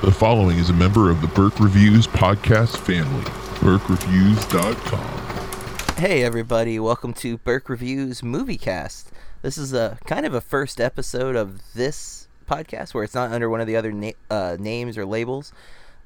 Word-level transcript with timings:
The 0.00 0.12
following 0.12 0.58
is 0.58 0.70
a 0.70 0.74
member 0.74 1.10
of 1.10 1.20
the 1.20 1.26
Burke 1.26 1.58
Reviews 1.58 2.06
podcast 2.06 2.76
family. 2.76 3.24
BurkeReviews.com. 3.58 5.96
Hey 5.96 6.22
everybody, 6.22 6.78
welcome 6.78 7.12
to 7.14 7.36
Burke 7.38 7.68
Reviews 7.68 8.20
MovieCast. 8.20 9.06
This 9.42 9.58
is 9.58 9.72
a 9.72 9.98
kind 10.06 10.24
of 10.24 10.34
a 10.34 10.40
first 10.40 10.80
episode 10.80 11.34
of 11.34 11.74
this 11.74 12.28
podcast 12.48 12.94
where 12.94 13.02
it's 13.02 13.16
not 13.16 13.32
under 13.32 13.50
one 13.50 13.60
of 13.60 13.66
the 13.66 13.74
other 13.74 13.90
na- 13.90 14.12
uh, 14.30 14.56
names 14.60 14.96
or 14.96 15.04
labels. 15.04 15.52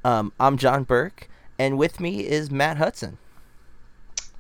Um, 0.07 0.33
I'm 0.41 0.57
John 0.57 0.85
Burke, 0.85 1.29
and 1.59 1.77
with 1.77 2.01
me 2.01 2.27
is 2.27 2.51
Matt 2.51 2.79
Hudson. 2.79 3.19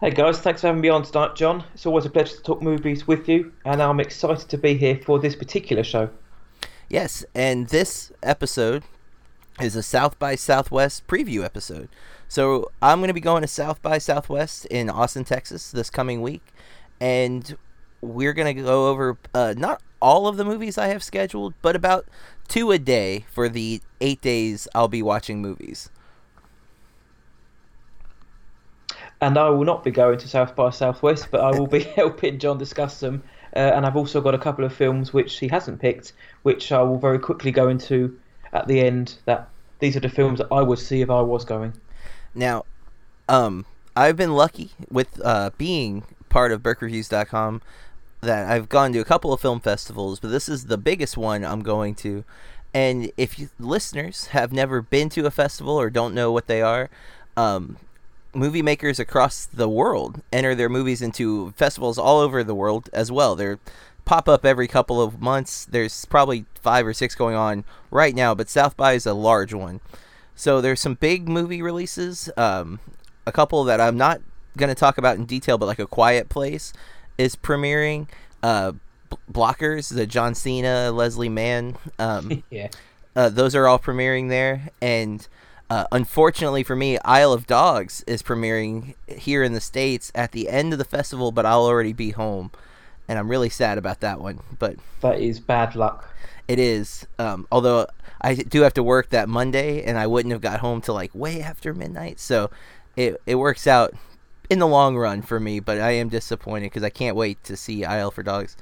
Hey 0.00 0.12
guys, 0.12 0.38
thanks 0.38 0.62
for 0.62 0.68
having 0.68 0.80
me 0.80 0.88
on 0.88 1.02
tonight, 1.02 1.36
John. 1.36 1.62
It's 1.74 1.84
always 1.84 2.06
a 2.06 2.10
pleasure 2.10 2.36
to 2.36 2.42
talk 2.42 2.62
movies 2.62 3.06
with 3.06 3.28
you, 3.28 3.52
and 3.66 3.82
I'm 3.82 4.00
excited 4.00 4.48
to 4.48 4.56
be 4.56 4.78
here 4.78 4.98
for 5.04 5.18
this 5.18 5.36
particular 5.36 5.84
show. 5.84 6.08
Yes, 6.88 7.22
and 7.34 7.68
this 7.68 8.12
episode 8.22 8.82
is 9.62 9.76
a 9.76 9.82
South 9.82 10.18
by 10.18 10.34
Southwest 10.34 11.06
preview 11.06 11.44
episode. 11.44 11.88
So 12.26 12.70
I'm 12.82 12.98
going 12.98 13.08
to 13.08 13.14
be 13.14 13.20
going 13.20 13.42
to 13.42 13.48
South 13.48 13.80
by 13.80 13.98
Southwest 13.98 14.66
in 14.66 14.90
Austin, 14.90 15.24
Texas 15.24 15.70
this 15.70 15.88
coming 15.88 16.20
week, 16.20 16.42
and 17.00 17.56
we're 18.00 18.32
going 18.32 18.56
to 18.56 18.62
go 18.62 18.88
over 18.88 19.16
uh, 19.32 19.54
not 19.56 19.80
all 20.00 20.26
of 20.26 20.36
the 20.36 20.44
movies 20.44 20.76
I 20.76 20.88
have 20.88 21.02
scheduled, 21.02 21.54
but 21.62 21.76
about 21.76 22.06
two 22.48 22.72
a 22.72 22.78
day 22.78 23.24
for 23.30 23.48
the 23.48 23.80
eight 24.00 24.20
days 24.20 24.66
I'll 24.74 24.88
be 24.88 25.02
watching 25.02 25.40
movies. 25.40 25.90
And 29.20 29.38
I 29.38 29.48
will 29.50 29.64
not 29.64 29.84
be 29.84 29.92
going 29.92 30.18
to 30.18 30.28
South 30.28 30.56
by 30.56 30.70
Southwest, 30.70 31.28
but 31.30 31.40
I 31.40 31.56
will 31.56 31.68
be 31.68 31.80
helping 31.96 32.40
John 32.40 32.58
discuss 32.58 32.98
them. 32.98 33.22
Uh, 33.54 33.60
and 33.60 33.86
I've 33.86 33.96
also 33.96 34.20
got 34.20 34.34
a 34.34 34.38
couple 34.38 34.64
of 34.64 34.74
films 34.74 35.12
which 35.12 35.38
he 35.38 35.46
hasn't 35.46 35.80
picked, 35.80 36.14
which 36.42 36.72
I 36.72 36.82
will 36.82 36.98
very 36.98 37.20
quickly 37.20 37.52
go 37.52 37.68
into 37.68 38.18
at 38.52 38.66
the 38.66 38.80
end. 38.80 39.18
That 39.26 39.48
these 39.82 39.96
are 39.96 40.00
the 40.00 40.08
films 40.08 40.38
that 40.38 40.46
I 40.52 40.62
would 40.62 40.78
see 40.78 41.00
if 41.00 41.10
I 41.10 41.20
was 41.20 41.44
going. 41.44 41.72
Now, 42.36 42.64
um, 43.28 43.66
I've 43.96 44.16
been 44.16 44.32
lucky 44.32 44.70
with 44.88 45.20
uh, 45.24 45.50
being 45.58 46.04
part 46.28 46.52
of 46.52 46.62
BurkeReviews.com 46.62 47.60
that 48.20 48.48
I've 48.48 48.68
gone 48.68 48.92
to 48.92 49.00
a 49.00 49.04
couple 49.04 49.32
of 49.32 49.40
film 49.40 49.58
festivals, 49.58 50.20
but 50.20 50.30
this 50.30 50.48
is 50.48 50.66
the 50.66 50.78
biggest 50.78 51.16
one 51.16 51.44
I'm 51.44 51.62
going 51.62 51.96
to. 51.96 52.24
And 52.72 53.10
if 53.16 53.40
you, 53.40 53.48
listeners 53.58 54.26
have 54.26 54.52
never 54.52 54.82
been 54.82 55.08
to 55.10 55.26
a 55.26 55.32
festival 55.32 55.74
or 55.74 55.90
don't 55.90 56.14
know 56.14 56.30
what 56.30 56.46
they 56.46 56.62
are, 56.62 56.88
um, 57.36 57.76
movie 58.32 58.62
makers 58.62 59.00
across 59.00 59.46
the 59.46 59.68
world 59.68 60.22
enter 60.32 60.54
their 60.54 60.68
movies 60.68 61.02
into 61.02 61.50
festivals 61.56 61.98
all 61.98 62.20
over 62.20 62.44
the 62.44 62.54
world 62.54 62.88
as 62.92 63.10
well. 63.10 63.34
They're 63.34 63.58
pop 64.04 64.28
up 64.28 64.44
every 64.44 64.68
couple 64.68 65.00
of 65.00 65.20
months. 65.20 65.64
There's 65.64 66.04
probably 66.06 66.44
five 66.54 66.86
or 66.86 66.92
six 66.92 67.14
going 67.14 67.34
on 67.34 67.64
right 67.90 68.14
now, 68.14 68.34
but 68.34 68.48
South 68.48 68.76
by 68.76 68.94
is 68.94 69.06
a 69.06 69.14
large 69.14 69.54
one. 69.54 69.80
So 70.34 70.60
there's 70.60 70.80
some 70.80 70.94
big 70.94 71.28
movie 71.28 71.62
releases. 71.62 72.30
Um, 72.36 72.80
a 73.26 73.32
couple 73.32 73.64
that 73.64 73.80
I'm 73.80 73.96
not 73.96 74.20
going 74.56 74.68
to 74.68 74.74
talk 74.74 74.98
about 74.98 75.16
in 75.16 75.24
detail, 75.24 75.58
but 75.58 75.66
like 75.66 75.78
A 75.78 75.86
Quiet 75.86 76.28
Place 76.28 76.72
is 77.18 77.36
premiering. 77.36 78.08
Uh, 78.42 78.72
B- 79.10 79.16
Blockers, 79.30 79.94
the 79.94 80.06
John 80.06 80.34
Cena, 80.34 80.90
Leslie 80.90 81.28
Mann. 81.28 81.76
Um, 81.98 82.42
yeah. 82.50 82.68
Uh, 83.14 83.28
those 83.28 83.54
are 83.54 83.66
all 83.66 83.78
premiering 83.78 84.28
there. 84.28 84.70
And 84.80 85.26
uh, 85.70 85.84
unfortunately 85.92 86.62
for 86.62 86.74
me, 86.74 86.98
Isle 86.98 87.32
of 87.32 87.46
Dogs 87.46 88.02
is 88.06 88.22
premiering 88.22 88.94
here 89.06 89.42
in 89.42 89.52
the 89.52 89.60
States 89.60 90.10
at 90.14 90.32
the 90.32 90.48
end 90.48 90.72
of 90.72 90.78
the 90.78 90.84
festival, 90.84 91.30
but 91.30 91.46
I'll 91.46 91.64
already 91.64 91.92
be 91.92 92.10
home. 92.10 92.50
And 93.08 93.18
I'm 93.18 93.28
really 93.28 93.48
sad 93.50 93.78
about 93.78 94.00
that 94.00 94.20
one. 94.20 94.40
But 94.58 94.76
That 95.00 95.20
is 95.20 95.40
bad 95.40 95.74
luck. 95.74 96.08
it 96.48 96.58
is. 96.58 97.06
Um, 97.18 97.46
although 97.52 97.86
I 98.20 98.34
do 98.34 98.62
have 98.62 98.74
to 98.74 98.82
work 98.82 99.10
that 99.10 99.28
Monday, 99.28 99.82
and 99.82 99.98
I 99.98 100.06
wouldn't 100.06 100.32
have 100.32 100.40
got 100.40 100.60
home 100.60 100.80
till 100.80 100.94
like 100.94 101.14
way 101.14 101.42
after 101.42 101.74
midnight. 101.74 102.20
So 102.20 102.50
it 102.96 103.20
it 103.26 103.34
works 103.36 103.66
out 103.66 103.94
in 104.50 104.58
the 104.58 104.66
long 104.66 104.96
run 104.96 105.22
for 105.22 105.40
me. 105.40 105.60
But 105.60 105.80
I 105.80 105.92
am 105.92 106.08
disappointed 106.08 106.66
because 106.66 106.82
I 106.84 106.90
can't 106.90 107.16
wait 107.16 107.42
to 107.44 107.56
see 107.56 107.84
Isle 107.84 108.10
for 108.10 108.22
Dogs. 108.22 108.56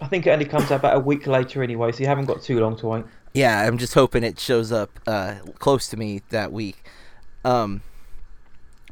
I 0.00 0.06
think 0.06 0.26
it 0.26 0.30
only 0.30 0.46
comes 0.46 0.70
out 0.70 0.80
about 0.80 0.96
a 0.96 1.00
week 1.00 1.26
later 1.26 1.62
anyway, 1.62 1.92
so 1.92 2.00
you 2.00 2.06
haven't 2.06 2.24
got 2.24 2.42
too 2.42 2.58
long 2.58 2.74
to 2.78 2.86
wait. 2.86 3.04
Yeah, 3.34 3.60
I'm 3.60 3.76
just 3.76 3.92
hoping 3.94 4.24
it 4.24 4.40
shows 4.40 4.72
up 4.72 4.98
uh, 5.06 5.34
close 5.58 5.86
to 5.88 5.96
me 5.98 6.22
that 6.30 6.50
week. 6.52 6.82
Um, 7.44 7.82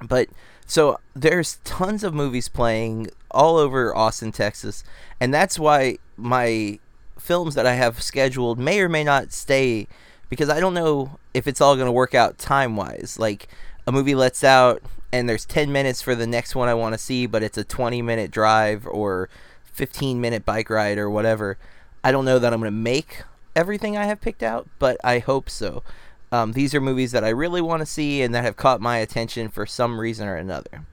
but 0.02 0.28
so 0.68 1.00
there's 1.16 1.56
tons 1.64 2.04
of 2.04 2.12
movies 2.12 2.48
playing 2.48 3.08
all 3.30 3.56
over 3.56 3.96
Austin, 3.96 4.32
Texas, 4.32 4.84
and 5.18 5.32
that's 5.32 5.58
why 5.58 5.96
my 6.16 6.78
films 7.18 7.54
that 7.54 7.66
I 7.66 7.74
have 7.74 8.02
scheduled 8.02 8.58
may 8.58 8.80
or 8.80 8.88
may 8.88 9.02
not 9.02 9.32
stay 9.32 9.88
because 10.28 10.50
I 10.50 10.60
don't 10.60 10.74
know 10.74 11.18
if 11.32 11.46
it's 11.46 11.60
all 11.60 11.74
going 11.74 11.86
to 11.86 11.92
work 11.92 12.14
out 12.14 12.38
time 12.38 12.76
wise. 12.76 13.16
Like 13.18 13.48
a 13.86 13.92
movie 13.92 14.14
lets 14.14 14.44
out 14.44 14.82
and 15.10 15.26
there's 15.26 15.46
10 15.46 15.72
minutes 15.72 16.02
for 16.02 16.14
the 16.14 16.26
next 16.26 16.54
one 16.54 16.68
I 16.68 16.74
want 16.74 16.92
to 16.92 16.98
see, 16.98 17.26
but 17.26 17.42
it's 17.42 17.56
a 17.56 17.64
20 17.64 18.02
minute 18.02 18.30
drive 18.30 18.86
or 18.86 19.30
15 19.64 20.20
minute 20.20 20.44
bike 20.44 20.68
ride 20.68 20.98
or 20.98 21.08
whatever. 21.08 21.56
I 22.04 22.12
don't 22.12 22.26
know 22.26 22.38
that 22.38 22.52
I'm 22.52 22.60
going 22.60 22.70
to 22.70 22.78
make 22.78 23.22
everything 23.56 23.96
I 23.96 24.04
have 24.04 24.20
picked 24.20 24.42
out, 24.42 24.68
but 24.78 24.98
I 25.02 25.18
hope 25.18 25.48
so. 25.48 25.82
Um, 26.30 26.52
these 26.52 26.74
are 26.74 26.80
movies 26.80 27.12
that 27.12 27.24
I 27.24 27.30
really 27.30 27.60
want 27.62 27.80
to 27.80 27.86
see 27.86 28.22
and 28.22 28.34
that 28.34 28.44
have 28.44 28.56
caught 28.56 28.80
my 28.80 28.98
attention 28.98 29.48
for 29.48 29.64
some 29.66 29.98
reason 29.98 30.28
or 30.28 30.36
another. 30.36 30.84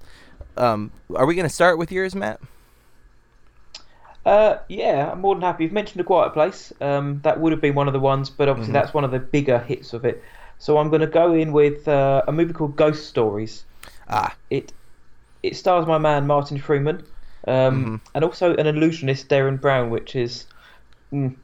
Um, 0.58 0.92
are 1.14 1.26
we 1.26 1.36
going 1.36 1.48
to 1.48 1.54
start 1.54 1.78
with 1.78 1.92
yours, 1.92 2.16
Matt? 2.16 2.40
Uh, 4.26 4.58
yeah, 4.70 5.12
I'm 5.12 5.22
more 5.22 5.36
than 5.36 5.44
happy. 5.44 5.66
You've 5.66 5.74
mentioned 5.74 6.02
A 6.02 6.04
Quiet 6.04 6.34
Place. 6.34 6.74
Um, 6.82 7.20
that 7.24 7.40
would 7.40 7.52
have 7.52 7.62
been 7.62 7.76
one 7.76 7.88
of 7.88 7.94
the 7.94 8.00
ones, 8.00 8.30
but 8.30 8.50
obviously 8.50 8.72
Mhm. 8.72 8.74
that's 8.74 8.94
one 8.94 9.04
of 9.04 9.12
the 9.12 9.20
bigger 9.20 9.60
hits 9.60 9.94
of 9.94 10.04
it. 10.06 10.24
So 10.58 10.78
I'm 10.78 10.90
going 10.90 11.02
to 11.02 11.08
go 11.08 11.34
in 11.34 11.52
with 11.52 11.88
uh, 11.88 12.24
a 12.28 12.32
movie 12.32 12.54
called 12.54 12.76
Ghost 12.76 13.08
Stories. 13.08 13.66
Ah, 14.10 14.34
It 14.50 14.72
it 15.44 15.56
stars 15.56 15.86
my 15.86 16.00
man 16.00 16.26
Martin 16.26 16.58
Freeman, 16.58 17.04
um, 17.48 17.86
Mhm. 17.86 18.00
and 18.16 18.24
also 18.24 18.56
an 18.56 18.66
illusionist 18.66 19.30
Derren 19.30 19.62
Brown, 19.62 19.92
which 19.92 20.16
is 20.16 20.48
mm, 21.14 21.36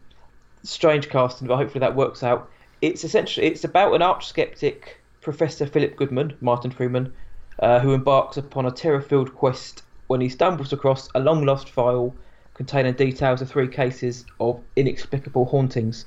strange 0.63 1.07
casting, 1.09 1.47
but 1.47 1.57
hopefully 1.57 1.81
that 1.81 1.95
works 1.95 2.23
out. 2.23 2.49
It's 2.81 3.03
essentially 3.03 3.47
it's 3.47 3.63
about 3.63 3.93
an 3.93 4.01
arch 4.01 4.27
skeptic 4.27 5.01
Professor 5.21 5.65
Philip 5.65 5.95
Goodman, 5.95 6.35
Martin 6.41 6.71
Freeman, 6.71 7.13
uh, 7.59 7.79
who 7.79 7.93
embarks 7.93 8.37
upon 8.37 8.65
a 8.65 8.71
terror-filled 8.71 9.35
quest 9.35 9.83
when 10.07 10.19
he 10.19 10.29
stumbles 10.29 10.73
across 10.73 11.09
a 11.13 11.19
long-lost 11.19 11.69
file 11.69 12.13
containing 12.55 12.93
details 12.93 13.41
of 13.41 13.49
three 13.49 13.67
cases 13.67 14.25
of 14.39 14.59
inexplicable 14.75 15.45
hauntings. 15.45 16.05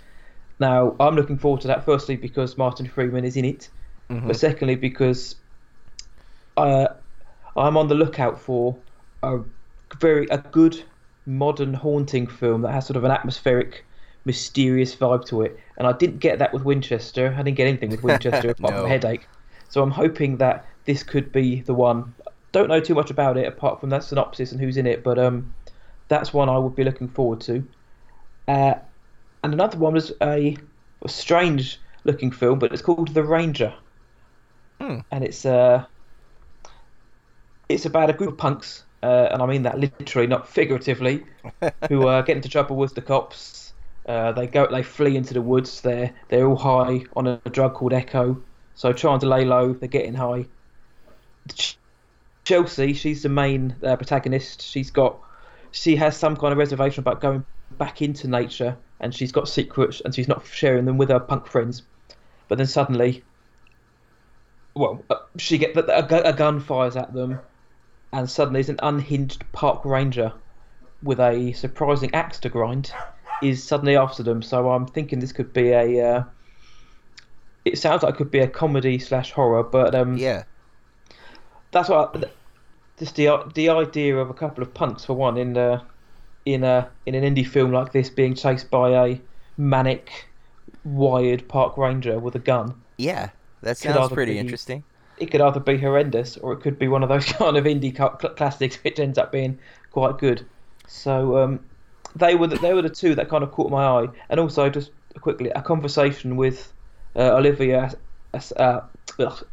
Now, 0.60 0.94
I'm 1.00 1.16
looking 1.16 1.38
forward 1.38 1.60
to 1.62 1.68
that. 1.68 1.84
Firstly, 1.84 2.16
because 2.16 2.58
Martin 2.58 2.86
Freeman 2.86 3.24
is 3.24 3.36
in 3.36 3.44
it, 3.44 3.68
mhm. 4.10 4.26
but 4.26 4.36
secondly 4.36 4.76
because 4.76 5.36
uh, 6.56 6.88
I'm 7.56 7.76
on 7.76 7.88
the 7.88 7.94
lookout 7.94 8.40
for 8.40 8.76
a 9.22 9.40
very 10.00 10.26
a 10.28 10.38
good 10.38 10.82
modern 11.26 11.74
haunting 11.74 12.26
film 12.26 12.62
that 12.62 12.72
has 12.72 12.86
sort 12.86 12.96
of 12.96 13.04
an 13.04 13.10
atmospheric, 13.10 13.84
mysterious 14.24 14.94
vibe 14.94 15.24
to 15.26 15.42
it. 15.42 15.58
And 15.76 15.86
I 15.86 15.92
didn't 15.92 16.18
get 16.18 16.38
that 16.38 16.52
with 16.52 16.64
Winchester. 16.64 17.34
I 17.38 17.42
didn't 17.42 17.56
get 17.56 17.66
anything 17.66 17.90
with 17.90 18.02
Winchester 18.02 18.50
apart 18.58 18.72
No. 18.74 18.78
from 18.80 18.86
a 18.86 18.88
headache. 18.88 19.26
So 19.68 19.82
I'm 19.82 19.90
hoping 19.90 20.36
that 20.38 20.64
this 20.84 21.02
could 21.02 21.32
be 21.32 21.62
the 21.62 21.74
one. 21.74 22.14
Don't 22.52 22.68
know 22.68 22.80
too 22.80 22.94
much 22.94 23.10
about 23.10 23.36
it 23.36 23.46
apart 23.46 23.80
from 23.80 23.90
that 23.90 24.04
synopsis 24.04 24.52
and 24.52 24.60
who's 24.60 24.76
in 24.76 24.86
it, 24.86 25.02
but 25.02 25.18
um, 25.18 25.52
that's 26.08 26.32
one 26.32 26.48
I 26.48 26.58
would 26.58 26.76
be 26.76 26.84
looking 26.84 27.08
forward 27.08 27.40
to. 27.42 27.66
Uh, 28.46 28.74
and 29.42 29.52
another 29.52 29.78
one 29.78 29.94
was 29.94 30.12
a, 30.22 30.56
a 31.02 31.08
strange 31.08 31.80
looking 32.04 32.30
film, 32.30 32.58
but 32.58 32.72
it's 32.72 32.82
called 32.82 33.08
The 33.14 33.24
Ranger. 33.24 33.74
Hmm. 34.80 34.98
And 35.10 35.24
it's 35.24 35.44
uh, 35.44 35.84
it's 37.68 37.86
about 37.86 38.10
a 38.10 38.12
group 38.12 38.32
of 38.32 38.38
punks, 38.38 38.84
uh, 39.02 39.28
and 39.32 39.42
I 39.42 39.46
mean 39.46 39.62
that 39.62 39.78
literally, 39.78 40.26
not 40.26 40.48
figuratively, 40.48 41.24
who 41.88 42.06
uh, 42.08 42.22
get 42.22 42.36
into 42.36 42.48
trouble 42.48 42.76
with 42.76 42.94
the 42.94 43.02
cops. 43.02 43.63
Uh, 44.06 44.32
they 44.32 44.46
go, 44.46 44.66
they 44.70 44.82
flee 44.82 45.16
into 45.16 45.32
the 45.34 45.40
woods. 45.40 45.80
They're 45.80 46.12
they're 46.28 46.46
all 46.46 46.56
high 46.56 47.04
on 47.16 47.26
a 47.26 47.36
drug 47.50 47.74
called 47.74 47.92
Echo, 47.92 48.42
so 48.74 48.92
trying 48.92 49.20
to 49.20 49.26
lay 49.26 49.44
low. 49.44 49.72
They're 49.72 49.88
getting 49.88 50.14
high. 50.14 50.46
Ch- 51.54 51.78
Chelsea, 52.44 52.92
she's 52.92 53.22
the 53.22 53.30
main 53.30 53.74
uh, 53.82 53.96
protagonist. 53.96 54.60
She's 54.60 54.90
got, 54.90 55.18
she 55.70 55.96
has 55.96 56.14
some 56.14 56.36
kind 56.36 56.52
of 56.52 56.58
reservation 56.58 57.00
about 57.00 57.22
going 57.22 57.46
back 57.78 58.02
into 58.02 58.28
nature, 58.28 58.76
and 59.00 59.14
she's 59.14 59.32
got 59.32 59.48
secrets, 59.48 60.02
and 60.04 60.14
she's 60.14 60.28
not 60.28 60.44
sharing 60.46 60.84
them 60.84 60.98
with 60.98 61.08
her 61.08 61.20
punk 61.20 61.46
friends. 61.46 61.82
But 62.48 62.58
then 62.58 62.66
suddenly, 62.66 63.24
well, 64.74 65.02
uh, 65.08 65.16
she 65.38 65.56
get 65.56 65.74
a, 65.76 66.02
gu- 66.02 66.16
a 66.16 66.34
gun 66.34 66.60
fires 66.60 66.96
at 66.96 67.14
them, 67.14 67.40
and 68.12 68.28
suddenly 68.28 68.58
there's 68.58 68.68
an 68.68 68.80
unhinged 68.82 69.50
park 69.52 69.86
ranger 69.86 70.34
with 71.02 71.20
a 71.20 71.52
surprising 71.52 72.14
axe 72.14 72.40
to 72.40 72.50
grind 72.50 72.92
is 73.44 73.62
suddenly 73.62 73.96
after 73.96 74.22
them. 74.22 74.42
So 74.42 74.70
I'm 74.70 74.86
thinking 74.86 75.20
this 75.20 75.32
could 75.32 75.52
be 75.52 75.70
a. 75.70 76.16
Uh, 76.16 76.24
it 77.64 77.78
sounds 77.78 78.02
like 78.02 78.14
it 78.14 78.16
could 78.18 78.30
be 78.30 78.40
a 78.40 78.48
comedy 78.48 78.98
slash 78.98 79.32
horror, 79.32 79.62
but 79.62 79.94
um, 79.94 80.16
yeah. 80.16 80.44
that's 81.70 81.88
what. 81.88 82.16
I, 82.16 82.30
just 82.98 83.16
the 83.16 83.28
the 83.54 83.68
idea 83.68 84.16
of 84.16 84.30
a 84.30 84.34
couple 84.34 84.62
of 84.62 84.72
punks 84.72 85.04
for 85.04 85.14
one 85.14 85.36
in 85.36 85.56
uh, 85.56 85.82
in 86.44 86.62
a 86.64 86.88
in 87.06 87.14
an 87.14 87.22
indie 87.24 87.46
film 87.46 87.72
like 87.72 87.92
this 87.92 88.10
being 88.10 88.34
chased 88.34 88.70
by 88.70 88.90
a 88.90 89.20
manic 89.56 90.28
wired 90.84 91.48
park 91.48 91.76
ranger 91.76 92.18
with 92.18 92.34
a 92.34 92.38
gun. 92.38 92.74
Yeah, 92.98 93.30
that 93.62 93.78
sounds 93.78 94.12
pretty 94.12 94.34
be- 94.34 94.38
interesting. 94.38 94.84
It 95.18 95.30
could 95.30 95.40
either 95.40 95.60
be 95.60 95.78
horrendous 95.78 96.36
or 96.36 96.52
it 96.52 96.60
could 96.60 96.78
be 96.78 96.88
one 96.88 97.02
of 97.02 97.08
those 97.08 97.24
kind 97.32 97.56
of 97.56 97.64
indie 97.64 97.96
cl- 97.96 98.18
cl- 98.20 98.34
classics 98.34 98.76
which 98.82 98.98
ends 98.98 99.16
up 99.16 99.30
being 99.30 99.58
quite 99.92 100.18
good. 100.18 100.44
So 100.86 101.38
um, 101.38 101.60
they 102.16 102.34
were 102.34 102.46
the, 102.46 102.56
they 102.56 102.72
were 102.74 102.82
the 102.82 102.90
two 102.90 103.14
that 103.16 103.28
kind 103.28 103.42
of 103.44 103.52
caught 103.52 103.70
my 103.70 103.84
eye, 103.84 104.06
and 104.28 104.40
also 104.40 104.68
just 104.70 104.90
quickly 105.20 105.50
a 105.50 105.62
conversation 105.62 106.36
with 106.36 106.72
uh, 107.16 107.34
Olivia 107.36 107.92
As- 108.32 108.52
uh, 108.52 108.80
ugh, 109.18 109.46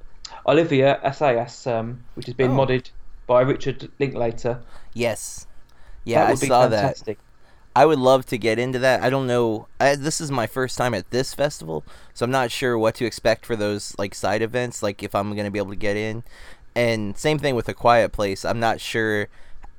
Olivia 0.48 1.00
Assayas, 1.04 1.68
um, 1.72 2.04
which 2.16 2.26
has 2.26 2.36
been 2.36 2.52
Oh. 2.52 2.56
modded 2.66 2.90
by 3.28 3.42
Richard 3.42 3.92
Linklater. 4.00 4.60
Yes. 4.94 5.48
Yeah, 6.04 6.26
that 6.26 6.32
I 6.32 6.36
saw 6.36 6.68
that. 6.68 6.82
fantastic. 6.82 7.20
I 7.76 7.86
would 7.86 8.00
love 8.00 8.26
to 8.26 8.38
get 8.38 8.60
into 8.60 8.80
that. 8.80 9.02
I 9.02 9.10
don't 9.10 9.28
know. 9.28 9.68
I, 9.80 9.96
this 9.96 10.20
is 10.20 10.30
my 10.30 10.46
first 10.46 10.78
time 10.78 10.94
at 10.94 11.10
this 11.12 11.34
festival, 11.34 11.86
so 12.14 12.26
I'm 12.26 12.32
not 12.32 12.52
sure 12.52 12.78
what 12.78 12.96
to 12.96 13.06
expect 13.06 13.46
for 13.46 13.56
those 13.56 13.96
like 13.98 14.14
side 14.14 14.42
events. 14.42 14.84
Like 14.84 15.02
if 15.04 15.16
I'm 15.16 15.34
gonna 15.36 15.52
be 15.52 15.60
able 15.60 15.70
to 15.70 15.78
get 15.78 15.96
in, 15.96 16.24
and 16.76 17.18
same 17.18 17.38
thing 17.40 17.56
with 17.56 17.70
a 17.70 17.74
quiet 17.74 18.12
place. 18.12 18.44
I'm 18.44 18.60
not 18.60 18.82
sure 18.82 19.30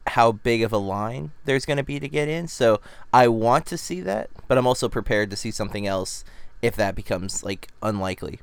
how 0.09 0.33
big 0.33 0.63
of 0.63 0.73
a 0.73 0.79
line 0.79 1.33
there's 1.45 1.65
gonna 1.67 1.85
be 1.85 2.01
to 2.01 2.09
get 2.09 2.29
in. 2.29 2.49
So 2.49 2.81
I 3.13 3.29
want 3.29 3.67
to 3.67 3.79
see 3.79 4.01
that, 4.03 4.31
but 4.49 4.59
I'm 4.59 4.67
also 4.67 4.89
prepared 4.89 5.31
to 5.31 5.37
see 5.37 5.51
something 5.51 5.87
else 5.87 6.25
if 6.63 6.77
that 6.77 6.95
becomes 6.95 7.43
like 7.43 7.69
unlikely. 7.83 8.41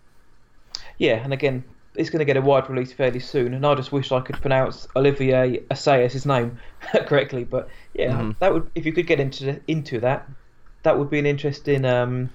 Yeah, 0.97 1.15
and 1.23 1.33
again, 1.33 1.63
it's 1.95 2.09
going 2.09 2.19
to 2.19 2.25
get 2.25 2.37
a 2.37 2.41
wide 2.41 2.69
release 2.69 2.93
fairly 2.93 3.19
soon, 3.19 3.53
and 3.53 3.65
I 3.65 3.75
just 3.75 3.91
wish 3.91 4.11
I 4.11 4.21
could 4.21 4.39
pronounce 4.41 4.87
Olivier 4.95 5.59
Assayas' 5.71 6.25
name 6.25 6.59
correctly. 7.07 7.43
But 7.43 7.69
yeah, 7.93 8.23
Mhm. 8.23 8.35
that 8.39 8.53
would 8.53 8.69
if 8.75 8.85
you 8.85 8.93
could 8.93 9.07
get 9.07 9.19
into 9.19 9.59
into 9.67 9.99
that, 10.01 10.29
that 10.83 10.97
would 10.97 11.09
be 11.09 11.19
an 11.19 11.25
interesting 11.25 11.85
um, 11.85 12.29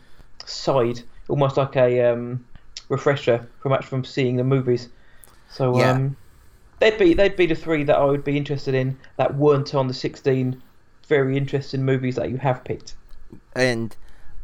side, 0.44 1.00
almost 1.28 1.56
like 1.56 1.76
a 1.76 2.00
um, 2.12 2.44
refresher 2.88 3.48
from 3.60 3.72
actually 3.72 3.88
from 3.88 4.04
seeing 4.04 4.36
the 4.36 4.44
movies. 4.44 4.88
So 5.48 5.78
Yeah. 5.78 5.90
um, 5.90 6.16
they'd 6.80 6.98
be 6.98 7.14
they'd 7.14 7.36
be 7.36 7.46
the 7.46 7.54
three 7.54 7.84
that 7.84 7.96
I 7.96 8.04
would 8.04 8.24
be 8.24 8.36
interested 8.36 8.74
in 8.74 8.96
that 9.16 9.34
weren't 9.36 9.74
on 9.74 9.88
the 9.88 9.94
sixteen 9.94 10.62
very 11.08 11.36
interesting 11.36 11.84
movies 11.84 12.16
that 12.16 12.30
you 12.30 12.38
have 12.38 12.64
picked. 12.64 12.96
and 13.54 13.96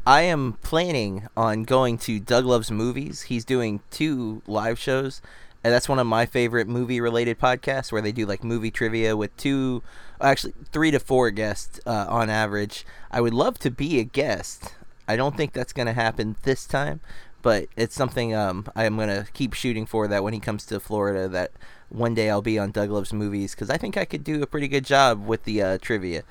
I 0.06 0.23
am 0.23 0.55
planning 0.62 1.29
on 1.37 1.65
going 1.65 1.99
to 1.99 2.19
Doug 2.21 2.44
Loves 2.44 2.71
Movies. 2.71 3.23
He's 3.23 3.44
doing 3.44 3.81
two 3.91 4.43
live 4.47 4.79
shows, 4.79 5.21
and 5.62 5.73
that's 5.73 5.88
one 5.88 5.99
of 5.99 6.06
my 6.06 6.27
favorite 6.27 6.67
movie 6.69 7.00
related 7.00 7.38
podcasts 7.38 7.93
where 7.93 8.03
they 8.03 8.12
do 8.12 8.27
like 8.27 8.43
movie 8.43 8.71
trivia 8.71 9.17
with 9.17 9.37
two, 9.37 9.83
actually 10.21 10.55
three 10.73 10.91
to 10.91 10.99
four 10.99 11.31
guests 11.31 11.81
uh, 11.87 12.06
on 12.09 12.31
average. 12.31 12.87
I 13.11 13.21
would 13.21 13.35
love 13.35 13.59
to 13.61 13.71
be 13.71 14.00
a 14.00 14.05
guest. 14.05 14.75
I 15.06 15.17
don't 15.17 15.37
think 15.37 15.53
that's 15.53 15.73
going 15.73 15.87
to 15.87 15.93
happen 15.93 16.37
this 16.43 16.67
time, 16.67 17.00
but 17.43 17.67
it's 17.76 17.94
something 17.94 18.35
um, 18.35 18.67
I'm 18.75 18.97
going 18.97 19.09
to 19.09 19.31
keep 19.33 19.53
shooting 19.55 19.85
for 19.85 20.09
that 20.09 20.23
when 20.25 20.33
he 20.33 20.41
comes 20.41 20.65
to 20.67 20.81
Florida 20.81 21.29
that 21.29 21.53
one 21.90 22.14
day 22.14 22.31
I'll 22.31 22.42
be 22.42 22.58
on 22.58 22.70
Doug 22.70 22.90
Loves 22.90 23.12
Movies 23.12 23.54
because 23.54 23.69
I 23.70 23.76
think 23.76 23.96
I 23.96 24.04
could 24.04 24.25
do 24.25 24.42
a 24.42 24.46
pretty 24.46 24.69
good 24.69 24.84
job 24.84 25.26
with 25.26 25.44
the 25.44 25.62
uh, 25.62 25.78
trivia. 25.78 26.22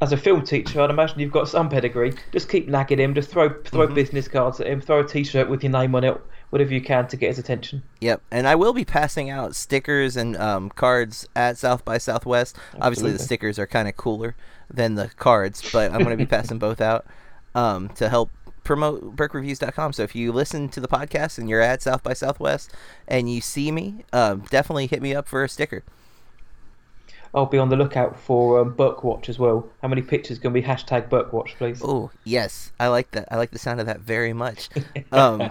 as 0.00 0.12
a 0.12 0.16
film 0.16 0.42
teacher, 0.44 0.80
I'd 0.80 0.90
imagine 0.90 1.20
you've 1.20 1.30
got 1.32 1.48
some 1.48 1.68
pedigree. 1.68 2.12
Just 2.32 2.48
keep 2.48 2.68
nagging 2.68 2.98
him. 2.98 3.14
Just 3.14 3.30
throw 3.30 3.50
throw 3.64 3.86
Mhm. 3.86 3.94
business 3.94 4.26
cards 4.28 4.60
at 4.60 4.66
him. 4.66 4.80
Throw 4.80 5.00
a 5.00 5.04
T-shirt 5.06 5.48
with 5.48 5.62
your 5.62 5.70
name 5.72 5.94
on 5.94 6.02
it. 6.04 6.20
Whatever 6.50 6.74
you 6.74 6.80
can 6.82 7.06
to 7.08 7.16
get 7.16 7.28
his 7.28 7.38
attention. 7.38 7.82
Yep, 8.00 8.20
and 8.30 8.46
I 8.46 8.56
will 8.56 8.72
be 8.74 8.84
passing 8.84 9.30
out 9.30 9.54
stickers 9.56 10.16
and 10.18 10.36
um, 10.36 10.68
cards 10.70 11.26
at 11.34 11.56
South 11.56 11.82
by 11.84 11.96
Southwest. 11.98 12.56
Obviously, 12.80 13.10
the 13.12 13.18
stickers 13.20 13.58
are 13.58 13.66
kind 13.66 13.88
of 13.88 13.96
cooler 13.96 14.34
than 14.68 14.96
the 14.96 15.08
cards, 15.16 15.62
but 15.72 15.92
I'm 15.92 16.02
going 16.02 16.10
to 16.18 16.22
be 16.22 16.26
passing 16.26 16.58
both 16.58 16.80
out 16.82 17.06
um, 17.54 17.88
to 17.90 18.08
help 18.10 18.28
promote 18.64 19.16
BurkeReviews.com. 19.16 19.92
So 19.92 20.02
if 20.02 20.14
you 20.14 20.32
listen 20.32 20.68
to 20.70 20.80
the 20.80 20.88
podcast 20.88 21.38
and 21.38 21.48
you're 21.48 21.60
at 21.60 21.82
South 21.82 22.02
by 22.02 22.12
Southwest 22.12 22.72
and 23.08 23.32
you 23.32 23.40
see 23.40 23.70
me, 23.70 24.04
um, 24.12 24.44
definitely 24.50 24.86
hit 24.86 25.02
me 25.02 25.14
up 25.14 25.28
for 25.28 25.44
a 25.44 25.48
sticker. 25.48 25.82
I'll 27.34 27.46
be 27.46 27.58
on 27.58 27.70
the 27.70 27.76
lookout 27.76 28.18
for 28.18 28.60
um, 28.60 28.74
Burkwatch 28.74 29.28
as 29.28 29.38
well. 29.38 29.66
How 29.80 29.88
many 29.88 30.02
pictures 30.02 30.38
can 30.38 30.52
be 30.52 30.62
hashtag 30.62 31.08
Burkwatch, 31.08 31.56
please? 31.56 31.80
Oh 31.82 32.10
yes, 32.24 32.72
I 32.78 32.88
like 32.88 33.10
that. 33.12 33.28
I 33.30 33.36
like 33.36 33.52
the 33.52 33.58
sound 33.58 33.80
of 33.80 33.86
that 33.86 34.00
very 34.00 34.32
much. 34.32 34.68
Um, 35.12 35.50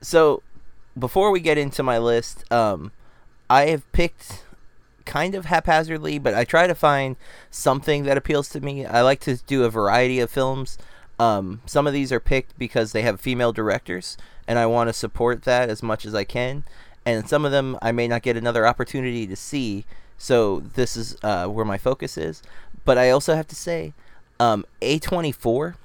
so 0.00 0.42
before 0.98 1.30
we 1.30 1.40
get 1.40 1.58
into 1.58 1.82
my 1.82 1.98
list, 1.98 2.50
um, 2.52 2.92
I 3.48 3.66
have 3.66 3.90
picked 3.92 4.44
kind 5.04 5.34
of 5.34 5.46
haphazardly, 5.46 6.18
but 6.18 6.34
I 6.34 6.44
try 6.44 6.66
to 6.66 6.74
find 6.74 7.16
something 7.50 8.04
that 8.04 8.16
appeals 8.16 8.48
to 8.50 8.60
me. 8.60 8.86
I 8.86 9.02
like 9.02 9.20
to 9.20 9.36
do 9.36 9.64
a 9.64 9.70
variety 9.70 10.20
of 10.20 10.30
films. 10.30 10.78
Um, 11.22 11.60
some 11.66 11.86
of 11.86 11.92
these 11.92 12.10
are 12.10 12.18
picked 12.18 12.58
because 12.58 12.90
they 12.90 13.02
have 13.02 13.20
female 13.20 13.52
directors, 13.52 14.16
and 14.48 14.58
I 14.58 14.66
want 14.66 14.88
to 14.88 14.92
support 14.92 15.44
that 15.44 15.70
as 15.70 15.80
much 15.80 16.04
as 16.04 16.16
I 16.16 16.24
can. 16.24 16.64
And 17.06 17.28
some 17.28 17.44
of 17.44 17.52
them 17.52 17.78
I 17.80 17.92
may 17.92 18.08
not 18.08 18.22
get 18.22 18.36
another 18.36 18.66
opportunity 18.66 19.28
to 19.28 19.36
see, 19.36 19.84
so 20.18 20.58
this 20.58 20.96
is 20.96 21.16
uh, 21.22 21.46
where 21.46 21.64
my 21.64 21.78
focus 21.78 22.18
is. 22.18 22.42
But 22.84 22.98
I 22.98 23.10
also 23.10 23.36
have 23.36 23.46
to 23.48 23.54
say, 23.54 23.92
um, 24.40 24.64
A24 24.80 25.76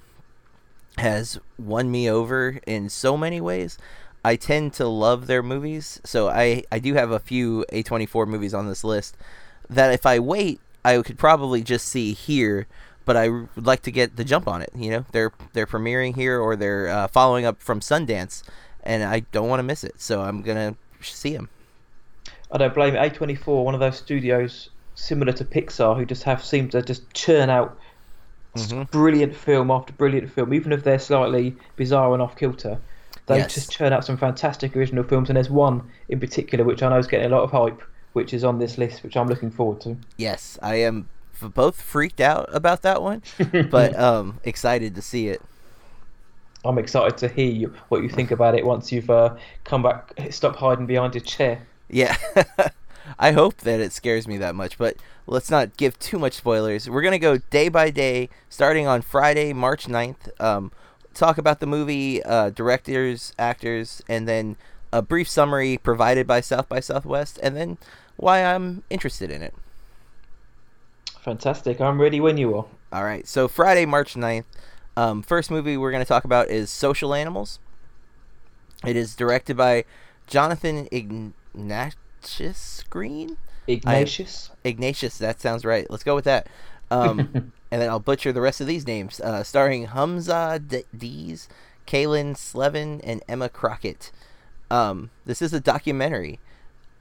has 0.98 1.39
won 1.60 1.92
me 1.92 2.10
over 2.10 2.60
in 2.66 2.89
so 2.89 3.16
many 3.16 3.39
ways. 3.39 3.78
I 4.25 4.38
tend 4.38 4.74
to 4.74 4.88
love 4.88 5.28
their 5.28 5.44
movies, 5.44 6.01
so 6.04 6.30
I, 6.30 6.63
I 6.72 6.80
do 6.80 6.95
have 6.95 7.12
a 7.12 7.19
few 7.19 7.63
A24 7.72 8.28
movies 8.28 8.56
on 8.56 8.68
this 8.68 8.84
list 8.84 9.16
that 9.69 9.94
if 9.94 10.04
I 10.07 10.18
wait, 10.18 10.60
I 10.84 11.00
could 11.04 11.19
probably 11.19 11.62
just 11.62 11.88
see 11.88 12.13
here, 12.13 12.66
but 13.07 13.15
I 13.18 13.30
would 13.30 13.65
like 13.65 13.81
to 13.83 13.92
get 13.92 14.18
the 14.18 14.24
jump 14.25 14.48
on 14.48 14.62
it. 14.62 14.69
You 14.75 14.92
know, 14.92 15.06
they're 15.13 15.31
they're 15.54 15.65
premiering 15.65 16.13
here 16.15 16.39
or 16.39 16.56
they're 16.56 16.89
uh, 16.89 17.07
following 17.07 17.45
up 17.45 17.59
from 17.62 17.80
Sundance, 17.80 18.44
and 18.83 19.04
I 19.04 19.21
don't 19.31 19.50
want 19.50 19.59
to 19.59 19.63
miss 19.63 19.83
it, 19.83 20.00
so 20.00 20.21
I'm 20.21 20.44
gonna 20.44 20.75
see 21.01 21.33
them. 21.33 21.50
I 22.51 22.57
don't 22.59 22.74
blame 22.75 22.95
it. 22.95 23.13
A24, 23.13 23.63
one 23.63 23.74
of 23.74 23.80
those 23.80 23.98
studios 23.98 24.69
similar 24.95 25.31
to 25.33 25.45
Pixar, 25.45 25.95
who 25.98 26.06
just 26.06 26.24
have 26.24 26.44
seem 26.44 26.69
to 26.69 26.81
just 26.81 27.12
churn 27.13 27.50
out 27.50 27.77
Mhm. 28.56 28.89
brilliant 28.92 29.36
film 29.36 29.69
after 29.71 29.94
brilliant 29.94 30.31
film, 30.31 30.53
even 30.53 30.71
if 30.74 30.83
they're 30.83 31.00
slightly 31.00 31.56
bizarre 31.75 32.13
and 32.13 32.21
off 32.21 32.36
kilter. 32.36 32.77
They 33.27 33.38
Yes. 33.38 33.53
just 33.53 33.71
churn 33.71 33.94
out 33.94 34.03
some 34.06 34.18
fantastic 34.18 34.75
original 34.75 35.03
films, 35.03 35.30
and 35.30 35.36
there's 35.38 35.50
one 35.50 35.83
in 36.10 36.19
particular 36.19 36.65
which 36.65 36.81
I 36.81 36.89
know 36.89 36.98
is 36.98 37.07
getting 37.07 37.31
a 37.31 37.36
lot 37.36 37.44
of 37.44 37.51
hype, 37.51 37.81
which 38.13 38.33
is 38.33 38.44
on 38.44 38.57
this 38.60 38.77
list, 38.77 39.03
which 39.03 39.15
I'm 39.15 39.27
looking 39.27 39.51
forward 39.51 39.81
to. 39.81 39.98
Yes, 40.18 40.57
I 40.62 40.75
am 40.75 41.07
both 41.42 41.81
freaked 41.81 42.22
out 42.22 42.50
about 42.54 42.81
that 42.84 43.01
one, 43.01 43.24
but 43.72 43.98
um, 43.98 44.39
excited 44.44 44.95
to 44.95 45.01
see 45.01 45.28
it. 45.28 45.42
I'm 46.66 46.78
excited 46.78 47.18
to 47.19 47.28
hear 47.28 47.50
you, 47.50 47.74
what 47.89 48.04
you 48.04 48.10
think 48.10 48.31
about 48.31 48.56
it 48.56 48.65
once 48.65 48.91
you've 48.91 49.10
uh, 49.10 49.36
come 49.63 49.84
back, 49.84 50.12
stop 50.32 50.56
hiding 50.56 50.86
behind 50.86 51.15
your 51.15 51.24
chair. 51.24 51.65
Yeah. 51.89 52.17
I 53.20 53.32
hope 53.32 53.58
that 53.58 53.79
it 53.79 53.94
scares 53.94 54.27
me 54.27 54.38
that 54.38 54.56
much, 54.56 54.77
but 54.77 54.98
let's 55.27 55.50
not 55.50 55.77
give 55.77 55.98
too 55.98 56.20
much 56.20 56.34
spoilers. 56.34 56.89
We're 56.89 57.01
going 57.01 57.13
to 57.13 57.20
go 57.20 57.38
day 57.38 57.70
by 57.70 57.89
day, 57.89 58.29
starting 58.50 58.86
on 58.86 59.01
Friday, 59.01 59.53
March 59.53 59.86
9th. 59.86 60.29
Um, 60.41 60.72
talk 61.13 61.38
about 61.38 61.60
the 61.60 61.65
movie, 61.65 62.22
uh, 62.24 62.50
directors, 62.50 63.34
actors, 63.39 64.03
and 64.10 64.27
then 64.27 64.58
a 64.91 65.01
brief 65.01 65.29
summary 65.29 65.77
provided 65.77 66.27
by 66.27 66.41
South 66.41 66.67
by 66.70 66.79
Southwest, 66.79 67.39
and 67.41 67.56
then 67.56 67.77
why 68.15 68.44
I'm 68.44 68.84
interested 68.89 69.32
in 69.32 69.41
it. 69.41 69.53
Fantastic. 71.27 71.81
I'm 71.81 72.00
ready 72.00 72.22
when 72.22 72.38
you 72.38 72.55
are. 72.55 72.65
All 72.93 73.03
right. 73.03 73.27
So 73.27 73.50
Friday, 73.50 73.86
March 73.86 74.13
9th. 74.13 74.46
Um, 74.96 75.22
first 75.22 75.51
movie 75.51 75.75
we're 75.75 75.91
going 75.91 76.01
to 76.01 76.07
talk 76.07 76.24
about 76.24 76.48
is 76.48 76.69
Social 76.69 77.13
Animals. 77.13 77.60
It 78.86 78.96
is 78.96 79.13
directed 79.13 79.57
by 79.57 79.84
Jonathan 80.25 80.88
Ignatius 80.89 82.86
Green. 82.89 83.36
Ignatius. 83.67 84.51
Ignatius, 84.63 85.17
that 85.17 85.41
sounds 85.41 85.65
right. 85.65 85.86
Let's 85.91 86.05
go 86.05 86.15
with 86.15 86.24
that. 86.24 86.48
Um, 86.89 87.19
and 87.72 87.81
then 87.81 87.89
I'll 87.89 88.00
butcher 88.00 88.31
the 88.31 88.39
rest 88.39 88.62
of 88.62 88.67
these 88.67 88.88
names. 88.88 89.19
Uh, 89.19 89.43
starring 89.43 89.88
Humza 89.88 90.65
D- 90.65 90.86
Deas, 90.98 91.50
Kaylyn 91.86 92.38
Slevin, 92.38 93.01
and 93.03 93.22
Emma 93.27 93.50
Crockett. 93.50 94.13
Um, 94.72 95.10
this 95.25 95.41
is 95.41 95.51
a 95.51 95.60
documentary, 95.60 96.39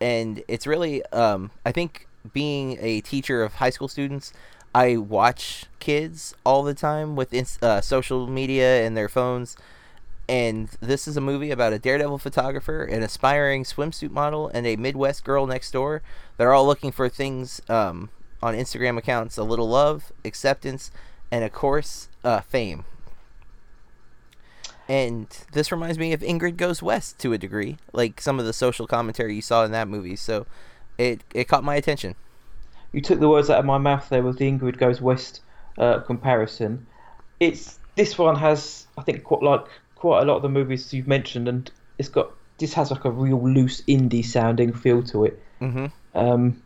and 0.01 0.43
it's 0.49 0.67
really, 0.67 1.05
um, 1.13 1.53
I 1.65 1.71
think, 1.71 2.09
being 2.33 2.79
a 2.81 3.01
teacher 3.01 3.43
of 3.43 3.55
high 3.55 3.71
school 3.71 3.89
students, 3.89 4.33
I 4.75 4.97
watch 4.97 5.67
kids 5.79 6.35
all 6.45 6.63
the 6.63 6.75
time 6.75 7.17
with 7.17 7.33
uh, 7.63 7.81
social 7.81 8.27
media 8.27 8.85
and 8.85 8.97
their 8.97 9.09
phones. 9.09 9.57
And 10.29 10.69
this 10.81 11.07
is 11.07 11.17
a 11.17 11.21
movie 11.21 11.51
about 11.51 11.73
a 11.73 11.79
daredevil 11.79 12.19
photographer, 12.19 12.83
an 12.83 13.03
aspiring 13.03 13.65
swimsuit 13.65 14.11
model, 14.11 14.49
and 14.49 14.67
a 14.67 14.77
Midwest 14.77 15.25
girl 15.25 15.47
next 15.47 15.71
door. 15.71 16.03
They're 16.37 16.53
all 16.53 16.67
looking 16.67 16.91
for 16.91 17.09
things 17.09 17.63
um, 17.69 18.11
on 18.43 18.55
Instagram 18.55 18.99
accounts 18.99 19.39
a 19.39 19.45
little 19.45 19.69
love, 19.69 20.13
acceptance, 20.25 20.91
and 21.31 21.45
of 21.45 21.53
course, 21.53 22.09
uh, 22.25 22.41
fame. 22.41 22.85
And 24.89 25.27
this 25.53 25.73
reminds 25.73 25.99
me 25.99 26.13
of 26.13 26.21
Ingrid 26.21 26.57
Goes 26.57 26.83
West 26.83 27.19
to 27.21 27.33
a 27.33 27.39
degree, 27.39 27.77
like 27.93 28.21
some 28.21 28.39
of 28.39 28.47
the 28.47 28.53
social 28.53 28.87
commentary 28.87 29.35
you 29.35 29.43
saw 29.43 29.65
in 29.65 29.73
that 29.73 29.89
movie. 29.89 30.17
So 30.17 30.47
it, 30.99 31.23
it 31.35 31.45
caught 31.49 31.65
my 31.65 31.77
attention. 31.77 32.15
You 32.93 33.01
took 33.01 33.21
the 33.21 33.29
words 33.29 33.51
out 33.51 33.59
of 33.59 33.65
my 33.65 33.79
mouth 33.79 34.09
there 34.09 34.23
with 34.23 34.39
the 34.39 34.51
Ingrid 34.51 34.79
Goes 34.79 35.01
West 35.01 35.41
uh, 35.79 36.01
comparison. 36.01 36.87
It's 37.41 37.79
this 37.97 38.17
one 38.17 38.37
has, 38.37 38.87
I 38.97 39.03
think, 39.03 39.25
quite 39.25 39.43
like 39.43 39.67
quite 39.97 40.23
a 40.23 40.25
lot 40.25 40.37
of 40.37 40.43
the 40.43 40.49
movies 40.49 40.93
you've 40.93 41.09
mentioned, 41.09 41.49
and 41.49 41.71
it's 41.99 42.09
got 42.09 42.31
this 42.59 42.73
has 42.75 42.91
like 42.91 43.05
a 43.05 43.11
real 43.11 43.43
loose 43.49 43.83
indie 43.83 44.25
sounding 44.25 44.73
feel 44.73 45.03
to 45.05 45.27
it. 45.27 45.43
Mm-hmm. 45.61 45.87
Um, 46.15 46.63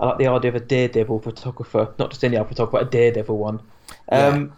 I 0.00 0.06
like 0.06 0.18
the 0.18 0.26
idea 0.26 0.48
of 0.48 0.56
a 0.56 0.60
daredevil 0.60 1.20
photographer, 1.20 1.94
not 1.98 2.10
just 2.10 2.24
any 2.24 2.36
other 2.36 2.48
photographer, 2.48 2.78
but 2.78 2.88
a 2.88 2.90
daredevil 2.90 3.36
one. 3.36 3.60
Um, 4.10 4.52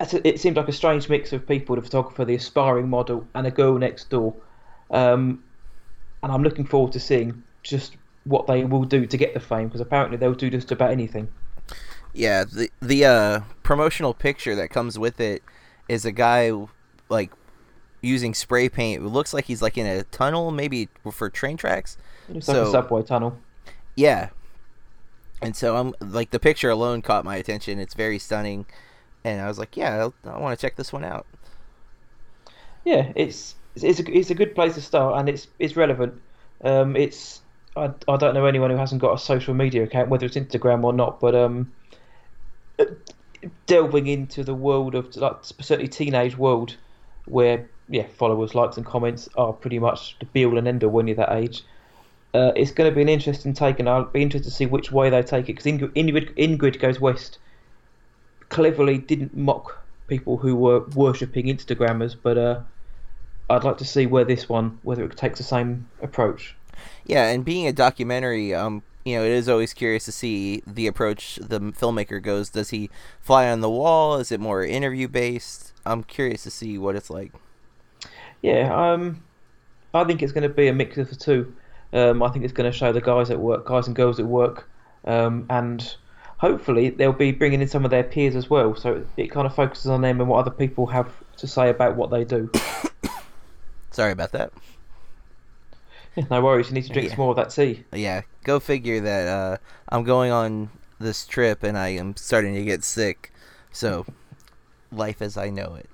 a- 0.00 0.26
it 0.26 0.40
seemed 0.40 0.56
like 0.56 0.68
a 0.68 0.72
strange 0.72 1.08
mix 1.10 1.32
of 1.34 1.46
people: 1.46 1.76
the 1.76 1.82
photographer, 1.82 2.24
the 2.24 2.34
aspiring 2.34 2.88
model, 2.88 3.26
and 3.34 3.46
a 3.46 3.50
girl 3.50 3.76
next 3.76 4.08
door. 4.08 4.34
Um, 4.90 5.44
and 6.22 6.32
I'm 6.32 6.42
looking 6.42 6.64
forward 6.64 6.92
to 6.92 7.00
seeing 7.00 7.42
just 7.64 7.96
what 8.24 8.46
they 8.46 8.64
will 8.64 8.84
do 8.84 9.04
to 9.06 9.16
get 9.16 9.34
the 9.34 9.40
fame, 9.40 9.66
because 9.68 9.80
apparently 9.80 10.16
they'll 10.16 10.34
do 10.34 10.48
just 10.50 10.70
about 10.70 10.90
anything. 10.92 11.28
Yeah, 12.12 12.44
the 12.44 12.70
the 12.80 13.04
uh, 13.04 13.40
promotional 13.64 14.14
picture 14.14 14.54
that 14.54 14.70
comes 14.70 14.96
with 14.98 15.18
it 15.20 15.42
is 15.88 16.04
a 16.04 16.12
guy 16.12 16.52
like 17.08 17.32
using 18.00 18.34
spray 18.34 18.68
paint. 18.68 19.02
It 19.02 19.08
looks 19.08 19.34
like 19.34 19.46
he's 19.46 19.60
like 19.60 19.76
in 19.76 19.86
a 19.86 20.04
tunnel, 20.04 20.50
maybe 20.52 20.88
for 21.10 21.28
train 21.28 21.56
tracks. 21.56 21.96
It's 22.28 22.46
like 22.46 22.54
So- 22.54 22.68
a 22.68 22.70
subway 22.70 23.02
tunnel. 23.02 23.36
Yeah, 23.96 24.30
and 25.42 25.54
so 25.56 25.76
I'm 25.76 25.94
like 26.00 26.30
the 26.30 26.40
picture 26.40 26.70
alone 26.70 27.02
caught 27.02 27.24
my 27.24 27.36
attention. 27.36 27.78
It's 27.78 27.94
very 27.94 28.18
stunning, 28.18 28.66
and 29.24 29.40
I 29.40 29.48
was 29.48 29.58
like, 29.58 29.76
yeah, 29.76 29.96
I'll, 29.96 30.14
I 30.24 30.38
want 30.38 30.58
to 30.58 30.64
check 30.64 30.76
this 30.76 30.92
one 30.92 31.04
out. 31.04 31.26
Yeah, 32.84 33.12
it's 33.16 33.54
it's 33.76 34.00
a, 34.00 34.16
it's 34.18 34.30
a 34.30 34.34
good 34.34 34.54
place 34.54 34.74
to 34.74 34.80
start, 34.82 35.18
and 35.18 35.28
it's 35.28 35.48
it's 35.58 35.76
relevant. 35.76 36.20
Um, 36.62 36.96
it's 36.96 37.40
I, 37.76 37.90
I 38.08 38.16
don't 38.16 38.34
know 38.34 38.46
anyone 38.46 38.70
who 38.70 38.76
hasn't 38.76 39.00
got 39.00 39.14
a 39.14 39.18
social 39.18 39.54
media 39.54 39.82
account, 39.82 40.08
whether 40.08 40.26
it's 40.26 40.36
Instagram 40.36 40.84
or 40.84 40.92
not, 40.92 41.20
but 41.20 41.34
um, 41.34 41.72
delving 43.66 44.06
into 44.06 44.44
the 44.44 44.54
world 44.54 44.94
of 44.94 45.14
like 45.16 45.36
certainly 45.42 45.88
teenage 45.88 46.36
world, 46.36 46.76
where 47.26 47.68
yeah, 47.88 48.06
followers, 48.06 48.54
likes, 48.54 48.76
and 48.76 48.86
comments 48.86 49.28
are 49.36 49.52
pretty 49.52 49.78
much 49.78 50.16
the 50.18 50.26
be 50.26 50.44
all 50.44 50.56
and 50.58 50.68
end 50.68 50.84
all 50.84 50.90
when 50.90 51.06
you're 51.06 51.16
that 51.16 51.32
age. 51.32 51.64
Uh, 52.32 52.52
it's 52.56 52.72
going 52.72 52.90
to 52.90 52.94
be 52.94 53.02
an 53.02 53.08
interesting 53.08 53.52
take, 53.52 53.78
and 53.78 53.88
I'll 53.88 54.04
be 54.04 54.22
interested 54.22 54.50
to 54.50 54.54
see 54.54 54.66
which 54.66 54.90
way 54.90 55.10
they 55.10 55.22
take 55.22 55.48
it 55.48 55.56
because 55.56 55.66
Ingrid, 55.66 56.34
Ingrid, 56.36 56.80
Goes 56.80 57.00
West 57.00 57.38
cleverly 58.48 58.98
didn't 58.98 59.36
mock 59.36 59.78
people 60.06 60.36
who 60.36 60.56
were 60.56 60.80
worshipping 60.94 61.46
Instagrammers, 61.46 62.16
but 62.20 62.36
uh, 62.38 62.60
I'd 63.50 63.64
like 63.64 63.78
to 63.78 63.84
see 63.84 64.06
where 64.06 64.24
this 64.24 64.48
one, 64.48 64.78
whether 64.82 65.04
it 65.04 65.16
takes 65.16 65.38
the 65.38 65.44
same 65.44 65.88
approach. 66.02 66.56
Yeah, 67.06 67.28
and 67.28 67.44
being 67.44 67.66
a 67.66 67.72
documentary, 67.72 68.54
um, 68.54 68.82
you 69.04 69.16
know, 69.16 69.24
it 69.24 69.32
is 69.32 69.48
always 69.48 69.74
curious 69.74 70.04
to 70.06 70.12
see 70.12 70.62
the 70.66 70.86
approach 70.86 71.36
the 71.36 71.60
filmmaker 71.60 72.22
goes. 72.22 72.48
Does 72.48 72.70
he 72.70 72.90
fly 73.20 73.50
on 73.50 73.60
the 73.60 73.70
wall? 73.70 74.16
Is 74.16 74.32
it 74.32 74.40
more 74.40 74.64
interview 74.64 75.08
based? 75.08 75.72
I'm 75.84 76.02
curious 76.02 76.42
to 76.44 76.50
see 76.50 76.78
what 76.78 76.96
it's 76.96 77.10
like. 77.10 77.32
Yeah, 78.40 78.74
um, 78.74 79.22
I 79.92 80.04
think 80.04 80.22
it's 80.22 80.32
going 80.32 80.42
to 80.42 80.54
be 80.54 80.68
a 80.68 80.72
mix 80.72 80.96
of 80.98 81.10
the 81.10 81.16
two. 81.16 81.54
Um, 81.92 82.22
I 82.22 82.28
think 82.30 82.44
it's 82.44 82.52
going 82.52 82.70
to 82.70 82.76
show 82.76 82.92
the 82.92 83.00
guys 83.00 83.30
at 83.30 83.38
work, 83.38 83.66
guys 83.66 83.86
and 83.86 83.94
girls 83.94 84.18
at 84.18 84.26
work, 84.26 84.68
um, 85.04 85.46
and 85.48 85.94
hopefully 86.38 86.90
they'll 86.90 87.12
be 87.12 87.30
bringing 87.32 87.62
in 87.62 87.68
some 87.68 87.84
of 87.84 87.90
their 87.90 88.02
peers 88.02 88.34
as 88.34 88.50
well. 88.50 88.74
So 88.74 89.04
it 89.16 89.30
kind 89.30 89.46
of 89.46 89.54
focuses 89.54 89.86
on 89.86 90.00
them 90.00 90.20
and 90.20 90.28
what 90.28 90.38
other 90.38 90.50
people 90.50 90.86
have 90.86 91.12
to 91.36 91.46
say 91.46 91.68
about 91.68 91.96
what 91.96 92.10
they 92.10 92.24
do. 92.24 92.50
Sorry 93.90 94.12
about 94.12 94.32
that. 94.32 94.52
No 96.30 96.40
worries, 96.42 96.68
you 96.68 96.74
need 96.74 96.84
to 96.84 96.92
drink 96.92 97.08
Yeah. 97.08 97.14
some 97.16 97.22
more 97.24 97.30
of 97.30 97.36
that 97.36 97.50
tea. 97.50 97.84
Yeah, 97.92 98.22
go 98.44 98.60
figure 98.60 99.00
that 99.00 99.26
uh, 99.28 99.56
I'm 99.88 100.04
going 100.04 100.30
on 100.30 100.70
this 101.00 101.26
trip 101.26 101.62
and 101.62 101.76
I 101.76 101.88
am 101.88 102.16
starting 102.16 102.54
to 102.54 102.64
get 102.64 102.84
sick. 102.84 103.32
So, 103.72 104.06
life 104.92 105.20
as 105.20 105.36
I 105.36 105.50
know 105.50 105.74
it. 105.74 105.88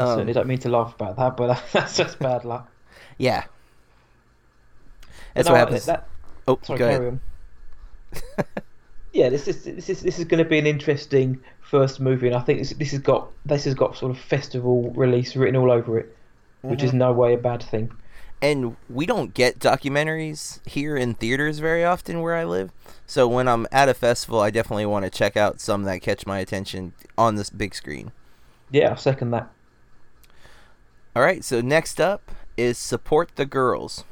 I 0.00 0.02
Um, 0.02 0.08
certainly 0.10 0.32
don't 0.32 0.48
mean 0.48 0.58
to 0.58 0.68
laugh 0.68 0.94
about 0.94 1.16
that, 1.16 1.36
but 1.36 1.62
that's 1.72 1.96
just 1.96 2.18
bad 2.18 2.44
luck. 2.44 2.68
yeah. 3.18 3.44
That's 5.34 5.46
No, 5.46 5.52
what 5.52 5.56
I- 5.56 5.60
happens. 5.60 5.86
That, 5.86 6.06
oh, 6.48 6.58
sorry, 6.62 6.78
go 6.78 6.88
carry 6.88 7.06
ahead. 7.08 7.20
on. 8.36 8.62
yeah, 9.12 9.28
this 9.28 9.48
is 9.48 9.64
this 9.64 9.88
is 9.88 10.00
this 10.00 10.18
is 10.18 10.24
going 10.24 10.42
to 10.42 10.48
be 10.48 10.58
an 10.58 10.66
interesting 10.66 11.40
first 11.60 12.00
movie, 12.00 12.28
and 12.28 12.36
I 12.36 12.40
think 12.40 12.60
this, 12.60 12.70
this 12.70 12.90
has 12.92 13.00
got 13.00 13.30
this 13.44 13.64
has 13.64 13.74
got 13.74 13.96
sort 13.96 14.10
of 14.12 14.18
festival 14.18 14.90
release 14.94 15.34
written 15.36 15.56
all 15.56 15.70
over 15.72 15.98
it, 15.98 16.16
which 16.62 16.78
Mm-hmm. 16.78 16.86
is 16.86 16.92
no 16.92 17.12
way 17.12 17.34
a 17.34 17.38
bad 17.38 17.62
thing. 17.62 17.90
And 18.44 18.76
we 18.90 19.06
don't 19.06 19.32
get 19.32 19.58
documentaries 19.58 20.60
here 20.68 20.98
in 20.98 21.14
theaters 21.14 21.60
very 21.60 21.82
often 21.82 22.20
where 22.20 22.34
I 22.34 22.44
live. 22.44 22.72
So 23.06 23.26
when 23.26 23.48
I'm 23.48 23.66
at 23.72 23.88
a 23.88 23.94
festival, 23.94 24.38
I 24.38 24.50
definitely 24.50 24.84
want 24.84 25.06
to 25.06 25.10
check 25.10 25.34
out 25.34 25.62
some 25.62 25.84
that 25.84 26.02
catch 26.02 26.26
my 26.26 26.40
attention 26.40 26.92
on 27.16 27.36
this 27.36 27.48
big 27.48 27.74
screen. 27.74 28.12
Yeah, 28.70 28.92
I 28.92 28.96
second 28.96 29.30
that. 29.30 29.50
All 31.16 31.22
right, 31.22 31.42
so 31.42 31.62
next 31.62 31.98
up 31.98 32.32
is 32.54 32.76
Support 32.76 33.30
the 33.36 33.46
Girls, 33.46 34.04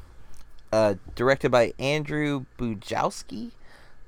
uh, 0.73 0.95
directed 1.15 1.51
by 1.51 1.75
Andrew 1.79 2.47
Bujalski, 2.57 3.51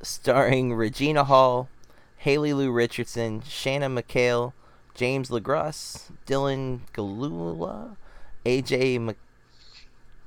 starring 0.01 0.73
Regina 0.73 1.25
Hall, 1.25 1.69
Haley 2.17 2.55
Lu 2.55 2.73
Richardson, 2.73 3.43
Shayna 3.43 3.93
McHayle, 3.93 4.55
James 4.95 5.31
Le 5.31 5.43
Gros, 5.43 6.11
Dylan 6.27 6.81
Gelula, 6.95 7.99
AJ 8.47 9.15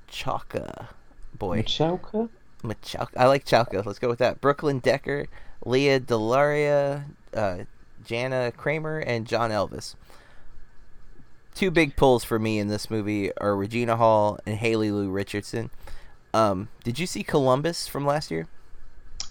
Machaca. 0.09 0.87
Boy, 1.37 1.61
Machalka? 1.61 2.29
Machalka. 2.63 3.09
I 3.17 3.27
like 3.27 3.45
Chalka. 3.45 3.85
Let's 3.85 3.99
go 3.99 4.09
with 4.09 4.19
that. 4.19 4.41
Brooklyn 4.41 4.79
Decker, 4.79 5.27
Lea 5.65 5.99
DeLaria, 5.99 7.03
uh, 7.35 7.57
Jana 8.05 8.51
Kramer, 8.55 8.99
and 8.99 9.27
John 9.27 9.51
Elvis. 9.51 9.95
Two 11.53 11.71
big 11.71 11.95
pulls 11.95 12.23
for 12.23 12.37
me 12.37 12.59
in 12.59 12.67
this 12.67 12.89
movie 12.89 13.31
are 13.37 13.55
Regina 13.55 13.95
Hall 13.95 14.39
and 14.45 14.57
Haley 14.57 14.91
Lu 14.91 15.09
Richardson. 15.09 15.69
Um, 16.33 16.69
did 16.83 16.99
you 16.99 17.07
see 17.07 17.23
Columbus 17.23 17.87
from 17.87 18.05
last 18.05 18.29
year? 18.29 18.47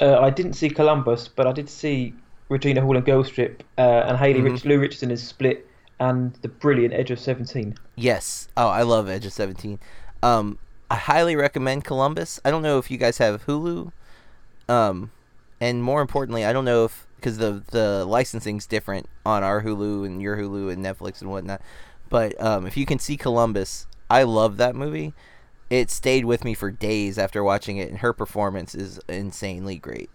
Uh, 0.00 0.18
I 0.18 0.30
didn't 0.30 0.54
see 0.54 0.68
Columbus, 0.68 1.28
but 1.28 1.46
I 1.46 1.52
did 1.52 1.68
see 1.68 2.14
Regina 2.48 2.80
Hall 2.82 2.96
and 2.96 3.04
Girls 3.06 3.30
Trip, 3.30 3.62
uh, 3.78 4.04
and 4.06 4.16
Haley 4.16 4.40
Mhm. 4.40 4.52
Rich- 4.52 4.64
Lu 4.64 4.78
Richardson 4.78 5.10
is 5.10 5.22
split, 5.26 5.68
and 6.00 6.34
the 6.42 6.48
brilliant 6.48 6.94
Edge 6.94 7.10
of 7.10 7.18
Seventeen. 7.20 7.76
Yes. 7.94 8.48
Oh, 8.56 8.68
I 8.68 8.82
love 8.82 9.08
Edge 9.08 9.24
of 9.26 9.32
Seventeen. 9.32 9.78
Um, 10.22 10.58
I 10.90 10.96
highly 10.96 11.36
recommend 11.36 11.84
Columbus. 11.84 12.40
I 12.44 12.50
don't 12.50 12.62
know 12.62 12.78
if 12.78 12.90
you 12.90 12.98
guys 12.98 13.18
have 13.18 13.46
Hulu. 13.46 13.92
Um, 14.68 15.10
and 15.60 15.82
more 15.82 16.00
importantly, 16.00 16.44
I 16.44 16.52
don't 16.52 16.64
know 16.64 16.84
if 16.84 17.06
because 17.16 17.38
the 17.38 17.62
the 17.70 18.04
licensing's 18.04 18.66
different 18.66 19.08
on 19.24 19.42
our 19.42 19.62
Hulu 19.62 20.06
and 20.06 20.22
your 20.22 20.36
Hulu 20.36 20.72
and 20.72 20.84
Netflix 20.84 21.20
and 21.20 21.30
whatnot. 21.30 21.60
But 22.08 22.40
um, 22.40 22.66
if 22.66 22.76
you 22.76 22.86
can 22.86 22.98
see 22.98 23.16
Columbus, 23.16 23.86
I 24.08 24.22
love 24.22 24.58
that 24.58 24.76
movie. 24.76 25.12
It 25.68 25.90
stayed 25.90 26.24
with 26.24 26.44
me 26.44 26.54
for 26.54 26.70
days 26.70 27.18
after 27.18 27.42
watching 27.42 27.78
it, 27.78 27.88
and 27.88 27.98
her 27.98 28.12
performance 28.12 28.74
is 28.74 29.00
insanely 29.08 29.76
great. 29.76 30.08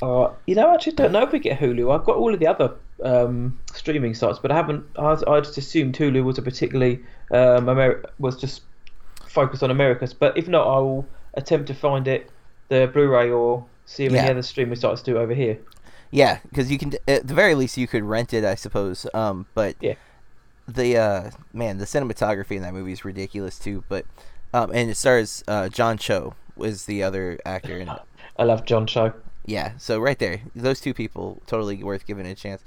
Uh, 0.00 0.30
you 0.46 0.54
know, 0.54 0.70
I 0.70 0.74
actually 0.74 0.92
don't 0.92 1.12
know 1.12 1.22
if 1.22 1.32
we 1.32 1.40
get 1.40 1.58
Hulu. 1.58 1.94
I've 1.94 2.04
got 2.04 2.16
all 2.16 2.32
of 2.32 2.40
the 2.40 2.46
other 2.46 2.74
um, 3.04 3.58
streaming 3.74 4.14
sites, 4.14 4.38
but 4.38 4.50
I 4.50 4.54
haven't. 4.54 4.86
I, 4.96 5.16
I 5.26 5.40
just 5.40 5.58
assumed 5.58 5.96
Hulu 5.96 6.24
was 6.24 6.38
a 6.38 6.42
particularly 6.42 7.00
um, 7.30 7.66
Ameri- 7.66 8.04
was 8.18 8.40
just 8.40 8.62
focused 9.38 9.62
on 9.62 9.70
Americas. 9.70 10.12
But 10.12 10.36
if 10.36 10.48
not, 10.48 10.66
I 10.66 10.78
will 10.80 11.06
attempt 11.34 11.68
to 11.68 11.74
find 11.74 12.08
it, 12.08 12.28
the 12.68 12.90
Blu-ray, 12.92 13.30
or 13.30 13.64
see 13.86 14.04
if 14.06 14.12
Yeah. 14.12 14.22
any 14.22 14.30
other 14.32 14.42
streaming 14.42 14.74
sites 14.74 15.00
do 15.02 15.16
over 15.16 15.32
here. 15.32 15.56
Yeah, 16.10 16.38
because 16.48 16.70
you 16.72 16.78
can 16.78 16.94
at 17.06 17.26
the 17.28 17.34
very 17.34 17.54
least 17.54 17.76
you 17.76 17.86
could 17.86 18.02
rent 18.02 18.34
it, 18.34 18.44
I 18.44 18.56
suppose. 18.56 19.06
Um, 19.14 19.46
but 19.54 19.76
Yeah. 19.80 19.94
the 20.66 20.96
uh, 20.96 21.30
man, 21.52 21.78
the 21.78 21.84
cinematography 21.84 22.56
in 22.56 22.62
that 22.62 22.74
movie 22.74 22.92
is 22.92 23.04
ridiculous 23.04 23.58
too. 23.58 23.84
But 23.88 24.06
um, 24.52 24.70
and 24.74 24.90
it 24.90 24.96
stars 24.96 25.44
uh, 25.46 25.68
John 25.68 25.98
Cho 25.98 26.34
was 26.56 26.86
the 26.86 27.02
other 27.02 27.38
actor 27.44 27.78
in 27.78 27.88
it. 27.88 27.98
I 28.38 28.44
love 28.44 28.64
John 28.64 28.86
Cho. 28.86 29.12
Yeah, 29.46 29.72
so 29.78 30.00
right 30.00 30.18
there, 30.18 30.40
those 30.54 30.80
two 30.80 30.92
people 30.94 31.42
totally 31.46 31.82
worth 31.84 32.06
giving 32.06 32.26
a 32.26 32.34
chance. 32.34 32.62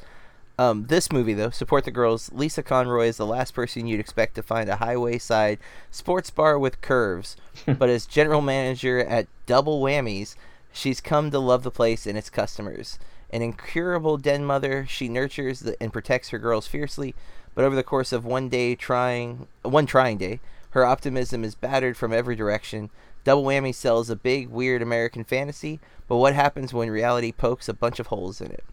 Um, 0.61 0.85
this 0.85 1.11
movie 1.11 1.33
though, 1.33 1.49
support 1.49 1.85
the 1.85 1.91
girls. 1.91 2.31
Lisa 2.31 2.61
Conroy 2.61 3.07
is 3.07 3.17
the 3.17 3.25
last 3.25 3.55
person 3.55 3.87
you'd 3.87 3.99
expect 3.99 4.35
to 4.35 4.43
find 4.43 4.69
a 4.69 4.75
highway 4.75 5.17
side 5.17 5.57
sports 5.89 6.29
bar 6.29 6.59
with 6.59 6.81
curves, 6.81 7.35
but 7.65 7.89
as 7.89 8.05
general 8.05 8.41
manager 8.41 8.99
at 8.99 9.25
Double 9.47 9.81
Whammies, 9.81 10.35
she's 10.71 11.01
come 11.01 11.31
to 11.31 11.39
love 11.39 11.63
the 11.63 11.71
place 11.71 12.05
and 12.05 12.15
its 12.15 12.29
customers. 12.29 12.99
An 13.31 13.41
incurable 13.41 14.17
den 14.17 14.45
mother, 14.45 14.85
she 14.87 15.09
nurtures 15.09 15.61
the, 15.61 15.81
and 15.81 15.91
protects 15.91 16.29
her 16.29 16.37
girls 16.37 16.67
fiercely, 16.67 17.15
but 17.55 17.65
over 17.65 17.75
the 17.75 17.81
course 17.81 18.13
of 18.13 18.23
one 18.23 18.47
day 18.47 18.75
trying 18.75 19.47
one 19.63 19.87
trying 19.87 20.19
day, 20.19 20.41
her 20.71 20.85
optimism 20.85 21.43
is 21.43 21.55
battered 21.55 21.97
from 21.97 22.13
every 22.13 22.35
direction. 22.35 22.91
Double 23.23 23.45
Whammy 23.45 23.73
sells 23.73 24.11
a 24.11 24.15
big, 24.15 24.49
weird 24.49 24.83
American 24.83 25.23
fantasy, 25.23 25.79
but 26.07 26.17
what 26.17 26.35
happens 26.35 26.71
when 26.71 26.91
reality 26.91 27.31
pokes 27.31 27.67
a 27.67 27.73
bunch 27.73 27.99
of 27.99 28.07
holes 28.07 28.39
in 28.39 28.51
it? 28.51 28.63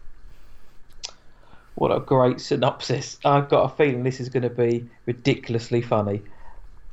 What 1.79 1.95
a 1.95 2.01
great 2.01 2.41
synopsis! 2.41 3.17
I've 3.23 3.47
got 3.47 3.63
a 3.63 3.75
feeling 3.75 4.03
this 4.03 4.19
is 4.19 4.27
going 4.27 4.43
to 4.43 4.49
be 4.49 4.85
ridiculously 5.05 5.81
funny. 5.81 6.21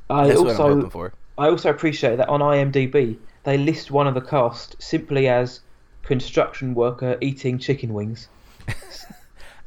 I 0.09 0.27
That's 0.27 0.39
what 0.39 0.45
I'm 0.45 0.61
also 0.61 0.75
hoping 0.75 0.89
for. 0.89 1.13
I 1.37 1.49
also 1.49 1.69
appreciate 1.69 2.15
that 2.15 2.29
on 2.29 2.39
IMDb 2.39 3.17
they 3.43 3.57
list 3.57 3.91
one 3.91 4.07
of 4.07 4.13
the 4.13 4.21
cast 4.21 4.75
simply 4.81 5.29
as 5.29 5.61
construction 6.03 6.73
worker 6.73 7.17
eating 7.21 7.57
chicken 7.57 7.93
wings. 7.93 8.27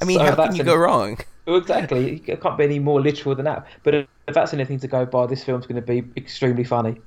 I 0.01 0.05
mean, 0.05 0.19
So 0.19 0.25
how 0.25 0.37
can 0.37 0.55
you 0.55 0.61
an- 0.61 0.67
go 0.67 0.77
wrong? 0.77 1.19
Well, 1.47 1.57
exactly. 1.57 2.23
It 2.27 2.41
can't 2.43 2.59
be 2.59 2.65
any 2.65 2.79
more 2.79 3.01
literal 3.01 3.35
than 3.35 3.47
that. 3.47 3.67
But 3.83 3.95
if 3.95 4.07
that's 4.29 4.53
anything 4.53 4.79
to 4.81 4.87
go 4.87 5.07
by, 5.07 5.27
this 5.27 5.43
film's 5.45 5.67
going 5.67 5.83
to 5.83 5.87
be 5.87 6.05
extremely 6.15 6.65
funny. 6.65 7.01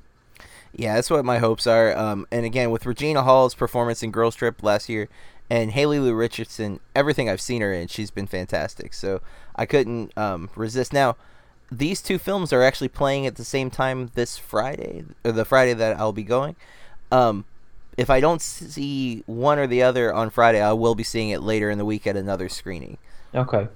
Yeah, 0.75 0.95
that's 0.95 1.11
what 1.11 1.23
my 1.23 1.37
hopes 1.37 1.67
are. 1.67 1.95
Um, 1.95 2.25
and 2.31 2.43
again, 2.43 2.71
with 2.71 2.85
Regina 2.87 3.21
Hall's 3.21 3.53
performance 3.53 4.01
in 4.01 4.09
Girls 4.09 4.35
Trip 4.35 4.63
last 4.63 4.89
year, 4.89 5.09
and 5.49 5.71
Haley 5.71 5.99
Lu 5.99 6.13
Richardson, 6.13 6.79
everything 6.95 7.29
I've 7.29 7.41
seen 7.41 7.61
her 7.61 7.73
in, 7.73 7.87
she's 7.87 8.11
been 8.11 8.27
fantastic. 8.27 8.93
So 8.93 9.21
I 9.55 9.65
couldn't 9.65 10.17
um, 10.17 10.49
resist. 10.55 10.93
Now, 10.93 11.15
these 11.71 12.01
two 12.01 12.17
films 12.17 12.53
are 12.53 12.63
actually 12.63 12.87
playing 12.89 13.25
at 13.25 13.35
the 13.35 13.43
same 13.43 13.69
time 13.69 14.11
this 14.15 14.37
Friday, 14.37 15.03
or 15.23 15.31
the 15.31 15.45
Friday 15.45 15.73
that 15.73 15.97
I'll 15.97 16.13
be 16.13 16.23
going. 16.23 16.55
Um, 17.11 17.45
if 17.97 18.09
I 18.09 18.19
don't 18.19 18.41
see 18.41 19.23
one 19.25 19.59
or 19.59 19.67
the 19.67 19.83
other 19.83 20.13
on 20.13 20.29
Friday, 20.29 20.61
I 20.61 20.73
will 20.73 20.95
be 20.95 21.03
seeing 21.03 21.29
it 21.29 21.41
later 21.41 21.69
in 21.69 21.77
the 21.77 21.85
week 21.85 22.07
at 22.07 22.15
another 22.15 22.49
screening. 22.49 22.97
Okay. 23.35 23.67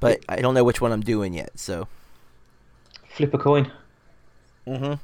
But 0.00 0.24
I 0.28 0.40
don't 0.40 0.54
know 0.54 0.64
which 0.64 0.80
one 0.80 0.92
I'm 0.92 1.00
doing 1.00 1.32
yet. 1.32 1.58
So. 1.58 1.88
Flip 3.08 3.32
a 3.32 3.38
coin. 3.38 3.70
Mm-hmm. 4.66 4.94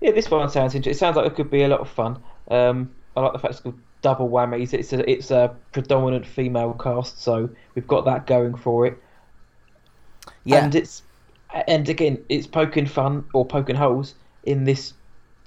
Yeah, 0.00 0.12
this 0.12 0.30
one 0.30 0.48
sounds 0.48 0.74
interesting. 0.74 0.92
It 0.92 0.98
sounds 0.98 1.16
like 1.16 1.26
it 1.26 1.34
could 1.34 1.50
be 1.50 1.62
a 1.62 1.68
lot 1.68 1.80
of 1.80 1.88
fun. 1.88 2.22
Um, 2.48 2.90
I 3.16 3.20
like 3.20 3.32
the 3.32 3.38
fact 3.38 3.52
it's 3.52 3.60
called 3.60 3.78
double 4.02 4.28
whammies. 4.28 4.72
It's 4.74 4.92
a 4.92 5.08
it's 5.10 5.30
a 5.30 5.54
predominant 5.72 6.26
female 6.26 6.74
cast, 6.74 7.20
so 7.22 7.50
we've 7.74 7.86
got 7.86 8.04
that 8.06 8.26
going 8.26 8.54
for 8.56 8.86
it. 8.86 8.98
Yeah. 10.44 10.64
And 10.64 10.74
it's 10.74 11.02
and 11.66 11.88
again, 11.88 12.22
it's 12.28 12.46
poking 12.46 12.86
fun 12.86 13.24
or 13.34 13.44
poking 13.46 13.76
holes 13.76 14.14
in 14.44 14.64
this. 14.64 14.94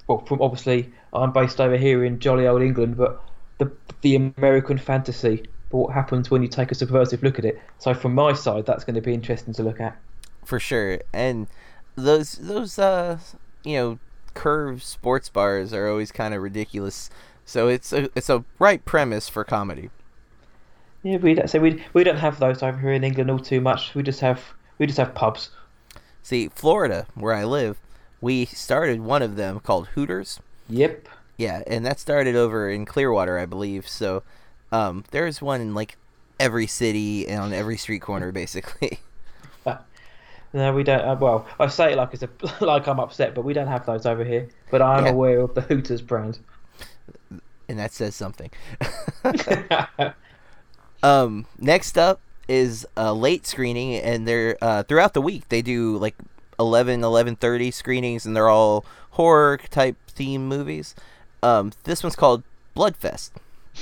Well, 0.08 0.20
from 0.26 0.42
obviously 0.42 0.92
I'm 1.14 1.32
based 1.32 1.60
over 1.62 1.78
here 1.78 2.04
in 2.04 2.20
jolly 2.20 2.48
old 2.48 2.62
England, 2.62 2.98
but 2.98 3.22
the 3.60 3.72
the 4.02 4.16
American 4.38 4.78
fantasy. 4.78 5.44
But 5.70 5.78
what 5.78 5.94
happens 5.94 6.30
when 6.30 6.42
you 6.44 6.48
take 6.50 6.72
a 6.72 6.76
subversive 6.76 7.24
look 7.24 7.40
at 7.40 7.46
it? 7.46 7.60
So 7.80 7.94
from 7.94 8.14
my 8.14 8.34
side, 8.34 8.66
that's 8.66 8.84
going 8.84 8.96
to 8.96 9.02
be 9.02 9.14
interesting 9.14 9.54
to 9.56 9.64
look 9.64 9.82
at. 9.82 9.98
for 10.46 10.60
sure. 10.60 11.00
And 11.14 11.48
those 11.96 12.34
those 12.34 12.80
uh 12.80 13.20
you 13.64 13.78
know 13.78 14.00
curved 14.34 14.82
sports 14.84 15.30
bars 15.30 15.74
are 15.74 15.88
always 15.88 16.12
kind 16.12 16.34
of 16.34 16.42
ridiculous. 16.42 17.10
So 17.46 17.68
it's 17.68 17.94
a 17.94 18.10
it's 18.16 18.30
a 18.30 18.44
right 18.60 18.84
premise 18.86 19.30
for 19.30 19.44
comedy. 19.44 19.90
Yeah, 21.04 21.18
we 21.18 21.36
don't, 21.36 21.48
so 21.50 21.60
we 21.60 21.84
we 21.94 22.04
don't 22.04 22.18
have 22.18 22.40
those 22.40 22.64
over 22.64 22.78
here 22.80 22.94
in 22.94 23.04
England 23.04 23.30
all 23.30 23.40
too 23.40 23.62
much. 23.62 23.94
We 23.94 24.02
just 24.04 24.22
have 24.22 24.54
we 24.80 24.86
just 24.88 24.98
have 24.98 25.14
pubs. 25.14 25.52
See, 26.24 26.48
Florida, 26.50 27.06
where 27.14 27.34
I 27.34 27.44
live, 27.44 27.80
we 28.20 28.46
started 28.46 29.02
one 29.02 29.22
of 29.22 29.36
them 29.36 29.60
called 29.60 29.90
Hooters. 29.90 30.40
Yep. 30.70 31.08
Yeah, 31.38 31.64
and 31.68 31.86
that 31.86 32.00
started 32.00 32.36
over 32.36 32.70
in 32.70 32.86
Clearwater, 32.86 33.38
I 33.40 33.46
believe. 33.46 33.88
So 33.88 34.24
um, 34.72 35.04
there's 35.12 35.42
one 35.42 35.62
in 35.62 35.74
like 35.74 35.98
every 36.40 36.68
city 36.68 37.28
and 37.28 37.40
on 37.42 37.54
every 37.54 37.78
street 37.78 38.02
corner, 38.02 38.32
basically. 38.32 39.00
No, 40.54 40.74
we 40.74 40.84
don't. 40.84 41.02
Uh, 41.02 41.16
well, 41.20 41.48
I 41.60 41.68
say 41.68 41.92
it 41.94 41.98
like 41.98 42.14
it's 42.14 42.24
a 42.24 42.30
like 42.66 42.88
I'm 42.88 43.00
upset, 43.00 43.34
but 43.36 43.44
we 43.44 43.54
don't 43.54 43.68
have 43.68 43.86
those 43.86 44.06
over 44.06 44.24
here. 44.24 44.50
But 44.70 44.82
I'm 44.82 45.06
Yeah. 45.06 45.12
aware 45.12 45.40
of 45.42 45.54
the 45.56 45.62
Hooters 45.62 46.02
brand. 46.02 46.40
And 47.68 47.80
that 47.80 47.94
says 47.94 48.16
something. 48.16 48.52
Um, 51.04 51.46
next 51.60 51.98
up 51.98 52.22
is 52.48 52.88
a 52.96 53.14
late 53.14 53.46
screening, 53.46 53.96
and 53.96 54.26
they're 54.28 54.58
uh, 54.62 54.84
throughout 54.84 55.14
the 55.14 55.22
week 55.22 55.50
they 55.50 55.62
do 55.62 55.98
like 55.98 56.16
11, 56.58 57.02
11.30 57.02 57.74
screenings, 57.74 58.26
and 58.26 58.36
they're 58.36 58.50
all 58.50 58.86
horror 59.12 59.60
type 59.70 59.98
theme 60.08 60.48
movies. 60.48 60.96
Um, 61.44 61.74
this 61.84 62.02
one's 62.02 62.16
called 62.16 62.44
Bloodfest, 62.76 63.32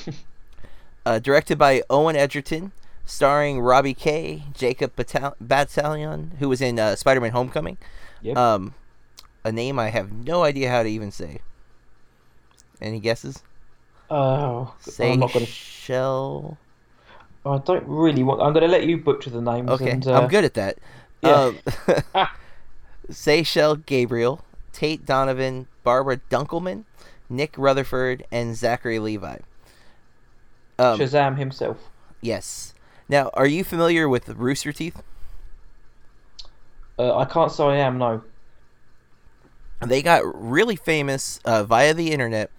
uh, 1.05 1.19
directed 1.19 1.59
by 1.59 1.83
Owen 1.91 2.15
Egerton, 2.15 2.71
starring 3.05 3.61
Robbie 3.61 3.93
Kay, 3.93 4.43
Jacob 4.55 4.95
Batalon, 4.95 6.37
who 6.39 6.49
was 6.49 6.59
in 6.59 6.79
uh, 6.79 6.95
Spider-Man: 6.95 7.31
Homecoming. 7.31 7.77
Yep. 8.23 8.35
Um, 8.35 8.73
a 9.43 9.51
name 9.51 9.77
I 9.77 9.89
have 9.89 10.11
no 10.11 10.43
idea 10.43 10.71
how 10.71 10.81
to 10.81 10.89
even 10.89 11.11
say. 11.11 11.41
Any 12.81 12.99
guesses? 12.99 13.43
oh, 14.09 14.73
I'm 14.99 15.19
not 15.19 15.33
gonna. 15.33 15.45
Seychelles. 15.45 16.57
I 17.45 17.57
don't 17.57 17.87
really 17.87 18.23
want. 18.23 18.41
I'm 18.41 18.53
gonna 18.53 18.67
let 18.67 18.85
you 18.85 18.97
butcher 18.97 19.29
the 19.29 19.41
names. 19.41 19.69
Okay, 19.69 19.91
and, 19.91 20.07
uh, 20.07 20.13
I'm 20.13 20.27
good 20.27 20.43
at 20.43 20.53
that. 20.55 20.77
yeah. 21.21 21.51
Um, 21.51 21.57
Seychelle 23.09 23.85
Gabriel, 23.85 24.43
Tate 24.73 25.05
Donovan, 25.05 25.67
Barbara 25.83 26.17
Dunkelman, 26.29 26.85
Nick 27.29 27.55
Rutherford, 27.57 28.25
and 28.31 28.55
Zachary 28.55 28.99
Levi. 28.99 29.37
Um, 30.77 30.99
Shazam 30.99 31.37
himself. 31.37 31.77
yes. 32.21 32.73
Now, 33.09 33.29
are 33.33 33.45
you 33.45 33.65
familiar 33.65 34.07
with 34.07 34.29
Rooster 34.29 34.71
Teeth? 34.71 35.03
Uh, 36.97 37.17
I 37.17 37.25
can't 37.25 37.51
say 37.51 37.63
I 37.63 37.75
am. 37.77 37.97
No. 37.97 38.23
They 39.81 40.01
got 40.01 40.21
really 40.23 40.75
famous 40.77 41.39
uh, 41.43 41.63
via 41.63 41.93
the 41.93 42.11
internet 42.11 42.51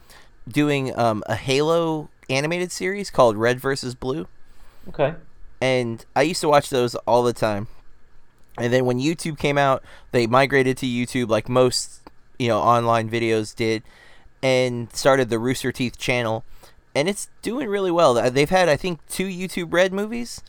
doing 0.48 0.96
um, 0.98 1.22
a 1.26 1.36
Halo 1.36 2.10
animated 2.28 2.72
series 2.72 3.10
called 3.10 3.36
Red 3.36 3.60
versus 3.60 3.94
Blue. 3.94 4.26
Okay. 4.88 5.14
and 5.60 6.04
I 6.16 6.22
used 6.22 6.40
to 6.40 6.48
watch 6.48 6.70
those 6.70 6.94
all 7.06 7.22
the 7.22 7.32
time. 7.32 7.68
And 8.58 8.72
then 8.72 8.84
when 8.84 8.98
YouTube 8.98 9.38
came 9.38 9.56
out, 9.58 9.82
they 10.10 10.26
migrated 10.26 10.76
to 10.78 10.86
YouTube 10.86 11.28
like 11.28 11.48
most, 11.48 12.02
you 12.38 12.48
know, 12.48 12.58
online 12.58 13.08
videos 13.08 13.54
did 13.54 13.82
and 14.42 14.92
started 14.94 15.30
the 15.30 15.38
Rooster 15.38 15.70
Teeth 15.72 15.96
channel. 15.98 16.44
And 16.94 17.08
it's 17.08 17.28
doing 17.42 17.68
really 17.68 17.90
well. 17.92 18.18
Uh, 18.18 18.28
They've 18.28 18.50
had 18.50 18.68
I 18.68 18.76
think 18.76 18.98
two 19.08 19.26
YouTube 19.28 19.72
Red 19.72 19.92
movies 19.92 20.42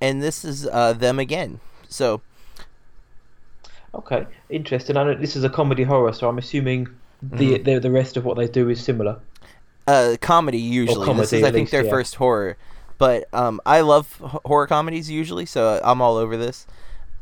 and 0.00 0.22
this 0.22 0.44
is 0.44 0.66
uh, 0.66 0.92
them 0.92 1.18
again. 1.18 1.60
So, 1.88 2.20
Okay. 3.94 4.26
Interesting. 4.50 4.96
I 4.96 5.04
know 5.04 5.14
this 5.14 5.34
is 5.36 5.44
a 5.44 5.48
comedy 5.50 5.82
horror, 5.82 6.12
so 6.12 6.28
I'm 6.28 6.38
assuming 6.38 6.88
the 7.22 7.58
Mm-hmm. 7.58 7.64
the, 7.64 7.78
the 7.80 7.90
rest 7.90 8.16
of 8.16 8.24
what 8.24 8.36
they 8.36 8.46
do 8.46 8.68
is 8.68 8.82
similar. 8.82 9.18
Uh, 9.88 10.16
comedy 10.20 10.58
usually. 10.58 11.06
comedy, 11.06 11.20
this 11.22 11.32
is 11.32 11.42
I 11.42 11.50
think 11.50 11.66
least, 11.66 11.72
their 11.72 11.84
yeah. 11.84 11.90
first 11.90 12.14
horror. 12.16 12.56
But 12.98 13.32
um, 13.32 13.60
I 13.64 13.80
love 13.80 14.20
h- 14.22 14.40
horror 14.44 14.66
comedies 14.66 15.10
usually, 15.10 15.46
so 15.46 15.80
I'm 15.84 16.02
all 16.02 16.16
over 16.16 16.36
this. 16.36 16.66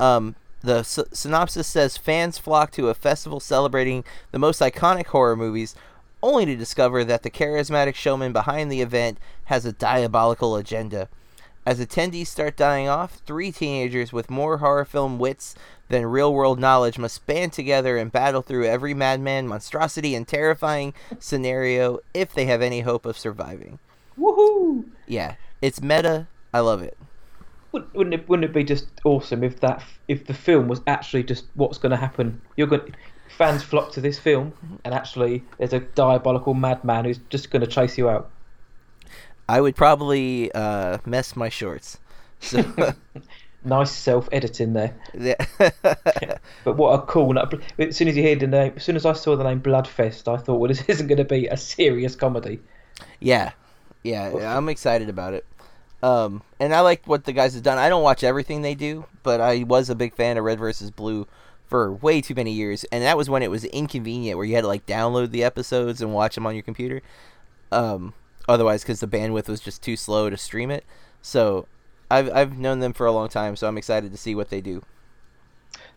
Um, 0.00 0.34
the 0.62 0.78
s- 0.78 0.98
synopsis 1.12 1.66
says 1.66 1.96
fans 1.96 2.38
flock 2.38 2.72
to 2.72 2.88
a 2.88 2.94
festival 2.94 3.40
celebrating 3.40 4.04
the 4.32 4.38
most 4.38 4.60
iconic 4.60 5.06
horror 5.06 5.36
movies, 5.36 5.74
only 6.22 6.46
to 6.46 6.56
discover 6.56 7.04
that 7.04 7.22
the 7.22 7.30
charismatic 7.30 7.94
showman 7.94 8.32
behind 8.32 8.72
the 8.72 8.80
event 8.80 9.18
has 9.44 9.64
a 9.64 9.72
diabolical 9.72 10.56
agenda. 10.56 11.08
As 11.66 11.80
attendees 11.80 12.28
start 12.28 12.56
dying 12.56 12.88
off, 12.88 13.14
three 13.26 13.50
teenagers 13.50 14.12
with 14.12 14.30
more 14.30 14.58
horror 14.58 14.84
film 14.84 15.18
wits 15.18 15.56
than 15.88 16.06
real 16.06 16.32
world 16.32 16.60
knowledge 16.60 16.96
must 16.96 17.26
band 17.26 17.52
together 17.52 17.96
and 17.96 18.12
battle 18.12 18.40
through 18.40 18.66
every 18.66 18.94
madman, 18.94 19.48
monstrosity, 19.48 20.14
and 20.14 20.28
terrifying 20.28 20.94
scenario 21.18 21.98
if 22.14 22.32
they 22.32 22.46
have 22.46 22.62
any 22.62 22.82
hope 22.82 23.04
of 23.04 23.18
surviving. 23.18 23.80
Woohoo! 24.16 24.84
Yeah, 25.08 25.34
it's 25.60 25.82
meta. 25.82 26.28
I 26.54 26.60
love 26.60 26.82
it. 26.82 26.96
Wouldn't 27.72 28.14
it, 28.14 28.28
wouldn't 28.28 28.48
it 28.48 28.54
be 28.54 28.62
just 28.62 28.86
awesome 29.04 29.42
if 29.42 29.58
that 29.58 29.82
if 30.06 30.24
the 30.24 30.34
film 30.34 30.68
was 30.68 30.82
actually 30.86 31.24
just 31.24 31.46
what's 31.54 31.78
going 31.78 31.90
to 31.90 31.96
happen? 31.96 32.40
You're 32.56 32.68
going 32.68 32.94
fans 33.28 33.64
flock 33.64 33.90
to 33.92 34.00
this 34.00 34.20
film, 34.20 34.52
and 34.84 34.94
actually 34.94 35.42
there's 35.58 35.72
a 35.72 35.80
diabolical 35.80 36.54
madman 36.54 37.06
who's 37.06 37.18
just 37.28 37.50
going 37.50 37.62
to 37.62 37.66
chase 37.66 37.98
you 37.98 38.08
out. 38.08 38.30
I 39.48 39.60
would 39.60 39.76
probably 39.76 40.50
uh, 40.52 40.98
mess 41.04 41.36
my 41.36 41.48
shorts. 41.48 41.98
So, 42.40 42.64
Nice 43.64 43.90
self 43.90 44.28
editing 44.30 44.74
there. 44.74 44.94
yeah. 45.18 45.34
But 46.64 46.76
what 46.76 46.92
a 46.92 47.02
cool! 47.06 47.36
As 47.78 47.96
soon 47.96 48.06
as 48.06 48.16
you 48.16 48.22
hear 48.22 48.36
the 48.36 48.46
name, 48.46 48.74
as 48.76 48.84
soon 48.84 48.94
as 48.94 49.04
I 49.04 49.12
saw 49.12 49.34
the 49.34 49.42
name 49.42 49.60
Bloodfest, 49.60 50.32
I 50.32 50.36
thought, 50.36 50.60
well, 50.60 50.68
this 50.68 50.82
isn't 50.88 51.08
going 51.08 51.18
to 51.18 51.24
be 51.24 51.48
a 51.48 51.56
serious 51.56 52.14
comedy. 52.14 52.60
yeah, 53.18 53.52
yeah, 54.04 54.56
I'm 54.56 54.68
excited 54.68 55.08
about 55.08 55.34
it. 55.34 55.44
Um, 56.02 56.42
and 56.60 56.72
I 56.72 56.80
like 56.80 57.06
what 57.06 57.24
the 57.24 57.32
guys 57.32 57.54
have 57.54 57.64
done. 57.64 57.78
I 57.78 57.88
don't 57.88 58.04
watch 58.04 58.22
everything 58.22 58.62
they 58.62 58.76
do, 58.76 59.06
but 59.24 59.40
I 59.40 59.64
was 59.64 59.90
a 59.90 59.96
big 59.96 60.14
fan 60.14 60.36
of 60.36 60.44
Red 60.44 60.60
versus 60.60 60.92
Blue 60.92 61.26
for 61.66 61.92
way 61.92 62.20
too 62.20 62.34
many 62.36 62.52
years, 62.52 62.84
and 62.92 63.02
that 63.02 63.16
was 63.16 63.28
when 63.28 63.42
it 63.42 63.50
was 63.50 63.64
inconvenient, 63.64 64.36
where 64.36 64.46
you 64.46 64.54
had 64.54 64.60
to 64.62 64.68
like 64.68 64.86
download 64.86 65.32
the 65.32 65.42
episodes 65.42 66.00
and 66.00 66.14
watch 66.14 66.36
them 66.36 66.46
on 66.46 66.54
your 66.54 66.62
computer. 66.62 67.02
Um, 67.72 68.14
otherwise, 68.48 68.82
because 68.82 69.00
the 69.00 69.08
bandwidth 69.08 69.48
was 69.48 69.60
just 69.60 69.82
too 69.82 69.96
slow 69.96 70.30
to 70.30 70.36
stream 70.36 70.70
it. 70.70 70.84
So, 71.22 71.66
I've 72.10 72.32
I've 72.32 72.58
known 72.58 72.78
them 72.80 72.92
for 72.92 73.06
a 73.06 73.12
long 73.12 73.28
time, 73.28 73.56
so 73.56 73.66
I'm 73.68 73.78
excited 73.78 74.12
to 74.12 74.18
see 74.18 74.34
what 74.34 74.50
they 74.50 74.60
do. 74.60 74.82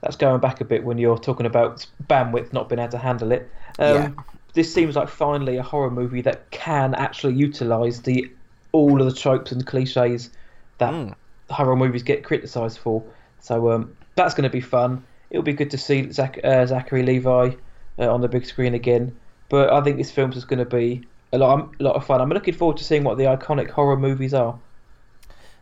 That's 0.02 0.16
going 0.16 0.40
back 0.40 0.62
a 0.62 0.66
bit 0.66 0.84
when 0.84 0.98
you're 0.98 1.18
talking 1.18 1.46
about 1.46 1.86
bandwidth 2.08 2.54
not 2.54 2.70
being 2.70 2.80
able 2.80 2.92
to 2.92 2.98
handle 2.98 3.32
it. 3.32 3.50
Um, 3.78 3.96
Yeah. 3.96 4.10
This 4.54 4.74
seems 4.74 4.96
like 4.96 5.10
finally 5.10 5.58
a 5.58 5.64
horror 5.64 5.92
movie 5.92 6.22
that 6.22 6.50
can 6.50 6.96
actually 6.96 7.36
utilize 7.36 8.02
the 8.02 8.32
all 8.72 9.00
of 9.00 9.06
the 9.06 9.14
tropes 9.20 9.52
and 9.52 9.66
cliches 9.66 10.32
that 10.80 10.92
Mm. 10.94 11.14
horror 11.52 11.76
movies 11.76 12.02
get 12.04 12.24
criticized 12.24 12.80
for. 12.80 13.04
So 13.42 13.72
um, 13.72 13.96
that's 14.16 14.34
going 14.34 14.44
to 14.44 14.50
be 14.50 14.62
fun. 14.62 15.04
It'll 15.30 15.44
be 15.44 15.54
good 15.54 15.70
to 15.72 15.78
see 15.78 16.12
Zach, 16.12 16.40
uh, 16.44 16.66
Zachary 16.66 17.04
Levi 17.04 17.52
uh, 18.00 18.14
on 18.14 18.22
the 18.22 18.28
big 18.28 18.46
screen 18.46 18.74
again. 18.74 19.16
But 19.50 19.72
I 19.72 19.82
think 19.82 19.98
this 19.98 20.10
film's 20.12 20.36
just 20.36 20.48
going 20.48 20.60
to 20.60 20.66
be 20.66 21.04
a 21.32 21.38
lot, 21.38 21.76
a 21.80 21.84
lot 21.84 21.96
of 21.96 22.06
fun. 22.06 22.22
I'm 22.22 22.30
looking 22.30 22.54
forward 22.54 22.78
to 22.78 22.84
seeing 22.84 23.04
what 23.04 23.18
the 23.18 23.26
iconic 23.26 23.70
horror 23.70 23.98
movies 23.98 24.34
are. 24.34 24.60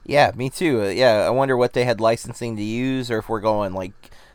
Yeah, 0.05 0.31
me 0.35 0.49
too. 0.49 0.83
Uh, 0.83 0.89
yeah, 0.89 1.25
I 1.25 1.29
wonder 1.29 1.57
what 1.57 1.73
they 1.73 1.83
had 1.83 1.99
licensing 1.99 2.55
to 2.55 2.63
use, 2.63 3.11
or 3.11 3.17
if 3.19 3.27
we're 3.27 3.41
going 3.41 3.73
like, 3.73 3.91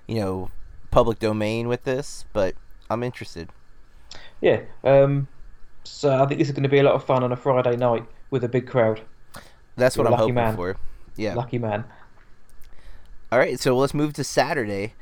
you 0.07 0.17
know, 0.17 0.51
public 0.91 1.19
domain 1.19 1.69
with 1.69 1.85
this. 1.85 2.27
But 2.33 2.55
I'm 2.91 3.03
interested. 3.03 3.49
Yeah. 4.41 4.61
Um, 4.85 5.29
so 5.85 6.23
I 6.23 6.27
think 6.27 6.39
this 6.39 6.49
is 6.49 6.53
going 6.53 6.65
to 6.65 6.69
be 6.69 6.79
a 6.79 6.83
lot 6.83 6.95
of 6.95 7.05
fun 7.05 7.25
on 7.25 7.33
a 7.33 7.37
Friday 7.37 7.77
night 7.77 8.05
with 8.31 8.45
a 8.45 8.49
big 8.49 8.67
crowd. 8.67 9.01
That's 9.77 9.97
what 9.97 10.05
You're 10.05 10.13
a 10.13 10.15
I'm 10.15 10.21
lucky 10.21 10.33
hoping 10.33 10.35
man. 10.35 10.57
for. 10.57 10.77
Yeah. 11.17 11.35
Lucky 11.35 11.59
man. 11.59 11.85
All 13.31 13.39
right, 13.39 13.59
so 13.59 13.77
let's 13.77 13.95
move 13.95 14.13
to 14.15 14.25
Saturday. 14.25 14.93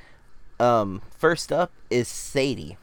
Um, 0.61 1.03
first 1.19 1.51
up 1.51 1.73
is 1.91 2.07
Sadie. 2.07 2.77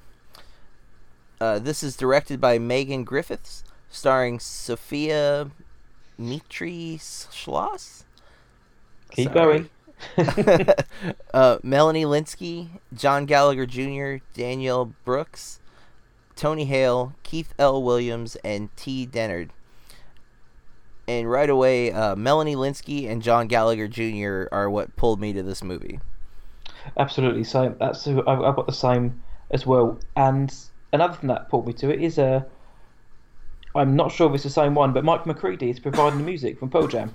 Uh, 1.40 1.60
this 1.60 1.84
is 1.84 1.96
directed 1.96 2.42
by 2.42 2.58
Megan 2.58 3.04
Griffiths, 3.04 3.64
starring 3.90 4.40
Sophia 4.40 5.52
Mitri 6.18 6.98
Schloss. 6.98 8.06
Keep 9.12 9.34
Sorry. 9.34 9.58
going. 9.60 9.70
uh, 11.34 11.58
Melanie 11.64 12.06
Lynskey, 12.06 12.70
John 12.94 13.26
Gallagher 13.26 13.66
Jr., 13.66 14.24
Danielle 14.34 14.94
Brooks, 15.06 15.60
Tony 16.36 16.66
Hale, 16.66 17.14
Keith 17.24 17.54
L. 17.58 17.82
Williams, 17.82 18.36
and 18.44 18.76
T. 18.76 19.06
Dennard. 19.06 19.50
And 21.08 21.30
right 21.30 21.50
away, 21.50 21.92
uh, 21.92 22.16
Melanie 22.16 22.56
Lynskey 22.56 23.10
and 23.10 23.22
John 23.22 23.48
Gallagher 23.48 23.88
Jr. 23.88 24.48
are 24.52 24.70
what 24.70 24.96
pulled 24.98 25.22
me 25.22 25.34
to 25.34 25.42
this 25.42 25.64
movie. 25.64 26.00
Absolutely. 26.98 27.44
So 27.44 27.76
that's 27.80 28.08
I've, 28.08 28.28
I've 28.28 28.56
got 28.56 28.68
the 28.68 28.74
same 28.74 29.22
as 29.52 29.66
well. 29.66 30.00
And 30.16 30.54
another 30.98 31.16
thing 31.16 31.28
that 31.30 31.50
pulled 31.50 31.68
me 31.68 31.74
to 31.74 31.90
it 31.90 32.02
is 32.02 32.18
uh, 32.20 32.42
I'm 33.76 33.96
not 33.96 34.12
sure 34.12 34.28
if 34.30 34.36
it's 34.36 34.44
the 34.44 34.50
same 34.50 34.74
one, 34.76 34.94
but 34.94 35.04
Mike 35.04 35.26
McCready 35.26 35.70
is 35.70 35.80
providing 35.80 36.20
the 36.20 36.26
music 36.26 36.58
from 36.60 36.70
Pearl 36.70 36.88
Jam. 36.88 37.14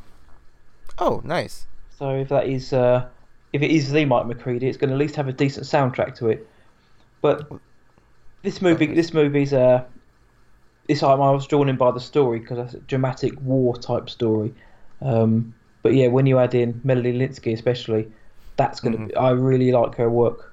Oh, 0.99 1.21
nice. 1.25 1.67
So 1.99 2.11
if 2.11 2.29
that 2.29 2.47
is 2.47 2.73
uh, 2.73 3.07
if 3.53 3.63
it 3.63 3.71
is 3.71 3.91
the 3.93 4.05
Mike 4.05 4.27
McCready, 4.27 4.67
it's 4.69 4.77
going 4.79 4.89
to 4.91 4.95
at 4.95 4.99
least 4.99 5.17
have 5.17 5.29
a 5.29 5.33
decent 5.33 5.67
soundtrack 5.67 6.15
to 6.17 6.29
it. 6.29 6.47
But 7.21 7.51
this 8.43 8.61
movie, 8.63 8.87
Okay. 8.87 8.95
this 8.95 9.13
movie's 9.13 9.53
uh, 9.53 9.85
it's 10.89 11.03
like 11.03 11.13
I 11.19 11.31
was 11.31 11.47
drawn 11.47 11.69
in 11.69 11.77
by 11.77 11.91
the 11.91 12.01
story 12.01 12.39
because 12.41 12.59
it's 12.59 12.75
a 12.75 12.81
dramatic 12.81 13.33
war 13.41 13.77
type 13.77 14.11
story. 14.11 14.53
Um, 15.01 15.55
but 15.83 15.95
yeah, 15.95 16.09
when 16.09 16.27
you 16.27 16.39
add 16.39 16.55
in 16.55 16.81
Melanie 16.85 17.13
Lynskey, 17.19 17.53
especially, 17.53 18.11
that's 18.57 18.81
gonna. 18.81 18.99
Mhm. 18.99 19.09
Be, 19.09 19.17
I 19.17 19.31
really 19.31 19.73
like 19.73 19.95
her 19.97 20.09
work. 20.11 20.53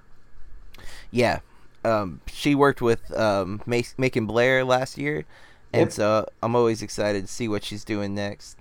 Yeah. 1.12 1.40
Um, 1.84 2.22
she 2.28 2.56
worked 2.56 2.82
with 2.82 3.16
um, 3.18 3.62
Mace- 3.66 3.96
Macon 3.98 4.26
Blair 4.26 4.64
last 4.66 4.98
year, 4.98 5.26
and 5.74 5.92
Yep. 5.92 5.92
so 5.92 6.28
I'm 6.44 6.56
always 6.56 6.82
excited 6.82 7.22
to 7.28 7.32
see 7.32 7.48
what 7.48 7.64
she's 7.64 7.84
doing 7.86 8.14
next. 8.16 8.58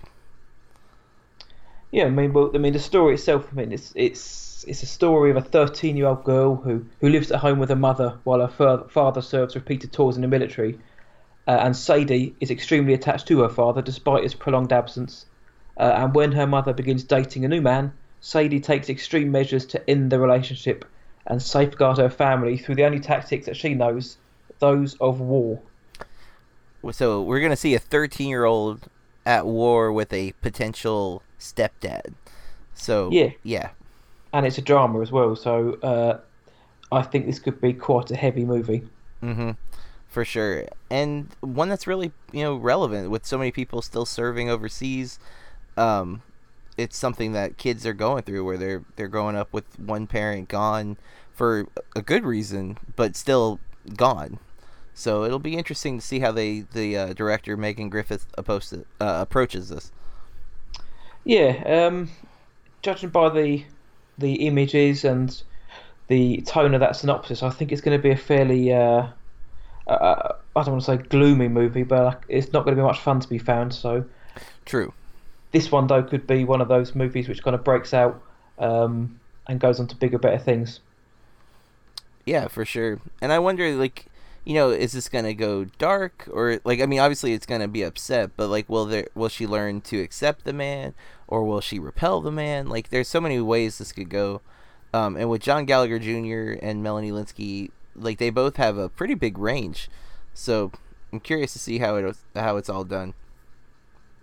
Yeah, 1.91 2.05
I 2.05 2.09
mean, 2.09 2.33
well, 2.33 2.51
I 2.53 2.57
mean, 2.57 2.73
the 2.73 2.79
story 2.79 3.13
itself. 3.15 3.47
I 3.51 3.55
mean, 3.55 3.71
it's 3.71 3.91
it's 3.95 4.63
it's 4.67 4.83
a 4.83 4.87
story 4.87 5.31
of 5.31 5.37
a 5.37 5.41
13 5.41 5.97
year 5.97 6.07
old 6.07 6.23
girl 6.23 6.55
who 6.55 6.85
who 6.99 7.09
lives 7.09 7.31
at 7.31 7.39
home 7.41 7.59
with 7.59 7.69
her 7.69 7.75
mother 7.75 8.19
while 8.23 8.45
her 8.45 8.87
father 8.89 9.21
serves 9.21 9.55
repeated 9.55 9.91
tours 9.93 10.15
in 10.15 10.21
the 10.21 10.27
military. 10.27 10.79
Uh, 11.47 11.59
and 11.61 11.75
Sadie 11.75 12.35
is 12.39 12.51
extremely 12.51 12.93
attached 12.93 13.27
to 13.27 13.41
her 13.41 13.49
father 13.49 13.81
despite 13.81 14.23
his 14.23 14.35
prolonged 14.35 14.73
absence. 14.73 15.25
Uh, 15.77 15.93
and 15.95 16.15
when 16.15 16.31
her 16.33 16.47
mother 16.47 16.73
begins 16.73 17.03
dating 17.03 17.45
a 17.45 17.47
new 17.47 17.61
man, 17.61 17.93
Sadie 18.21 18.59
takes 18.61 18.89
extreme 18.89 19.31
measures 19.31 19.65
to 19.67 19.89
end 19.89 20.11
the 20.11 20.19
relationship 20.19 20.85
and 21.29 21.41
safeguard 21.41 21.97
her 21.99 22.09
family 22.09 22.57
through 22.57 22.75
the 22.75 22.85
only 22.85 22.99
tactics 22.99 23.45
that 23.47 23.55
she 23.57 23.73
knows, 23.75 24.17
those 24.59 24.95
of 24.95 25.21
war. 25.21 25.63
So 26.91 27.21
we're 27.21 27.41
gonna 27.41 27.55
see 27.55 27.75
a 27.75 27.79
13 27.79 28.29
year 28.29 28.45
old 28.45 28.87
at 29.25 29.45
war 29.45 29.91
with 29.91 30.11
a 30.13 30.33
potential 30.41 31.23
stepdad. 31.39 32.15
So 32.73 33.17
Yeah. 33.17 33.31
yeah, 33.43 33.71
And 34.33 34.45
it's 34.45 34.57
a 34.57 34.61
drama 34.63 35.01
as 35.01 35.11
well, 35.11 35.35
so 35.35 35.73
uh, 35.83 36.21
I 36.91 37.03
think 37.03 37.25
this 37.27 37.39
could 37.39 37.61
be 37.61 37.73
quite 37.73 38.11
a 38.11 38.15
heavy 38.17 38.45
movie. 38.45 38.89
mm-hmm, 39.23 39.51
for 40.07 40.25
sure, 40.25 40.67
and 40.89 41.35
one 41.41 41.69
that's 41.69 41.87
really 41.87 42.13
you 42.33 42.43
know 42.43 42.55
relevant 42.55 43.09
with 43.11 43.25
so 43.25 43.37
many 43.37 43.51
people 43.51 43.81
still 43.81 44.05
serving 44.05 44.49
overseas. 44.49 45.19
Um, 45.77 46.23
it's 46.77 46.97
something 46.97 47.33
that 47.33 47.57
kids 47.57 47.85
are 47.85 47.93
going 47.93 48.23
through 48.23 48.45
where 48.45 48.57
they're 48.57 48.83
they're 48.97 49.09
growing 49.09 49.35
up 49.37 49.53
with 49.53 49.79
one 49.79 50.07
parent 50.07 50.49
gone 50.49 50.97
for 51.39 51.67
a 51.95 52.01
good 52.01 52.25
reason, 52.25 52.77
but 52.97 53.15
still 53.15 53.61
gone. 53.95 54.39
So 54.93 55.23
it'll 55.23 55.39
be 55.39 55.55
interesting 55.55 55.97
to 55.97 56.05
see 56.05 56.19
how 56.19 56.33
they 56.33 56.65
the 56.73 56.97
uh, 56.97 57.13
director 57.13 57.55
Megan 57.55 57.87
Griffith 57.87 58.27
uh, 58.37 58.43
approaches 58.99 59.69
this. 59.69 59.93
Yeah, 61.23 61.87
um, 61.87 62.09
judging 62.81 63.09
by 63.09 63.29
the 63.29 63.63
the 64.17 64.47
images 64.47 65.05
and 65.05 65.41
the 66.09 66.41
tone 66.41 66.73
of 66.73 66.81
that 66.81 66.97
synopsis, 66.97 67.41
I 67.41 67.51
think 67.51 67.71
it's 67.71 67.79
going 67.79 67.97
to 67.97 68.03
be 68.03 68.11
a 68.11 68.17
fairly 68.17 68.73
uh, 68.73 69.07
uh, 69.87 70.33
I 70.57 70.63
don't 70.63 70.73
want 70.73 70.83
to 70.83 70.97
say 70.97 70.97
gloomy 70.97 71.47
movie, 71.47 71.83
but 71.83 72.03
like, 72.03 72.25
it's 72.27 72.51
not 72.51 72.65
going 72.65 72.75
to 72.75 72.81
be 72.81 72.85
much 72.85 72.99
fun 72.99 73.21
to 73.21 73.29
be 73.29 73.37
found. 73.37 73.73
So 73.73 74.03
True. 74.65 74.91
this 75.53 75.71
one 75.71 75.87
though 75.87 76.03
could 76.03 76.27
be 76.27 76.43
one 76.43 76.59
of 76.59 76.67
those 76.67 76.95
movies 76.95 77.29
which 77.29 77.43
kind 77.43 77.55
of 77.55 77.63
breaks 77.63 77.93
out 77.93 78.21
um, 78.57 79.17
and 79.47 79.57
goes 79.57 79.79
on 79.79 79.87
to 79.87 79.95
bigger, 79.95 80.19
better 80.19 80.37
things. 80.37 80.81
Yeah, 82.29 82.47
for 82.47 82.63
sure. 82.63 82.99
And 83.23 83.31
I 83.31 83.39
wonder, 83.39 83.73
like, 83.73 84.05
you 84.45 84.53
know, 84.53 84.69
is 84.69 84.91
this 84.91 85.09
gonna 85.09 85.33
go 85.33 85.65
dark 85.65 86.27
or 86.31 86.59
like? 86.63 86.79
I 86.79 86.85
mean, 86.85 86.99
obviously 86.99 87.33
it's 87.33 87.47
gonna 87.47 87.67
be 87.67 87.81
upset, 87.81 88.31
but 88.37 88.49
like, 88.49 88.69
will 88.69 88.85
there 88.85 89.07
will 89.15 89.29
she 89.29 89.47
learn 89.47 89.81
to 89.81 89.99
accept 89.99 90.43
the 90.45 90.53
man 90.53 90.93
or 91.27 91.43
will 91.43 91.59
she 91.59 91.79
repel 91.79 92.21
the 92.21 92.31
man? 92.31 92.69
Like, 92.69 92.89
there's 92.89 93.07
so 93.07 93.19
many 93.19 93.39
ways 93.41 93.79
this 93.79 93.91
could 93.91 94.09
go. 94.09 94.41
Um, 94.93 95.17
and 95.17 95.27
with 95.29 95.41
John 95.41 95.65
Gallagher 95.65 95.97
Jr. 95.97 96.59
and 96.63 96.83
Melanie 96.83 97.11
Lynskey, 97.11 97.71
like 97.95 98.19
they 98.19 98.29
both 98.29 98.57
have 98.57 98.77
a 98.77 98.89
pretty 98.89 99.15
big 99.15 99.39
range, 99.39 99.89
so 100.33 100.71
I'm 101.11 101.19
curious 101.19 101.53
to 101.53 101.59
see 101.59 101.79
how 101.79 101.95
it 101.95 102.15
how 102.35 102.57
it's 102.57 102.69
all 102.69 102.83
done. 102.83 103.15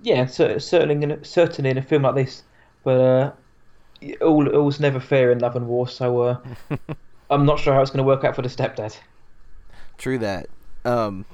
Yeah, 0.01 0.25
cer- 0.27 0.59
certainly 0.59 1.03
in 1.03 1.11
a, 1.11 1.25
certainly 1.25 1.71
in 1.71 1.77
a 1.79 1.83
film 1.83 2.03
like 2.03 2.15
this, 2.15 2.45
but 2.85 3.01
uh, 3.01 3.33
all 4.23 4.49
all's 4.49 4.81
never 4.81 5.01
fair 5.01 5.31
in 5.33 5.39
love 5.41 5.57
and 5.57 5.67
war. 5.69 5.89
So 5.89 6.23
uh, 6.23 6.41
I'm 7.31 7.45
not 7.45 7.59
sure 7.59 7.75
how 7.75 7.83
it's 7.83 7.91
going 7.91 7.99
to 7.99 8.05
work 8.05 8.25
out 8.25 8.37
for 8.37 8.43
the 8.43 8.49
stepdad. 8.49 8.97
True 9.99 10.19
that. 10.19 10.49
Um, 10.85 11.25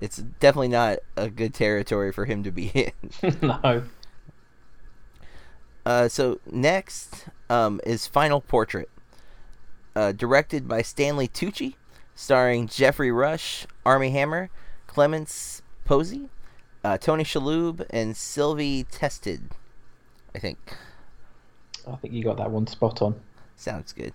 it's 0.00 0.18
definitely 0.18 0.68
not 0.68 0.98
a 1.16 1.30
good 1.30 1.54
territory 1.54 2.12
for 2.12 2.24
him 2.24 2.42
to 2.44 2.50
be 2.50 2.68
in. 2.68 2.92
no. 3.42 3.84
Uh, 5.84 6.08
so 6.08 6.38
next 6.50 7.26
um, 7.50 7.80
is 7.84 8.06
Final 8.06 8.40
Portrait, 8.40 8.88
uh, 9.96 10.12
directed 10.12 10.68
by 10.68 10.82
Stanley 10.82 11.26
Tucci, 11.26 11.74
starring 12.14 12.68
Geoffrey 12.68 13.10
Rush, 13.10 13.66
Armie 13.84 14.10
Hammer, 14.10 14.50
Clémence 14.86 15.62
Poésy, 15.86 16.28
uh, 16.84 16.98
Tony 16.98 17.24
Shalhoub, 17.24 17.84
and 17.90 18.16
Sylvie 18.16 18.84
Testud. 18.84 19.50
I 20.34 20.38
think 20.38 20.58
I 21.86 21.96
think 21.96 22.14
you 22.14 22.22
got 22.22 22.36
that 22.36 22.50
one 22.50 22.66
spot 22.66 23.02
on. 23.02 23.20
sounds 23.56 23.92
good. 23.92 24.12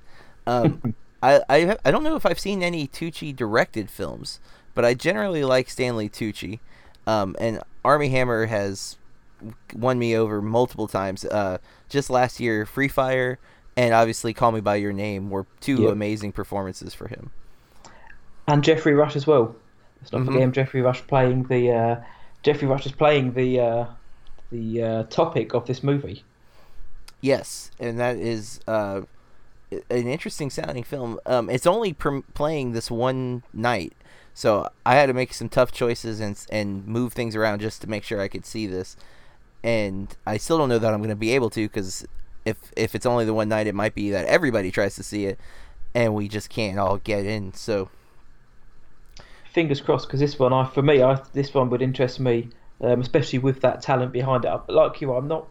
Um, 0.48 0.82
I 1.24 1.42
I, 1.50 1.78
I 1.86 1.92
don't 1.92 2.04
know 2.04 2.18
if 2.18 2.26
I've 2.26 2.40
seen 2.40 2.64
any 2.64 2.88
Tucci 2.88 3.36
directed 3.36 3.92
films, 3.92 4.40
but 4.76 4.86
I 4.86 4.96
generally 4.96 5.44
like 5.46 5.70
Stanley 5.70 6.10
Tucci, 6.10 6.62
um, 7.08 7.36
and 7.40 7.62
Armie 7.86 8.10
Hammer 8.10 8.48
has 8.48 8.98
won 9.74 10.00
me 10.00 10.16
over 10.18 10.42
multiple 10.42 10.88
times. 10.88 11.26
Uh, 11.26 11.60
just 11.90 12.10
last 12.10 12.40
year, 12.40 12.66
Free 12.66 12.90
Fire 12.90 13.40
and 13.78 13.94
obviously 13.94 14.34
Call 14.34 14.52
Me 14.52 14.62
by 14.62 14.78
Your 14.78 14.94
Name 14.94 15.30
were 15.30 15.48
two 15.62 15.90
Yep. 15.90 15.90
amazing 15.90 16.32
performances 16.34 16.94
for 16.96 17.08
him. 17.10 17.32
and 18.48 18.64
Geoffrey 18.64 18.94
Rush 18.94 19.16
as 19.16 19.28
well. 19.28 19.56
Let's 20.02 20.12
not 20.12 20.24
Mhm. 20.24 20.26
forget 20.26 20.42
him. 20.42 20.52
Geoffrey 20.52 20.82
Rush 20.82 21.06
playing 21.08 21.44
the 21.44 21.72
uh, 21.72 21.96
Geoffrey 22.44 22.68
Rush 22.68 22.86
is 22.86 22.92
playing 22.92 23.34
the 23.34 23.60
uh, 23.60 23.86
the 24.52 24.84
uh, 24.84 25.04
topic 25.04 25.54
of 25.54 25.68
this 25.68 25.84
movie. 25.84 26.26
Yes, 27.22 27.72
and 27.80 28.00
that 28.00 28.18
is 28.18 28.60
uh, 28.68 29.02
an 29.72 30.08
interesting 30.08 30.50
sounding 30.50 30.84
film. 30.84 31.20
Um, 31.26 31.50
it's 31.50 31.68
only 31.68 31.94
playing 31.94 32.72
this 32.72 32.90
one 32.90 33.44
night, 33.54 33.94
so 34.34 34.70
I 34.86 34.96
had 34.96 35.08
to 35.08 35.14
make 35.14 35.34
some 35.34 35.50
tough 35.50 35.72
choices 35.72 36.20
and 36.20 36.40
and 36.52 36.88
move 36.88 37.14
things 37.14 37.36
around 37.36 37.62
just 37.62 37.82
to 37.82 37.90
make 37.90 38.04
sure 38.04 38.22
I 38.22 38.28
could 38.28 38.46
see 38.46 38.68
this. 38.68 38.96
And 39.64 40.16
I 40.26 40.38
still 40.38 40.58
don't 40.58 40.70
know 40.70 40.80
that 40.80 40.94
I'm 40.94 41.00
going 41.00 41.10
to 41.10 41.16
be 41.16 41.34
able 41.34 41.50
to 41.52 41.68
because 41.68 42.06
if 42.46 42.58
if 42.76 42.96
it's 42.96 43.06
only 43.06 43.26
the 43.26 43.34
one 43.34 43.50
night, 43.50 43.68
it 43.68 43.76
might 43.76 43.96
be 43.96 44.10
that 44.12 44.26
everybody 44.26 44.72
tries 44.72 44.96
to 44.96 45.04
see 45.04 45.26
it, 45.26 45.40
and 45.94 46.14
we 46.14 46.28
just 46.28 46.50
can't 46.50 46.80
all 46.80 46.98
get 46.98 47.26
in. 47.26 47.54
So 47.54 47.90
Fingers 49.58 49.82
crossed, 49.82 50.08
because 50.08 50.20
this 50.20 50.38
one, 50.38 50.54
I 50.54 50.66
for 50.66 50.84
me, 50.84 51.02
I 51.02 51.20
this 51.34 51.52
one 51.52 51.72
would 51.72 51.82
interest 51.82 52.20
me, 52.20 52.50
um, 52.80 53.02
especially 53.02 53.40
with 53.40 53.62
that 53.62 53.82
talent 53.82 54.12
behind 54.12 54.46
it. 54.46 54.52
Like 54.68 55.02
you, 55.02 55.12
I'm 55.16 55.28
not, 55.28 55.48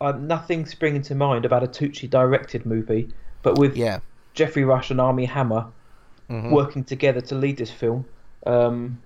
I'm 0.00 0.26
nothing 0.26 0.64
springing 0.64 1.02
to 1.02 1.14
mind 1.14 1.44
about 1.44 1.62
a 1.62 1.66
Tucci 1.66 2.08
directed 2.08 2.64
movie, 2.64 3.10
but 3.42 3.58
with 3.58 3.76
yeah, 3.76 4.00
Geoffrey 4.34 4.64
Rush 4.64 4.90
and 4.90 5.00
Armie 5.00 5.26
Hammer 5.26 5.66
Mhm. 6.30 6.50
working 6.50 6.84
together 6.84 7.20
to 7.22 7.34
lead 7.34 7.56
this 7.56 7.70
film, 7.70 8.04
um, 8.46 8.98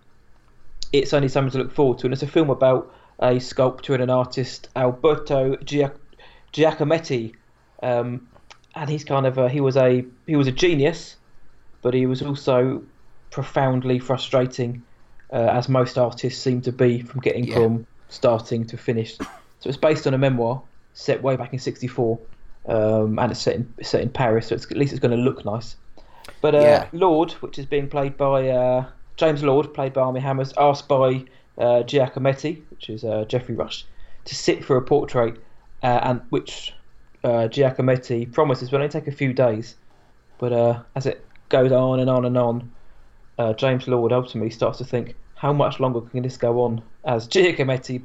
it's 0.93 1.13
only 1.13 1.29
something 1.29 1.53
to 1.53 1.59
look 1.59 1.73
forward 1.73 1.99
to. 1.99 2.07
And 2.07 2.13
it's 2.13 2.23
a 2.23 2.27
film 2.27 2.51
about 2.51 2.93
a 3.21 3.39
sculptor 3.39 3.95
and 3.95 4.03
an 4.03 4.11
artist, 4.11 4.69
Alberto 4.75 5.57
Gia- 5.65 5.95
Giacometti, 6.53 7.35
um, 7.83 8.27
and 8.75 8.91
he's 8.91 9.05
kind 9.05 9.27
of 9.27 9.39
a, 9.39 9.49
he 9.49 9.61
was 9.61 9.77
a 9.77 10.05
he 10.27 10.37
was 10.37 10.49
a 10.49 10.53
genius, 10.53 11.17
but 11.83 11.95
he 11.95 12.07
was 12.07 12.23
also 12.23 12.83
profoundly 13.31 13.99
frustrating, 13.99 14.83
uh, 15.33 15.37
as 15.53 15.69
most 15.69 15.97
artists 15.99 16.43
seem 16.43 16.61
to 16.63 16.73
be 16.73 17.01
from 17.01 17.21
getting 17.21 17.45
Yeah. 17.45 17.55
from 17.55 17.87
starting 18.09 18.65
to 18.67 18.77
finish. 18.77 19.17
So 19.17 19.69
it's 19.69 19.79
based 19.79 20.07
on 20.07 20.15
a 20.15 20.19
memoir 20.19 20.63
set 20.93 21.23
way 21.23 21.37
back 21.37 21.53
in 21.53 21.59
'64, 21.59 22.19
um, 22.67 23.19
and 23.19 23.33
it's 23.33 23.41
set 23.41 23.57
in 23.57 23.73
set 23.83 24.01
in 24.01 24.11
Paris, 24.11 24.49
so 24.49 24.55
it's, 24.55 24.65
at 24.71 24.77
least 24.77 24.93
it's 24.93 25.01
going 25.01 25.17
to 25.17 25.23
look 25.23 25.45
nice. 25.45 25.77
But 26.41 26.55
uh, 26.55 26.61
Yeah. 26.61 26.89
Lord, 26.93 27.33
which 27.33 27.59
is 27.59 27.67
being 27.67 27.89
played 27.89 28.17
by 28.17 28.49
uh, 28.49 28.87
James 29.17 29.43
Lord, 29.43 29.73
played 29.75 29.93
by 29.93 30.03
Armie 30.03 30.21
Hammers, 30.21 30.53
asked 30.57 30.89
by 30.89 31.25
uh, 31.59 31.83
Giacometti, 31.83 32.63
which 32.71 32.89
is 32.91 33.05
uh, 33.05 33.25
Geoffrey 33.27 33.55
Rush, 33.55 33.85
to 34.25 34.35
sit 34.35 34.65
for 34.65 34.77
a 34.77 34.83
portrait, 34.83 35.37
uh, 35.83 36.01
and 36.03 36.21
which 36.31 36.75
uh, 37.25 37.49
Giacometti 37.49 38.33
promises 38.33 38.71
will 38.71 38.79
only 38.79 38.89
take 38.89 39.07
a 39.07 39.13
few 39.13 39.33
days. 39.33 39.77
But 40.39 40.53
uh, 40.53 40.83
as 40.97 41.07
it 41.07 41.25
goes 41.49 41.73
on 41.73 42.01
and 42.01 42.11
on 42.11 42.25
and 42.25 42.37
on, 42.37 42.71
uh, 43.39 43.53
James 43.55 43.87
Lord 43.87 44.13
ultimately 44.13 44.51
starts 44.51 44.79
to 44.79 44.85
think, 44.85 45.15
how 45.35 45.53
much 45.53 45.81
longer 45.81 46.01
can 46.01 46.23
this 46.23 46.37
go 46.37 46.61
on? 46.63 46.83
As 47.05 47.29
Giacometti, 47.29 48.05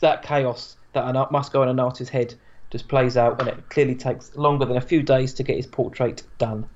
that 0.00 0.22
chaos 0.22 0.76
that 0.92 1.32
must 1.32 1.52
go 1.52 1.62
in 1.62 1.68
an 1.68 1.80
artist's 1.80 2.10
head 2.10 2.34
just 2.70 2.88
plays 2.88 3.16
out, 3.16 3.40
and 3.40 3.48
it 3.48 3.68
clearly 3.68 3.94
takes 3.94 4.34
longer 4.36 4.64
than 4.64 4.76
a 4.76 4.80
few 4.80 5.02
days 5.02 5.34
to 5.34 5.42
get 5.42 5.56
his 5.56 5.66
portrait 5.66 6.22
done. 6.38 6.68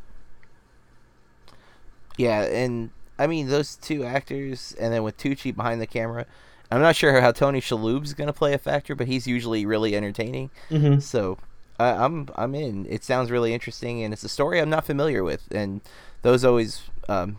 Yeah, 2.16 2.42
and 2.42 2.90
I 3.18 3.26
mean 3.26 3.48
those 3.48 3.76
two 3.76 4.05
actors, 4.05 4.74
and 4.78 4.92
then 4.92 5.02
with 5.02 5.16
Tucci 5.16 5.55
behind 5.55 5.81
the 5.81 5.87
camera. 5.87 6.26
I'm 6.70 6.81
not 6.81 6.96
sure 6.96 7.20
how 7.20 7.33
Tony 7.33 7.61
Shalhoub's 7.61 8.14
gonna 8.14 8.33
play 8.33 8.55
a 8.55 8.59
factor, 8.59 8.94
but 8.94 9.07
he's 9.07 9.26
usually 9.26 9.66
really 9.66 9.94
entertaining. 9.94 10.50
Mm-hmm. 10.70 11.00
So 11.00 11.38
I 11.78 11.90
I'm 11.90 12.28
I'm 12.35 12.55
in. 12.55 12.87
It 12.88 13.05
sounds 13.05 13.31
really 13.31 13.52
interesting, 13.52 14.02
and 14.02 14.12
it's 14.12 14.24
a 14.24 14.28
story 14.28 14.61
I'm 14.61 14.70
not 14.70 14.87
familiar 14.87 15.22
with, 15.22 15.42
and 15.50 15.83
those 16.22 16.44
always 16.44 16.83
um, 17.09 17.37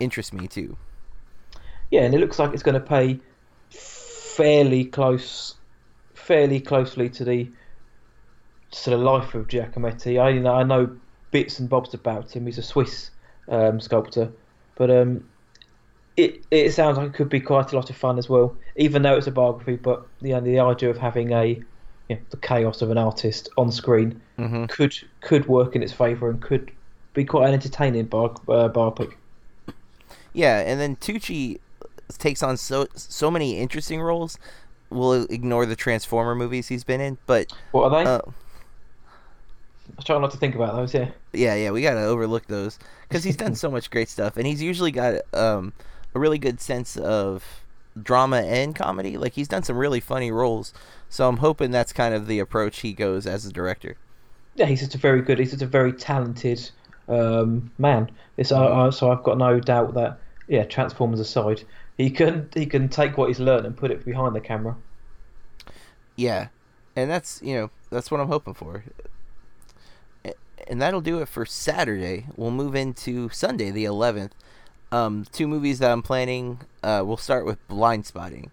interest 0.00 0.32
me 0.32 0.48
too. 0.48 0.76
Yeah, 1.90 2.02
and 2.02 2.14
it 2.14 2.18
looks 2.18 2.38
like 2.38 2.52
it's 2.52 2.62
going 2.62 2.80
to 2.80 2.80
pay 2.80 3.20
fairly 3.70 4.84
close, 4.84 5.54
fairly 6.14 6.60
closely 6.60 7.08
to 7.10 7.24
the 7.24 7.48
to 8.82 8.90
the 8.90 8.96
life 8.98 9.34
of 9.34 9.48
Giacometti. 9.48 10.20
I 10.20 10.30
you 10.30 10.40
know 10.40 10.54
I 10.54 10.62
know 10.64 10.96
bits 11.30 11.58
and 11.58 11.68
bobs 11.68 11.94
about 11.94 12.34
him. 12.34 12.46
He's 12.46 12.58
a 12.58 12.62
Swiss 12.62 13.10
um, 13.48 13.80
sculptor, 13.80 14.32
but 14.76 14.90
um, 14.90 15.24
it 16.16 16.44
it 16.50 16.72
sounds 16.72 16.98
like 16.98 17.08
it 17.08 17.14
could 17.14 17.28
be 17.28 17.40
quite 17.40 17.72
a 17.72 17.76
lot 17.76 17.90
of 17.90 17.96
fun 17.96 18.18
as 18.18 18.28
well. 18.28 18.56
Even 18.76 19.02
though 19.02 19.16
it's 19.16 19.26
a 19.26 19.32
biography, 19.32 19.76
but 19.76 20.06
the 20.20 20.38
the 20.40 20.60
idea 20.60 20.90
of 20.90 20.98
having 20.98 21.32
a 21.32 21.46
you 22.08 22.16
know, 22.16 22.22
the 22.30 22.36
chaos 22.38 22.82
of 22.82 22.90
an 22.90 22.98
artist 22.98 23.48
on 23.56 23.70
screen 23.72 24.20
hmm 24.38 24.66
could 24.66 24.94
could 25.20 25.46
work 25.48 25.74
in 25.76 25.82
its 25.82 25.92
favour 25.92 26.30
and 26.30 26.40
could 26.42 26.70
be 27.14 27.24
quite 27.24 27.48
an 27.48 27.54
entertaining 27.54 28.06
bio, 28.06 28.26
uh, 28.48 28.68
biopic. 28.68 29.14
Yeah, 30.32 30.60
and 30.60 30.80
then 30.80 30.96
Tucci 30.96 31.58
takes 32.18 32.42
on 32.42 32.56
so 32.56 32.86
so 32.94 33.30
many 33.30 33.58
interesting 33.58 34.00
roles. 34.00 34.38
We'll 34.90 35.24
ignore 35.30 35.66
the 35.66 35.76
Transformer 35.76 36.34
movies 36.34 36.68
he's 36.68 36.84
been 36.84 37.00
in, 37.00 37.18
but 37.26 37.48
What 37.72 37.92
are 37.92 38.04
they? 38.04 38.10
uh, 38.10 38.20
I 39.98 40.02
try 40.02 40.18
not 40.18 40.30
to 40.32 40.36
think 40.36 40.54
about 40.54 40.74
those. 40.74 40.94
Yeah. 40.94 41.10
yeah, 41.32 41.54
yeah, 41.54 41.70
we 41.70 41.82
gotta 41.82 42.04
overlook 42.04 42.46
those 42.46 42.78
because 43.08 43.24
he's 43.24 43.36
done 43.36 43.54
so 43.54 43.70
much 43.70 43.90
great 43.90 44.08
stuff, 44.08 44.36
and 44.36 44.46
he's 44.46 44.62
usually 44.62 44.90
got 44.90 45.20
um, 45.32 45.72
a 46.14 46.18
really 46.18 46.38
good 46.38 46.60
sense 46.60 46.96
of 46.96 47.64
drama 48.00 48.38
and 48.38 48.74
comedy. 48.74 49.16
Like 49.16 49.34
he's 49.34 49.48
done 49.48 49.62
some 49.62 49.76
really 49.76 50.00
funny 50.00 50.30
roles, 50.30 50.72
so 51.08 51.28
I'm 51.28 51.38
hoping 51.38 51.70
that's 51.70 51.92
kind 51.92 52.14
of 52.14 52.26
the 52.26 52.38
approach 52.38 52.80
he 52.80 52.92
goes 52.92 53.26
as 53.26 53.46
a 53.46 53.52
director. 53.52 53.96
yeah, 54.56 54.66
he's 54.66 54.80
just 54.80 54.94
a 54.94 54.98
very 54.98 55.22
good. 55.22 55.38
He's 55.38 55.50
just 55.50 55.62
a 55.62 55.66
very 55.66 55.92
talented 55.92 56.70
um, 57.08 57.70
man. 57.78 58.10
It's, 58.36 58.52
uh, 58.52 58.64
uh, 58.64 58.90
so 58.90 59.10
I've 59.10 59.22
got 59.22 59.38
no 59.38 59.60
doubt 59.60 59.94
that 59.94 60.18
yeah, 60.48 60.64
Transformers 60.64 61.20
aside, 61.20 61.62
he 61.96 62.10
can 62.10 62.48
he 62.54 62.66
can 62.66 62.88
take 62.88 63.16
what 63.16 63.28
he's 63.28 63.40
learned 63.40 63.66
and 63.66 63.76
put 63.76 63.90
it 63.90 64.04
behind 64.04 64.34
the 64.34 64.40
camera. 64.40 64.76
Yeah, 66.16 66.48
and 66.96 67.10
that's 67.10 67.40
you 67.42 67.54
know 67.54 67.70
that's 67.90 68.10
what 68.10 68.20
I'm 68.20 68.28
hoping 68.28 68.54
for. 68.54 68.84
And 70.66 70.80
that'll 70.80 71.00
do 71.00 71.20
it 71.20 71.28
for 71.28 71.44
Saturday. 71.44 72.26
We'll 72.36 72.50
move 72.50 72.74
into 72.74 73.28
Sunday, 73.30 73.70
the 73.70 73.84
11th. 73.84 74.30
Um, 74.90 75.26
two 75.32 75.48
movies 75.48 75.78
that 75.80 75.90
I'm 75.90 76.02
planning. 76.02 76.60
Uh, 76.82 77.02
we'll 77.04 77.16
start 77.16 77.44
with 77.44 77.66
Blindspotting, 77.68 78.50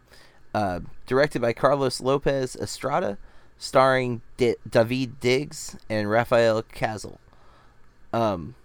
uh, 0.54 0.80
directed 1.06 1.41
by 1.41 1.54
Carlos 1.54 2.02
Lopez 2.02 2.56
Estrada, 2.56 3.17
starring 3.58 4.21
D- 4.38 4.56
Daveed 4.67 5.19
Diggs 5.19 5.78
and 5.88 6.10
Rafael 6.10 6.63
Casal. 6.63 7.19
Um, 8.12 8.56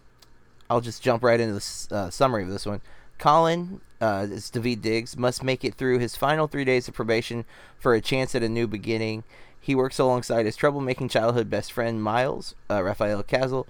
I'll 0.71 0.81
just 0.81 1.03
jump 1.03 1.23
right 1.23 1.39
into 1.39 1.55
the 1.55 1.95
uh, 1.95 2.11
summary 2.11 2.43
of 2.43 2.49
this 2.49 2.67
one. 2.67 2.81
Colin, 3.19 3.81
uh, 4.01 4.27
is 4.31 4.51
Daveed 4.51 4.83
Diggs, 4.83 5.17
must 5.17 5.43
make 5.43 5.65
it 5.65 5.75
through 5.75 5.99
his 5.99 6.17
final 6.17 6.47
three 6.47 6.65
days 6.65 6.89
of 6.89 6.95
probation 6.95 7.45
for 7.79 7.95
a 7.95 8.01
chance 8.01 8.35
at 8.35 8.43
a 8.43 8.49
new 8.49 8.67
beginning. 8.67 9.25
He 9.66 9.74
works 9.74 9.98
alongside 9.98 10.46
his 10.46 10.57
troublemaking 10.57 11.11
childhood 11.11 11.50
best 11.50 11.72
friend 11.72 12.00
Miles, 12.00 12.55
uh, 12.70 12.85
Rafael 12.85 13.24
Casal, 13.24 13.66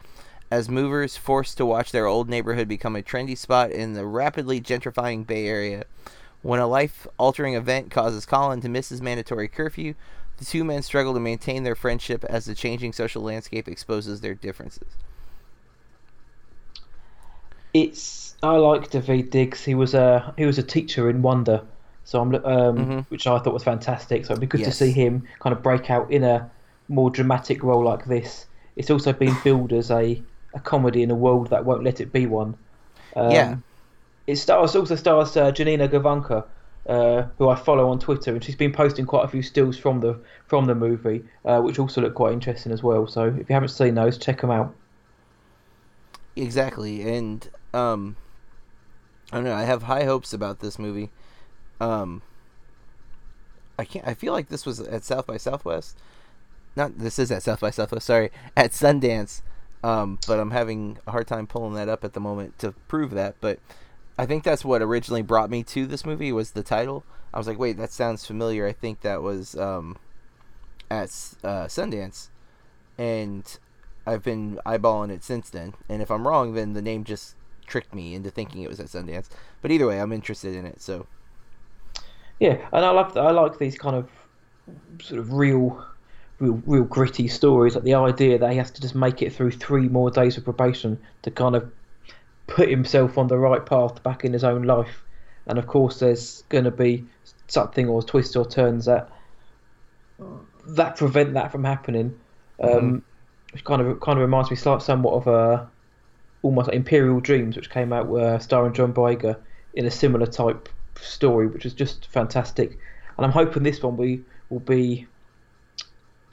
as 0.51 0.69
movers 0.69 1.17
forced 1.17 1.57
to 1.57 1.65
watch 1.65 1.91
their 1.91 2.05
old 2.05 2.29
neighborhood 2.29 2.69
become 2.69 2.95
a 2.95 3.03
trendy 3.03 3.35
spot 3.35 3.71
in 3.71 3.95
the 3.95 4.05
rapidly 4.05 4.61
gentrifying 4.61 5.27
Bay 5.27 5.47
Area. 5.47 5.85
When 6.43 6.61
a 6.61 6.67
life 6.67 7.07
altering 7.19 7.55
event 7.55 7.91
causes 7.91 8.27
Colin 8.27 8.61
to 8.61 8.69
miss 8.69 8.91
his 8.91 9.01
mandatory 9.01 9.49
curfew, 9.49 9.95
the 10.37 10.45
two 10.45 10.65
men 10.65 10.83
struggle 10.83 11.15
to 11.15 11.21
maintain 11.21 11.63
their 11.63 11.75
friendship 11.75 12.27
as 12.27 12.45
the 12.45 12.55
changing 12.55 12.93
social 12.93 13.23
landscape 13.23 13.67
exposes 13.67 14.21
their 14.21 14.35
differences. 14.35 14.99
It's 17.73 18.37
I 18.43 18.57
like 18.57 18.91
Daveed 18.91 19.31
Diggs. 19.31 19.65
He 19.65 19.75
was 19.75 19.95
a 19.95 20.35
he 20.37 20.45
was 20.45 20.59
a 20.59 20.63
teacher 20.63 21.09
in 21.09 21.23
Wonder, 21.23 21.63
so 22.07 22.21
I'm 22.23 22.35
um, 22.37 22.77
Mhm. 22.79 23.07
which 23.11 23.27
I 23.27 23.39
thought 23.41 23.53
was 23.53 23.65
fantastic. 23.65 24.25
So 24.25 24.33
it'd 24.33 24.41
be 24.41 24.47
good 24.47 24.61
Yes. 24.61 24.79
to 24.79 24.85
see 24.85 24.93
him 24.93 25.25
kind 25.41 25.55
of 25.55 25.61
break 25.63 25.91
out 25.91 26.11
in 26.11 26.23
a 26.25 26.49
more 26.89 27.11
dramatic 27.11 27.63
role 27.63 27.83
like 27.85 28.05
this. 28.07 28.47
It's 28.77 28.91
also 28.91 29.13
been 29.13 29.37
billed 29.45 29.73
as 29.73 29.91
a, 29.91 30.23
a 30.55 30.61
comedy 30.61 31.03
in 31.03 31.11
a 31.11 31.15
world 31.17 31.49
that 31.51 31.65
won't 31.65 31.83
let 31.85 32.01
it 32.01 32.13
be 32.13 32.25
one. 32.27 32.55
Um, 33.17 33.31
Yeah. 33.33 33.57
It 34.29 34.37
stars 34.37 34.75
also 34.77 34.95
stars 34.97 35.37
uh, 35.37 35.51
Janina 35.53 35.89
Gavankar, 35.89 36.45
uh, 36.89 37.23
who 37.39 37.49
I 37.49 37.55
follow 37.57 37.89
on 37.91 37.99
Twitter, 37.99 38.33
and 38.35 38.43
she's 38.43 38.57
been 38.57 38.73
posting 38.73 39.05
quite 39.07 39.25
a 39.25 39.29
few 39.29 39.43
stills 39.43 39.77
from 39.79 40.01
the 40.01 40.19
from 40.47 40.65
the 40.67 40.75
movie, 40.75 41.25
uh, 41.45 41.61
which 41.61 41.79
also 41.79 42.01
look 42.01 42.15
quite 42.15 42.33
interesting 42.33 42.71
as 42.73 42.83
well. 42.83 43.07
So 43.09 43.27
if 43.27 43.49
you 43.49 43.53
haven't 43.55 43.69
seen 43.71 43.95
those, 43.97 44.17
check 44.19 44.41
them 44.41 44.51
out. 44.51 44.73
Exactly, 46.35 47.03
and 47.17 47.49
um, 47.73 48.17
I 49.33 49.37
don't 49.37 49.45
know. 49.45 49.55
I 49.55 49.65
have 49.65 49.85
high 49.85 50.05
hopes 50.05 50.33
about 50.33 50.61
this 50.61 50.79
movie. 50.79 51.11
Um, 51.81 52.23
I 53.79 53.85
can't. 53.85 54.07
I 54.07 54.15
feel 54.15 54.33
like 54.33 54.49
this 54.49 54.67
was 54.67 54.81
at 54.81 55.05
South 55.05 55.27
by 55.27 55.37
Southwest. 55.37 55.99
Not 56.75 56.99
this 56.99 57.19
is 57.19 57.31
at 57.31 57.43
South 57.43 57.61
by 57.61 57.71
Southwest. 57.71 58.07
Sorry, 58.07 58.31
at 58.57 58.73
Sundance. 58.73 59.43
Um, 59.83 60.19
but 60.27 60.41
I'm 60.41 60.51
having 60.51 60.99
a 61.07 61.13
hard 61.13 61.27
time 61.27 61.47
pulling 61.47 61.75
that 61.75 61.89
up 61.89 62.03
at 62.03 62.13
the 62.13 62.21
moment 62.21 62.59
to 62.59 62.73
prove 62.89 63.11
that. 63.13 63.37
But 63.41 63.61
I 64.19 64.27
think 64.27 64.43
that's 64.43 64.65
what 64.65 64.83
originally 64.83 65.23
brought 65.23 65.51
me 65.51 65.63
to 65.65 65.87
this 65.87 66.05
movie 66.05 66.33
was 66.33 66.53
the 66.53 66.63
title. 66.63 67.05
I 67.33 67.39
was 67.39 67.47
like, 67.47 67.59
wait, 67.59 67.77
that 67.77 67.93
sounds 67.93 68.27
familiar. 68.27 68.67
I 68.67 68.73
think 68.73 69.03
that 69.03 69.23
was 69.23 69.55
um, 69.57 69.97
at 70.91 71.09
uh, 71.45 71.67
Sundance, 71.67 72.29
and 72.97 73.59
I've 74.07 74.23
been 74.23 74.59
eyeballing 74.65 75.11
it 75.11 75.23
since 75.23 75.51
then. 75.51 75.75
And 75.89 76.01
if 76.01 76.11
I'm 76.11 76.27
wrong, 76.27 76.55
then 76.55 76.73
the 76.73 76.83
name 76.83 77.05
just 77.05 77.37
tricked 77.67 77.95
me 77.95 78.15
into 78.15 78.31
thinking 78.31 78.63
it 78.63 78.69
was 78.69 78.81
at 78.81 78.87
Sundance. 78.87 79.29
But 79.61 79.71
either 79.71 79.87
way, 79.87 80.01
I'm 80.01 80.13
interested 80.13 80.55
in 80.55 80.65
it. 80.65 80.81
So 80.81 81.07
Yeah, 82.39 82.59
and 82.73 82.85
I 82.85 82.91
like 82.91 83.17
I 83.17 83.31
like 83.31 83.59
these 83.59 83.79
kind 83.79 83.97
of 83.97 84.09
sort 85.01 85.21
of 85.21 85.33
real, 85.33 85.85
real, 86.39 86.63
real 86.67 86.85
gritty 86.85 87.29
stories. 87.29 87.75
Like 87.75 87.85
the 87.85 87.95
idea 87.95 88.39
that 88.39 88.51
he 88.51 88.59
has 88.59 88.71
to 88.73 88.81
just 88.81 88.95
make 88.95 89.23
it 89.23 89.33
through 89.33 89.53
three 89.53 89.89
more 89.89 90.11
days 90.11 90.37
of 90.37 90.45
probation 90.45 90.99
to 91.23 91.31
kind 91.31 91.57
of 91.57 91.71
put 92.47 92.69
himself 92.69 93.19
on 93.19 93.29
the 93.29 93.39
right 93.39 93.65
path 93.65 94.03
back 94.03 94.25
in 94.25 94.33
his 94.33 94.45
own 94.45 94.63
life. 94.63 95.03
And 95.47 95.59
of 95.59 95.67
course, 95.67 96.01
there's 96.01 96.43
going 96.49 96.65
to 96.65 96.71
be 96.71 97.05
something 97.47 97.89
or 97.89 98.03
twists 98.03 98.37
or 98.37 98.45
turns 98.45 98.87
that 98.87 99.11
that 100.69 100.97
prevent 100.97 101.35
that 101.35 101.53
from 101.53 101.65
happening. 101.65 102.19
Um, 102.63 103.03
Which 103.53 103.65
kind 103.65 103.81
of 103.81 104.01
kind 104.01 104.19
of 104.19 104.23
reminds 104.23 104.51
me 104.51 104.57
slight, 104.57 104.83
somewhat 104.83 105.15
of 105.15 105.27
a 105.27 105.71
almost 106.43 106.69
like 106.69 106.77
Imperial 106.77 107.21
Dreams, 107.21 107.57
which 107.57 107.71
came 107.71 107.93
out 107.93 108.13
uh, 108.15 108.39
starring 108.39 108.73
John 108.75 108.93
Boyega 108.93 109.39
in 109.75 109.87
a 109.87 109.91
similar 109.91 110.27
type 110.27 110.69
story, 111.01 111.47
which 111.47 111.67
is 111.67 111.75
just 111.75 112.07
fantastic. 112.07 112.79
And 113.17 113.25
I'm 113.25 113.33
hoping 113.33 113.63
this 113.63 113.83
one 113.83 113.97
we 113.97 114.23
will 114.51 114.61
be 114.61 115.07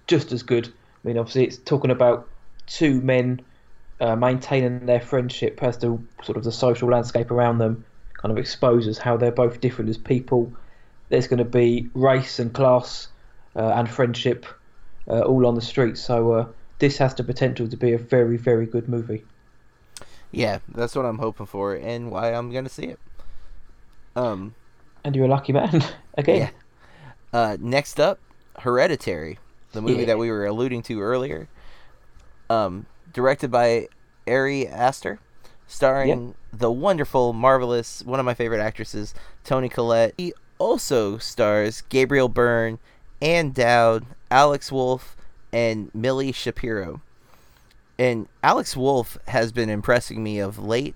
just 0.07 0.31
as 0.31 0.43
good. 0.43 0.67
I 0.67 1.07
mean, 1.07 1.17
obviously, 1.17 1.45
it's 1.45 1.57
talking 1.57 1.91
about 1.91 2.27
two 2.67 3.01
men 3.01 3.41
uh, 3.99 4.15
maintaining 4.15 4.85
their 4.85 5.01
friendship 5.01 5.61
as 5.63 5.77
the 5.77 5.97
sort 6.23 6.37
of 6.37 6.43
the 6.43 6.51
social 6.51 6.89
landscape 6.89 7.31
around 7.31 7.57
them 7.57 7.85
kind 8.13 8.31
of 8.31 8.37
exposes 8.37 8.97
how 8.97 9.17
they're 9.17 9.31
both 9.31 9.59
different 9.61 9.89
as 9.89 9.97
people. 9.97 10.51
there's 11.09 11.27
going 11.27 11.39
to 11.39 11.45
be 11.45 11.89
race 11.93 12.39
and 12.39 12.53
class 12.53 13.09
uh, 13.55 13.73
and 13.75 13.89
friendship 13.89 14.45
uh, 15.07 15.19
all 15.19 15.45
on 15.45 15.55
the 15.55 15.61
streets. 15.61 16.01
So 16.01 16.31
uh, 16.31 16.47
this 16.79 16.97
has 16.97 17.13
the 17.15 17.23
potential 17.23 17.67
to 17.67 17.77
be 17.77 17.93
a 17.93 17.97
very, 17.97 18.37
very 18.37 18.65
good 18.65 18.87
movie. 18.87 19.23
Yeah, 20.31 20.59
that's 20.67 20.95
what 20.95 21.05
I'm 21.05 21.19
hoping 21.19 21.45
for, 21.45 21.75
and 21.75 22.11
why 22.11 22.33
I'm 22.33 22.51
gonna 22.51 22.69
see 22.69 22.85
it. 22.85 22.99
Um, 24.15 24.55
And 25.03 25.15
you're 25.15 25.25
a 25.25 25.29
lucky 25.29 25.53
man 25.53 25.83
okay. 26.17 26.37
Yeah. 26.39 26.49
uh, 27.33 27.57
next 27.59 27.99
up, 27.99 28.19
Hereditary, 28.59 29.39
the 29.71 29.81
movie 29.81 30.01
Yeah. 30.01 30.05
that 30.07 30.17
we 30.17 30.29
were 30.31 30.45
alluding 30.45 30.81
to 30.83 31.01
earlier. 31.01 31.47
Um, 32.49 32.85
directed 33.11 33.49
by 33.51 33.87
Ari 34.27 34.67
Aster, 34.67 35.19
starring 35.67 36.35
the 36.51 36.71
wonderful, 36.71 37.33
marvelous, 37.33 38.03
one 38.05 38.19
of 38.19 38.25
my 38.25 38.33
favorite 38.33 38.61
actresses, 38.61 39.13
Toni 39.43 39.69
Collette. 39.69 40.13
He 40.17 40.33
also 40.59 41.17
stars 41.17 41.81
Gabriel 41.89 42.29
Byrne, 42.29 42.77
Ann 43.21 43.51
Dowd, 43.51 44.05
Alex 44.29 44.71
Wolff, 44.71 45.15
and 45.51 45.89
Millie 45.95 46.31
Shapiro. 46.31 47.01
And 47.97 48.27
Alex 48.43 48.75
Wolff 48.75 49.17
has 49.27 49.51
been 49.51 49.69
impressing 49.69 50.23
me 50.23 50.39
of 50.39 50.59
late. 50.59 50.95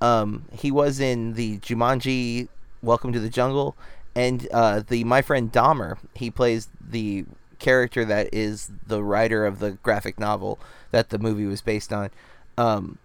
Um, 0.00 0.44
he 0.52 0.70
was 0.70 1.00
in 1.00 1.34
the 1.34 1.58
Jumanji 1.58 2.48
Welcome 2.82 3.12
to 3.12 3.20
the 3.20 3.28
Jungle 3.28 3.76
and 4.14 4.46
uh, 4.52 4.82
the 4.86 5.04
My 5.04 5.22
Friend 5.22 5.52
Dahmer. 5.52 5.98
He 6.14 6.30
plays 6.30 6.68
the 6.80 7.24
character 7.58 8.04
that 8.04 8.32
is 8.32 8.70
the 8.86 9.02
writer 9.02 9.44
of 9.44 9.58
the 9.58 9.72
graphic 9.82 10.18
novel 10.18 10.58
that 10.90 11.10
the 11.10 11.18
movie 11.18 11.46
was 11.46 11.60
based 11.60 11.92
on. 11.92 12.10
Um, 12.56 12.98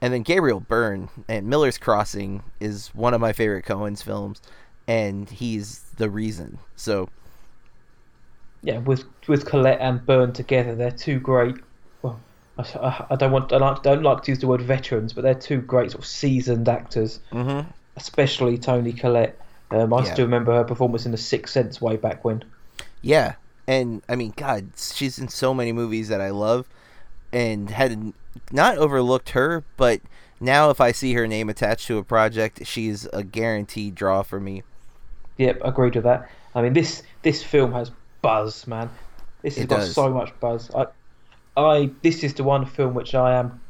and 0.00 0.12
then 0.12 0.22
Gabriel 0.22 0.60
Byrne 0.60 1.08
and 1.26 1.48
Miller's 1.48 1.78
Crossing 1.78 2.42
is 2.60 2.88
one 2.94 3.14
of 3.14 3.20
my 3.20 3.32
favorite 3.32 3.64
Coen's 3.64 4.02
films, 4.02 4.40
and 4.86 5.28
he's 5.28 5.80
the 5.96 6.08
reason. 6.08 6.58
So 6.76 7.08
yeah, 8.62 8.78
with 8.78 9.04
with 9.26 9.46
Collette 9.46 9.80
and 9.80 10.04
Byrne 10.04 10.32
together, 10.32 10.74
they're 10.74 10.90
two 10.90 11.18
great. 11.18 11.56
Well, 12.02 12.20
I, 12.58 13.06
I 13.10 13.16
don't 13.16 13.32
want 13.32 13.52
I 13.52 13.56
like, 13.56 13.82
don't 13.82 14.02
like 14.02 14.22
to 14.24 14.32
use 14.32 14.38
the 14.38 14.46
word 14.46 14.62
veterans, 14.62 15.12
but 15.12 15.22
they're 15.22 15.34
two 15.34 15.60
great 15.60 15.92
sort 15.92 16.02
of 16.02 16.06
seasoned 16.06 16.68
actors, 16.68 17.20
mm-hmm. 17.32 17.68
Especially 17.98 18.56
Toni 18.58 18.92
Collette. 18.94 19.38
Um, 19.70 19.92
I 19.92 20.02
Yeah. 20.02 20.04
still 20.04 20.24
remember 20.24 20.54
her 20.54 20.64
performance 20.64 21.04
in 21.04 21.12
The 21.12 21.18
Sixth 21.18 21.52
Sense 21.52 21.80
way 21.82 21.96
back 21.96 22.24
when. 22.24 22.44
Yeah, 23.02 23.34
and 23.66 24.02
I 24.08 24.16
mean, 24.16 24.32
God, 24.36 24.72
she's 24.76 25.18
in 25.18 25.28
so 25.28 25.54
many 25.54 25.72
movies 25.72 26.08
that 26.08 26.20
I 26.20 26.30
love, 26.30 26.68
and 27.32 27.70
had 27.70 28.14
not 28.52 28.78
overlooked 28.78 29.30
her, 29.30 29.64
but 29.76 30.00
now 30.40 30.70
if 30.70 30.80
I 30.80 30.92
see 30.92 31.14
her 31.14 31.26
name 31.26 31.48
attached 31.48 31.86
to 31.88 31.98
a 31.98 32.04
project, 32.04 32.66
she's 32.66 33.06
a 33.12 33.24
guaranteed 33.24 33.94
draw 33.94 34.22
for 34.22 34.40
me. 34.40 34.64
Yep, 35.38 35.60
agreed 35.64 35.94
with 35.94 36.04
that. 36.04 36.30
I 36.54 36.62
mean, 36.62 36.72
this 36.72 37.02
this 37.22 37.42
film 37.42 37.72
has 37.72 37.90
buzz, 38.22 38.66
man. 38.66 38.90
This 39.42 39.56
has 39.56 39.64
It 39.64 39.68
got 39.68 39.80
does. 39.80 39.94
so 39.94 40.10
much 40.12 40.38
buzz. 40.40 40.70
I, 40.74 40.86
I 41.56 41.90
this 42.02 42.24
is 42.24 42.34
the 42.34 42.44
one 42.44 42.66
film 42.66 42.94
which 42.94 43.14
I 43.14 43.34
am, 43.38 43.60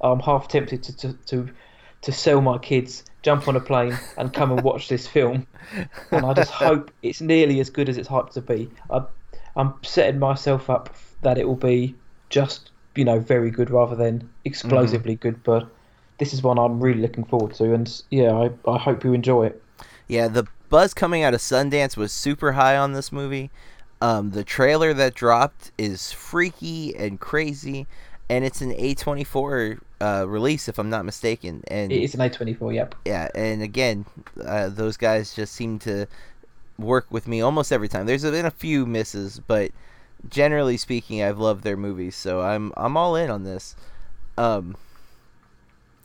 I'm 0.00 0.20
half 0.20 0.48
tempted 0.48 0.82
to 0.84 0.96
to 0.98 1.12
to, 1.26 1.50
to 2.02 2.12
sell 2.12 2.40
my 2.40 2.58
kids, 2.58 3.04
jump 3.26 3.48
on 3.48 3.56
a 3.56 3.60
plane, 3.60 3.98
and 4.16 4.32
come 4.32 4.52
and 4.52 4.62
watch 4.62 4.88
this 4.88 5.08
film. 5.08 5.48
And 6.12 6.24
I 6.24 6.32
just 6.32 6.52
hope 6.52 6.92
it's 7.02 7.20
nearly 7.20 7.58
as 7.58 7.68
good 7.68 7.88
as 7.88 7.98
it's 7.98 8.08
hyped 8.08 8.30
to 8.34 8.40
be. 8.40 8.70
I, 8.88 9.02
I'm 9.56 9.74
setting 9.82 10.20
myself 10.20 10.70
up 10.70 10.94
that 11.22 11.36
it 11.36 11.46
will 11.48 11.56
be 11.56 11.96
just 12.30 12.70
you 12.94 13.04
know 13.04 13.18
very 13.18 13.50
good 13.50 13.68
rather 13.68 13.96
than 13.96 14.30
explosively 14.44 15.16
good. 15.16 15.42
But 15.42 15.68
this 16.18 16.32
is 16.32 16.42
one 16.42 16.56
I'm 16.56 16.80
really 16.80 17.00
looking 17.00 17.24
forward 17.24 17.54
to, 17.54 17.74
and 17.74 18.02
yeah, 18.10 18.32
I, 18.32 18.70
I 18.70 18.78
hope 18.78 19.02
you 19.02 19.12
enjoy 19.12 19.46
it. 19.46 19.62
Yeah, 20.06 20.28
the 20.28 20.46
buzz 20.68 20.94
coming 20.94 21.24
out 21.24 21.34
of 21.34 21.40
Sundance 21.40 21.96
was 21.96 22.12
super 22.12 22.52
high 22.52 22.76
on 22.76 22.92
this 22.92 23.10
movie. 23.10 23.50
Um, 24.00 24.30
the 24.30 24.44
trailer 24.44 24.94
that 24.94 25.14
dropped 25.14 25.72
is 25.76 26.12
freaky 26.12 26.94
and 26.94 27.18
crazy, 27.18 27.88
and 28.28 28.44
it's 28.44 28.60
an 28.60 28.72
A24 28.72 29.80
uh, 30.00 30.24
release, 30.28 30.68
if 30.68 30.78
I'm 30.78 30.90
not 30.90 31.04
mistaken. 31.04 31.62
And 31.68 31.92
It 31.92 32.02
is 32.02 32.14
an 32.14 32.20
A24. 32.20 32.74
Yep. 32.74 32.94
yeah, 33.04 33.28
and 33.34 33.62
again, 33.62 34.04
uh, 34.44 34.68
those 34.68 34.96
guys 34.96 35.34
just 35.34 35.54
seem 35.54 35.78
to 35.80 36.06
work 36.78 37.06
with 37.10 37.26
me 37.28 37.40
almost 37.40 37.72
every 37.72 37.88
time. 37.88 38.06
There's 38.06 38.22
been 38.22 38.46
a 38.46 38.50
few 38.50 38.86
misses, 38.86 39.40
but 39.46 39.70
generally 40.28 40.76
speaking, 40.76 41.22
I've 41.22 41.38
loved 41.38 41.64
their 41.64 41.76
movies, 41.76 42.16
so 42.16 42.40
I'm 42.40 42.72
I'm 42.76 42.96
all 42.96 43.16
in 43.16 43.30
on 43.30 43.44
this. 43.44 43.76
Um, 44.36 44.76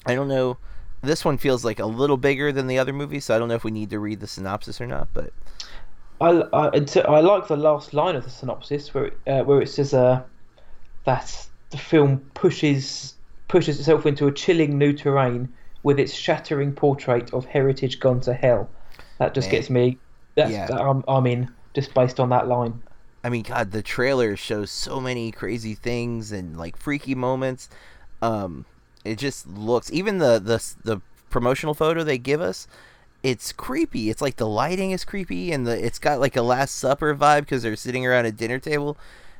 I 0.06 0.16
don't 0.16 0.28
know. 0.28 0.58
This 1.02 1.26
one 1.26 1.38
feels 1.38 1.66
like 1.66 1.80
a 1.80 1.86
little 1.86 2.18
bigger 2.18 2.52
than 2.52 2.68
the 2.68 2.78
other 2.78 2.94
movies, 2.94 3.26
so 3.26 3.36
I 3.36 3.40
don't 3.40 3.48
know 3.48 3.56
if 3.56 3.64
we 3.64 3.72
need 3.72 3.90
to 3.90 4.00
read 4.00 4.20
the 4.20 4.28
synopsis 4.28 4.80
or 4.80 4.86
not. 4.88 5.08
But 5.14 5.34
I, 6.22 6.44
I, 6.54 6.86
I 7.08 7.20
like 7.22 7.48
the 7.48 7.58
last 7.58 7.94
line 7.94 8.16
of 8.16 8.24
the 8.24 8.30
synopsis 8.30 8.94
where 8.94 9.06
it, 9.06 9.18
uh, 9.26 9.44
where 9.44 9.62
it 9.62 9.70
says 9.70 9.94
uh, 9.94 10.22
that 11.06 11.48
the 11.72 11.78
film 11.78 12.20
pushes 12.34 13.16
pushes 13.48 13.80
itself 13.80 14.06
into 14.06 14.28
a 14.28 14.32
chilling 14.32 14.78
new 14.78 14.94
terrain 14.94 15.50
with 15.84 16.00
its 16.00 16.14
shattering 16.14 16.72
portrait 16.72 17.34
of 17.34 17.46
heritage 17.46 18.00
gone 18.00 18.22
to 18.22 18.34
hell. 18.34 18.70
That 19.18 19.34
just 19.34 19.48
Man. 19.48 19.52
gets 19.52 19.70
me. 19.70 19.98
That's, 20.36 20.52
Yeah. 20.52 20.68
I'm, 20.72 21.04
I'm 21.08 21.28
in 21.28 21.50
just 21.74 21.94
based 21.94 22.20
on 22.20 22.30
that 22.30 22.48
line. 22.48 22.82
I 23.24 23.30
mean, 23.30 23.44
God, 23.44 23.72
the 23.72 23.82
trailer 23.82 24.36
shows 24.36 24.72
so 24.72 25.00
many 25.00 25.32
crazy 25.32 25.76
things 25.76 26.32
and 26.32 26.58
like 26.58 26.78
freaky 26.78 27.14
moments. 27.14 27.70
Um, 28.22 28.66
it 29.04 29.18
just 29.18 29.48
looks 29.48 29.92
even 29.92 30.18
the 30.18 30.40
the 30.40 30.64
the 30.84 31.02
promotional 31.30 31.74
photo 31.74 32.04
they 32.04 32.18
give 32.18 32.42
us. 32.42 32.68
It's 33.22 33.52
creepy. 33.52 34.10
It's 34.10 34.22
like 34.22 34.38
the 34.38 34.48
lighting 34.48 34.92
is 34.92 35.06
creepy, 35.06 35.52
and 35.52 35.68
the 35.68 35.86
it's 35.86 36.00
got 36.00 36.20
like 36.20 36.36
a 36.36 36.42
Last 36.42 36.76
Supper 36.76 37.14
vibe 37.16 37.42
because 37.42 37.62
they're 37.62 37.76
sitting 37.76 38.06
around 38.06 38.26
a 38.26 38.32
dinner 38.32 38.58
table. 38.60 38.98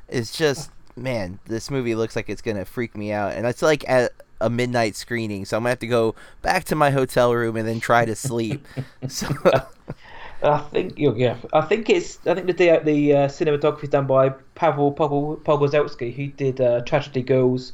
It's 0.08 0.36
just 0.36 0.70
man, 0.96 1.38
this 1.46 1.70
movie 1.70 1.94
looks 1.94 2.16
like 2.16 2.28
it's 2.28 2.42
gonna 2.42 2.64
freak 2.64 2.96
me 2.96 3.12
out, 3.12 3.32
and 3.32 3.46
it's 3.46 3.62
like 3.62 3.88
at 3.88 4.12
a 4.40 4.50
midnight 4.50 4.96
screening, 4.96 5.44
so 5.44 5.56
I'm 5.56 5.62
gonna 5.62 5.70
have 5.70 5.78
to 5.80 5.86
go 5.86 6.14
back 6.42 6.64
to 6.64 6.74
my 6.74 6.90
hotel 6.90 7.34
room 7.34 7.56
and 7.56 7.66
then 7.66 7.80
try 7.80 8.04
to 8.04 8.14
sleep. 8.14 8.66
so 9.08 9.28
I 10.42 10.58
think 10.58 10.98
you 10.98 11.14
yeah. 11.16 11.36
I 11.52 11.62
think 11.62 11.88
it's. 11.88 12.18
I 12.26 12.34
think 12.34 12.46
the 12.46 12.52
the, 12.52 12.80
the 12.84 13.12
uh, 13.12 13.28
cinematography 13.28 13.84
is 13.84 13.88
done 13.90 14.06
by 14.06 14.30
Pavel 14.54 14.92
Pogorzelski. 14.92 16.12
He 16.12 16.28
did 16.28 16.60
uh, 16.60 16.80
Tragedy 16.80 17.22
Girls, 17.22 17.72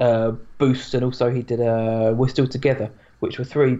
uh, 0.00 0.32
Boost, 0.58 0.94
and 0.94 1.04
also 1.04 1.30
he 1.30 1.42
did 1.42 1.60
uh, 1.60 2.12
We're 2.16 2.28
Still 2.28 2.46
Together, 2.46 2.90
which 3.20 3.38
were 3.38 3.44
three 3.44 3.78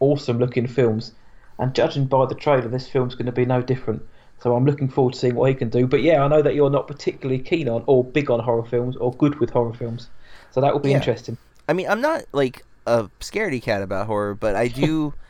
awesome 0.00 0.38
looking 0.38 0.66
films. 0.66 1.12
And 1.58 1.74
judging 1.74 2.06
by 2.06 2.26
the 2.26 2.34
trailer, 2.34 2.68
this 2.68 2.88
film's 2.88 3.14
going 3.14 3.26
to 3.26 3.32
be 3.32 3.44
no 3.44 3.62
different. 3.62 4.02
So 4.40 4.54
I'm 4.54 4.64
looking 4.66 4.88
forward 4.88 5.14
to 5.14 5.18
seeing 5.18 5.34
what 5.34 5.48
he 5.48 5.54
can 5.54 5.70
do. 5.70 5.86
But 5.86 6.02
yeah, 6.02 6.22
I 6.22 6.28
know 6.28 6.42
that 6.42 6.54
you're 6.54 6.70
not 6.70 6.86
particularly 6.86 7.40
keen 7.40 7.68
on 7.68 7.82
or 7.86 8.04
big 8.04 8.30
on 8.30 8.40
horror 8.40 8.64
films 8.64 8.96
or 8.96 9.12
good 9.14 9.40
with 9.40 9.50
horror 9.50 9.72
films. 9.72 10.08
So 10.50 10.60
that 10.60 10.72
will 10.72 10.80
be 10.80 10.90
Yeah. 10.90 10.96
interesting. 10.96 11.38
I 11.68 11.72
mean, 11.72 11.88
I'm 11.88 12.00
not 12.02 12.24
like 12.32 12.62
a 12.86 13.08
scaredy 13.20 13.62
cat 13.62 13.80
about 13.82 14.06
horror, 14.06 14.34
but 14.34 14.54
I 14.54 14.68
do. 14.68 15.14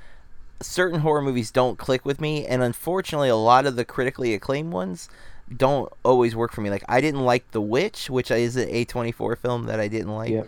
certain 0.62 1.00
horror 1.00 1.20
movies 1.20 1.50
don't 1.50 1.78
click 1.78 2.04
with 2.04 2.20
me, 2.20 2.46
and 2.46 2.62
unfortunately, 2.62 3.28
a 3.28 3.36
lot 3.36 3.66
of 3.66 3.76
the 3.76 3.84
critically 3.84 4.32
acclaimed 4.34 4.72
ones 4.72 5.08
don't 5.54 5.92
always 6.04 6.34
work 6.34 6.52
for 6.52 6.62
me. 6.62 6.70
Like, 6.70 6.84
I 6.88 7.00
didn't 7.00 7.24
like 7.24 7.50
The 7.50 7.60
Witch, 7.60 8.08
which 8.08 8.30
is 8.30 8.56
an 8.56 8.68
A24 8.68 9.36
film 9.36 9.64
that 9.66 9.78
I 9.78 9.88
didn't 9.88 10.14
like. 10.14 10.30
Yeah. 10.30 10.44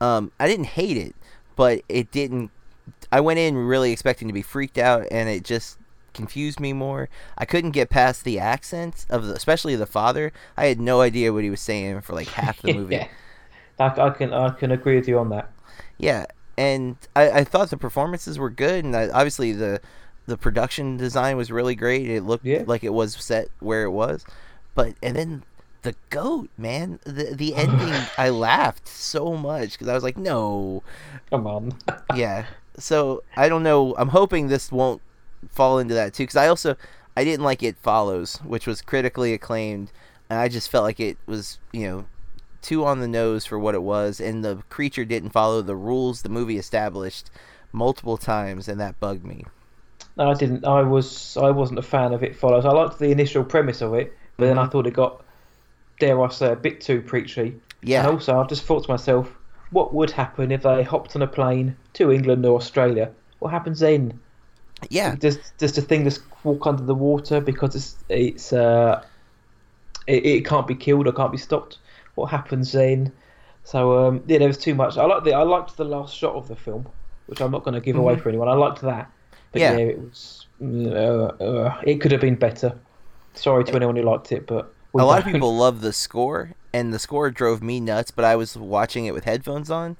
Um, 0.00 0.30
I 0.38 0.46
didn't 0.46 0.66
hate 0.66 0.96
it, 0.96 1.14
but 1.56 1.82
it 1.88 2.10
didn't. 2.12 2.50
I 3.10 3.20
went 3.20 3.38
in 3.38 3.56
really 3.56 3.90
expecting 3.90 4.28
to 4.28 4.34
be 4.34 4.42
freaked 4.42 4.78
out, 4.78 5.06
and 5.10 5.28
it 5.28 5.42
just 5.44 5.78
confused 6.18 6.60
me 6.60 6.72
more. 6.72 7.08
I 7.38 7.44
couldn't 7.46 7.70
get 7.70 7.88
past 7.90 8.24
the 8.24 8.38
accents 8.38 9.06
of 9.08 9.24
the, 9.26 9.32
especially 9.34 9.76
the 9.76 9.86
father. 9.86 10.32
I 10.56 10.66
had 10.66 10.80
no 10.80 11.00
idea 11.00 11.32
what 11.32 11.44
he 11.44 11.50
was 11.50 11.60
saying 11.60 12.02
for 12.02 12.12
like 12.14 12.28
half 12.28 12.60
the 12.60 12.74
movie. 12.80 12.96
yeah. 12.96 13.08
I, 13.78 13.86
I 14.08 14.10
can 14.10 14.32
I 14.34 14.50
can 14.50 14.70
agree 14.72 14.96
with 14.96 15.08
you 15.08 15.18
on 15.18 15.28
that. 15.30 15.50
Yeah, 15.98 16.26
and 16.56 16.96
I, 17.16 17.30
I 17.40 17.44
thought 17.44 17.70
the 17.70 17.76
performances 17.76 18.38
were 18.38 18.50
good, 18.50 18.84
and 18.84 18.94
I, 18.96 19.08
obviously 19.08 19.52
the 19.52 19.80
the 20.26 20.36
production 20.36 20.96
design 20.98 21.36
was 21.36 21.50
really 21.50 21.74
great. 21.74 22.08
It 22.10 22.22
looked 22.24 22.44
Yeah. 22.44 22.64
like 22.66 22.84
it 22.84 22.92
was 22.92 23.14
set 23.16 23.48
where 23.60 23.84
it 23.84 23.90
was, 23.90 24.24
but 24.74 24.94
and 25.02 25.16
then 25.16 25.42
the 25.82 25.94
goat 26.10 26.50
man, 26.58 26.98
the 27.04 27.32
the 27.34 27.54
ending, 27.64 27.94
I 28.18 28.28
laughed 28.30 28.88
so 28.88 29.36
much 29.36 29.72
because 29.72 29.88
I 29.88 29.94
was 29.94 30.02
like, 30.02 30.16
no, 30.18 30.82
Come 31.30 31.46
on. 31.46 31.72
yeah. 32.16 32.46
So 32.78 33.22
I 33.36 33.48
don't 33.48 33.62
know. 33.62 33.94
I'm 33.96 34.08
hoping 34.10 34.48
this 34.48 34.70
won't 34.72 35.00
fall 35.50 35.78
into 35.78 35.94
that 35.94 36.14
too, 36.14 36.24
because 36.24 36.36
I 36.36 36.48
also 36.48 36.76
I 37.16 37.24
didn't 37.24 37.44
like 37.44 37.62
It 37.62 37.78
Follows, 37.78 38.36
which 38.44 38.66
was 38.66 38.82
critically 38.82 39.32
acclaimed, 39.34 39.92
and 40.30 40.38
I 40.38 40.48
just 40.48 40.70
felt 40.70 40.84
like 40.84 41.00
it 41.00 41.18
was 41.26 41.58
you 41.72 41.86
know 41.86 42.06
too 42.62 42.84
on 42.84 43.00
the 43.00 43.08
nose 43.08 43.44
for 43.46 43.58
what 43.58 43.74
it 43.74 43.82
was, 43.82 44.20
and 44.20 44.44
the 44.44 44.62
creature 44.70 45.04
didn't 45.04 45.30
follow 45.30 45.62
the 45.62 45.76
rules 45.76 46.22
the 46.22 46.28
movie 46.28 46.58
established 46.58 47.30
multiple 47.72 48.16
times, 48.18 48.68
and 48.68 48.80
that 48.80 49.00
bugged 49.00 49.24
me. 49.24 49.44
No, 50.18 50.30
I 50.30 50.34
didn't. 50.34 50.66
I 50.66 50.82
was 50.82 51.34
I 51.38 51.50
wasn't 51.50 51.78
a 51.78 51.82
fan 51.82 52.12
of 52.12 52.22
It 52.22 52.36
Follows. 52.36 52.66
I 52.66 52.72
liked 52.72 52.98
the 52.98 53.10
initial 53.10 53.42
premise 53.44 53.80
of 53.80 53.94
it, 53.94 54.18
but 54.36 54.44
then 54.46 54.58
I 54.58 54.66
Mhm. 54.66 54.70
thought 54.70 54.86
it 54.86 54.92
got, 54.92 55.24
dare 56.00 56.22
I 56.22 56.28
say, 56.30 56.52
a 56.52 56.56
bit 56.56 56.80
too 56.82 57.02
preachy. 57.02 57.60
Yeah, 57.82 58.04
And 58.04 58.08
also, 58.08 58.38
I 58.40 58.46
just 58.46 58.64
thought 58.64 58.84
to 58.84 58.90
myself, 58.92 59.38
what 59.70 59.94
would 59.94 60.10
happen 60.12 60.52
if 60.52 60.62
they 60.62 60.82
hopped 60.84 61.16
on 61.16 61.22
a 61.22 61.28
plane 61.28 61.76
to 61.94 62.12
England 62.12 62.46
or 62.46 62.56
Australia? 62.56 63.14
What 63.40 63.50
happens 63.52 63.80
then? 63.80 64.20
Yeah, 64.90 65.16
Does 65.18 65.52
does 65.58 65.72
the 65.74 65.82
thing 65.82 66.04
just 66.04 66.22
walk 66.44 66.66
under 66.66 66.84
the 66.84 66.94
water 66.94 67.40
because 67.40 67.74
it's 67.74 68.04
it's 68.08 68.52
uh 68.52 69.04
it, 70.06 70.24
it 70.26 70.44
can't 70.46 70.66
be 70.66 70.74
killed 70.74 71.06
or 71.06 71.12
can't 71.12 71.32
be 71.32 71.38
stopped? 71.38 71.78
What 72.14 72.30
happens 72.30 72.72
then? 72.72 73.12
So 73.64 74.06
um, 74.08 74.24
yeah, 74.26 74.38
there 74.38 74.48
was 74.48 74.58
too 74.58 74.74
much. 74.74 74.96
I 74.96 75.04
like 75.04 75.24
the 75.24 75.34
I 75.34 75.42
liked 75.42 75.76
the 75.76 75.84
last 75.84 76.16
shot 76.16 76.34
of 76.34 76.48
the 76.48 76.56
film, 76.56 76.88
which 77.26 77.40
I'm 77.40 77.50
not 77.50 77.64
going 77.64 77.74
to 77.74 77.80
give 77.80 77.96
away 77.96 78.16
Mhm. 78.16 78.22
for 78.22 78.28
anyone. 78.28 78.48
I 78.48 78.54
liked 78.54 78.80
that, 78.82 79.12
but 79.52 79.62
Yeah. 79.62 79.68
yeah, 79.68 79.76
it 79.76 79.98
was 79.98 80.48
uh, 80.62 80.64
uh, 80.66 81.80
it 81.84 82.00
could 82.00 82.12
have 82.12 82.20
been 82.22 82.36
better. 82.36 82.80
Sorry 83.34 83.64
to 83.64 83.76
anyone 83.76 83.96
who 83.96 84.02
liked 84.02 84.32
it, 84.32 84.46
but 84.46 84.74
a 84.96 85.04
lot 85.04 85.18
of 85.18 85.24
people 85.24 85.56
love 85.56 85.80
the 85.80 85.92
score, 85.92 86.52
and 86.72 86.92
the 86.92 86.98
score 86.98 87.30
drove 87.30 87.62
me 87.62 87.80
nuts. 87.80 88.10
But 88.10 88.24
I 88.24 88.36
was 88.36 88.56
watching 88.56 89.06
it 89.06 89.14
with 89.14 89.24
headphones 89.24 89.70
on, 89.70 89.96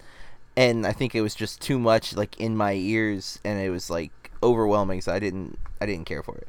and 0.57 0.87
I 0.87 0.93
think 0.93 1.15
it 1.15 1.23
was 1.23 1.35
just 1.35 1.61
too 1.63 1.79
much 1.79 2.15
like 2.17 2.39
in 2.39 2.57
my 2.57 2.75
ears, 2.75 3.41
and 3.45 3.61
it 3.61 3.71
was 3.71 3.91
like 3.91 4.13
overwhelming. 4.43 5.01
So 5.01 5.13
I 5.13 5.19
didn't 5.19 5.59
I 5.81 5.87
didn't 5.87 6.07
care 6.07 6.23
for 6.23 6.37
it. 6.37 6.49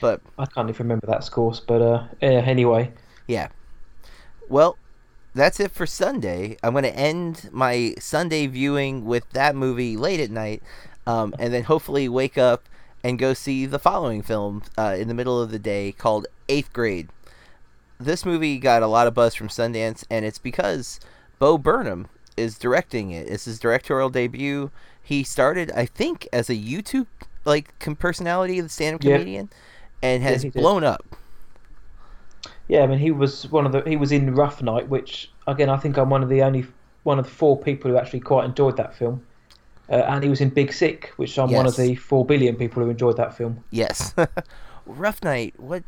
But 0.00 0.20
I 0.38 0.46
can't 0.46 0.68
even 0.68 0.84
remember 0.84 1.06
that 1.08 1.24
scores, 1.24 1.60
but 1.60 1.82
uh, 1.82 2.04
yeah, 2.22 2.28
anyway. 2.28 2.92
Yeah. 3.26 3.48
Well, 4.48 4.78
that's 5.34 5.60
it 5.60 5.70
for 5.70 5.86
Sunday. 5.86 6.56
I'm 6.62 6.72
going 6.72 6.84
to 6.84 6.96
end 6.96 7.48
my 7.52 7.94
Sunday 7.98 8.46
viewing 8.46 9.04
with 9.04 9.28
that 9.30 9.54
movie 9.54 9.96
late 9.96 10.20
at 10.20 10.30
night, 10.30 10.62
um, 11.06 11.34
and 11.38 11.52
then 11.52 11.64
hopefully 11.64 12.08
wake 12.08 12.38
up 12.38 12.64
and 13.04 13.18
go 13.18 13.34
see 13.34 13.66
the 13.66 13.78
following 13.78 14.22
film 14.22 14.62
uh, 14.76 14.96
in 14.98 15.08
the 15.08 15.14
middle 15.14 15.40
of 15.40 15.50
the 15.50 15.58
day 15.58 15.92
called 15.92 16.26
Eighth 16.48 16.72
Grade. 16.72 17.08
This 17.98 18.24
movie 18.24 18.58
got 18.58 18.82
a 18.82 18.86
lot 18.86 19.06
of 19.06 19.14
buzz 19.14 19.34
from 19.34 19.48
Sundance, 19.48 20.04
and 20.10 20.24
it's 20.24 20.38
because 20.38 20.98
Bo 21.38 21.58
Burnham 21.58 22.08
is 22.36 22.58
directing 22.58 23.10
it. 23.10 23.28
It's 23.28 23.44
his 23.44 23.58
directorial 23.58 24.08
debut. 24.08 24.70
He 25.02 25.22
started, 25.24 25.70
I 25.72 25.86
think, 25.86 26.28
as 26.32 26.48
a 26.50 26.54
YouTube 26.54 27.06
like 27.44 27.76
com- 27.78 27.96
personality, 27.96 28.60
the 28.60 28.68
stand-up 28.68 29.02
Yeah. 29.02 29.14
comedian, 29.18 29.50
and 30.02 30.22
Yeah, 30.22 30.28
has 30.30 30.42
did. 30.42 30.52
blown 30.52 30.84
up. 30.84 31.04
Yeah, 32.68 32.82
I 32.82 32.86
mean, 32.86 32.98
he 32.98 33.10
was 33.10 33.50
one 33.50 33.66
of 33.66 33.72
the. 33.72 33.82
He 33.82 33.96
was 33.96 34.12
in 34.12 34.34
Rough 34.34 34.62
Night, 34.62 34.88
which 34.88 35.30
again, 35.46 35.68
I 35.68 35.76
think 35.76 35.96
I'm 35.96 36.10
one 36.10 36.22
of 36.22 36.28
the 36.28 36.42
only 36.42 36.66
one 37.02 37.18
of 37.18 37.24
the 37.24 37.30
four 37.30 37.58
people 37.58 37.90
who 37.90 37.96
actually 37.96 38.20
quite 38.20 38.44
enjoyed 38.44 38.76
that 38.76 38.94
film. 38.94 39.24
Uh, 39.88 39.94
and 40.06 40.22
he 40.22 40.30
was 40.30 40.40
in 40.40 40.50
Big 40.50 40.72
Sick, 40.72 41.12
which 41.16 41.36
I'm 41.36 41.50
one 41.50 41.66
of 41.66 41.74
the 41.76 41.96
four 41.96 42.24
billion 42.24 42.54
people 42.54 42.82
who 42.84 42.90
enjoyed 42.90 43.16
that 43.16 43.36
film. 43.36 43.64
Yes. 43.70 44.14
Rough 44.86 45.20
Night. 45.24 45.54
What? 45.58 45.82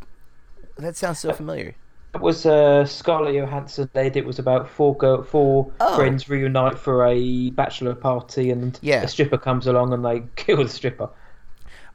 That 0.77 0.97
sounds 0.97 1.21
so 1.21 1.33
familiar. 1.33 1.75
It 2.15 2.21
was 2.21 2.45
uh, 2.45 2.85
Scarlett 2.85 3.35
Johansson 3.35 3.89
led. 3.95 4.17
It 4.17 4.27
was 4.27 4.39
about 4.39 4.69
four 4.69 4.95
girl, 4.97 5.23
four 5.23 5.73
Oh. 5.81 5.97
friends 5.97 6.29
reunite 6.29 6.79
for 6.79 7.07
a 7.07 7.51
bachelor 7.51 7.95
party, 7.95 8.51
and 8.51 8.79
Yeah. 8.83 9.03
a 9.03 9.09
stripper 9.09 9.39
comes 9.39 9.67
along 9.67 9.93
and 9.95 10.05
they 10.05 10.23
kill 10.37 10.59
the 10.63 10.69
stripper. 10.69 11.09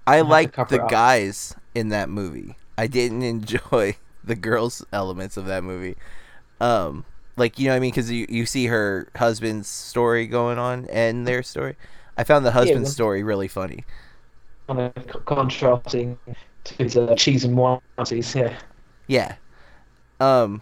I 0.07 0.22
liked 0.22 0.55
the 0.70 0.80
guys 0.89 1.55
in 1.76 1.89
that 1.89 2.09
movie. 2.09 2.57
I 2.78 2.88
didn't 2.88 3.22
enjoy 3.36 3.97
the 4.24 4.36
girls 4.36 4.84
elements 4.91 5.38
of 5.38 5.45
that 5.45 5.63
movie. 5.63 5.95
Um, 6.59 7.05
like 7.36 7.59
you 7.59 7.65
know 7.68 7.74
what 7.74 7.78
I 7.78 7.80
mean? 7.82 7.91
Because 7.91 8.09
you 8.11 8.26
you 8.28 8.45
see 8.47 8.65
her 8.68 9.09
husband's 9.15 9.68
story 9.68 10.26
going 10.26 10.57
on 10.57 10.88
and 10.91 11.28
their 11.28 11.43
story. 11.43 11.76
I 12.18 12.24
found 12.24 12.43
the 12.45 12.51
husband's 12.51 12.88
well- 12.89 12.93
story 12.93 13.22
really 13.24 13.47
funny. 13.47 13.86
Kind 14.68 14.80
of 14.95 15.26
contrasting 15.26 16.18
to 16.63 16.86
the 16.89 17.15
cheese 17.15 17.45
and 17.45 17.55
wine 17.55 17.80
parties. 17.95 18.34
Yeah. 18.36 18.57
Yeah. 19.07 19.36
Um, 20.20 20.61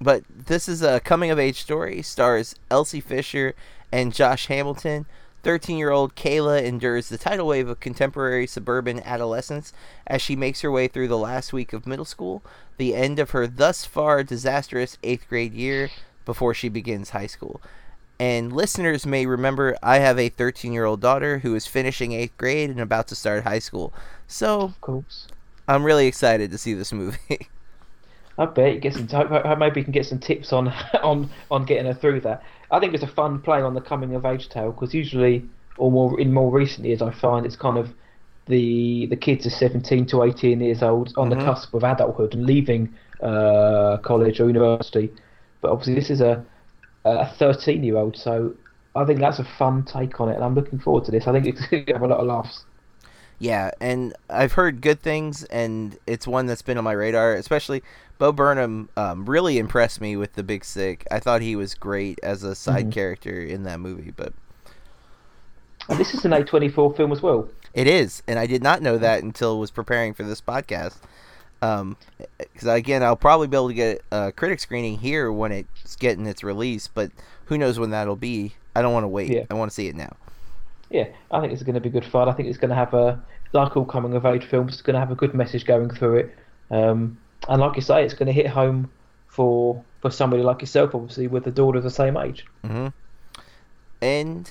but 0.00 0.24
this 0.28 0.68
is 0.68 0.82
a 0.82 1.00
coming 1.00 1.30
of 1.30 1.38
age 1.38 1.60
story. 1.60 2.02
Stars 2.02 2.54
Elsie 2.70 3.00
Fisher 3.00 3.54
and 3.92 4.14
Josh 4.14 4.46
Hamilton. 4.46 5.06
13 5.42 5.78
year 5.78 5.90
old 5.90 6.14
Kayla 6.14 6.62
endures 6.62 7.08
the 7.08 7.18
tidal 7.18 7.46
wave 7.46 7.68
of 7.68 7.80
contemporary 7.80 8.46
suburban 8.46 9.00
adolescence 9.04 9.72
as 10.06 10.20
she 10.20 10.36
makes 10.36 10.60
her 10.60 10.70
way 10.70 10.86
through 10.86 11.08
the 11.08 11.16
last 11.16 11.52
week 11.52 11.72
of 11.72 11.86
middle 11.86 12.04
school, 12.04 12.42
the 12.76 12.94
end 12.94 13.18
of 13.18 13.30
her 13.30 13.46
thus 13.46 13.84
far 13.84 14.22
disastrous 14.22 14.98
eighth 15.02 15.26
grade 15.28 15.54
year 15.54 15.90
before 16.26 16.52
she 16.52 16.68
begins 16.68 17.10
high 17.10 17.26
school. 17.26 17.60
And 18.18 18.52
listeners 18.52 19.06
may 19.06 19.24
remember 19.24 19.78
I 19.82 19.98
have 19.98 20.18
a 20.18 20.28
13 20.28 20.74
year 20.74 20.84
old 20.84 21.00
daughter 21.00 21.38
who 21.38 21.54
is 21.54 21.66
finishing 21.66 22.12
eighth 22.12 22.36
grade 22.36 22.68
and 22.68 22.80
about 22.80 23.08
to 23.08 23.14
start 23.14 23.44
high 23.44 23.60
school. 23.60 23.94
So 24.26 24.74
I'm 25.66 25.84
really 25.84 26.06
excited 26.06 26.50
to 26.50 26.58
see 26.58 26.74
this 26.74 26.92
movie. 26.92 27.48
I 28.40 28.46
bet 28.46 28.74
you 28.74 28.80
get 28.80 28.94
some. 28.94 29.06
hope- 29.08 29.58
Maybe 29.58 29.80
you 29.80 29.84
can 29.84 29.92
get 29.92 30.06
some 30.06 30.18
tips 30.20 30.52
on 30.52 30.68
on 31.02 31.30
on 31.50 31.64
getting 31.66 31.86
her 31.86 31.94
through 31.94 32.22
that. 32.22 32.42
I 32.70 32.80
think 32.80 32.94
it's 32.94 33.02
a 33.04 33.06
fun 33.08 33.42
play 33.42 33.60
on 33.62 33.74
the 33.74 33.80
coming 33.82 34.14
of 34.14 34.24
age 34.24 34.48
tale 34.48 34.72
because 34.72 34.94
usually, 34.94 35.50
or 35.76 35.92
more 35.92 36.18
in 36.20 36.32
more 36.32 36.50
recent 36.52 36.86
years, 36.86 37.02
I 37.02 37.12
find 37.12 37.46
it's 37.46 37.56
kind 37.56 37.78
of 37.78 37.94
the 38.46 39.06
the 39.10 39.16
kids 39.16 39.46
are 39.46 39.50
seventeen 39.50 40.06
to 40.08 40.22
eighteen 40.24 40.60
years 40.60 40.82
old 40.82 41.12
on 41.16 41.28
Mhm. 41.28 41.30
the 41.30 41.36
cusp 41.36 41.74
of 41.74 41.84
adulthood 41.84 42.34
and 42.34 42.46
leaving 42.46 42.96
uh, 43.22 43.98
college 44.04 44.40
or 44.40 44.46
university. 44.48 45.14
But 45.60 45.70
obviously, 45.72 45.94
this 45.94 46.10
is 46.10 46.20
a 46.22 46.46
a 47.04 47.26
thirteen 47.38 47.82
year 47.84 47.96
old, 47.98 48.16
so 48.16 48.56
I 48.94 49.04
think 49.06 49.20
that's 49.20 49.38
a 49.40 49.44
fun 49.44 49.84
take 49.84 50.20
on 50.20 50.30
it, 50.30 50.36
and 50.36 50.44
I'm 50.44 50.54
looking 50.54 50.78
forward 50.80 51.04
to 51.06 51.10
this. 51.12 51.26
I 51.28 51.32
think 51.32 51.46
it's 51.46 51.66
going 51.68 51.86
to 51.86 51.92
have 51.94 52.02
a 52.02 52.08
lot 52.08 52.20
of 52.20 52.26
laughs. 52.26 52.66
Yeah, 53.42 53.70
and 53.80 54.14
I've 54.28 54.52
heard 54.52 54.82
good 54.82 55.00
things, 55.00 55.44
and 55.44 55.96
it's 56.06 56.26
one 56.26 56.44
that's 56.46 56.60
been 56.60 56.76
on 56.76 56.84
my 56.84 56.92
radar. 56.92 57.32
Especially 57.34 57.82
Bo 58.18 58.32
Burnham 58.32 58.90
um, 58.98 59.24
really 59.24 59.56
impressed 59.58 59.98
me 60.00 60.14
with 60.14 60.34
The 60.34 60.42
Big 60.42 60.62
Sick. 60.64 61.06
I 61.10 61.20
thought 61.20 61.40
he 61.40 61.56
was 61.56 61.74
great 61.74 62.20
as 62.22 62.42
a 62.42 62.54
side 62.54 62.88
Mhm. 62.90 62.92
character 62.92 63.40
in 63.40 63.62
that 63.64 63.80
movie, 63.80 64.12
but 64.14 64.34
And 65.88 65.98
this 65.98 66.12
is 66.14 66.24
an 66.26 66.32
A24 66.32 66.94
film 66.96 67.12
as 67.12 67.22
well. 67.22 67.48
it 67.72 67.86
is, 67.86 68.22
and 68.28 68.38
I 68.38 68.46
did 68.46 68.62
not 68.62 68.82
know 68.82 68.98
that 68.98 69.22
until 69.22 69.58
was 69.58 69.70
preparing 69.70 70.12
for 70.12 70.22
this 70.22 70.40
podcast. 70.42 70.96
Um, 71.62 71.96
because 72.38 72.68
again, 72.68 73.02
I'll 73.02 73.16
probably 73.16 73.46
be 73.46 73.56
able 73.56 73.68
to 73.68 73.74
get 73.74 74.02
a 74.12 74.32
critic 74.32 74.60
screening 74.60 74.98
here 74.98 75.32
when 75.32 75.50
it's 75.52 75.96
getting 75.96 76.26
its 76.26 76.42
release, 76.44 76.88
but 76.88 77.10
who 77.46 77.56
knows 77.58 77.78
when 77.78 77.90
that'll 77.90 78.16
be? 78.16 78.54
I 78.76 78.82
don't 78.82 78.92
want 78.92 79.04
to 79.04 79.08
wait. 79.08 79.30
Yeah. 79.30 79.44
I 79.50 79.54
want 79.54 79.70
to 79.70 79.74
see 79.74 79.88
it 79.88 79.96
now. 79.96 80.14
Yeah, 80.90 81.06
I 81.30 81.40
think 81.40 81.52
it's 81.52 81.62
going 81.62 81.74
to 81.74 81.80
be 81.80 81.88
good 81.88 82.04
fun. 82.04 82.28
I 82.28 82.32
think 82.32 82.48
it's 82.48 82.58
going 82.58 82.70
to 82.70 82.74
have 82.74 82.94
a, 82.94 83.22
like 83.52 83.76
all 83.76 83.84
coming 83.84 84.14
of 84.14 84.26
age 84.26 84.44
films, 84.44 84.74
it's 84.74 84.82
going 84.82 84.94
to 84.94 85.00
have 85.00 85.10
a 85.10 85.14
good 85.14 85.34
message 85.34 85.64
going 85.64 85.90
through 85.90 86.16
it. 86.16 86.36
Um, 86.70 87.18
and 87.48 87.60
like 87.60 87.76
you 87.76 87.82
say, 87.82 88.04
it's 88.04 88.14
going 88.14 88.26
to 88.26 88.32
hit 88.32 88.46
home 88.46 88.90
for 89.28 89.82
for 90.00 90.10
somebody 90.10 90.42
like 90.42 90.60
yourself, 90.60 90.94
obviously, 90.94 91.26
with 91.26 91.46
a 91.46 91.50
daughter 91.50 91.80
the 91.80 91.90
same 91.90 92.16
age. 92.16 92.44
hmm 92.64 92.88
And 94.00 94.50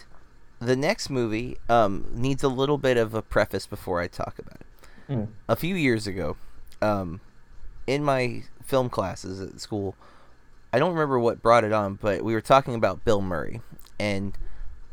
the 0.59 0.75
next 0.75 1.09
movie 1.09 1.57
um, 1.69 2.05
needs 2.13 2.43
a 2.43 2.49
little 2.49 2.77
bit 2.77 2.97
of 2.97 3.13
a 3.13 3.21
preface 3.21 3.65
before 3.65 3.99
I 3.99 4.07
talk 4.07 4.37
about 4.37 4.57
it. 4.61 5.13
Mm. 5.13 5.27
A 5.47 5.55
few 5.55 5.75
years 5.75 6.05
ago, 6.05 6.37
um, 6.81 7.19
in 7.87 8.03
my 8.03 8.43
film 8.63 8.89
classes 8.89 9.41
at 9.41 9.59
school, 9.59 9.95
I 10.71 10.77
don't 10.77 10.91
remember 10.93 11.17
what 11.17 11.41
brought 11.41 11.63
it 11.63 11.73
on, 11.73 11.95
but 11.95 12.23
we 12.23 12.33
were 12.33 12.41
talking 12.41 12.75
about 12.75 13.03
Bill 13.03 13.21
Murray, 13.21 13.61
and 13.99 14.37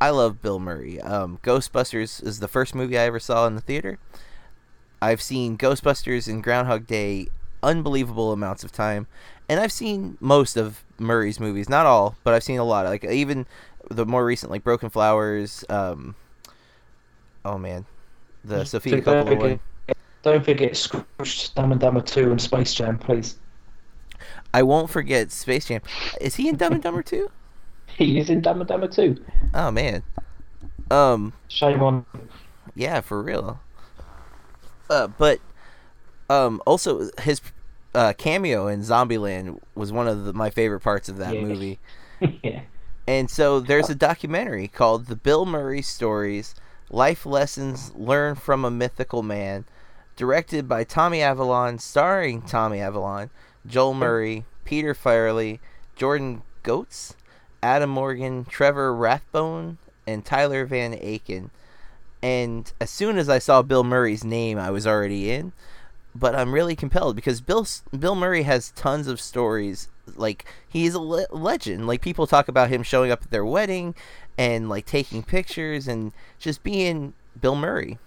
I 0.01 0.11
love 0.11 0.43
Bill 0.43 0.59
Murray. 0.59 1.01
Um, 1.01 1.39
Ghostbusters 1.43 2.23
is 2.23 2.41
the 2.41 2.49
first 2.49 2.75
movie 2.75 2.99
I 2.99 3.05
ever 3.05 3.19
saw 3.19 3.47
in 3.47 3.55
the 3.55 3.61
theater. 3.61 3.99
I've 5.01 5.23
seen 5.23 5.57
Ghostbusters 5.57 6.29
and 6.29 6.43
Groundhog 6.43 6.87
Day 6.87 7.29
unbelievable 7.63 8.33
amounts 8.33 8.65
of 8.65 8.73
time, 8.73 9.07
and 9.49 9.59
I've 9.61 9.73
seen 9.73 10.19
most 10.21 10.57
of 10.57 10.85
Murray's 10.99 11.41
movies. 11.41 11.69
Not 11.69 11.87
all, 11.87 12.17
but 12.25 12.35
I've 12.35 12.45
seen 12.45 12.59
a 12.59 12.65
lot. 12.65 12.87
Like 12.87 13.05
even 13.05 13.47
the 13.91 14.07
more 14.07 14.25
recent, 14.25 14.51
like 14.51 14.65
Broken 14.65 14.91
Flowers. 14.91 15.65
Um, 15.69 16.15
oh 17.45 17.59
man, 17.59 17.87
the 18.45 18.65
Sofia 18.65 18.99
So 18.99 19.01
don't 19.01 19.27
one. 19.27 19.39
forget, 19.39 19.97
don't 20.23 20.45
forget 20.45 20.77
Scrooge, 20.77 21.55
Dumb 21.55 21.73
and 21.73 21.81
Dumber 21.81 22.01
2 22.01 22.31
and 22.31 22.41
Space 22.41 22.75
Jam, 22.75 22.99
please. 22.99 23.39
I 24.53 24.63
won't 24.63 24.91
forget 24.91 25.31
Space 25.33 25.67
Jam. 25.67 25.83
Is 26.21 26.37
he 26.37 26.49
in 26.49 26.57
Dumb 26.57 26.73
and 26.73 26.83
Dumber 26.83 27.03
too? 27.03 27.31
He 27.99 28.19
is 28.19 28.29
in 28.31 28.41
Dumb 28.43 28.61
and 28.61 28.69
Dumber 28.69 28.89
2. 28.89 29.17
Oh 29.55 29.71
man. 29.71 30.03
Um. 30.91 31.33
Shame 31.49 31.83
on. 31.83 32.05
Yeah, 32.75 33.01
for 33.01 33.23
real. 33.23 33.61
Uh, 34.91 35.07
but 35.09 35.41
um, 36.29 36.61
also 36.67 37.09
his 37.21 37.41
uh, 37.95 38.13
cameo 38.17 38.67
in 38.69 38.81
Zombieland 38.83 39.59
was 39.75 39.91
one 39.93 40.07
of 40.07 40.25
the, 40.25 40.33
my 40.33 40.51
favorite 40.51 40.81
parts 40.81 41.09
of 41.09 41.17
that 41.19 41.35
Yeah. 41.35 41.41
movie. 41.43 41.79
yeah. 42.43 42.61
And 43.09 43.31
so 43.31 43.61
there's 43.61 43.89
a 43.89 43.95
documentary 43.95 44.69
called 44.69 45.07
The 45.07 45.17
Bill 45.17 45.47
Murray 45.47 45.83
Stories 45.83 46.55
Life 46.91 47.25
Lessons 47.25 47.93
Learned 47.95 48.41
from 48.43 48.65
a 48.65 48.71
Mythical 48.71 49.23
Man, 49.23 49.65
directed 50.17 50.69
by 50.69 50.85
Tommy 50.85 51.19
Avallone, 51.19 51.81
starring 51.81 52.43
Tommy 52.43 52.79
Avallone, 52.79 53.31
Joel 53.67 53.95
Murray, 53.95 54.45
Peter 54.65 54.93
Farrelly, 54.95 55.61
Jordan 55.97 56.43
Goetz, 56.63 57.17
Adam 57.67 57.91
Morgan, 57.91 58.45
Trevor 58.45 58.95
Rathbone, 58.95 59.79
and 60.07 60.25
Tyler 60.25 60.65
Van 60.67 60.93
Aken. 60.93 61.51
And 62.23 62.73
as 62.81 62.91
soon 62.91 63.19
as 63.19 63.29
I 63.29 63.41
saw 63.41 63.61
Bill 63.63 63.83
Murray's 63.83 64.25
name, 64.25 64.57
I 64.57 64.71
was 64.71 64.87
already 64.87 65.33
in. 65.33 65.53
But 66.15 66.37
I'm 66.37 66.55
really 66.55 66.77
compelled 66.77 67.17
because 67.17 67.41
Bill 67.41 67.67
Bill 67.99 68.15
Murray 68.15 68.45
has 68.45 68.71
tons 68.71 69.09
of 69.09 69.21
stories. 69.21 69.89
Like 70.15 70.45
he's 70.69 70.95
a 70.95 71.01
le- 71.01 71.27
legend. 71.31 71.87
Like 71.89 72.01
people 72.01 72.27
talk 72.27 72.47
about 72.49 72.71
him 72.71 72.85
showing 72.85 73.11
up 73.11 73.23
at 73.25 73.31
their 73.33 73.45
wedding 73.45 73.95
and 74.39 74.69
like 74.69 74.87
taking 74.87 75.25
pictures 75.25 75.89
and 75.89 76.13
just 76.39 76.63
being 76.63 77.15
Bill 77.39 77.57
Murray. 77.57 77.99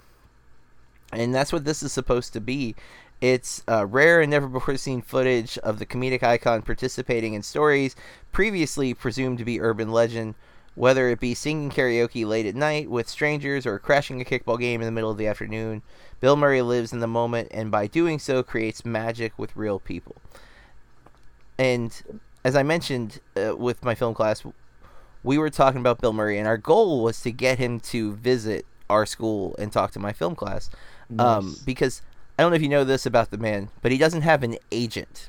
and 1.12 1.36
that's 1.36 1.52
what 1.52 1.66
this 1.66 1.84
is 1.84 1.92
supposed 1.92 2.34
to 2.34 2.40
be. 2.42 2.76
It's 3.22 3.64
uh, 3.68 3.86
rare 3.86 4.22
and 4.22 4.32
never 4.32 4.48
before 4.50 4.78
seen 4.78 5.02
footage 5.02 5.58
of 5.60 5.80
the 5.80 5.86
comedic 5.86 6.24
icon 6.24 6.62
participating 6.62 7.34
in 7.34 7.44
stories 7.44 7.96
previously 8.32 8.94
presumed 8.94 9.38
to 9.40 9.46
be 9.46 9.60
urban 9.60 9.92
legend, 9.92 10.36
whether 10.76 11.10
it 11.10 11.20
be 11.20 11.34
singing 11.34 11.70
karaoke 11.70 12.26
late 12.26 12.46
at 12.46 12.56
night 12.56 12.90
with 12.90 13.10
strangers 13.10 13.66
or 13.66 13.80
crashing 13.80 14.22
a 14.22 14.26
kickball 14.26 14.60
game 14.60 14.82
in 14.82 14.86
the 14.86 14.92
middle 14.92 15.12
of 15.12 15.18
the 15.18 15.28
afternoon. 15.28 15.82
Bill 16.22 16.36
Murray 16.36 16.62
lives 16.62 16.94
in 16.94 17.00
the 17.00 17.08
moment 17.08 17.50
and 17.52 17.72
by 17.72 17.88
doing 17.88 18.20
so 18.20 18.44
creates 18.44 18.86
magic 18.86 19.38
with 19.38 19.56
real 19.56 19.80
people. 19.80 20.16
And 21.58 22.22
as 22.44 22.56
I 22.56 22.64
mentioned 22.64 23.20
uh, 23.36 23.56
with 23.56 23.84
my 23.84 23.96
film 23.96 24.14
class, 24.14 24.44
we 25.24 25.38
were 25.38 25.50
talking 25.50 25.82
about 25.82 26.00
Bill 26.00 26.14
Murray, 26.14 26.38
and 26.38 26.48
our 26.48 26.58
goal 26.58 27.04
was 27.04 27.20
to 27.22 27.32
get 27.32 27.58
him 27.58 27.80
to 27.82 28.14
visit 28.16 28.66
our 28.90 29.06
school 29.06 29.56
and 29.60 29.72
talk 29.72 29.92
to 29.92 30.00
my 30.00 30.14
film 30.14 30.36
class. 30.36 30.70
Um, 31.18 31.56
because 31.66 32.02
I 32.40 32.42
don't 32.42 32.52
know 32.52 32.56
if 32.56 32.62
you 32.62 32.70
know 32.70 32.86
this 32.86 33.06
about 33.06 33.32
the 33.32 33.38
man, 33.38 33.68
but 33.82 33.92
he 33.92 33.98
doesn't 33.98 34.22
have 34.22 34.44
an 34.44 34.56
agent. 34.72 35.28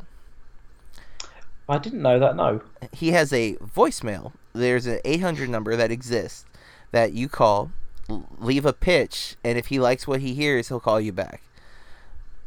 I 1.69 1.79
didn't 1.79 2.03
know 2.03 2.21
that. 2.21 2.37
No. 2.37 2.61
He 2.93 3.11
has 3.11 3.33
a 3.33 3.57
voicemail. 3.57 4.31
There's 4.53 4.87
an 4.87 5.01
800 5.05 5.51
number 5.51 5.75
that 5.75 5.91
exists 5.91 6.45
that 6.93 7.13
you 7.13 7.29
call, 7.29 7.73
leave 8.39 8.65
a 8.65 8.73
pitch, 8.73 9.35
and 9.43 9.59
if 9.59 9.67
he 9.67 9.81
likes 9.81 10.07
what 10.07 10.21
he 10.21 10.35
hears, 10.35 10.69
he'll 10.69 10.79
call 10.79 11.01
you 11.01 11.11
back. 11.11 11.43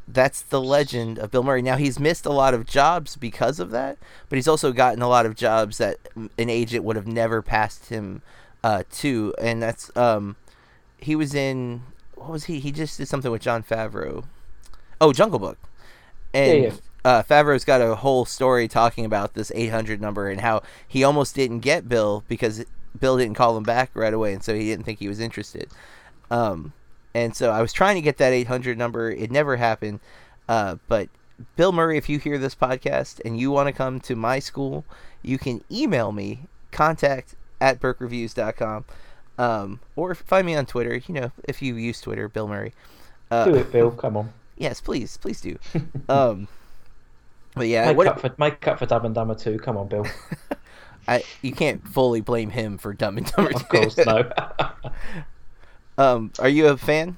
That's 0.07 0.41
the 0.41 0.61
legend 0.61 1.20
of 1.20 1.30
Bill 1.30 1.43
Murray. 1.43 1.61
Now 1.61 1.76
he's 1.76 1.99
missed 1.99 2.26
a 2.26 2.32
lot 2.32 2.53
of 2.53 2.66
jobs 2.66 3.18
because 3.18 3.59
of 3.59 3.70
that, 3.72 3.97
but 4.30 4.38
he's 4.38 4.47
also 4.47 4.72
gotten 4.72 5.01
a 5.01 5.09
lot 5.09 5.26
of 5.26 5.36
jobs 5.36 5.78
that 5.80 5.97
an 6.16 6.49
agent 6.49 6.86
would 6.86 6.95
have 6.95 7.05
never 7.05 7.41
passed 7.41 7.89
him 7.89 8.22
uh, 8.64 8.84
to, 8.91 9.36
and 9.41 9.61
that's 9.61 9.91
um, 9.97 10.38
he 10.97 11.18
was 11.18 11.36
in 11.36 11.82
what 12.16 12.30
was 12.30 12.45
he? 12.45 12.61
He 12.61 12.72
just 12.72 12.97
did 12.97 13.09
something 13.09 13.30
with 13.30 13.41
Jon 13.41 13.61
Favreau. 13.61 14.24
Oh, 15.04 15.14
Jungle 15.14 15.39
Book, 15.39 15.58
and 16.34 16.64
Yeah, 16.64 16.70
yeah. 16.70 16.76
Uh, 17.06 17.22
Favreau's 17.22 17.66
got 17.66 17.82
a 17.82 17.95
whole 17.95 18.24
story 18.24 18.70
talking 18.70 19.04
about 19.04 19.34
this 19.34 19.51
800 19.54 19.99
number 19.99 20.30
and 20.30 20.39
how 20.39 20.62
he 20.88 21.04
almost 21.04 21.36
didn't 21.36 21.60
get 21.60 21.89
Bill 21.89 22.24
because 22.30 22.64
Bill 22.97 23.18
didn't 23.18 23.36
call 23.36 23.58
him 23.58 23.64
back 23.64 23.91
right 23.93 24.14
away, 24.14 24.34
and 24.34 24.41
so 24.41 24.56
he 24.56 24.66
didn't 24.66 24.86
think 24.86 24.99
he 24.99 25.10
was 25.10 25.20
interested. 25.20 25.70
Um, 26.32 26.72
and 27.14 27.36
so 27.36 27.51
I 27.51 27.62
was 27.62 27.74
trying 27.74 27.95
to 27.95 28.01
get 28.01 28.18
that 28.18 28.32
800 28.32 28.78
number. 28.78 29.12
It 29.12 29.32
never 29.32 29.58
happened. 29.58 29.99
Uh, 30.47 30.78
but 30.88 31.10
Bill 31.56 31.74
Murray, 31.74 31.97
if 31.97 32.08
you 32.08 32.20
hear 32.20 32.38
this 32.38 32.56
podcast 32.56 33.20
and 33.26 33.38
you 33.38 33.51
want 33.51 33.68
to 33.68 33.74
come 33.74 33.99
to 34.01 34.16
my 34.16 34.39
school, 34.39 34.86
you 35.22 35.38
can 35.38 35.62
email 35.70 36.12
me, 36.12 36.47
contact 36.72 37.36
at 37.60 37.80
burkreviews.com, 37.80 38.86
um, 39.38 39.80
or 39.95 40.16
find 40.16 40.45
me 40.45 40.56
on 40.56 40.66
Twitter. 40.66 40.95
You 40.95 41.14
know, 41.14 41.32
if 41.43 41.62
you 41.62 41.76
use 41.76 41.99
Twitter, 41.99 42.30
Bill 42.30 42.47
Murray. 42.47 42.74
Uh, 43.30 43.45
Do 43.45 43.56
it, 43.56 43.72
Bill. 43.72 43.91
Come 43.91 44.18
on. 44.18 44.34
Yes, 44.58 44.82
please, 44.82 45.18
please 45.18 45.41
do. 45.41 45.58
um, 46.10 46.47
but 47.56 47.68
yeah, 47.68 47.88
Make 47.88 47.97
what, 47.97 48.08
up 48.08 48.20
for 48.20 48.34
make 48.38 48.68
up 48.68 48.80
for 48.80 48.86
Dumb 48.86 49.06
and 49.06 49.16
Dumber 49.16 49.36
too. 49.36 49.58
Come 49.60 49.78
on, 49.78 49.88
Bill. 49.88 50.06
I, 51.08 51.24
you 51.41 51.51
can't 51.51 51.86
fully 51.88 52.22
blame 52.22 52.49
him 52.49 52.78
for 52.78 52.93
Dumb 52.93 53.18
and 53.18 53.32
Dumber. 53.32 53.51
Of 53.54 53.68
course, 53.70 53.97
no. 53.97 54.30
um, 55.97 56.32
are 56.39 56.49
you 56.49 56.68
a 56.68 56.78
fan? 56.78 57.18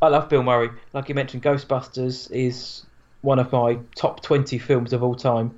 I 0.00 0.08
love 0.08 0.28
Bill 0.28 0.42
Murray. 0.42 0.70
Like 0.92 1.08
you 1.08 1.14
mentioned, 1.14 1.42
Ghostbusters 1.42 2.30
is 2.30 2.84
one 3.22 3.38
of 3.38 3.52
my 3.52 3.78
top 3.94 4.20
20 4.22 4.58
films 4.58 4.92
of 4.92 5.02
all 5.02 5.14
time, 5.14 5.56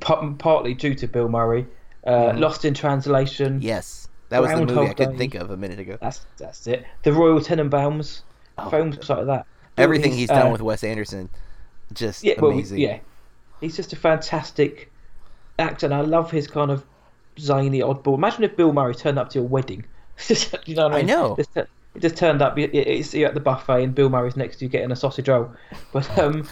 partly 0.00 0.74
due 0.74 0.94
to 0.94 1.06
Bill 1.08 1.28
Murray. 1.28 1.66
Uh, 2.06 2.10
Mhm. 2.32 2.38
Lost 2.38 2.64
in 2.64 2.74
Translation. 2.74 3.60
Yes, 3.62 4.08
that 4.28 4.40
was 4.40 4.50
the 4.50 4.58
movie 4.58 4.90
I 4.90 4.94
couldn't 4.94 5.12
Day. 5.12 5.18
think 5.18 5.34
of 5.34 5.50
a 5.50 5.56
minute 5.56 5.80
ago. 5.80 5.98
That's 6.00 6.20
that's 6.36 6.66
it. 6.66 6.84
The 7.02 7.12
Royal 7.12 7.40
Tenenbaums. 7.40 8.22
Oh, 8.58 8.70
films 8.70 9.08
like 9.08 9.26
that. 9.26 9.46
Everything 9.76 10.12
he's 10.12 10.28
done 10.28 10.48
uh, 10.48 10.52
with 10.52 10.62
Wes 10.62 10.84
Anderson, 10.84 11.28
just 11.92 12.22
yeah, 12.22 12.34
well, 12.38 12.52
amazing. 12.52 12.78
yeah, 12.78 13.00
he's 13.60 13.74
just 13.74 13.92
a 13.92 13.96
fantastic 13.96 14.92
actor, 15.58 15.86
and 15.86 15.94
I 15.94 16.02
love 16.02 16.30
his 16.30 16.46
kind 16.46 16.70
of 16.70 16.84
zany 17.38 17.80
oddball. 17.80 18.14
Imagine 18.14 18.44
if 18.44 18.56
Bill 18.56 18.72
Murray 18.72 18.94
turned 18.94 19.18
up 19.18 19.30
to 19.30 19.40
your 19.40 19.48
wedding. 19.48 19.84
you 20.66 20.74
know 20.74 20.84
what 20.84 20.94
I 20.94 20.98
I 20.98 21.02
know. 21.02 21.36
Just, 21.36 21.50
he 21.94 22.00
just 22.00 22.16
turned 22.16 22.42
up. 22.42 22.54
It's 22.56 23.14
you 23.14 23.26
at 23.26 23.34
the 23.34 23.40
buffet, 23.40 23.82
and 23.82 23.94
Bill 23.94 24.08
Murray's 24.08 24.36
next 24.36 24.58
to 24.58 24.64
you 24.64 24.68
getting 24.68 24.92
a 24.92 24.96
sausage 24.96 25.28
roll. 25.28 25.52
But 25.92 26.18
um, 26.18 26.46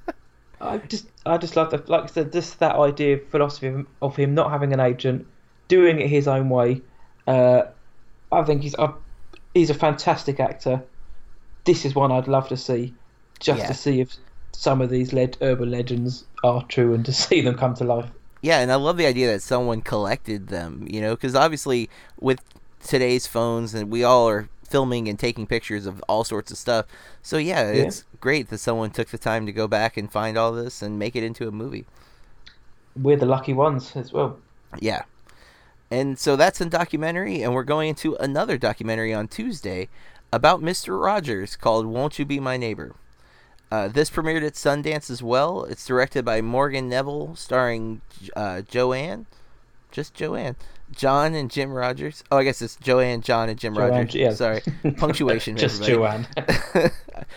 I 0.60 0.78
just, 0.78 1.06
I 1.24 1.38
just 1.38 1.56
love 1.56 1.70
the, 1.70 1.82
like 1.86 2.04
I 2.04 2.06
said, 2.06 2.32
just 2.32 2.58
that 2.60 2.76
idea, 2.76 3.18
philosophy 3.18 3.68
of 3.68 3.74
him, 3.74 3.86
of 4.02 4.16
him 4.16 4.34
not 4.34 4.50
having 4.50 4.72
an 4.72 4.80
agent, 4.80 5.26
doing 5.68 6.00
it 6.00 6.08
his 6.08 6.28
own 6.28 6.48
way. 6.48 6.82
Uh, 7.26 7.62
I 8.32 8.42
think 8.42 8.62
he's, 8.62 8.74
a 8.78 8.94
he's 9.54 9.70
a 9.70 9.74
fantastic 9.74 10.40
actor. 10.40 10.82
This 11.66 11.84
is 11.84 11.94
one 11.94 12.10
I'd 12.12 12.28
love 12.28 12.48
to 12.48 12.56
see, 12.56 12.94
just 13.40 13.60
Yeah. 13.60 13.66
to 13.68 13.74
see 13.74 14.00
if 14.00 14.16
some 14.52 14.80
of 14.80 14.88
these 14.88 15.12
led, 15.12 15.36
urban 15.42 15.70
legends 15.70 16.24
are 16.42 16.64
true, 16.64 16.94
and 16.94 17.04
to 17.04 17.12
see 17.24 17.40
them 17.42 17.56
come 17.56 17.74
to 17.74 17.84
life. 17.84 18.08
Yeah, 18.40 18.60
and 18.60 18.70
I 18.70 18.76
love 18.76 18.96
the 18.96 19.06
idea 19.06 19.26
that 19.32 19.42
someone 19.42 19.80
collected 19.82 20.48
them, 20.48 20.86
you 20.88 21.00
know, 21.00 21.14
because 21.16 21.34
obviously 21.34 21.90
with 22.20 22.40
today's 22.84 23.26
phones 23.26 23.74
and 23.74 23.90
we 23.90 24.04
all 24.04 24.28
are 24.28 24.48
filming 24.68 25.08
and 25.08 25.18
taking 25.18 25.46
pictures 25.46 25.86
of 25.86 26.02
all 26.08 26.22
sorts 26.22 26.50
of 26.52 26.58
stuff. 26.58 26.86
So 27.22 27.38
yeah, 27.38 27.72
Yeah. 27.72 27.82
it's 27.84 28.04
great 28.20 28.48
that 28.50 28.58
someone 28.58 28.90
took 28.90 29.08
the 29.08 29.18
time 29.18 29.46
to 29.46 29.52
go 29.52 29.66
back 29.66 29.96
and 29.96 30.10
find 30.10 30.36
all 30.36 30.52
this 30.52 30.82
and 30.82 30.98
make 30.98 31.16
it 31.16 31.24
into 31.24 31.48
a 31.48 31.52
movie. 31.52 31.86
We're 32.94 33.16
the 33.16 33.26
lucky 33.26 33.52
ones 33.52 33.92
as 33.96 34.12
well. 34.12 34.38
Yeah. 34.78 35.02
And 35.90 36.18
so 36.18 36.34
that's 36.36 36.60
a 36.60 36.66
documentary, 36.66 37.42
and 37.42 37.54
we're 37.54 37.62
going 37.62 37.90
into 37.90 38.16
another 38.16 38.58
documentary 38.58 39.14
on 39.14 39.28
Tuesday 39.28 39.88
about 40.36 40.60
Mr. 40.62 41.00
Rogers 41.02 41.56
called 41.56 41.86
Won't 41.86 42.18
You 42.18 42.24
Be 42.24 42.38
My 42.38 42.56
Neighbor? 42.56 42.94
Uh, 43.70 43.88
this 43.88 44.10
premiered 44.10 44.46
at 44.46 44.52
Sundance 44.52 45.10
as 45.10 45.22
well. 45.22 45.64
It's 45.64 45.84
directed 45.86 46.24
by 46.24 46.40
Morgan 46.40 46.88
Neville, 46.88 47.34
starring 47.34 48.00
uh, 48.36 48.60
Joanne. 48.62 49.26
Just 49.90 50.14
Joanne. 50.14 50.56
John 50.92 51.34
and 51.34 51.50
Jim 51.50 51.72
Rogers. 51.72 52.22
Oh, 52.30 52.36
I 52.36 52.44
guess 52.44 52.62
it's 52.62 52.76
Joanne, 52.76 53.20
John, 53.22 53.48
and 53.48 53.58
Jim 53.58 53.74
Joanne, 53.74 53.90
Rogers. 53.90 54.14
yeah. 54.14 54.32
Sorry. 54.34 54.62
Punctuation. 54.96 55.56
Just. 55.56 55.82
Joanne. 55.82 56.28
I 56.36 56.90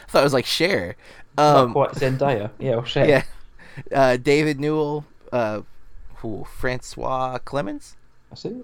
thought 0.08 0.22
it 0.22 0.24
was 0.24 0.34
like 0.34 0.45
Cher. 0.45 0.95
Not 1.38 1.56
Um, 1.58 1.72
quite 1.74 1.91
Zendaya. 1.93 2.52
Yeah, 2.60 2.76
or 2.76 2.86
Cher. 2.86 3.08
yeah. 3.08 3.24
Uh, 3.91 4.18
David 4.18 4.60
Newell. 4.60 5.06
Uh, 5.32 5.62
who, 6.18 6.45
Francois 6.58 7.39
Clemmons? 7.39 7.95
I 8.32 8.36
see. 8.36 8.62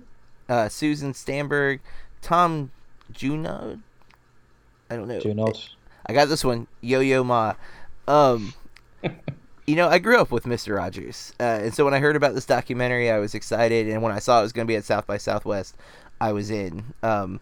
uh, 0.49 0.67
Susan 0.69 1.13
Stamberg, 1.13 1.79
Tom 2.21 2.69
Junod. 3.13 3.79
I 4.95 4.97
don't 4.97 5.07
know. 5.09 5.19
Junod. 5.19 5.69
I 6.05 6.13
got 6.13 6.29
this 6.29 6.43
one, 6.43 6.67
Yo 6.81 7.01
Yo 7.01 7.23
Ma. 7.23 7.55
Um, 8.07 8.53
you 9.67 9.75
know, 9.75 9.89
I 9.89 9.99
grew 9.99 10.19
up 10.19 10.31
with 10.31 10.45
Mr. 10.45 10.77
Rogers, 10.77 11.33
uh, 11.39 11.59
and 11.63 11.73
so 11.73 11.83
when 11.83 11.93
I 11.93 11.99
heard 11.99 12.15
about 12.15 12.33
this 12.33 12.45
documentary, 12.45 13.11
I 13.11 13.19
was 13.19 13.35
excited, 13.35 13.89
and 13.89 14.01
when 14.01 14.13
I 14.13 14.19
saw 14.19 14.39
it 14.39 14.43
was 14.43 14.53
going 14.53 14.65
to 14.65 14.71
be 14.71 14.77
at 14.77 14.85
South 14.85 15.05
by 15.05 15.17
Southwest, 15.17 15.75
I 16.21 16.31
was 16.31 16.49
in. 16.49 16.93
Um, 17.03 17.41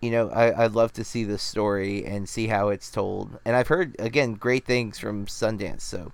you 0.00 0.10
know, 0.10 0.30
I, 0.30 0.64
I'd 0.64 0.72
love 0.72 0.92
to 0.94 1.04
see 1.04 1.24
this 1.24 1.42
story 1.42 2.04
and 2.04 2.28
see 2.28 2.46
how 2.46 2.68
it's 2.68 2.90
told, 2.90 3.38
and 3.44 3.54
I've 3.54 3.68
heard 3.68 3.94
again 3.98 4.34
great 4.34 4.64
things 4.64 4.98
from 4.98 5.26
Sundance. 5.26 5.82
So 5.82 6.12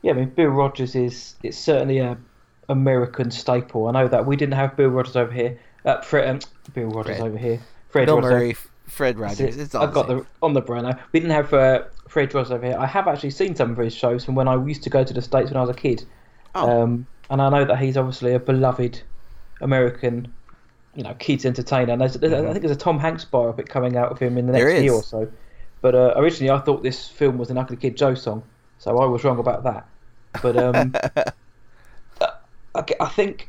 Yeah, 0.00 0.12
I 0.12 0.14
mean, 0.14 0.30
Bill 0.30 0.48
Rogers 0.48 0.94
is 0.94 1.34
it's 1.42 1.58
certainly 1.58 1.98
a 1.98 2.16
American 2.70 3.30
staple. 3.30 3.88
I 3.88 3.92
know 3.92 4.08
that 4.08 4.24
we 4.24 4.36
didn't 4.36 4.54
have 4.54 4.76
Bill 4.76 4.88
Rogers 4.88 5.16
over 5.16 5.32
here. 5.32 5.58
Uh, 5.84 6.00
Fred, 6.00 6.28
um, 6.28 6.40
Bill 6.72 6.88
Rogers 6.88 7.18
Fred. 7.18 7.28
over 7.28 7.36
here. 7.36 7.60
Fred 7.90 8.06
Bill 8.06 8.16
Rogers. 8.16 8.30
Murray, 8.30 8.56
Fred 8.90 9.18
Rogers, 9.18 9.56
it's 9.56 9.74
I've 9.74 9.92
got 9.92 10.08
the 10.08 10.26
on 10.42 10.52
the 10.52 10.60
brain 10.60 10.82
now. 10.82 10.98
We 11.12 11.20
didn't 11.20 11.32
have 11.32 11.52
uh, 11.54 11.82
Fred 12.08 12.34
Rogers 12.34 12.50
over 12.52 12.66
here. 12.66 12.76
I 12.78 12.86
have 12.86 13.08
actually 13.08 13.30
seen 13.30 13.54
some 13.54 13.70
of 13.70 13.76
his 13.78 13.94
shows 13.94 14.24
from 14.24 14.34
when 14.34 14.48
I 14.48 14.62
used 14.62 14.82
to 14.82 14.90
go 14.90 15.04
to 15.04 15.12
the 15.14 15.22
states 15.22 15.50
when 15.50 15.56
I 15.56 15.60
was 15.60 15.70
a 15.70 15.74
kid. 15.74 16.04
Oh. 16.54 16.82
Um, 16.82 17.06
and 17.30 17.40
I 17.40 17.48
know 17.48 17.64
that 17.64 17.78
he's 17.78 17.96
obviously 17.96 18.34
a 18.34 18.40
beloved 18.40 19.00
American, 19.60 20.32
you 20.94 21.04
know, 21.04 21.14
kids 21.14 21.46
entertainer. 21.46 21.92
And 21.92 22.00
there's, 22.02 22.14
there's- 22.14 22.44
I 22.44 22.52
think 22.52 22.62
there's 22.64 22.76
a 22.76 22.80
Tom 22.80 22.98
Hanks 22.98 23.24
biopic 23.24 23.68
coming 23.68 23.96
out 23.96 24.10
of 24.10 24.18
him 24.18 24.36
in 24.36 24.46
the 24.46 24.52
next 24.52 24.64
year 24.82 24.92
or 24.94 25.02
so. 25.02 25.30
But 25.80 25.94
uh, 25.94 26.12
originally, 26.16 26.50
I 26.50 26.58
thought 26.58 26.82
this 26.82 27.06
film 27.08 27.38
was 27.38 27.50
an 27.50 27.56
Ugly 27.58 27.76
Kid 27.76 27.96
Joe 27.96 28.14
song, 28.14 28.42
so 28.78 28.98
I 28.98 29.06
was 29.06 29.22
wrong 29.24 29.38
about 29.38 29.62
that. 29.64 29.86
But 30.42 30.56
um, 30.56 30.94
I, 32.74 32.84
I 33.00 33.06
think 33.08 33.48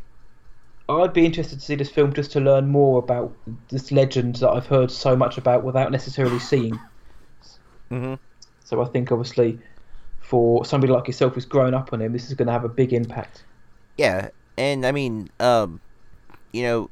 I'd 1.00 1.14
be 1.14 1.26
interested 1.26 1.60
to 1.60 1.66
see 1.66 1.76
this 1.76 1.89
film 1.89 2.14
just 2.14 2.32
to 2.34 2.39
learn 2.39 2.68
more 2.68 3.00
about 3.00 3.36
this 3.70 3.92
legend 3.92 4.36
that 4.38 4.50
I've 4.50 4.68
heard 4.68 4.92
so 4.92 5.16
much 5.16 5.38
about 5.38 5.64
without 5.64 5.92
necessarily 5.92 6.39
seeing. 6.39 6.80
hmm 7.89 8.16
So 8.64 8.82
I 8.82 8.86
think 8.86 9.12
obviously 9.12 9.60
for 10.20 10.66
somebody 10.66 10.94
like 10.94 11.08
yourself 11.08 11.34
who's 11.34 11.46
grown 11.46 11.74
up 11.74 11.94
on 11.94 12.02
him, 12.02 12.14
this 12.14 12.28
is 12.28 12.34
going 12.36 12.48
to 12.48 12.54
have 12.54 12.64
a 12.64 12.70
big 12.70 12.94
impact. 12.94 13.44
Yeah, 13.98 14.30
and 14.58 14.86
I 14.86 14.92
mean, 14.92 15.30
um, 15.39 15.82
you 16.54 16.64
know, 16.64 16.89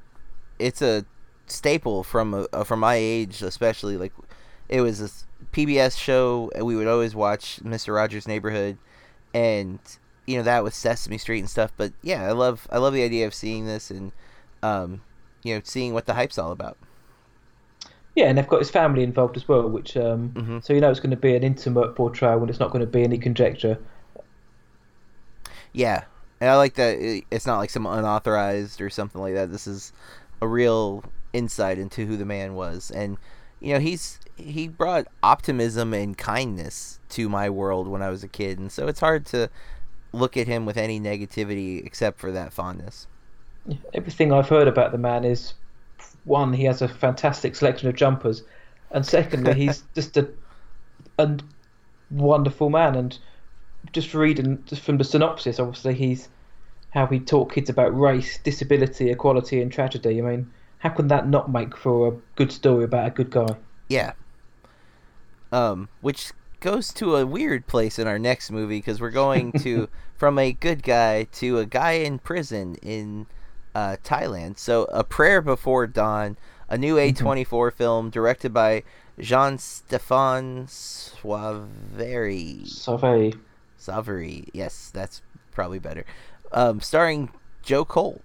it's 0.59 0.81
a 0.81 1.05
staple 1.47 2.03
from 2.03 2.33
uh, 2.33 2.45
uh, 2.53 2.63
from 2.63 2.79
my 2.79 2.95
age, 2.95 3.41
especially. 3.41 3.97
Like, 3.97 4.13
it 4.69 4.81
was 4.81 5.01
a 5.01 5.09
PBS 5.53 5.97
show, 5.97 6.51
and 6.55 6.65
we 6.65 6.75
would 6.75 6.87
always 6.87 7.15
watch 7.15 7.61
Mister 7.63 7.93
Rogers' 7.93 8.27
Neighborhood, 8.27 8.77
and 9.33 9.79
you 10.29 10.37
know 10.37 10.43
that 10.43 10.63
with 10.63 10.73
Sesame 10.73 11.17
Street 11.17 11.39
and 11.39 11.49
stuff. 11.49 11.71
But 11.77 11.93
yeah, 12.01 12.23
I 12.27 12.31
love 12.31 12.67
I 12.71 12.77
love 12.77 12.93
the 12.93 13.03
idea 13.03 13.27
of 13.27 13.33
seeing 13.33 13.65
this 13.65 13.91
and, 13.91 14.11
um, 14.63 15.01
you 15.43 15.55
know, 15.55 15.61
seeing 15.63 15.93
what 15.93 16.05
the 16.05 16.13
hype's 16.15 16.37
all 16.37 16.51
about. 16.51 16.77
Yeah, 18.15 18.25
and 18.27 18.37
they've 18.37 18.47
got 18.47 18.59
his 18.59 18.69
family 18.69 19.03
involved 19.03 19.37
as 19.37 19.47
well, 19.47 19.67
which 19.69 19.95
um, 19.97 20.35
Mhm. 20.35 20.61
so 20.61 20.73
you 20.73 20.81
know 20.81 20.89
it's 20.91 20.99
going 20.99 21.11
to 21.11 21.17
be 21.17 21.35
an 21.35 21.43
intimate 21.43 21.95
portrayal 21.95 22.41
and 22.41 22.49
it's 22.49 22.59
not 22.59 22.71
going 22.71 22.81
to 22.81 22.87
be 22.91 23.03
any 23.03 23.17
conjecture. 23.17 23.79
Yeah, 25.73 26.03
and 26.41 26.49
I 26.49 26.55
like 26.57 26.75
that 26.75 26.97
it's 27.31 27.45
not 27.45 27.57
like 27.59 27.69
some 27.69 27.85
unauthorized 27.85 28.81
or 28.81 28.89
something 28.89 29.21
like 29.21 29.33
that. 29.35 29.51
This 29.51 29.67
is 29.67 29.93
a 30.41 30.47
real 30.47 31.03
insight 31.33 31.77
into 31.77 32.05
who 32.05 32.17
the 32.17 32.25
man 32.25 32.55
was, 32.55 32.91
and 32.91 33.17
you 33.59 33.73
know 33.73 33.79
he's 33.79 34.19
he 34.35 34.67
brought 34.67 35.07
optimism 35.23 35.93
and 35.93 36.17
kindness 36.17 36.99
to 37.09 37.29
my 37.29 37.49
world 37.49 37.87
when 37.87 38.01
I 38.01 38.09
was 38.09 38.23
a 38.23 38.27
kid, 38.27 38.59
and 38.59 38.71
so 38.71 38.87
it's 38.87 38.99
hard 39.01 39.25
to 39.27 39.49
look 40.11 40.37
at 40.37 40.47
him 40.47 40.65
with 40.65 40.77
any 40.77 40.99
negativity 40.99 41.85
except 41.85 42.19
for 42.19 42.31
that 42.31 42.53
fondness. 42.53 43.07
Everything 43.93 44.33
I've 44.33 44.49
heard 44.49 44.67
about 44.67 44.91
the 44.91 44.97
man 44.97 45.23
is 45.23 45.53
one, 46.23 46.53
he 46.53 46.63
has 46.63 46.81
a 46.81 46.87
fantastic 46.87 47.55
selection 47.55 47.87
of 47.87 47.95
jumpers, 47.95 48.43
and 48.91 49.05
secondly, 49.05 49.53
he's 49.53 49.83
just 49.95 50.17
a, 50.17 50.29
a 51.17 51.37
wonderful 52.11 52.69
man. 52.69 52.95
And 52.95 53.17
just 53.91 54.13
reading 54.13 54.63
just 54.65 54.81
from 54.81 54.97
the 54.97 55.03
synopsis, 55.03 55.59
obviously, 55.59 55.93
he's 55.93 56.29
how 56.91 57.05
he 57.05 57.19
taught 57.19 57.53
kids 57.53 57.69
about 57.69 57.97
race, 57.97 58.39
disability, 58.39 59.11
equality, 59.11 59.61
and 59.61 59.71
tragedy. 59.71 60.19
I 60.19 60.21
mean, 60.21 60.51
how 60.79 60.89
can 60.89 61.07
that 61.09 61.27
not 61.27 61.51
make 61.51 61.77
for 61.77 62.07
a 62.07 62.11
good 62.35 62.51
story 62.51 62.83
about 62.83 63.07
a 63.07 63.11
good 63.11 63.29
guy? 63.29 63.55
Yeah. 63.89 64.13
Um, 65.51 65.89
which 66.01 66.31
goes 66.59 66.93
to 66.93 67.15
a 67.15 67.25
weird 67.25 67.67
place 67.67 67.99
in 67.99 68.07
our 68.07 68.19
next 68.19 68.51
movie 68.51 68.79
because 68.79 69.01
we're 69.01 69.09
going 69.09 69.51
to 69.59 69.89
from 70.15 70.37
a 70.37 70.51
good 70.51 70.83
guy 70.83 71.23
to 71.23 71.59
a 71.59 71.65
guy 71.65 71.91
in 71.91 72.19
prison 72.19 72.75
in 72.81 73.27
uh, 73.73 73.97
Thailand. 74.03 74.57
So, 74.57 74.85
A 74.85 75.03
Prayer 75.03 75.41
Before 75.41 75.87
Dawn, 75.87 76.37
a 76.67 76.77
new 76.77 76.95
A24 76.95 77.73
film 77.73 78.09
directed 78.09 78.53
by 78.53 78.83
Jean 79.19 79.57
Stéphane 79.57 80.67
Sauvaire. 80.67 82.67
So 82.67 82.97
very 82.97 83.33
Savary. 83.77 84.49
Yes, 84.53 84.91
that's 84.93 85.21
probably 85.51 85.79
better. 85.79 86.05
Um, 86.51 86.81
starring 86.81 87.29
Joe 87.63 87.85
Cole. 87.85 88.21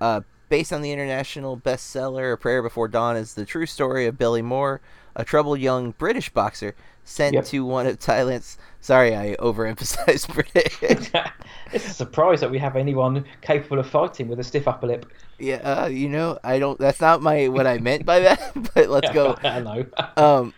Uh, 0.00 0.22
based 0.48 0.72
on 0.72 0.82
the 0.82 0.92
international 0.92 1.56
bestseller 1.56 2.32
A 2.32 2.36
Prayer 2.36 2.62
Before 2.62 2.88
Dawn 2.88 3.16
is 3.16 3.34
the 3.34 3.44
true 3.44 3.66
story 3.66 4.06
of 4.06 4.18
Billy 4.18 4.42
Moore, 4.42 4.80
a 5.16 5.24
troubled 5.24 5.58
young 5.60 5.92
British 5.92 6.30
boxer 6.30 6.74
sent 7.04 7.34
Yep. 7.34 7.44
to 7.46 7.64
one 7.64 7.86
of 7.86 7.98
Thailand's. 7.98 8.56
Sorry, 8.80 9.14
I 9.14 9.36
overemphasized 9.38 10.32
British. 10.34 10.78
it's 11.72 11.86
a 11.86 11.92
surprise 11.92 12.40
that 12.40 12.50
we 12.50 12.58
have 12.58 12.76
anyone 12.76 13.24
capable 13.42 13.78
of 13.78 13.88
fighting 13.88 14.28
with 14.28 14.38
a 14.40 14.44
stiff 14.44 14.66
upper 14.68 14.86
lip. 14.86 15.06
yeah, 15.38 15.56
uh, 15.56 15.86
you 15.86 16.08
know, 16.08 16.38
I 16.44 16.58
don't. 16.58 16.78
That's 16.78 17.00
not 17.00 17.20
my 17.22 17.48
what 17.48 17.66
I 17.66 17.78
meant 17.78 18.04
by 18.06 18.20
that. 18.20 18.52
But 18.74 18.88
let's 18.88 19.10
go. 19.10 19.36
I 19.42 19.60
know. 19.60 19.86
um, 20.16 20.54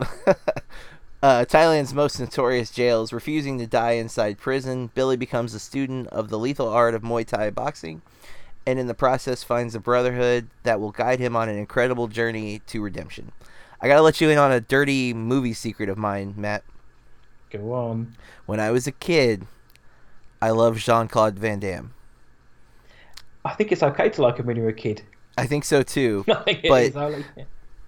uh, 1.22 1.44
Thailand's 1.44 1.94
most 1.94 2.18
notorious 2.20 2.70
jails, 2.70 3.12
refusing 3.12 3.58
to 3.58 3.66
die 3.66 3.92
inside 3.92 4.38
prison, 4.38 4.90
Billy 4.94 5.16
becomes 5.16 5.54
a 5.54 5.60
student 5.60 6.08
of 6.08 6.28
the 6.28 6.38
lethal 6.38 6.68
art 6.68 6.94
of 6.94 7.02
Muay 7.02 7.24
Thai 7.26 7.50
boxing, 7.50 8.02
and 8.66 8.78
in 8.78 8.86
the 8.88 8.94
process 8.94 9.42
finds 9.44 9.74
a 9.74 9.80
brotherhood 9.80 10.48
that 10.64 10.80
will 10.80 10.90
guide 10.90 11.20
him 11.20 11.34
on 11.36 11.48
an 11.48 11.56
incredible 11.56 12.08
journey 12.08 12.60
to 12.66 12.82
redemption. 12.82 13.32
I 13.82 13.88
gotta 13.88 14.02
let 14.02 14.20
you 14.20 14.30
in 14.30 14.38
on 14.38 14.52
a 14.52 14.60
dirty 14.60 15.12
movie 15.12 15.52
secret 15.54 15.88
of 15.88 15.98
mine, 15.98 16.34
Matt. 16.36 16.62
Go 17.50 17.72
on. 17.74 18.14
When 18.46 18.60
I 18.60 18.70
was 18.70 18.86
a 18.86 18.92
kid, 18.92 19.46
I 20.40 20.50
loved 20.50 20.80
Jean 20.80 21.08
Claude 21.08 21.38
Van 21.38 21.58
Damme. 21.60 21.92
I 23.44 23.54
think 23.54 23.72
it's 23.72 23.82
okay 23.82 24.08
to 24.10 24.22
like 24.22 24.36
him 24.38 24.46
when 24.46 24.56
you're 24.56 24.68
a 24.68 24.72
kid. 24.72 25.02
I 25.36 25.46
think 25.46 25.64
so 25.64 25.82
too. 25.82 26.24
I 26.28 26.34
think 26.44 26.62
But- 26.68 26.82
is, 26.84 26.96
only- 26.96 27.24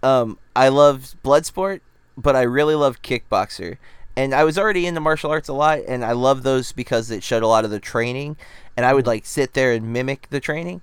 um, 0.03 0.39
I 0.55 0.69
loved 0.69 1.23
Bloodsport, 1.23 1.81
but 2.17 2.37
I 2.37 2.43
really 2.43 2.75
loved 2.75 3.03
Kickboxer. 3.03 3.79
And 4.17 4.33
I 4.35 4.45
was 4.45 4.59
already 4.59 4.87
into 4.87 5.01
martial 5.01 5.31
arts 5.31 5.49
a 5.49 5.53
lot, 5.53 5.81
and 5.89 6.05
I 6.05 6.13
love 6.13 6.43
those 6.45 6.71
because 6.73 7.11
it 7.11 7.23
showed 7.25 7.43
a 7.43 7.49
lot 7.49 7.65
of 7.65 7.71
the 7.73 7.81
training, 7.81 8.37
and 8.77 8.85
I 8.87 8.95
would 8.95 9.07
like 9.09 9.27
sit 9.27 9.55
there 9.55 9.73
and 9.73 9.93
mimic 9.93 10.29
the 10.31 10.39
training. 10.41 10.83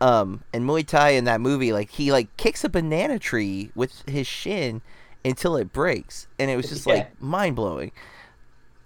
Um, 0.00 0.42
and 0.52 0.64
Muay 0.68 0.86
Thai 0.86 1.10
in 1.10 1.24
that 1.24 1.40
movie, 1.40 1.72
like 1.72 1.90
he 1.90 2.12
like 2.12 2.34
kicks 2.36 2.64
a 2.64 2.68
banana 2.68 3.18
tree 3.18 3.70
with 3.74 4.02
his 4.08 4.26
shin 4.26 4.82
until 5.24 5.56
it 5.56 5.72
breaks, 5.72 6.28
and 6.38 6.50
it 6.50 6.56
was 6.56 6.68
just 6.68 6.86
Yeah. 6.86 6.94
like 6.94 7.22
mind 7.22 7.56
blowing. 7.56 7.92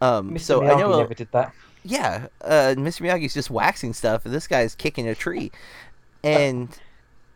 Um, 0.01 0.31
Mr. 0.33 0.41
so 0.41 0.61
Miyagi 0.61 0.77
I 0.77 0.81
know 0.81 0.99
never 1.01 1.15
did 1.15 1.29
that. 1.33 1.53
yeah, 1.85 2.29
uh, 2.43 2.75
Mr. 2.79 3.03
Miyagi's 3.03 3.35
just 3.35 3.51
waxing 3.51 3.93
stuff, 3.93 4.25
and 4.25 4.33
this 4.33 4.47
guy's 4.47 4.75
kicking 4.75 5.09
a 5.09 5.15
tree. 5.15 5.51
And 6.23 6.69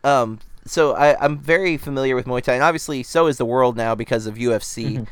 um, 0.03 0.39
so 0.65 0.95
I, 0.95 1.19
I'm 1.23 1.37
very 1.37 1.75
familiar 1.77 2.15
with 2.15 2.25
Muay 2.27 2.41
Thai, 2.41 2.53
and 2.53 2.63
obviously 2.63 3.03
so 3.03 3.27
is 3.27 3.37
the 3.37 3.45
world 3.45 3.75
now 3.75 3.93
because 3.93 4.25
of 4.25 4.35
UFC. 4.35 4.99
Mhm. 4.99 5.07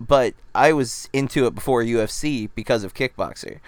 But 0.00 0.34
I 0.54 0.72
was 0.72 1.08
into 1.12 1.46
it 1.46 1.54
before 1.54 1.82
UFC 1.82 2.50
because 2.54 2.82
of 2.84 2.92
Kickboxer, 2.92 3.58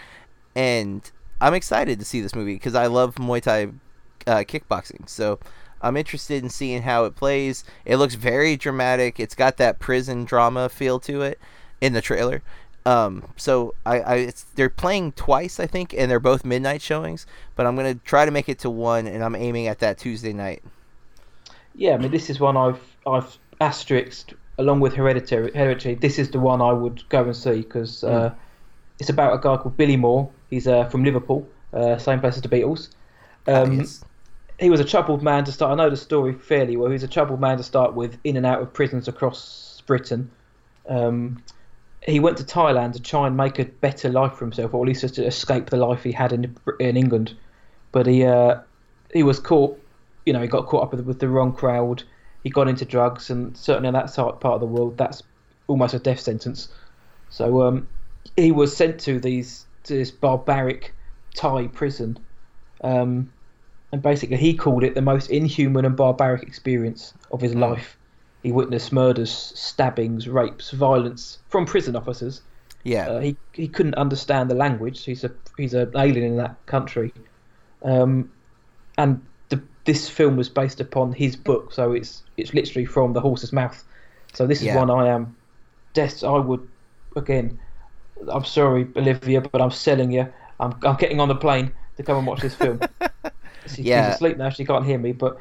and 0.55 1.09
I'm 1.40 1.55
excited 1.55 1.99
to 2.01 2.05
see 2.05 2.20
this 2.20 2.34
movie 2.34 2.55
because 2.55 2.74
I 2.74 2.86
love 2.86 3.14
Muay 3.16 3.40
Thai 3.40 3.68
uh, 4.27 4.39
kickboxing. 4.39 5.09
So 5.09 5.39
I'm 5.83 5.97
interested 5.97 6.43
in 6.43 6.51
seeing 6.51 6.83
how 6.83 7.05
it 7.05 7.14
plays. 7.14 7.64
It 7.85 7.97
looks 7.97 8.14
very 8.14 8.57
dramatic. 8.57 9.20
It's 9.20 9.35
got 9.35 9.59
that 9.59 9.79
prison 9.79 10.25
drama 10.25 10.68
feel 10.68 10.99
to 11.01 11.22
it 11.22 11.39
in 11.81 11.93
the 11.93 12.01
trailer. 12.01 12.43
Um, 12.87 13.25
so 13.37 13.75
I, 13.87 14.01
I 14.01 14.14
it's, 14.16 14.43
they're 14.55 14.68
playing 14.68 15.12
twice, 15.12 15.59
I 15.59 15.66
think, 15.66 15.95
and 15.95 16.11
they're 16.11 16.20
both 16.20 16.45
midnight 16.45 16.83
showings. 16.83 17.27
But 17.57 17.66
I'm 17.66 17.77
gonna 17.77 17.95
try 17.95 18.25
to 18.25 18.31
make 18.31 18.49
it 18.49 18.59
to 18.61 18.70
one, 18.70 19.07
and 19.07 19.25
I'm 19.25 19.35
aiming 19.35 19.68
at 19.68 19.79
that 19.81 19.99
Tuesday 19.99 20.33
night. 20.33 20.62
Yeah, 21.75 21.95
I 21.95 21.97
mean, 21.99 22.11
this 22.11 22.31
is 22.31 22.41
one 22.41 22.57
I've 22.57 22.81
I've 23.07 23.39
asterisked 23.61 24.35
along 24.59 24.81
with 24.81 24.95
Hereditary. 24.95 25.51
Hereditary. 25.53 25.95
This 25.95 26.18
is 26.18 26.31
the 26.31 26.41
one 26.41 26.61
I 26.61 26.72
would 26.72 27.09
go 27.09 27.25
and 27.25 27.37
see 27.37 27.62
because 27.62 28.05
uh, 28.05 28.35
it's 28.99 29.11
about 29.11 29.35
a 29.35 29.39
guy 29.39 29.57
called 29.57 29.77
Billy 29.77 29.97
Moore. 29.97 30.31
He's 30.51 30.66
uh, 30.68 30.85
from 30.87 31.05
Liverpool, 31.05 31.47
uh, 31.72 31.97
same 31.99 32.20
place 32.20 32.37
as 32.37 32.43
the 32.43 32.49
Beatles. 32.49 32.91
Um, 33.47 33.81
Yes. 33.81 34.05
He 34.59 34.70
was 34.70 34.80
a 34.80 34.84
troubled 34.84 35.22
man 35.22 35.44
to 35.44 35.52
start. 35.52 35.72
I 35.72 35.74
know 35.74 35.90
the 35.90 35.96
story 35.96 36.32
fairly 36.32 36.76
well. 36.76 36.88
He 36.88 36.94
was 36.94 37.02
a 37.02 37.09
troubled 37.09 37.40
man 37.40 37.57
to 37.57 37.62
start 37.62 37.94
with, 37.94 38.18
in 38.24 38.36
and 38.36 38.46
out 38.46 38.62
of 38.62 38.72
prisons 38.72 39.09
across 39.09 39.82
Britain. 39.86 40.30
Um, 40.88 41.42
he 42.07 42.20
went 42.20 42.36
to 42.36 42.44
Thailand 42.44 42.92
to 42.92 43.02
try 43.02 43.26
and 43.26 43.36
make 43.36 43.59
a 43.59 43.64
better 43.64 44.11
life 44.11 44.34
for 44.34 44.44
himself, 44.44 44.74
or 44.74 44.84
at 44.84 44.88
least 44.88 45.00
just 45.00 45.14
to 45.16 45.24
escape 45.24 45.70
the 45.70 45.76
life 45.76 46.02
he 46.02 46.12
had 46.12 46.32
in 46.32 46.57
in 46.78 46.96
England. 46.96 47.34
But 47.92 48.07
he 48.07 48.24
uh, 48.24 48.61
he 49.12 49.22
was 49.22 49.40
caught. 49.40 49.80
You 50.26 50.32
know, 50.32 50.40
he 50.40 50.48
got 50.48 50.66
caught 50.66 50.84
up 50.84 50.90
with, 50.92 51.05
with 51.07 51.18
the 51.18 51.28
wrong 51.28 51.52
crowd. 51.55 52.02
He 52.42 52.50
got 52.50 52.68
into 52.68 52.84
drugs, 52.84 53.30
and 53.30 53.57
certainly 53.57 53.88
in 53.88 53.94
that 53.94 54.14
part 54.14 54.44
of 54.44 54.61
the 54.61 54.66
world, 54.66 54.96
that's 54.98 55.22
almost 55.66 55.94
a 55.94 55.98
death 55.98 56.20
sentence. 56.20 56.68
So 57.30 57.62
um, 57.62 57.88
he 58.36 58.52
was 58.52 58.76
sent 58.76 59.00
to 59.00 59.18
these 59.18 59.66
to 59.84 59.94
this 59.94 60.11
barbaric 60.11 60.94
Thai 61.34 61.66
prison. 61.68 62.18
Um, 62.82 63.32
and 63.95 64.03
basically 64.03 64.36
he 64.36 64.53
called 64.53 64.82
it 64.82 64.97
the 64.97 65.01
most 65.01 65.30
inhuman 65.30 65.84
and 65.84 65.97
barbaric 65.97 66.42
experience 66.42 67.14
of 67.30 67.40
his 67.40 67.55
life. 67.55 67.97
He 68.42 68.51
witnessed 68.51 68.92
murders, 68.92 69.30
stabbings, 69.55 70.26
rapes, 70.26 70.72
violence 70.72 71.38
from 71.49 71.64
prison 71.64 71.95
officers. 71.95 72.42
Yeah. 72.82 73.07
Uh, 73.09 73.20
he 73.20 73.36
he 73.53 73.68
couldn't 73.68 73.95
understand 73.95 74.51
the 74.51 74.57
language. 74.57 75.05
He's 75.05 75.22
a 75.22 75.30
he's 75.57 75.74
an 75.74 75.92
alien 75.95 76.24
in 76.24 76.36
that 76.38 76.57
country, 76.66 77.12
um, 77.84 78.28
and 78.99 79.24
the, 79.51 79.62
this 79.84 80.09
film 80.09 80.36
was 80.36 80.49
based 80.49 80.80
upon 80.80 81.12
his 81.12 81.36
book, 81.36 81.72
so 81.72 81.92
it's 81.92 82.24
it's 82.36 82.53
literally 82.53 82.86
from 82.86 83.12
the 83.12 83.20
horse's 83.20 83.53
mouth. 83.53 83.80
So 84.32 84.45
this 84.45 84.59
is 84.59 84.66
Yeah. 84.66 84.76
one 84.76 84.90
I 84.90 85.07
am. 85.07 85.36
Des- 85.92 86.26
I 86.26 86.38
would 86.38 86.66
again. 87.14 87.61
I'm 88.28 88.45
sorry, 88.45 88.88
Olivia, 88.97 89.40
but 89.40 89.62
I'm 89.62 89.70
selling 89.70 90.11
you. 90.11 90.26
I'm 90.59 90.74
I'm 90.82 90.97
getting 90.97 91.20
on 91.20 91.28
the 91.28 91.36
plane 91.36 91.70
to 91.97 92.03
come 92.03 92.16
and 92.18 92.26
watch 92.26 92.40
this 92.40 92.57
film. 92.57 92.80
She, 93.67 93.83
Yeah. 93.83 94.09
She's 94.09 94.15
asleep 94.17 94.37
now. 94.37 94.51
She 94.51 94.65
can't 94.65 94.85
hear 94.85 94.99
me, 94.99 95.12
but 95.12 95.39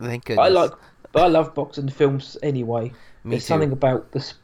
Thank 0.00 0.24
goodness. 0.26 0.44
I 0.44 0.48
like. 0.48 0.72
But 1.12 1.22
I 1.24 1.26
love 1.28 1.54
boxing 1.54 1.88
films 1.88 2.36
anyway. 2.42 2.90
Me 3.24 3.30
There's 3.30 3.42
too. 3.44 3.46
something 3.48 3.72
about 3.72 4.10
this, 4.12 4.34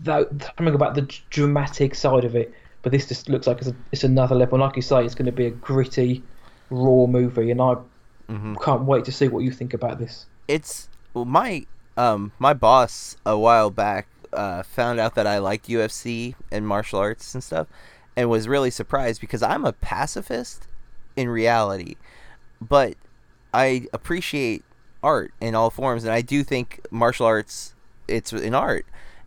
that 0.00 0.28
something 0.56 0.74
about 0.74 0.94
the 0.94 1.02
dramatic 1.30 1.94
side 1.94 2.24
of 2.24 2.34
it. 2.34 2.52
But 2.82 2.92
this 2.92 3.06
just 3.08 3.28
looks 3.28 3.46
like 3.46 3.58
it's, 3.58 3.68
a, 3.68 3.76
it's 3.92 4.04
another 4.04 4.34
level. 4.34 4.54
And 4.56 4.62
like 4.62 4.76
you 4.76 4.82
say, 4.82 5.04
it's 5.04 5.14
going 5.14 5.26
to 5.26 5.32
be 5.32 5.46
a 5.46 5.50
gritty, 5.50 6.22
raw 6.70 7.06
movie, 7.06 7.50
and 7.50 7.60
I 7.60 7.76
Mhm. 8.30 8.60
can't 8.60 8.82
wait 8.82 9.04
to 9.04 9.12
see 9.12 9.28
what 9.28 9.44
you 9.44 9.52
think 9.52 9.72
about 9.72 9.98
this. 10.00 10.26
it's 10.48 10.88
well, 11.14 11.24
my 11.24 11.64
um 11.96 12.32
my 12.40 12.52
boss 12.54 13.16
a 13.24 13.38
while 13.38 13.70
back 13.70 14.06
uh, 14.32 14.62
found 14.64 14.98
out 15.00 15.14
that 15.14 15.26
I 15.28 15.38
liked 15.38 15.68
UFC 15.68 16.34
and 16.50 16.66
martial 16.66 16.98
arts 16.98 17.34
and 17.34 17.42
stuff, 17.44 17.68
and 18.16 18.28
was 18.28 18.48
really 18.48 18.70
surprised 18.70 19.20
because 19.20 19.42
I'm 19.44 19.64
a 19.64 19.72
pacifist 19.72 20.66
in 21.16 21.28
reality, 21.28 21.94
but 22.60 22.94
I 23.52 23.86
appreciate 23.92 24.64
art 25.02 25.32
in 25.40 25.54
all 25.54 25.70
forms, 25.70 26.04
and 26.04 26.12
I 26.12 26.22
do 26.22 26.42
think 26.42 26.80
martial 26.90 27.26
arts 27.26 27.74
it's 28.08 28.32
an 28.32 28.54
art, 28.54 28.86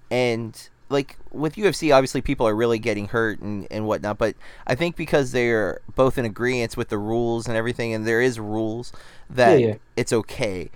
and 0.09 0.69
like 0.89 1.17
with 1.31 1.55
UFC, 1.55 1.95
obviously 1.95 2.21
people 2.21 2.47
are 2.47 2.55
really 2.55 2.79
getting 2.79 3.07
hurt 3.09 3.39
and, 3.39 3.67
and 3.69 3.85
whatnot, 3.85 4.17
but 4.17 4.35
I 4.65 4.75
think 4.75 4.95
because 4.95 5.31
they're 5.31 5.81
both 5.95 6.17
in 6.17 6.25
agreement 6.25 6.75
with 6.75 6.89
the 6.89 6.97
rules 6.97 7.47
and 7.47 7.55
everything, 7.55 7.93
and 7.93 8.07
there 8.07 8.21
is 8.21 8.39
rules 8.39 8.91
that 9.29 9.59
Yeah, 9.59 9.67
yeah. 9.67 9.75
it's 9.95 10.11
okay. 10.11 10.71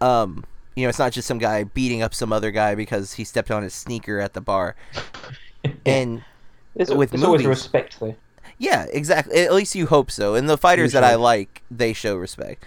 Um, 0.00 0.44
you 0.74 0.84
know, 0.84 0.88
it's 0.88 0.98
not 0.98 1.12
just 1.12 1.26
some 1.28 1.38
guy 1.38 1.64
beating 1.64 2.02
up 2.02 2.14
some 2.14 2.32
other 2.32 2.50
guy 2.50 2.74
because 2.74 3.14
he 3.14 3.24
stepped 3.24 3.50
on 3.50 3.62
his 3.62 3.74
sneaker 3.74 4.20
at 4.20 4.34
the 4.34 4.40
bar. 4.40 4.76
And 5.84 6.22
There's, 6.76 6.90
with 6.90 7.10
there's 7.10 7.24
always 7.24 7.44
respect 7.44 7.98
there. 7.98 8.14
Yeah, 8.58 8.86
exactly. 8.92 9.38
At 9.40 9.52
least 9.54 9.74
you 9.74 9.86
hope 9.86 10.10
so. 10.10 10.34
And 10.34 10.48
the 10.48 10.58
fighters 10.58 10.92
that 10.92 11.04
I 11.04 11.14
like, 11.16 11.62
they 11.70 11.92
show 11.92 12.16
respect. 12.16 12.64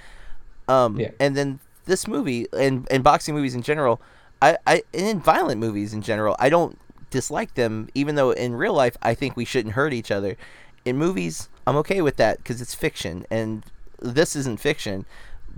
Um, 0.68 1.00
Yeah. 1.00 1.12
and 1.20 1.36
then 1.36 1.60
this 1.86 2.08
movie 2.08 2.48
and 2.54 2.88
and 2.92 3.04
boxing 3.04 3.36
movies 3.36 3.56
in 3.56 3.62
general, 3.62 4.02
I, 4.42 4.58
I 4.66 4.84
and 4.94 5.06
in 5.08 5.20
violent 5.20 5.60
movies 5.60 5.94
in 5.94 6.02
general, 6.02 6.36
I 6.40 6.50
don't 6.50 6.78
dislike 7.10 7.56
them. 7.56 7.90
Even 7.94 8.16
though 8.16 8.32
in 8.32 8.56
real 8.56 8.74
life, 8.74 8.96
I 9.02 9.14
think 9.14 9.36
we 9.36 9.46
shouldn't 9.46 9.74
hurt 9.76 9.94
each 9.94 10.12
other. 10.12 10.38
In 10.86 10.98
movies, 10.98 11.50
I'm 11.68 11.76
okay 11.78 12.02
with 12.02 12.16
that 12.18 12.38
because 12.38 12.62
it's 12.62 12.74
fiction, 12.74 13.26
and 13.30 13.64
this 14.00 14.36
isn't 14.36 14.60
fiction, 14.60 15.06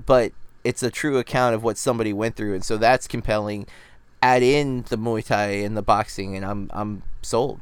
but 0.06 0.32
it's 0.64 0.82
a 0.84 0.90
true 0.92 1.18
account 1.18 1.56
of 1.56 1.64
what 1.64 1.78
somebody 1.78 2.12
went 2.14 2.36
through, 2.36 2.56
and 2.56 2.64
so 2.64 2.78
that's 2.78 3.08
compelling. 3.08 3.68
Add 4.22 4.42
in 4.42 4.84
the 4.90 4.98
Muay 4.98 5.24
Thai 5.26 5.48
and 5.66 5.76
the 5.78 5.82
boxing, 5.82 6.36
and 6.36 6.46
I'm 6.46 6.70
I'm 6.74 7.04
sold. 7.22 7.60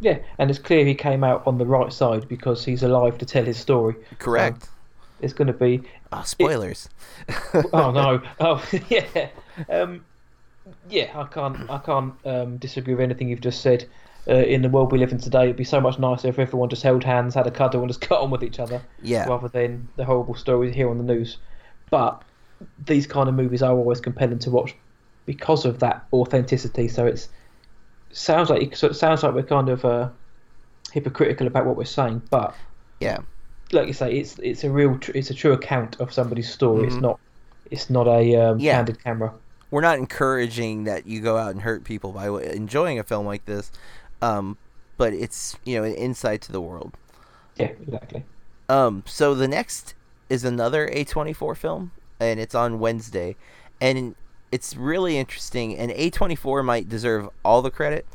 Yeah, 0.00 0.18
and 0.38 0.50
it's 0.50 0.58
clear 0.58 0.84
he 0.84 0.94
came 0.94 1.22
out 1.22 1.46
on 1.46 1.58
the 1.58 1.66
right 1.66 1.92
side 1.92 2.26
because 2.28 2.64
he's 2.64 2.82
alive 2.82 3.18
to 3.18 3.26
tell 3.26 3.44
his 3.44 3.58
story. 3.58 3.94
Correct. 4.18 4.68
It's 5.20 5.34
going 5.34 5.48
to 5.48 5.52
be 5.52 5.82
oh, 6.12 6.22
spoilers. 6.22 6.88
oh 7.72 7.90
no 7.90 8.22
oh 8.40 8.66
yeah 8.88 9.28
um 9.68 10.04
yeah 10.88 11.10
i 11.18 11.24
can't 11.24 11.68
i 11.70 11.78
can't 11.78 12.14
um 12.24 12.56
disagree 12.58 12.94
with 12.94 13.02
anything 13.02 13.28
you've 13.28 13.40
just 13.40 13.60
said 13.60 13.86
uh, 14.28 14.34
in 14.34 14.62
the 14.62 14.68
world 14.68 14.92
we 14.92 14.98
live 14.98 15.12
in 15.12 15.18
today 15.18 15.44
it'd 15.44 15.56
be 15.56 15.64
so 15.64 15.80
much 15.80 15.98
nicer 15.98 16.28
if 16.28 16.38
everyone 16.38 16.68
just 16.68 16.82
held 16.82 17.02
hands 17.02 17.34
had 17.34 17.46
a 17.46 17.50
cuddle 17.50 17.80
and 17.80 17.88
just 17.90 18.00
got 18.08 18.20
on 18.22 18.30
with 18.30 18.42
each 18.42 18.58
other 18.60 18.80
Yeah. 19.02 19.26
rather 19.28 19.48
than 19.48 19.88
the 19.96 20.04
horrible 20.04 20.34
stories 20.34 20.74
here 20.74 20.88
on 20.88 20.98
the 20.98 21.04
news 21.04 21.38
but 21.90 22.22
these 22.86 23.06
kind 23.06 23.28
of 23.28 23.34
movies 23.34 23.62
are 23.62 23.72
always 23.72 24.00
compelling 24.00 24.38
to 24.40 24.50
watch 24.50 24.74
because 25.26 25.64
of 25.64 25.80
that 25.80 26.06
authenticity 26.12 26.88
so 26.88 27.04
it's 27.06 27.28
sounds 28.12 28.50
like 28.50 28.74
so 28.76 28.88
it 28.88 28.94
sounds 28.94 29.22
like 29.22 29.34
we're 29.34 29.42
kind 29.42 29.68
of 29.68 29.84
uh 29.84 30.08
hypocritical 30.92 31.46
about 31.46 31.66
what 31.66 31.76
we're 31.76 31.84
saying 31.84 32.20
but 32.30 32.54
Yeah. 33.00 33.18
like 33.72 33.86
you 33.86 33.92
say, 33.92 34.12
it's 34.18 34.38
it's 34.40 34.64
a 34.64 34.70
real 34.70 34.98
tr- 34.98 35.12
it's 35.14 35.30
a 35.30 35.34
true 35.34 35.52
account 35.52 36.00
of 36.00 36.12
somebody's 36.12 36.52
story. 36.52 36.86
It's 36.88 36.96
Mhm. 36.96 37.02
not 37.02 37.20
it's 37.70 37.88
not 37.88 38.08
a 38.08 38.34
um, 38.36 38.58
Yeah. 38.58 38.76
candid 38.76 39.02
camera. 39.04 39.32
we're 39.70 39.80
not 39.82 39.96
encouraging 39.98 40.82
that 40.84 41.06
you 41.06 41.20
go 41.20 41.36
out 41.36 41.52
and 41.52 41.62
hurt 41.62 41.84
people 41.84 42.10
by 42.10 42.26
enjoying 42.42 42.98
a 42.98 43.04
film 43.04 43.24
like 43.24 43.44
this, 43.44 43.70
um, 44.20 44.56
but 44.96 45.12
it's 45.12 45.56
you 45.64 45.76
know 45.78 45.84
an 45.84 45.94
insight 45.94 46.40
to 46.42 46.50
the 46.52 46.60
world. 46.60 46.96
Yeah, 47.56 47.66
exactly. 47.66 48.24
Um, 48.68 49.04
so 49.06 49.34
the 49.36 49.46
next 49.46 49.94
is 50.28 50.42
another 50.44 50.88
A24 50.88 51.56
film, 51.56 51.92
and 52.18 52.40
it's 52.40 52.54
on 52.56 52.80
Wednesday, 52.80 53.36
and 53.80 54.16
it's 54.52 54.76
really 54.76 55.16
interesting. 55.18 55.76
And 55.76 55.90
A24 55.92 56.64
might 56.64 56.88
deserve 56.88 57.28
all 57.44 57.62
the 57.62 57.70
credit. 57.70 58.06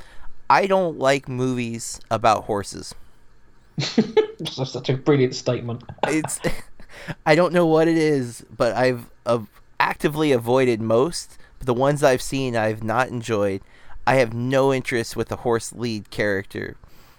I 0.49 0.67
don't 0.67 0.99
like 0.99 1.27
movies 1.27 1.99
about 2.11 2.45
horses. 2.45 2.93
That's 3.77 4.71
such 4.71 4.89
a 4.89 4.97
brilliant 4.97 5.35
statement. 5.35 5.83
It's 6.07 6.39
I 7.25 7.35
don't 7.35 7.53
know 7.53 7.65
what 7.65 7.87
it 7.87 7.97
is, 7.97 8.45
but 8.55 8.73
I've 8.75 9.09
uh, 9.25 9.39
actively 9.79 10.31
avoided 10.31 10.81
most. 10.81 11.37
But 11.59 11.67
the 11.67 11.73
ones 11.73 12.03
I've 12.03 12.21
seen, 12.21 12.55
I've 12.55 12.83
not 12.83 13.09
enjoyed. 13.09 13.61
I 14.07 14.15
have 14.15 14.33
no 14.33 14.73
interest 14.73 15.15
with 15.15 15.29
the 15.29 15.37
horse 15.37 15.73
lead 15.73 16.09
character. 16.09 16.77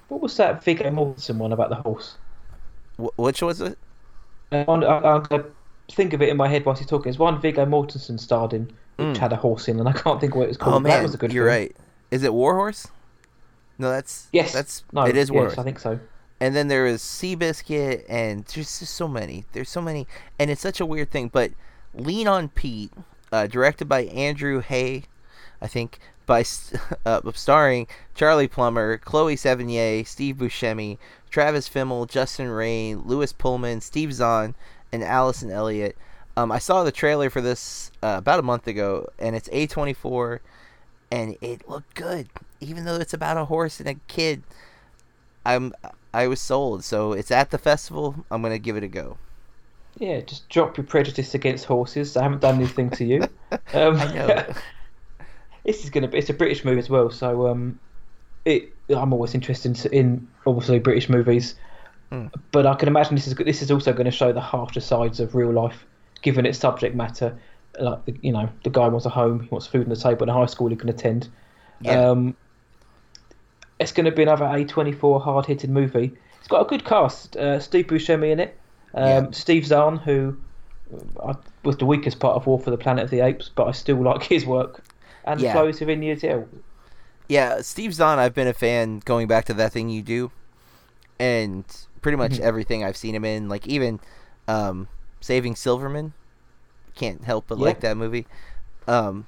What 0.08 0.20
was 0.20 0.36
that 0.36 0.62
Viggo 0.62 0.88
Mortensen 0.90 1.36
one 1.36 1.52
about 1.52 1.68
the 1.70 1.76
horse? 1.76 2.16
Wh- 2.96 3.18
which 3.18 3.42
was 3.42 3.60
it? 3.60 3.78
Uh, 4.52 4.64
I, 4.66 5.36
I 5.36 5.42
think 5.90 6.12
of 6.12 6.22
it 6.22 6.28
in 6.28 6.36
my 6.36 6.48
head 6.48 6.64
whilst 6.64 6.80
he's 6.80 6.88
talking. 6.88 7.04
There's 7.04 7.18
one 7.18 7.40
Viggo 7.40 7.64
Mortensen 7.66 8.18
starred 8.18 8.52
in, 8.52 8.64
which 8.96 9.06
Mm. 9.08 9.16
had 9.18 9.32
a 9.32 9.36
horse 9.36 9.68
in, 9.68 9.78
and 9.78 9.88
I 9.88 9.92
can't 9.92 10.20
think 10.20 10.34
what 10.34 10.42
it 10.44 10.48
was 10.48 10.56
called. 10.56 10.76
Oh 10.76 10.80
man, 10.80 10.90
that 10.90 11.02
was 11.02 11.14
a 11.14 11.18
good 11.18 11.32
you're 11.32 11.46
film. 11.48 11.56
right. 11.62 11.76
Is 12.10 12.22
it 12.22 12.32
Warhorse? 12.32 12.88
No, 13.78 13.90
that's 13.90 14.28
Yes, 14.32 14.52
That's 14.52 14.84
no, 14.92 15.02
it 15.02 15.16
is 15.16 15.28
yes, 15.28 15.34
Warhorse. 15.34 15.58
I 15.58 15.62
think 15.64 15.78
so. 15.78 16.00
And 16.40 16.54
then 16.56 16.68
there 16.68 16.86
is 16.86 17.02
Seabiscuit, 17.02 18.04
and 18.08 18.44
there's 18.46 18.78
just 18.78 18.94
so 18.94 19.06
many. 19.08 19.44
There's 19.52 19.68
so 19.70 19.80
many, 19.82 20.06
and 20.38 20.50
it's 20.50 20.60
such 20.60 20.80
a 20.80 20.86
weird 20.86 21.10
thing. 21.10 21.28
But 21.28 21.52
Lean 21.94 22.26
on 22.28 22.48
Pete, 22.50 22.92
uh, 23.32 23.46
directed 23.46 23.86
by 23.88 24.04
Andrew 24.04 24.60
Haigh, 24.60 25.04
I 25.62 25.66
think, 25.66 25.98
by 26.26 26.44
uh, 27.06 27.20
starring 27.34 27.86
Charlie 28.14 28.48
Plummer, 28.48 28.98
Chloe 28.98 29.36
Sevigny, 29.36 30.06
Steve 30.06 30.36
Buscemi, 30.36 30.98
Travis 31.30 31.68
Fimmel, 31.68 32.08
Justin 32.08 32.48
Rain, 32.48 33.02
Lewis 33.04 33.32
Pullman, 33.32 33.80
Steve 33.80 34.12
Zahn, 34.12 34.54
and 34.92 35.02
Allison 35.02 35.50
Elliott. 35.50 35.96
Um, 36.36 36.52
I 36.52 36.58
saw 36.58 36.84
the 36.84 36.92
trailer 36.92 37.30
for 37.30 37.40
this 37.40 37.90
uh, 38.02 38.16
about 38.18 38.38
a 38.38 38.42
month 38.42 38.66
ago, 38.66 39.08
and 39.18 39.34
it's 39.34 39.48
A24, 39.48 40.40
and 41.10 41.36
it 41.40 41.68
looked 41.68 41.94
good, 41.94 42.28
even 42.60 42.84
though 42.84 42.96
it's 42.96 43.14
about 43.14 43.36
a 43.36 43.46
horse 43.46 43.80
and 43.80 43.88
a 43.88 43.94
kid. 44.06 44.42
I'm 45.44 45.72
I 46.12 46.26
was 46.26 46.40
sold, 46.40 46.84
so 46.84 47.12
it's 47.12 47.30
at 47.30 47.50
the 47.50 47.58
festival. 47.58 48.24
I'm 48.30 48.42
gonna 48.42 48.58
give 48.58 48.76
it 48.76 48.82
a 48.82 48.88
go. 48.88 49.18
Yeah, 49.98 50.20
just 50.20 50.48
drop 50.48 50.76
your 50.76 50.84
prejudice 50.84 51.34
against 51.34 51.64
horses. 51.64 52.16
I 52.16 52.22
haven't 52.22 52.40
done 52.40 52.56
anything 52.56 52.90
to 52.90 53.04
you. 53.04 53.28
Um, 53.72 53.96
I 53.96 54.12
know. 54.12 54.44
this 55.64 55.84
is 55.84 55.90
gonna 55.90 56.08
be 56.08 56.18
it's 56.18 56.28
a 56.28 56.34
British 56.34 56.64
movie 56.64 56.80
as 56.80 56.90
well, 56.90 57.10
so 57.10 57.46
um, 57.46 57.78
it 58.44 58.74
I'm 58.90 59.12
always 59.12 59.34
interested 59.34 59.84
in, 59.86 59.92
in 59.92 60.28
obviously 60.44 60.80
British 60.80 61.08
movies, 61.08 61.54
Mm. 62.12 62.30
but 62.52 62.66
I 62.66 62.74
can 62.74 62.86
imagine 62.86 63.16
this 63.16 63.26
is 63.26 63.34
this 63.34 63.62
is 63.62 63.70
also 63.70 63.92
going 63.92 64.04
to 64.04 64.12
show 64.12 64.32
the 64.32 64.40
harsher 64.40 64.80
sides 64.80 65.18
of 65.18 65.34
real 65.34 65.50
life, 65.50 65.84
given 66.22 66.46
its 66.46 66.58
subject 66.58 66.94
matter. 66.94 67.36
Like 67.80 68.04
the, 68.04 68.16
you 68.22 68.32
know, 68.32 68.48
the 68.62 68.70
guy 68.70 68.88
wants 68.88 69.06
a 69.06 69.10
home, 69.10 69.40
he 69.40 69.48
wants 69.48 69.66
food 69.66 69.82
on 69.82 69.88
the 69.90 69.96
table, 69.96 70.22
and 70.22 70.30
a 70.30 70.34
high 70.34 70.46
school 70.46 70.68
he 70.68 70.76
can 70.76 70.88
attend. 70.88 71.28
Yeah. 71.80 72.10
Um, 72.10 72.36
it's 73.78 73.92
going 73.92 74.06
to 74.06 74.12
be 74.12 74.22
another 74.22 74.46
A24 74.46 75.22
hard 75.22 75.46
hitting 75.46 75.72
movie. 75.72 76.12
It's 76.38 76.48
got 76.48 76.62
a 76.62 76.64
good 76.64 76.84
cast. 76.84 77.36
Uh, 77.36 77.60
Steve 77.60 77.88
Buscemi 77.88 78.30
in 78.30 78.40
it. 78.40 78.56
Um, 78.94 79.04
Yeah. 79.04 79.30
Steve 79.32 79.66
Zahn, 79.66 79.96
who 79.98 80.36
uh, 81.20 81.34
was 81.64 81.76
the 81.76 81.84
weakest 81.84 82.18
part 82.20 82.36
of 82.36 82.46
War 82.46 82.58
for 82.58 82.70
the 82.70 82.78
Planet 82.78 83.04
of 83.04 83.10
the 83.10 83.20
Apes, 83.20 83.50
but 83.54 83.66
I 83.66 83.72
still 83.72 84.02
like 84.02 84.22
his 84.22 84.46
work. 84.46 84.82
And 85.24 85.40
Yeah. 85.40 85.52
Chloe 85.52 85.72
Sevigny 85.72 86.12
as. 86.12 86.46
Yeah, 87.28 87.60
Steve 87.60 87.92
Zahn. 87.92 88.18
I've 88.18 88.34
been 88.34 88.46
a 88.46 88.54
fan 88.54 89.02
going 89.04 89.26
back 89.26 89.44
to 89.46 89.54
that 89.54 89.72
thing 89.72 89.90
you 89.90 90.00
do, 90.00 90.30
and 91.18 91.64
pretty 92.06 92.16
much 92.16 92.34
Mhm. 92.38 92.40
everything 92.40 92.84
I've 92.84 92.96
seen 92.96 93.16
him 93.16 93.24
in, 93.24 93.48
like 93.48 93.66
even 93.66 93.98
um, 94.46 94.86
Saving 95.20 95.56
Silverman. 95.56 96.12
Can't 96.94 97.24
help 97.24 97.46
but 97.48 97.58
like 97.58 97.80
that 97.80 97.96
movie. 97.96 98.26
Um, 98.86 99.26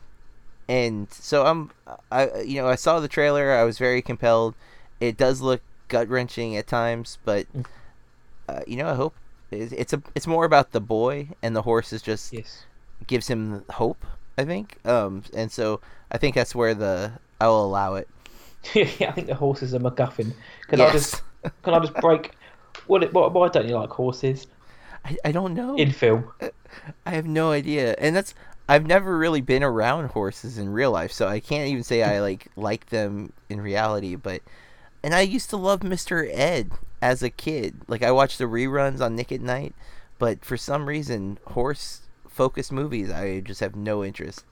and 0.69 1.13
so 1.13 1.45
I'm, 1.45 1.73
I 2.13 2.43
you 2.43 2.63
know 2.63 2.69
I 2.69 2.77
saw 2.77 3.01
the 3.01 3.09
trailer. 3.09 3.51
I 3.51 3.65
was 3.65 3.79
very 3.79 4.01
compelled. 4.01 4.55
It 5.01 5.17
does 5.17 5.41
look 5.41 5.61
gut 5.89 6.09
wrenching 6.09 6.55
at 6.57 6.69
times, 6.69 7.19
but 7.25 7.47
Mm. 7.53 7.67
uh, 8.49 8.61
you 8.65 8.77
know 8.77 8.89
I 8.89 8.95
hope 8.95 9.15
it's 9.51 9.73
it's 9.73 9.93
a 9.93 10.01
it's 10.15 10.29
more 10.29 10.45
about 10.45 10.71
the 10.71 10.81
boy 10.81 11.31
and 11.43 11.57
the 11.57 11.63
horse 11.63 11.93
is 11.93 12.01
just 12.01 12.33
Yes. 12.33 12.63
gives 13.09 13.27
him 13.27 13.65
hope. 13.71 14.07
I 14.39 14.45
think. 14.45 14.79
Um, 14.87 15.25
and 15.35 15.51
so 15.51 15.81
I 16.13 16.19
think 16.19 16.37
that's 16.37 16.55
where 16.55 16.75
the 16.75 17.11
I 17.41 17.49
will 17.49 17.65
allow 17.67 17.97
it. 17.97 18.07
yeah, 18.73 19.09
I 19.09 19.13
think 19.13 19.27
the 19.27 19.35
horse 19.35 19.65
is 19.65 19.75
a 19.75 19.81
MacGuffin. 19.81 20.33
Can 20.69 20.81
I 20.81 20.93
just 20.93 21.23
can 21.65 21.75
I 21.75 21.81
just 21.81 21.95
break? 21.95 22.31
What, 22.87 23.13
what? 23.13 23.33
Why 23.33 23.49
don't 23.49 23.69
you 23.69 23.75
like 23.77 23.91
horses 23.91 24.47
I, 25.05 25.17
I 25.25 25.33
don't 25.33 25.55
know. 25.55 25.77
in 25.77 25.93
film? 25.93 26.33
I 27.07 27.11
have 27.13 27.27
no 27.27 27.51
idea, 27.51 27.95
and 27.99 28.15
that's 28.15 28.35
I've 28.69 28.87
never 28.87 29.17
really 29.19 29.41
been 29.41 29.63
around 29.65 30.11
horses 30.11 30.59
in 30.59 30.69
real 30.71 30.91
life, 30.93 31.11
so 31.13 31.27
I 31.27 31.41
can't 31.41 31.69
even 31.69 31.83
say 31.83 32.03
I 32.03 32.21
like 32.21 32.49
like 32.57 32.87
them 32.87 33.33
in 33.49 33.61
reality. 33.61 34.15
But 34.15 34.43
and 35.03 35.15
I 35.15 35.23
used 35.23 35.51
to 35.51 35.57
love 35.57 35.81
Mr. 35.83 36.29
Ed 36.33 36.73
as 37.03 37.23
a 37.23 37.31
kid. 37.31 37.83
Like 37.89 38.03
I 38.03 38.13
watched 38.13 38.39
the 38.39 38.45
reruns 38.45 39.01
on 39.01 39.17
Nick 39.17 39.33
at 39.33 39.41
Night, 39.41 39.75
but 40.19 40.45
for 40.45 40.57
some 40.57 40.87
reason, 40.89 41.39
horse 41.47 42.03
focused 42.29 42.73
movies 42.73 43.11
I 43.11 43.41
just 43.41 43.61
have 43.61 43.75
no 43.77 44.05
interest. 44.05 44.45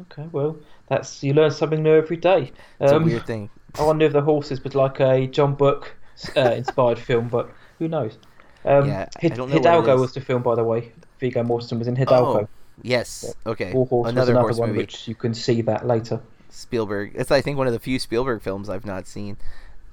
Okay, 0.00 0.28
well, 0.32 0.56
that's 0.88 1.22
you 1.22 1.32
learn 1.34 1.50
something 1.50 1.82
new 1.82 1.94
every 1.94 2.16
day. 2.16 2.52
It's 2.80 2.92
Um, 2.92 3.02
a 3.02 3.06
weird 3.06 3.26
thing. 3.26 3.50
I 3.78 3.82
wonder 3.84 4.06
if 4.06 4.12
the 4.12 4.22
horses 4.22 4.62
was 4.62 4.74
like 4.74 5.00
a 5.00 5.26
John 5.26 5.54
Book 5.54 5.96
uh, 6.36 6.40
inspired 6.52 6.98
film, 6.98 7.28
but 7.28 7.50
who 7.78 7.88
knows? 7.88 8.18
Um, 8.64 8.86
Yeah, 8.88 9.08
Hid- 9.20 9.36
know 9.36 9.46
Hidalgo 9.46 9.98
was 10.00 10.14
the 10.14 10.20
film, 10.20 10.42
by 10.42 10.54
the 10.54 10.64
way. 10.64 10.92
Viggo 11.20 11.42
Mortensen 11.42 11.78
was 11.78 11.86
in 11.88 11.96
Hidalgo. 11.96 12.40
Oh, 12.42 12.48
yes. 12.82 13.34
Okay. 13.46 13.72
War 13.72 13.86
Horse 13.86 14.10
Another 14.10 14.32
another 14.32 14.42
horse 14.46 14.58
one, 14.58 14.70
movie. 14.70 14.78
which 14.80 15.06
you 15.08 15.14
can 15.14 15.34
see 15.34 15.62
that 15.62 15.86
later. 15.86 16.20
Spielberg. 16.50 17.12
It's 17.14 17.30
I 17.30 17.40
think 17.40 17.58
one 17.58 17.66
of 17.66 17.72
the 17.72 17.78
few 17.80 17.98
Spielberg 17.98 18.42
films 18.42 18.68
I've 18.68 18.86
not 18.86 19.06
seen. 19.06 19.36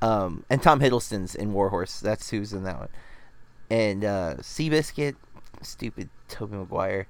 Um, 0.02 0.44
and 0.50 0.62
Tom 0.64 0.80
Hiddleston's 0.80 1.36
in 1.36 1.54
Warhorse. 1.54 2.00
That's 2.00 2.30
who's 2.32 2.54
in 2.54 2.64
that 2.64 2.80
one. 2.80 2.90
And 3.70 4.04
uh, 4.04 4.36
Seabiscuit, 4.40 5.16
stupid 5.62 6.10
Tobey 6.28 6.56
Maguire. 6.58 7.08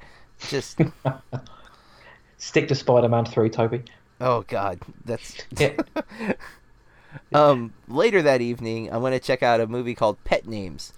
Just 0.50 0.80
Stick 2.38 2.68
to 2.70 2.76
Spider-Man 2.76 3.26
Three, 3.26 3.50
Toby. 3.50 3.84
oh 4.20 4.42
god, 4.48 4.80
that's. 5.06 5.38
Yeah. 5.58 5.74
um, 7.34 7.74
later 7.88 8.22
that 8.22 8.42
evening, 8.42 8.92
I'm 8.92 9.02
going 9.02 9.14
to 9.14 9.20
check 9.20 9.44
out 9.44 9.62
a 9.62 9.68
movie 9.68 9.96
called 9.96 10.24
Pet 10.24 10.48
Names, 10.48 10.94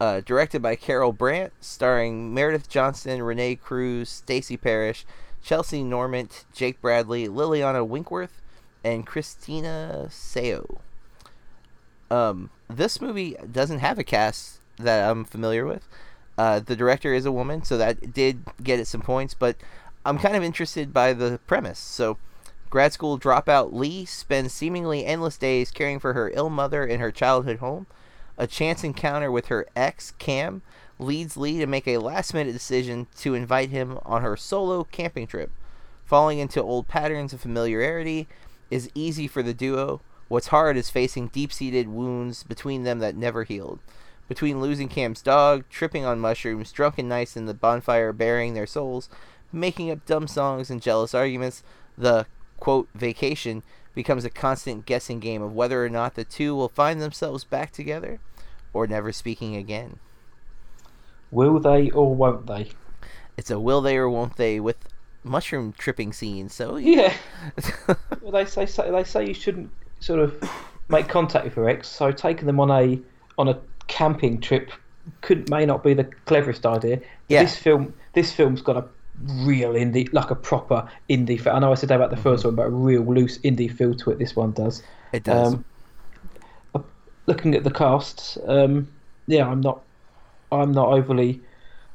uh, 0.00 0.20
directed 0.20 0.62
by 0.62 0.76
Carol 0.76 1.12
Brandt, 1.12 1.52
starring 1.60 2.34
Meredith 2.34 2.68
Johnston, 2.68 3.22
Renee 3.22 3.56
Cruz, 3.56 4.08
Stacey 4.08 4.56
Parrish, 4.56 5.04
Chelsea 5.42 5.82
Normant, 5.82 6.44
Jake 6.52 6.80
Bradley, 6.80 7.28
Liliana 7.28 7.86
Winkworth, 7.86 8.40
and 8.82 9.06
Christina 9.06 10.06
Seo. 10.08 10.78
Um, 12.10 12.50
this 12.68 13.00
movie 13.00 13.36
doesn't 13.50 13.78
have 13.78 13.98
a 13.98 14.04
cast 14.04 14.58
that 14.78 15.08
I'm 15.08 15.24
familiar 15.24 15.66
with. 15.66 15.86
Uh, 16.36 16.60
the 16.60 16.76
director 16.76 17.14
is 17.14 17.26
a 17.26 17.32
woman, 17.32 17.62
so 17.62 17.78
that 17.78 18.12
did 18.12 18.42
get 18.62 18.80
it 18.80 18.86
some 18.86 19.00
points, 19.00 19.34
but 19.34 19.56
I'm 20.04 20.18
kind 20.18 20.36
of 20.36 20.42
interested 20.42 20.92
by 20.92 21.12
the 21.12 21.38
premise. 21.46 21.78
So, 21.78 22.18
grad 22.70 22.92
school 22.92 23.18
dropout 23.18 23.72
Lee 23.72 24.04
spends 24.04 24.52
seemingly 24.52 25.04
endless 25.04 25.36
days 25.36 25.70
caring 25.70 25.98
for 25.98 26.12
her 26.12 26.30
ill 26.34 26.50
mother 26.50 26.84
in 26.84 27.00
her 27.00 27.12
childhood 27.12 27.58
home. 27.58 27.86
A 28.36 28.46
chance 28.46 28.82
encounter 28.82 29.30
with 29.30 29.46
her 29.46 29.66
ex, 29.76 30.12
Cam, 30.18 30.62
leads 30.98 31.36
Lee 31.36 31.58
to 31.58 31.66
make 31.66 31.86
a 31.86 31.98
last 31.98 32.34
minute 32.34 32.52
decision 32.52 33.06
to 33.18 33.34
invite 33.34 33.70
him 33.70 33.98
on 34.04 34.22
her 34.22 34.36
solo 34.36 34.84
camping 34.84 35.26
trip. 35.26 35.50
Falling 36.04 36.38
into 36.38 36.62
old 36.62 36.88
patterns 36.88 37.32
of 37.32 37.40
familiarity 37.40 38.28
is 38.70 38.90
easy 38.94 39.28
for 39.28 39.42
the 39.42 39.54
duo. 39.54 40.00
What's 40.28 40.48
hard 40.48 40.76
is 40.76 40.90
facing 40.90 41.28
deep 41.28 41.52
seated 41.52 41.88
wounds 41.88 42.42
between 42.42 42.82
them 42.82 42.98
that 42.98 43.16
never 43.16 43.44
healed. 43.44 43.78
Between 44.28 44.60
losing 44.60 44.88
Cam's 44.88 45.22
dog, 45.22 45.64
tripping 45.68 46.04
on 46.04 46.18
mushrooms, 46.18 46.72
drunken 46.72 47.08
nights 47.08 47.36
in 47.36 47.46
the 47.46 47.54
bonfire 47.54 48.12
burying 48.12 48.54
their 48.54 48.66
souls, 48.66 49.08
making 49.52 49.90
up 49.90 50.06
dumb 50.06 50.26
songs 50.26 50.70
and 50.70 50.82
jealous 50.82 51.14
arguments, 51.14 51.62
the 51.96 52.26
quote 52.58 52.88
vacation 52.94 53.62
becomes 53.94 54.24
a 54.24 54.30
constant 54.30 54.86
guessing 54.86 55.20
game 55.20 55.42
of 55.42 55.54
whether 55.54 55.84
or 55.84 55.88
not 55.88 56.14
the 56.14 56.24
two 56.24 56.54
will 56.54 56.68
find 56.68 57.00
themselves 57.00 57.44
back 57.44 57.70
together 57.70 58.18
or 58.72 58.86
never 58.86 59.12
speaking 59.12 59.54
again. 59.54 59.98
Will 61.30 61.58
they 61.60 61.90
or 61.90 62.14
won't 62.14 62.46
they? 62.46 62.70
It's 63.36 63.50
a 63.50 63.58
will 63.58 63.80
they 63.80 63.96
or 63.96 64.08
won't 64.08 64.36
they 64.36 64.60
with 64.60 64.76
mushroom 65.24 65.74
tripping 65.76 66.12
scenes. 66.12 66.54
So 66.54 66.76
Yeah. 66.76 67.14
well, 68.20 68.32
they 68.32 68.44
say, 68.44 68.66
say 68.66 68.90
they 68.90 69.04
say 69.04 69.26
you 69.26 69.34
shouldn't 69.34 69.70
sort 70.00 70.20
of 70.20 70.34
make 70.88 71.08
contact 71.08 71.44
with 71.44 71.56
your 71.56 71.68
ex. 71.68 71.88
So 71.88 72.12
taking 72.12 72.46
them 72.46 72.60
on 72.60 72.70
a 72.70 73.00
on 73.38 73.48
a 73.48 73.58
camping 73.86 74.40
trip 74.40 74.70
could 75.20 75.50
may 75.50 75.66
not 75.66 75.82
be 75.82 75.94
the 75.94 76.04
cleverest 76.26 76.66
idea. 76.66 77.00
Yeah. 77.28 77.42
This 77.42 77.56
film 77.56 77.94
this 78.12 78.32
film's 78.32 78.62
got 78.62 78.76
a 78.76 78.84
real 79.22 79.72
indie, 79.72 80.12
like 80.12 80.30
a 80.30 80.34
proper 80.34 80.88
indie. 81.08 81.40
Feel. 81.40 81.52
I 81.52 81.58
know 81.58 81.72
I 81.72 81.74
said 81.74 81.88
that 81.90 81.96
about 81.96 82.10
the 82.10 82.16
1st 82.16 82.44
one, 82.44 82.54
but 82.54 82.66
a 82.66 82.70
real 82.70 83.02
loose 83.02 83.38
indie 83.38 83.70
feel 83.70 83.94
to 83.94 84.10
it. 84.10 84.18
This 84.18 84.36
one 84.36 84.52
does. 84.52 84.82
it 85.12 85.24
does. 85.24 85.54
Um, 85.54 85.64
uh, 86.74 86.80
looking 87.26 87.54
at 87.54 87.64
the 87.64 87.70
cast, 87.70 88.38
um, 88.46 88.88
yeah, 89.26 89.46
I'm 89.48 89.60
not, 89.60 89.82
I'm 90.50 90.72
not 90.72 90.88
overly 90.88 91.42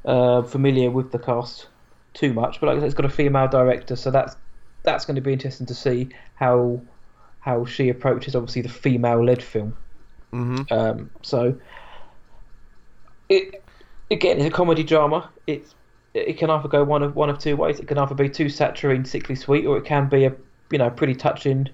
uh, 0.04 0.42
familiar 0.42 0.90
with 0.90 1.12
the 1.12 1.18
cast 1.18 1.68
too 2.14 2.32
much, 2.32 2.60
but 2.60 2.66
like 2.66 2.76
I 2.76 2.80
said, 2.80 2.86
it's 2.86 2.94
got 2.94 3.06
a 3.06 3.10
female 3.10 3.48
director, 3.48 3.96
so 3.96 4.10
that's 4.10 4.36
that's 4.82 5.04
going 5.04 5.14
to 5.16 5.20
be 5.20 5.32
interesting 5.32 5.66
to 5.66 5.74
see 5.74 6.08
how 6.34 6.80
how 7.40 7.64
she 7.64 7.88
approaches 7.88 8.34
obviously 8.34 8.62
the 8.62 8.68
female-led 8.68 9.42
film. 9.42 9.76
hmm 10.30 10.62
Um, 10.70 11.10
so 11.22 11.58
it 13.28 13.62
again, 14.10 14.38
it's 14.38 14.46
a 14.46 14.50
comedy 14.50 14.82
drama. 14.82 15.30
It's 15.46 15.74
it 16.14 16.38
can 16.38 16.50
either 16.50 16.68
go 16.68 16.84
one 16.84 17.02
of 17.02 17.14
one 17.14 17.30
of 17.30 17.38
two 17.38 17.56
ways. 17.56 17.78
It 17.78 17.86
can 17.86 17.98
either 17.98 18.14
be 18.14 18.28
too 18.28 18.48
saturating, 18.48 19.04
sickly 19.04 19.34
sweet, 19.34 19.66
or 19.66 19.78
it 19.78 19.84
can 19.84 20.08
be 20.08 20.24
a 20.24 20.34
you 20.70 20.78
know 20.78 20.90
pretty 20.90 21.14
touching 21.14 21.68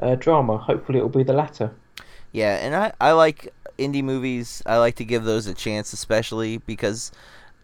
uh, 0.00 0.14
drama. 0.14 0.58
Hopefully, 0.58 0.98
it 0.98 1.02
will 1.02 1.08
be 1.08 1.22
the 1.22 1.32
latter. 1.32 1.72
Yeah, 2.32 2.56
and 2.56 2.74
I, 2.74 2.92
I 3.00 3.12
like 3.12 3.52
indie 3.78 4.02
movies. 4.02 4.62
I 4.64 4.78
like 4.78 4.96
to 4.96 5.04
give 5.04 5.24
those 5.24 5.46
a 5.46 5.54
chance, 5.54 5.92
especially 5.92 6.58
because 6.58 7.12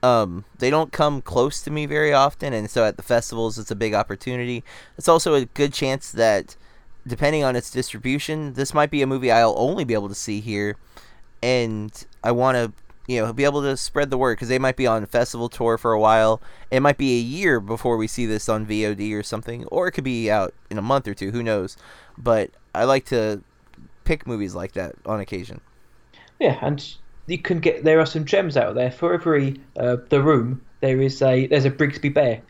um, 0.02 0.44
they 0.58 0.70
don't 0.70 0.92
come 0.92 1.22
close 1.22 1.62
to 1.62 1.70
me 1.70 1.86
very 1.86 2.12
often, 2.12 2.52
and 2.52 2.70
so 2.70 2.84
at 2.84 2.96
the 2.96 3.02
festivals, 3.02 3.58
it's 3.58 3.70
a 3.70 3.76
big 3.76 3.94
opportunity. 3.94 4.62
It's 4.96 5.08
also 5.08 5.34
a 5.34 5.46
good 5.46 5.72
chance 5.72 6.12
that, 6.12 6.56
depending 7.06 7.44
on 7.44 7.56
its 7.56 7.70
distribution, 7.70 8.52
this 8.54 8.74
might 8.74 8.90
be 8.90 9.02
a 9.02 9.06
movie 9.06 9.30
I'll 9.30 9.54
only 9.56 9.84
be 9.84 9.94
able 9.94 10.08
to 10.08 10.14
see 10.14 10.40
here, 10.40 10.76
and 11.42 11.92
I 12.22 12.32
want 12.32 12.56
to. 12.56 12.72
You 13.09 13.22
know, 13.22 13.32
be 13.32 13.44
able 13.44 13.62
to 13.62 13.76
spread 13.76 14.11
the 14.11 14.18
word 14.18 14.34
because 14.36 14.48
they 14.50 14.61
might 14.61 14.76
be 14.76 14.86
on 14.86 15.06
festival 15.06 15.48
tour 15.48 15.78
for 15.78 15.92
a 15.92 16.00
while. 16.00 16.42
It 16.70 16.80
might 16.80 16.98
be 16.98 17.18
a 17.18 17.22
year 17.22 17.59
before 17.61 17.96
we 17.96 18.06
see 18.06 18.26
this 18.26 18.48
on 18.50 18.66
VOD 18.66 19.14
or 19.14 19.24
something, 19.24 19.64
or 19.66 19.88
it 19.88 19.92
could 19.92 20.04
be 20.04 20.30
out 20.30 20.54
in 20.70 20.78
a 20.78 20.82
month 20.82 21.09
or 21.09 21.14
two. 21.14 21.32
Who 21.32 21.42
knows? 21.42 21.76
But 22.18 22.52
I 22.74 22.84
like 22.84 23.06
to 23.06 23.42
pick 24.04 24.26
movies 24.26 24.54
like 24.54 24.72
that 24.74 24.96
on 25.06 25.20
occasion. 25.20 25.62
Yeah, 26.38 26.59
and 26.62 26.84
you 27.26 27.38
can 27.38 27.61
get 27.61 27.84
there 27.84 28.00
are 28.00 28.06
some 28.06 28.24
gems 28.24 28.56
out 28.56 28.74
there 28.74 28.90
for 28.90 29.14
every 29.14 29.61
uh, 29.76 29.96
the 30.09 30.22
room. 30.22 30.62
There 30.80 31.00
is 31.00 31.20
a 31.22 31.46
there's 31.46 31.64
a 31.64 31.70
Brigsby 31.70 32.12
Bear, 32.14 32.42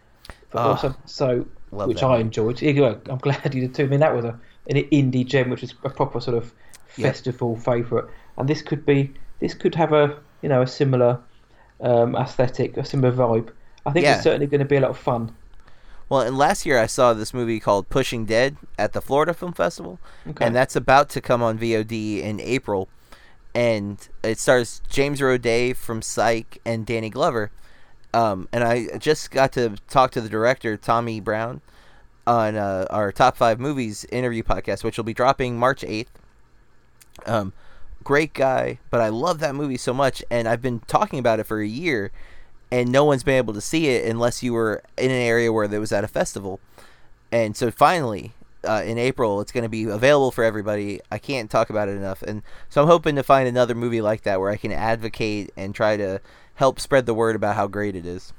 for 0.51 0.59
Ah, 0.59 0.65
also, 0.67 0.95
so 1.07 1.47
which 1.83 2.01
that 2.01 2.05
I 2.05 2.19
enjoyed. 2.19 2.59
Here 2.61 2.73
you 2.73 2.81
go. 2.81 3.01
I'm 3.09 3.19
glad 3.19 3.55
you 3.55 3.63
did 3.63 3.75
too. 3.75 3.85
I 3.85 3.87
mean, 3.87 4.01
that 4.01 4.15
was 4.15 4.25
a 4.25 4.39
an 4.69 4.77
indie 4.93 5.27
gem, 5.27 5.51
which 5.51 5.63
is 5.63 5.75
a 5.85 5.91
proper 5.91 6.21
sort 6.21 6.37
of 6.37 6.55
Yep. 6.97 7.19
festival 7.23 7.57
favourite, 7.57 8.07
and 8.37 8.49
this 8.49 8.63
could 8.63 8.85
be 8.87 9.15
this 9.41 9.55
could 9.55 9.75
have 9.75 9.93
a 9.93 10.19
you 10.43 10.49
know 10.49 10.63
a 10.63 10.67
similar 10.67 11.21
um, 11.81 12.15
aesthetic, 12.17 12.77
a 12.77 12.85
similar 12.85 13.13
vibe. 13.13 13.51
I 13.87 13.93
think 13.93 14.05
Yeah. 14.05 14.15
it's 14.17 14.25
certainly 14.25 14.47
going 14.47 14.61
to 14.61 14.65
be 14.67 14.77
a 14.77 14.81
lot 14.81 14.91
of 14.91 14.99
fun. 14.99 15.35
Well, 16.09 16.23
and 16.23 16.37
last 16.39 16.65
year 16.65 16.79
I 16.79 16.87
saw 16.87 17.13
this 17.13 17.35
movie 17.35 17.61
called 17.61 17.89
Pushing 17.91 18.25
Dead 18.25 18.57
at 18.79 18.93
the 18.95 19.01
Florida 19.03 19.35
Film 19.35 19.53
Festival, 19.53 19.99
Okay. 20.29 20.45
and 20.45 20.55
that's 20.57 20.75
about 20.75 21.09
to 21.11 21.21
come 21.21 21.43
on 21.43 21.59
VOD 21.59 22.21
in 22.23 22.41
April. 22.41 22.89
And 23.55 24.07
it 24.23 24.39
stars 24.39 24.81
James 24.89 25.21
Roday 25.21 25.75
from 25.75 26.01
Psych 26.03 26.59
and 26.65 26.87
Danny 26.87 27.11
Glover. 27.11 27.51
Um, 28.15 28.49
and 28.53 28.65
I 28.65 28.97
just 28.99 29.31
got 29.31 29.53
to 29.53 29.77
talk 29.89 30.11
to 30.13 30.21
the 30.21 30.29
director 30.29 30.77
Tommy 30.77 31.21
Brown 31.21 31.61
on 32.27 32.57
uh, 32.57 32.87
our 32.91 33.11
top 33.13 33.37
five 33.37 33.59
movies 33.59 34.05
interview 34.11 34.43
podcast, 34.43 34.85
which 34.85 34.97
will 34.97 35.05
be 35.05 35.15
dropping 35.15 35.59
March 35.59 35.83
eighth. 35.85 36.13
Um, 37.27 37.53
great 38.05 38.35
guy, 38.35 38.79
but 38.91 39.01
I 39.01 39.09
love 39.09 39.39
that 39.41 39.55
movie 39.55 39.77
so 39.77 39.93
much, 39.93 40.23
and 40.31 40.49
I've 40.49 40.63
been 40.63 40.81
talking 40.81 41.19
about 41.19 41.41
it 41.41 41.45
for 41.45 41.61
a 41.61 41.67
year, 41.67 42.11
and 42.71 42.91
no 42.91 43.05
one's 43.05 43.23
been 43.23 43.37
able 43.37 43.55
to 43.55 43.61
see 43.61 43.89
it 43.89 44.09
unless 44.09 44.43
you 44.43 44.53
were 44.53 44.83
in 44.97 45.11
an 45.11 45.17
area 45.17 45.53
where 45.53 45.69
there 45.69 45.81
was 45.81 45.93
at 45.93 46.05
a 46.05 46.09
festival. 46.09 46.61
And 47.31 47.57
so 47.57 47.71
finally, 47.71 48.33
uh, 48.67 48.83
in 48.85 48.99
April, 48.99 49.41
it's 49.41 49.53
going 49.53 49.63
to 49.63 49.69
be 49.69 49.85
available 49.85 50.31
for 50.31 50.45
everybody. 50.45 51.01
I 51.11 51.19
can't 51.19 51.51
talk 51.51 51.71
about 51.71 51.89
it 51.89 51.97
enough, 51.97 52.23
and 52.23 52.43
so 52.69 52.83
I'm 52.83 52.89
hoping 52.89 53.17
to 53.17 53.23
find 53.23 53.49
another 53.49 53.75
movie 53.75 54.01
like 54.01 54.23
that 54.23 54.41
where 54.41 54.51
I 54.51 54.57
can 54.57 54.73
advocate 54.73 55.51
and 55.57 55.75
try 55.75 55.97
to 55.97 56.21
help 56.55 56.81
spread 56.81 57.07
the 57.07 57.15
word 57.15 57.37
about 57.37 57.57
how 57.57 57.67
great 57.67 57.95
it 57.95 58.07
is. 58.07 58.33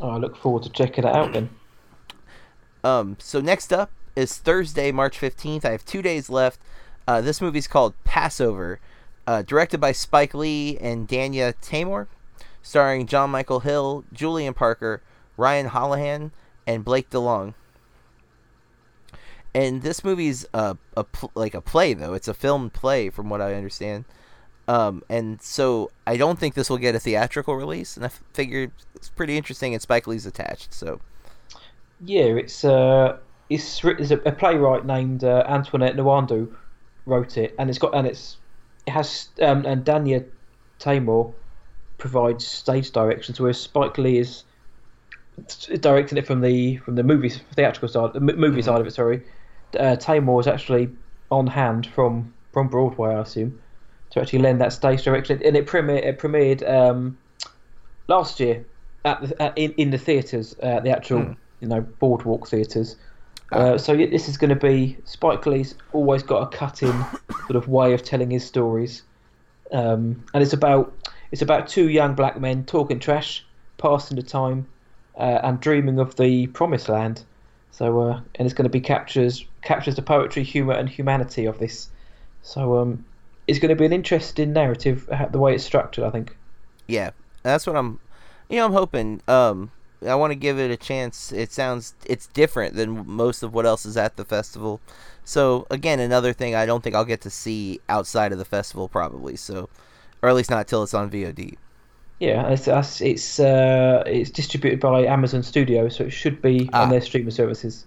Oh, 0.00 0.10
I 0.10 0.16
look 0.16 0.36
forward 0.36 0.62
to 0.64 0.70
checking 0.70 1.04
it 1.04 1.14
out 1.14 1.32
then. 1.32 1.50
Um, 2.82 3.16
so 3.18 3.40
next 3.40 3.72
up 3.72 3.90
is 4.14 4.36
Thursday, 4.36 4.92
March 4.92 5.18
15th. 5.18 5.64
I 5.64 5.70
have 5.70 5.84
two 5.84 6.02
days 6.02 6.28
left. 6.28 6.60
Uh, 7.06 7.20
this 7.20 7.40
movie's 7.40 7.66
called 7.66 7.94
Passover, 8.04 8.80
uh, 9.26 9.42
directed 9.42 9.78
by 9.80 9.92
Spike 9.92 10.34
Lee 10.34 10.78
and 10.78 11.08
Danya 11.08 11.54
Taymor, 11.60 12.08
starring 12.62 13.06
Jon 13.06 13.30
Michael 13.30 13.60
Hill, 13.60 14.04
Julian 14.12 14.54
Parker, 14.54 15.02
Ryan 15.36 15.68
Holohan, 15.68 16.30
and 16.66 16.84
Blake 16.84 17.10
DeLong. 17.10 17.54
And 19.54 19.82
this 19.82 20.02
movie's 20.02 20.46
a, 20.52 20.76
a 20.96 21.04
pl- 21.04 21.30
like 21.34 21.54
a 21.54 21.60
play 21.60 21.94
though. 21.94 22.14
It's 22.14 22.28
a 22.28 22.34
film 22.34 22.70
play 22.70 23.10
from 23.10 23.28
what 23.30 23.40
I 23.40 23.54
understand. 23.54 24.04
Um, 24.68 25.02
and 25.10 25.42
so 25.42 25.90
I 26.06 26.16
don't 26.16 26.38
think 26.38 26.54
this 26.54 26.70
will 26.70 26.78
get 26.78 26.94
a 26.94 27.00
theatrical 27.00 27.54
release, 27.56 27.96
and 27.96 28.04
I 28.04 28.08
f- 28.08 28.22
figured 28.32 28.72
it's 28.94 29.10
pretty 29.10 29.36
interesting. 29.36 29.74
And 29.74 29.82
Spike 29.82 30.06
Lee's 30.06 30.26
attached, 30.26 30.72
so 30.74 31.00
Yeah, 32.00 32.24
it's 32.24 32.64
uh, 32.64 33.18
it's 33.48 33.82
a, 33.84 34.16
a 34.26 34.32
playwright 34.32 34.84
named 34.84 35.24
uh, 35.24 35.44
Antoinette 35.46 35.96
Nwandu 35.96 36.54
wrote 37.06 37.36
it, 37.36 37.54
and 37.58 37.68
it's 37.70 37.78
got 37.78 37.94
and 37.94 38.06
it's 38.06 38.36
it 38.86 38.90
has 38.90 39.28
um, 39.40 39.64
and 39.66 39.84
Danya 39.84 40.24
Taymor 40.78 41.34
provides 41.98 42.46
stage 42.46 42.90
directions, 42.92 43.40
whereas 43.40 43.60
Spike 43.60 43.98
Lee 43.98 44.18
is 44.18 44.44
directing 45.80 46.18
it 46.18 46.26
from 46.26 46.40
the 46.40 46.76
from 46.78 46.94
the 46.94 47.02
movie 47.02 47.28
theatrical 47.28 47.88
side, 47.88 48.12
the 48.14 48.20
movie 48.20 48.62
side 48.62 48.80
of 48.80 48.86
it. 48.86 48.92
Sorry, 48.92 49.22
uh, 49.78 49.96
Taymor 49.96 50.40
is 50.40 50.46
actually 50.46 50.90
on 51.30 51.46
hand 51.46 51.86
from 51.86 52.34
from 52.52 52.68
Broadway, 52.68 53.14
I 53.14 53.20
assume, 53.22 53.60
to 54.10 54.20
actually 54.20 54.40
lend 54.40 54.60
that 54.60 54.72
stage 54.72 55.02
direction, 55.02 55.42
and 55.44 55.56
it 55.56 55.66
premiered 55.66 56.04
it 56.04 56.18
premiered 56.18 56.68
um, 56.68 57.18
last 58.08 58.40
year 58.40 58.64
at 59.04 59.20
the, 59.22 59.42
at, 59.42 59.58
in 59.58 59.72
in 59.72 59.90
the 59.90 59.98
theatres, 59.98 60.54
uh, 60.62 60.80
the 60.80 60.90
actual 60.90 61.22
Hmm. 61.22 61.32
you 61.60 61.68
know 61.68 61.80
boardwalk 61.80 62.48
theatres. 62.48 62.96
Uh, 63.54 63.78
so 63.78 63.92
yeah, 63.92 64.06
this 64.06 64.28
is 64.28 64.36
going 64.36 64.50
to 64.50 64.56
be 64.56 64.96
Spike 65.04 65.46
Lee's 65.46 65.74
always 65.92 66.22
got 66.22 66.42
a 66.42 66.56
cut-in 66.56 67.04
sort 67.46 67.56
of 67.56 67.68
way 67.68 67.94
of 67.94 68.02
telling 68.02 68.30
his 68.30 68.44
stories, 68.44 69.02
um, 69.72 70.24
and 70.34 70.42
it's 70.42 70.52
about 70.52 70.92
it's 71.30 71.42
about 71.42 71.68
two 71.68 71.88
young 71.88 72.14
black 72.14 72.40
men 72.40 72.64
talking 72.64 72.98
trash, 72.98 73.44
passing 73.78 74.16
the 74.16 74.22
time, 74.22 74.66
uh, 75.16 75.40
and 75.42 75.60
dreaming 75.60 75.98
of 75.98 76.16
the 76.16 76.48
promised 76.48 76.88
land. 76.88 77.22
So 77.70 78.00
uh, 78.00 78.20
and 78.34 78.46
it's 78.46 78.54
going 78.54 78.64
to 78.64 78.70
be 78.70 78.80
captures 78.80 79.44
captures 79.62 79.96
the 79.96 80.02
poetry, 80.02 80.42
humour, 80.42 80.74
and 80.74 80.88
humanity 80.88 81.44
of 81.46 81.58
this. 81.58 81.88
So 82.42 82.78
um, 82.78 83.04
it's 83.46 83.58
going 83.58 83.70
to 83.70 83.76
be 83.76 83.86
an 83.86 83.92
interesting 83.92 84.52
narrative, 84.52 85.08
uh, 85.10 85.26
the 85.26 85.38
way 85.38 85.54
it's 85.54 85.64
structured. 85.64 86.04
I 86.04 86.10
think. 86.10 86.36
yeah, 86.88 87.10
that's 87.42 87.66
what 87.66 87.76
I'm. 87.76 88.00
You 88.48 88.58
know, 88.58 88.66
I'm 88.66 88.72
hoping. 88.72 89.22
Um, 89.28 89.70
I 90.06 90.14
want 90.14 90.30
to 90.32 90.34
give 90.36 90.58
it 90.58 90.70
a 90.70 90.76
chance. 90.76 91.32
It 91.32 91.52
sounds 91.52 91.94
it's 92.06 92.26
different 92.28 92.74
than 92.74 93.06
most 93.06 93.42
of 93.42 93.52
what 93.54 93.66
else 93.66 93.86
is 93.86 93.96
at 93.96 94.16
the 94.16 94.24
festival. 94.24 94.80
So 95.24 95.66
again, 95.70 96.00
another 96.00 96.32
thing 96.32 96.54
I 96.54 96.66
don't 96.66 96.82
think 96.82 96.94
I'll 96.94 97.04
get 97.04 97.20
to 97.22 97.30
see 97.30 97.80
outside 97.88 98.32
of 98.32 98.38
the 98.38 98.44
festival 98.44 98.88
probably. 98.88 99.36
So, 99.36 99.68
or 100.22 100.28
at 100.28 100.34
least 100.34 100.50
not 100.50 100.68
till 100.68 100.82
it's 100.82 100.94
on 100.94 101.10
VOD. 101.10 101.56
Yeah, 102.20 102.48
it's 102.48 102.68
it's 102.68 103.00
it's, 103.00 103.40
uh, 103.40 104.02
it's 104.06 104.30
distributed 104.30 104.80
by 104.80 105.04
Amazon 105.04 105.42
Studios, 105.42 105.96
so 105.96 106.04
it 106.04 106.10
should 106.10 106.40
be 106.40 106.68
Ah. 106.72 106.82
on 106.82 106.90
their 106.90 107.00
streaming 107.00 107.32
services. 107.32 107.86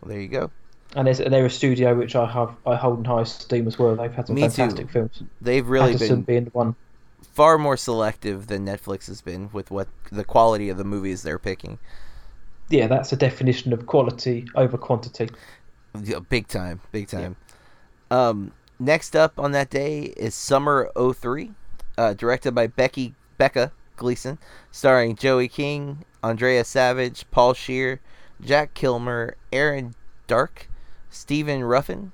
Well, 0.00 0.08
there 0.10 0.20
you 0.20 0.28
go. 0.28 0.50
And 0.96 1.06
there's, 1.06 1.18
they're 1.18 1.44
a 1.44 1.50
studio 1.50 1.94
which 1.94 2.16
I 2.16 2.24
have 2.26 2.54
I 2.66 2.74
hold 2.76 3.00
in 3.00 3.04
high 3.04 3.20
esteem 3.22 3.66
as 3.66 3.78
well. 3.78 3.94
They've 3.94 4.10
had 4.12 4.26
some 4.26 4.36
Me 4.36 4.42
too. 4.42 4.48
fantastic 4.50 4.88
films. 4.90 5.22
They've 5.42 5.68
really 5.68 5.92
Paterson 5.92 6.22
been 6.22 6.24
being 6.24 6.44
the 6.44 6.50
one. 6.52 6.74
Far 7.38 7.56
more 7.56 7.76
selective 7.76 8.48
than 8.48 8.66
Netflix 8.66 9.06
has 9.06 9.20
been 9.20 9.48
with 9.52 9.70
what 9.70 9.86
the 10.10 10.24
quality 10.24 10.70
of 10.70 10.76
the 10.76 10.82
movies 10.82 11.22
they're 11.22 11.38
picking. 11.38 11.78
Yeah, 12.68 12.88
that's 12.88 13.12
a 13.12 13.16
definition 13.16 13.72
of 13.72 13.86
quality 13.86 14.44
over 14.56 14.76
quantity. 14.76 15.28
Yeah, 16.02 16.18
big 16.18 16.48
time, 16.48 16.80
big 16.90 17.06
time. 17.06 17.36
Um, 18.10 18.50
next 18.80 19.14
up 19.14 19.38
on 19.38 19.52
that 19.52 19.70
day 19.70 20.12
is 20.16 20.34
Summer 20.34 20.90
03, 20.96 21.52
uh, 21.96 22.14
directed 22.14 22.56
by 22.56 22.66
Becky 22.66 23.14
Becca 23.36 23.70
Gleason, 23.94 24.38
starring 24.72 25.14
Joey 25.14 25.46
King, 25.46 26.04
Andrea 26.24 26.64
Savage, 26.64 27.24
Paul 27.30 27.54
Scheer, 27.54 28.00
Jack 28.40 28.74
Kilmer, 28.74 29.36
Erin 29.52 29.94
Darke, 30.26 30.68
Stephen 31.08 31.62
Ruffin, 31.62 32.10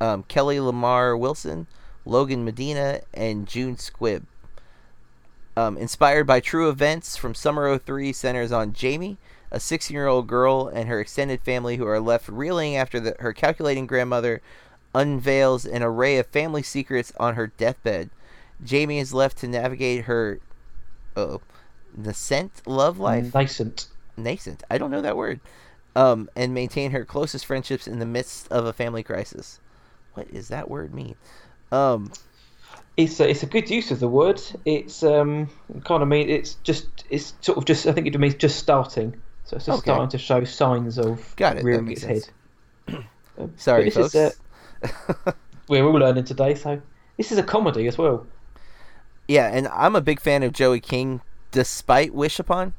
um, 0.00 0.22
Kelly 0.28 0.58
Lamor 0.58 1.18
Wilson, 1.18 1.66
Logan 2.04 2.44
Medina, 2.44 3.00
and 3.12 3.48
June 3.48 3.74
Squibb. 3.74 4.22
Um, 5.58 5.76
inspired 5.76 6.24
by 6.24 6.38
true 6.38 6.68
events 6.68 7.16
from 7.16 7.34
Summer 7.34 7.76
03, 7.76 8.12
centers 8.12 8.52
on 8.52 8.72
Jamie, 8.72 9.18
a 9.50 9.58
16 9.58 9.92
year 9.92 10.06
old 10.06 10.28
girl, 10.28 10.68
and 10.68 10.88
her 10.88 11.00
extended 11.00 11.40
family 11.40 11.78
who 11.78 11.86
are 11.86 11.98
left 11.98 12.28
reeling 12.28 12.76
after 12.76 13.00
the, 13.00 13.16
her 13.18 13.32
calculating 13.32 13.88
grandmother 13.88 14.40
unveils 14.94 15.66
an 15.66 15.82
array 15.82 16.16
of 16.16 16.28
family 16.28 16.62
secrets 16.62 17.12
on 17.18 17.34
her 17.34 17.48
deathbed. 17.48 18.08
Jamie 18.62 19.00
is 19.00 19.12
left 19.12 19.36
to 19.38 19.48
navigate 19.48 20.04
her 20.04 20.38
oh 21.16 21.40
nascent 21.96 22.62
love 22.64 23.00
life 23.00 23.34
Nascent. 23.34 23.88
nascent 24.16 24.62
I 24.70 24.78
don't 24.78 24.92
know 24.92 25.02
that 25.02 25.16
word 25.16 25.40
um 25.96 26.30
and 26.36 26.54
maintain 26.54 26.92
her 26.92 27.04
closest 27.04 27.46
friendships 27.46 27.88
in 27.88 27.98
the 27.98 28.06
midst 28.06 28.46
of 28.52 28.64
a 28.64 28.72
family 28.72 29.02
crisis. 29.02 29.58
What 30.14 30.32
does 30.32 30.48
that 30.48 30.70
word 30.70 30.94
mean? 30.94 31.16
Um 31.72 32.12
It's 32.98 33.20
a, 33.20 33.30
it's 33.30 33.42
a 33.44 33.46
good 33.46 33.70
use 33.70 33.90
of 33.92 34.00
the 34.00 34.08
word. 34.08 34.42
It's 34.64 35.02
um 35.04 35.48
kind 35.84 36.02
of 36.02 36.08
mean 36.08 36.28
it's 36.28 36.54
just 36.64 36.86
it's 37.08 37.32
sort 37.40 37.56
of 37.56 37.64
just 37.64 37.86
I 37.86 37.92
think 37.92 38.06
it 38.08 38.18
means 38.18 38.34
just 38.34 38.58
starting. 38.58 39.14
So 39.44 39.56
it's 39.56 39.66
just 39.66 39.78
Okay. 39.78 39.90
starting 39.92 40.08
to 40.10 40.18
show 40.18 40.42
signs 40.44 40.98
of 40.98 41.34
Got 41.36 41.58
it, 41.58 41.64
rearing 41.64 41.90
its 41.90 42.02
head. 42.02 42.24
sense. 42.88 43.04
Um, 43.38 43.54
sorry 43.56 43.88
folks. 43.90 44.12
this 44.12 44.34
is, 44.82 44.90
uh, 45.26 45.32
we're 45.68 45.84
all 45.84 45.92
learning 45.92 46.24
today, 46.24 46.54
so 46.56 46.82
this 47.16 47.30
is 47.32 47.38
a 47.38 47.42
comedy 47.44 47.86
as 47.86 47.96
well. 47.96 48.26
Yeah, 49.28 49.46
and 49.46 49.68
I'm 49.68 49.94
a 49.94 50.00
big 50.00 50.20
fan 50.20 50.42
of 50.42 50.52
Joey 50.52 50.80
King, 50.80 51.20
despite 51.52 52.12
Wish 52.12 52.38
Upon, 52.40 52.72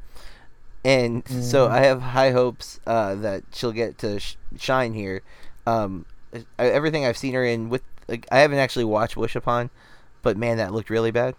and 0.83 1.25
so 1.27 1.67
Mhm. 1.67 1.71
I 1.71 1.79
have 1.81 2.01
high 2.01 2.31
hopes 2.31 2.79
uh, 2.85 3.15
that 3.15 3.43
she'll 3.53 3.71
get 3.71 3.97
to 3.99 4.19
sh- 4.19 4.35
shine 4.57 4.93
here. 4.93 5.21
Um, 5.65 6.05
everything 6.57 7.05
I've 7.05 7.17
seen 7.17 7.33
her 7.35 7.45
in 7.45 7.69
with, 7.69 7.83
like, 8.09 8.27
I 8.31 8.39
haven't 8.39 8.57
actually 8.59 8.85
watched 8.85 9.15
Wish 9.15 9.35
Upon, 9.35 9.69
but 10.21 10.37
man, 10.37 10.57
that 10.57 10.73
looked 10.73 10.89
really 10.89 11.11
bad. 11.11 11.35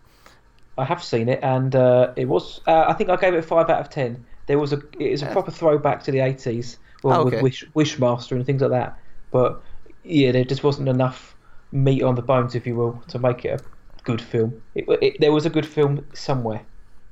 I 0.78 0.84
have 0.84 1.02
seen 1.02 1.28
it, 1.28 1.40
and 1.42 1.74
uh, 1.74 2.12
it 2.16 2.26
was. 2.26 2.60
Uh, 2.66 2.84
I 2.88 2.94
think 2.94 3.10
I 3.10 3.16
gave 3.16 3.34
it 3.34 3.38
a 3.38 3.42
five 3.42 3.68
out 3.68 3.80
of 3.80 3.90
ten. 3.90 4.24
There 4.46 4.58
was 4.58 4.72
a. 4.72 4.78
It 4.98 5.12
is 5.12 5.22
a 5.22 5.26
proper 5.26 5.50
throwback 5.50 6.02
to 6.04 6.10
the 6.10 6.20
eighties, 6.20 6.78
well, 7.02 7.20
Oh, 7.20 7.26
okay. 7.26 7.42
with 7.42 7.62
Wish 7.74 7.96
Wishmaster 7.98 8.32
and 8.32 8.46
things 8.46 8.62
like 8.62 8.70
that. 8.70 8.98
But 9.30 9.60
yeah, 10.04 10.32
there 10.32 10.44
just 10.44 10.64
wasn't 10.64 10.88
enough 10.88 11.36
meat 11.72 12.02
on 12.02 12.14
the 12.14 12.22
bones, 12.22 12.54
if 12.54 12.66
you 12.66 12.74
will, 12.76 13.02
to 13.08 13.18
make 13.18 13.44
it 13.44 13.60
a 13.60 14.02
good 14.04 14.22
film. 14.22 14.60
It, 14.74 14.86
it, 15.02 15.16
there 15.20 15.32
was 15.32 15.44
a 15.44 15.50
good 15.50 15.66
film 15.66 16.04
somewhere. 16.14 16.62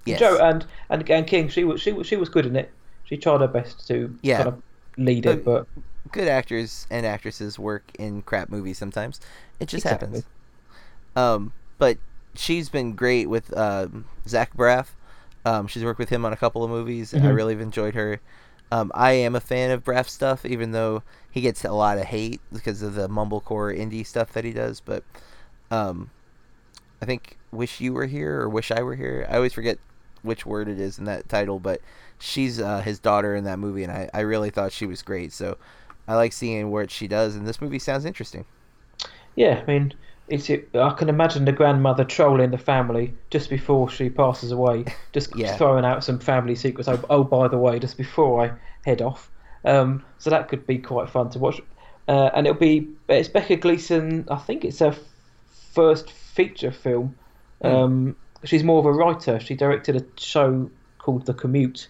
Yes. 0.06 0.20
Joe 0.20 0.38
and, 0.40 0.64
and 0.88 1.08
and 1.10 1.26
King, 1.26 1.48
she 1.48 1.64
was 1.64 1.80
she 1.82 1.92
was 1.92 2.06
she 2.06 2.16
was 2.16 2.28
good 2.30 2.46
in 2.46 2.56
it. 2.56 2.70
She 3.04 3.16
tried 3.18 3.40
her 3.40 3.48
best 3.48 3.86
to 3.88 4.16
Yeah. 4.22 4.38
kind 4.38 4.48
of 4.48 4.62
lead 4.96 5.26
it, 5.26 5.44
but 5.44 5.66
Good 6.10 6.28
actors 6.28 6.86
and 6.90 7.04
actresses 7.04 7.58
work 7.58 7.84
in 7.98 8.22
crap 8.22 8.48
movies 8.48 8.78
sometimes. 8.78 9.20
It 9.60 9.68
just 9.68 9.84
Exactly. 9.84 10.08
happens. 10.08 10.24
Um, 11.14 11.52
but 11.79 11.99
she's 12.35 12.68
been 12.70 12.95
great 12.95 13.29
with 13.29 13.57
um, 13.57 14.07
Zach 14.29 14.55
Braff. 14.57 14.89
Um, 15.45 15.66
she's 15.66 15.85
worked 15.85 15.99
with 15.99 16.09
him 16.11 16.24
on 16.24 16.33
a 16.33 16.37
couple 16.37 16.64
of 16.64 16.70
movies, 16.70 17.14
and 17.14 17.24
I 17.24 17.29
Mhm. 17.29 17.31
really 17.31 17.55
have 17.55 17.61
enjoyed 17.62 17.95
her. 17.95 18.20
Um, 18.70 18.93
I 18.95 19.12
am 19.12 19.35
a 19.37 19.41
fan 19.41 19.70
of 19.70 19.85
Braff 19.85 20.09
stuff, 20.09 20.45
even 20.45 20.72
though 20.72 21.03
he 21.31 21.41
gets 21.41 21.64
a 21.64 21.72
lot 21.72 21.99
of 21.99 22.05
hate 22.05 22.43
because 22.53 22.83
of 22.83 22.95
the 22.95 23.09
mumblecore 23.09 23.76
indie 23.79 24.07
stuff 24.07 24.33
that 24.33 24.45
he 24.45 24.53
does. 24.53 24.81
But 24.81 25.05
um, 25.70 26.12
I 27.03 27.07
think 27.07 27.39
"Wish 27.51 27.81
You 27.81 27.93
Were 27.95 28.07
Here" 28.07 28.41
or 28.41 28.49
"Wish 28.49 28.70
I 28.70 28.83
Were 28.83 28.95
Here." 28.97 29.26
I 29.31 29.37
always 29.37 29.53
forget 29.53 29.79
which 30.22 30.47
word 30.47 30.68
it 30.68 30.79
is 30.81 30.99
in 30.99 31.05
that 31.07 31.29
title, 31.29 31.61
but 31.61 31.81
she's 32.18 32.61
uh, 32.61 32.81
his 32.83 33.01
daughter 33.01 33.35
in 33.37 33.45
that 33.45 33.59
movie, 33.59 33.83
and 33.85 33.93
I, 33.93 34.11
I 34.14 34.20
really 34.20 34.51
thought 34.51 34.72
she 34.72 34.87
was 34.87 35.03
great. 35.03 35.33
So 35.33 35.59
I 36.09 36.14
like 36.16 36.33
seeing 36.33 36.70
what 36.70 36.91
she 36.91 37.09
does, 37.09 37.37
and 37.37 37.47
this 37.47 37.61
movie 37.61 37.79
sounds 37.81 38.05
interesting. 38.05 38.47
yeah, 39.35 39.62
I 39.62 39.66
mean, 39.66 39.95
it's 40.29 40.51
it, 40.51 40.68
I 40.74 40.91
can 40.91 41.09
imagine 41.09 41.45
the 41.45 41.53
grandmother 41.53 42.05
trolling 42.05 42.51
the 42.51 42.59
family 42.59 43.14
just 43.31 43.51
before 43.51 43.89
she 43.89 44.11
passes 44.11 44.53
away, 44.53 44.85
just 45.12 45.35
Yeah. 45.37 45.57
throwing 45.57 45.85
out 45.85 46.05
some 46.05 46.18
family 46.18 46.55
secrets. 46.55 46.89
Oh, 46.89 47.03
oh, 47.11 47.24
by 47.24 47.49
the 47.49 47.59
way, 47.59 47.79
just 47.79 47.97
before 47.97 48.45
I 48.45 48.53
head 48.85 49.03
off. 49.03 49.31
Um, 49.64 50.05
so 50.18 50.31
that 50.31 50.49
could 50.49 50.66
be 50.66 50.79
quite 50.79 51.11
fun 51.11 51.31
to 51.31 51.39
watch. 51.39 51.61
Uh, 52.07 52.31
and 52.35 52.47
it'll 52.47 52.59
be 52.59 52.89
it's 53.09 53.29
Becca 53.29 53.57
Gleason. 53.57 54.26
I 54.31 54.37
think 54.37 54.64
it's 54.64 54.79
her 54.79 54.95
first 55.72 56.11
feature 56.11 56.70
film. 56.72 57.14
Um, 57.62 58.16
she's 58.45 58.64
more 58.64 58.79
of 58.79 58.87
a 58.87 58.93
writer. 58.93 59.41
She 59.41 59.55
directed 59.55 59.97
a 59.97 60.05
show 60.20 60.70
called 60.99 61.26
The 61.26 61.35
Commute. 61.35 61.89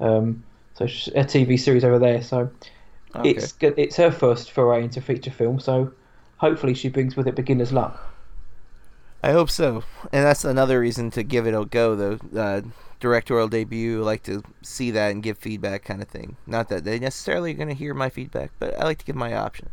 Um, 0.00 0.42
so 0.74 0.86
sh- 0.86 1.08
a 1.08 1.24
TV 1.24 1.58
series 1.58 1.84
over 1.84 1.98
there. 1.98 2.22
So 2.22 2.50
Okay. 3.14 3.30
it's 3.30 3.54
it's 3.60 3.96
her 3.96 4.10
first 4.10 4.50
foray 4.50 4.82
into 4.82 5.00
feature 5.00 5.30
film. 5.30 5.60
So 5.60 5.92
hopefully 6.44 6.74
she 6.74 6.88
brings 6.88 7.16
with 7.16 7.26
it 7.28 7.34
beginner's 7.36 7.72
luck. 7.72 8.14
I 9.22 9.32
hope 9.32 9.50
so, 9.50 9.84
and 10.12 10.24
that's 10.24 10.44
another 10.44 10.78
reason 10.80 11.10
to 11.12 11.22
give 11.22 11.46
it 11.46 11.54
a 11.54 11.64
go. 11.64 11.96
Though 11.96 12.18
uh, 12.38 12.60
directorial 13.00 13.48
debut, 13.48 14.02
I 14.02 14.04
like 14.04 14.22
to 14.24 14.42
see 14.62 14.90
that 14.92 15.10
and 15.12 15.22
give 15.22 15.38
feedback, 15.38 15.82
kind 15.84 16.02
of 16.02 16.08
thing. 16.08 16.36
Not 16.46 16.68
that 16.68 16.84
they 16.84 16.98
necessarily 16.98 17.52
are 17.52 17.54
going 17.54 17.68
to 17.68 17.74
hear 17.74 17.94
my 17.94 18.10
feedback, 18.10 18.52
but 18.58 18.78
I 18.78 18.84
like 18.84 18.98
to 18.98 19.04
give 19.04 19.16
my 19.16 19.34
option. 19.34 19.70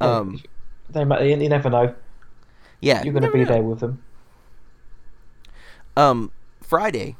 Um, 0.00 0.42
They 0.90 1.04
might, 1.04 1.22
you 1.24 1.48
never 1.48 1.68
know. 1.70 1.94
yeah, 2.80 3.04
You're 3.04 3.12
going 3.12 3.22
to 3.24 3.28
be 3.30 3.44
know. 3.44 3.44
there 3.44 3.62
with 3.62 3.80
them. 3.80 4.02
Um, 5.96 6.32
Friday, 6.62 7.16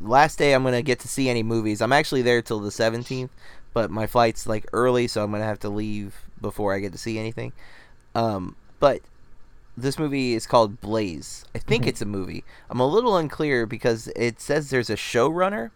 last 0.00 0.38
day 0.38 0.54
I'm 0.54 0.64
gonna 0.64 0.82
get 0.82 1.00
to 1.00 1.08
see 1.08 1.28
any 1.28 1.42
movies. 1.42 1.80
I'm 1.80 1.92
actually 1.92 2.22
there 2.22 2.42
till 2.42 2.60
the 2.60 2.70
17th, 2.70 3.30
but 3.74 3.90
my 3.90 4.06
flight's 4.06 4.46
like 4.46 4.66
early, 4.72 5.08
so 5.08 5.22
I'm 5.24 5.30
gonna 5.32 5.44
have 5.44 5.60
to 5.60 5.68
leave 5.68 6.16
before 6.40 6.74
I 6.74 6.80
get 6.80 6.92
to 6.92 6.98
see 6.98 7.18
anything. 7.18 7.52
Um, 8.14 8.56
but 8.80 9.00
this 9.76 9.98
movie 9.98 10.34
is 10.34 10.46
called 10.46 10.80
Blaze. 10.80 11.44
I 11.54 11.58
think 11.58 11.84
Mhm. 11.84 11.88
it's 11.88 12.02
a 12.02 12.06
movie. 12.06 12.44
I'm 12.68 12.80
a 12.80 12.86
little 12.86 13.16
unclear 13.16 13.64
because 13.66 14.08
it 14.16 14.40
says 14.40 14.70
there's 14.70 14.90
a 14.90 14.96
showrunner. 14.96 15.70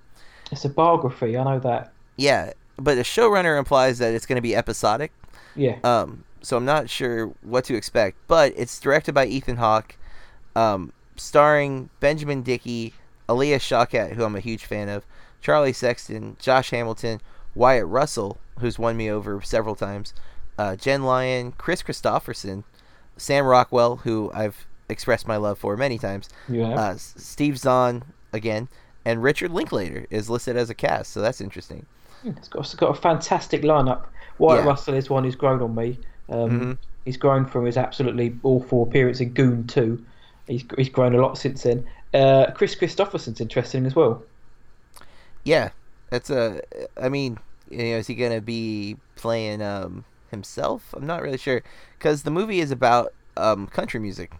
It's 0.52 0.64
a 0.64 0.68
biography. 0.68 1.36
I 1.36 1.44
know 1.44 1.58
that. 1.60 1.92
Yeah, 2.16 2.52
but 2.78 2.98
a 2.98 3.02
showrunner 3.02 3.58
implies 3.58 3.98
that 3.98 4.12
it's 4.14 4.26
gonna 4.26 4.42
be 4.42 4.54
episodic. 4.54 5.12
Yeah. 5.54 5.76
Um, 5.82 6.24
so 6.42 6.56
I'm 6.56 6.64
not 6.66 6.90
sure 6.90 7.32
what 7.42 7.64
to 7.64 7.74
expect, 7.74 8.18
but 8.28 8.52
it's 8.56 8.78
directed 8.78 9.14
by 9.14 9.26
Ethan 9.26 9.56
Hawke, 9.56 9.96
um, 10.54 10.92
starring 11.16 11.88
Benjamin 12.00 12.42
Dickey, 12.42 12.92
Alia 13.28 13.58
Shawkat, 13.58 14.12
who 14.12 14.24
I'm 14.24 14.36
a 14.36 14.40
huge 14.40 14.64
fan 14.66 14.88
of, 14.88 15.04
Charlie 15.40 15.72
Sexton, 15.72 16.36
Josh 16.38 16.70
Hamilton, 16.70 17.20
Wyatt 17.54 17.86
Russell, 17.86 18.36
who's 18.60 18.78
won 18.78 18.96
me 18.96 19.10
over 19.10 19.40
several 19.40 19.74
times, 19.74 20.12
uh, 20.58 20.76
Jen 20.76 21.02
Lyon, 21.04 21.52
Kris 21.52 21.82
Kristofferson, 21.82 22.64
Sam 23.16 23.44
Rockwell, 23.46 23.96
who 23.96 24.30
I've 24.34 24.66
expressed 24.88 25.26
my 25.26 25.36
love 25.36 25.58
for 25.58 25.76
many 25.76 25.98
times, 25.98 26.28
Yeah. 26.48 26.68
uh, 26.74 26.94
Steve 26.96 27.58
Zahn 27.58 28.04
again, 28.32 28.68
and 29.04 29.22
Richard 29.22 29.50
Linklater 29.50 30.06
is 30.10 30.28
listed 30.30 30.56
as 30.56 30.70
a 30.70 30.74
cast, 30.74 31.12
so 31.12 31.20
that's 31.20 31.40
interesting. 31.40 31.86
It's 32.24 32.48
got, 32.48 32.60
it's 32.64 32.74
got 32.74 32.90
a 32.96 33.00
fantastic 33.00 33.62
lineup. 33.62 34.04
Wyatt 34.38 34.62
Yeah. 34.64 34.68
Russell 34.70 34.94
is 34.94 35.08
one 35.10 35.24
who's 35.24 35.36
grown 35.36 35.62
on 35.62 35.74
me. 35.74 35.98
Um, 36.28 36.50
Mhm. 36.60 36.78
He's 37.04 37.16
grown 37.16 37.46
from 37.46 37.64
his 37.66 37.76
absolutely 37.76 38.36
awful 38.42 38.82
appearance 38.82 39.20
in 39.20 39.30
Goon 39.30 39.66
2. 39.68 40.04
He's, 40.48 40.64
he's 40.76 40.88
grown 40.88 41.14
a 41.14 41.18
lot 41.20 41.38
since 41.38 41.62
then. 41.62 41.86
Uh, 42.12 42.50
Kris 42.52 42.74
Kristofferson's 42.74 43.40
interesting 43.40 43.86
as 43.86 43.94
well. 43.94 44.22
Yeah, 45.44 45.70
that's 46.10 46.30
a. 46.30 46.60
I 47.00 47.08
mean, 47.08 47.38
you 47.70 47.78
know, 47.78 47.96
is 47.98 48.06
he 48.08 48.14
gonna 48.14 48.40
be 48.40 48.96
playing 49.16 49.62
um 49.62 50.04
himself? 50.30 50.94
I'm 50.96 51.06
not 51.06 51.22
really 51.22 51.38
sure 51.38 51.62
because 51.98 52.22
the 52.22 52.30
movie 52.30 52.60
is 52.60 52.70
about 52.70 53.12
um 53.36 53.66
country 53.66 54.00
music. 54.00 54.32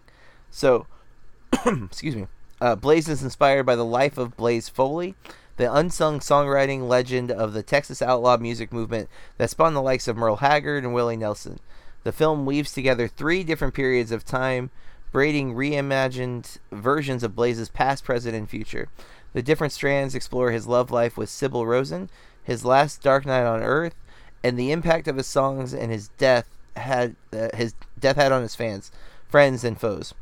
So, 0.49 0.87
excuse 1.65 2.15
me. 2.15 2.27
Uh, 2.59 2.75
Blaze 2.75 3.07
is 3.07 3.21
inspired 3.21 3.65
by 3.65 3.75
the 3.75 3.85
life 3.85 4.17
of 4.17 4.35
Blaze 4.35 4.67
Foley, 4.67 5.13
the 5.57 5.71
unsung 5.71 6.19
songwriting 6.19 6.87
legend 6.87 7.31
of 7.31 7.53
the 7.53 7.61
Texas 7.61 8.01
outlaw 8.01 8.37
music 8.37 8.73
movement 8.73 9.09
that 9.37 9.51
spawned 9.51 9.75
the 9.75 9.81
likes 9.81 10.07
of 10.07 10.17
Merle 10.17 10.37
Haggard 10.37 10.83
and 10.83 10.93
Willie 10.93 11.17
Nelson. 11.17 11.59
The 12.03 12.11
film 12.11 12.45
weaves 12.45 12.71
together 12.71 13.07
three 13.07 13.43
different 13.43 13.73
periods 13.73 14.11
of 14.11 14.25
time, 14.25 14.71
braiding 15.11 15.53
reimagined 15.53 16.57
versions 16.71 17.21
of 17.21 17.35
Blaze's 17.35 17.69
past, 17.69 18.03
present, 18.03 18.35
and 18.35 18.49
future. 18.49 18.89
The 19.33 19.43
different 19.43 19.73
strands 19.73 20.15
explore 20.15 20.51
his 20.51 20.67
love 20.67 20.89
life 20.89 21.17
with 21.17 21.29
Sybil 21.29 21.67
Rosen, 21.67 22.09
his 22.43 22.65
last 22.65 23.03
dark 23.03 23.25
night 23.25 23.45
on 23.45 23.61
Earth, 23.61 23.95
and 24.43 24.57
the 24.57 24.71
impact 24.71 25.07
of 25.07 25.17
his 25.17 25.27
songs 25.27 25.73
and 25.73 25.91
his 25.91 26.09
death 26.17 26.47
had 26.75 27.15
uh, 27.33 27.49
his 27.55 27.73
death 27.99 28.15
had 28.17 28.31
on 28.31 28.41
his 28.43 28.55
fans, 28.55 28.91
friends, 29.29 29.63
and 29.63 29.79
foes. 29.79 30.13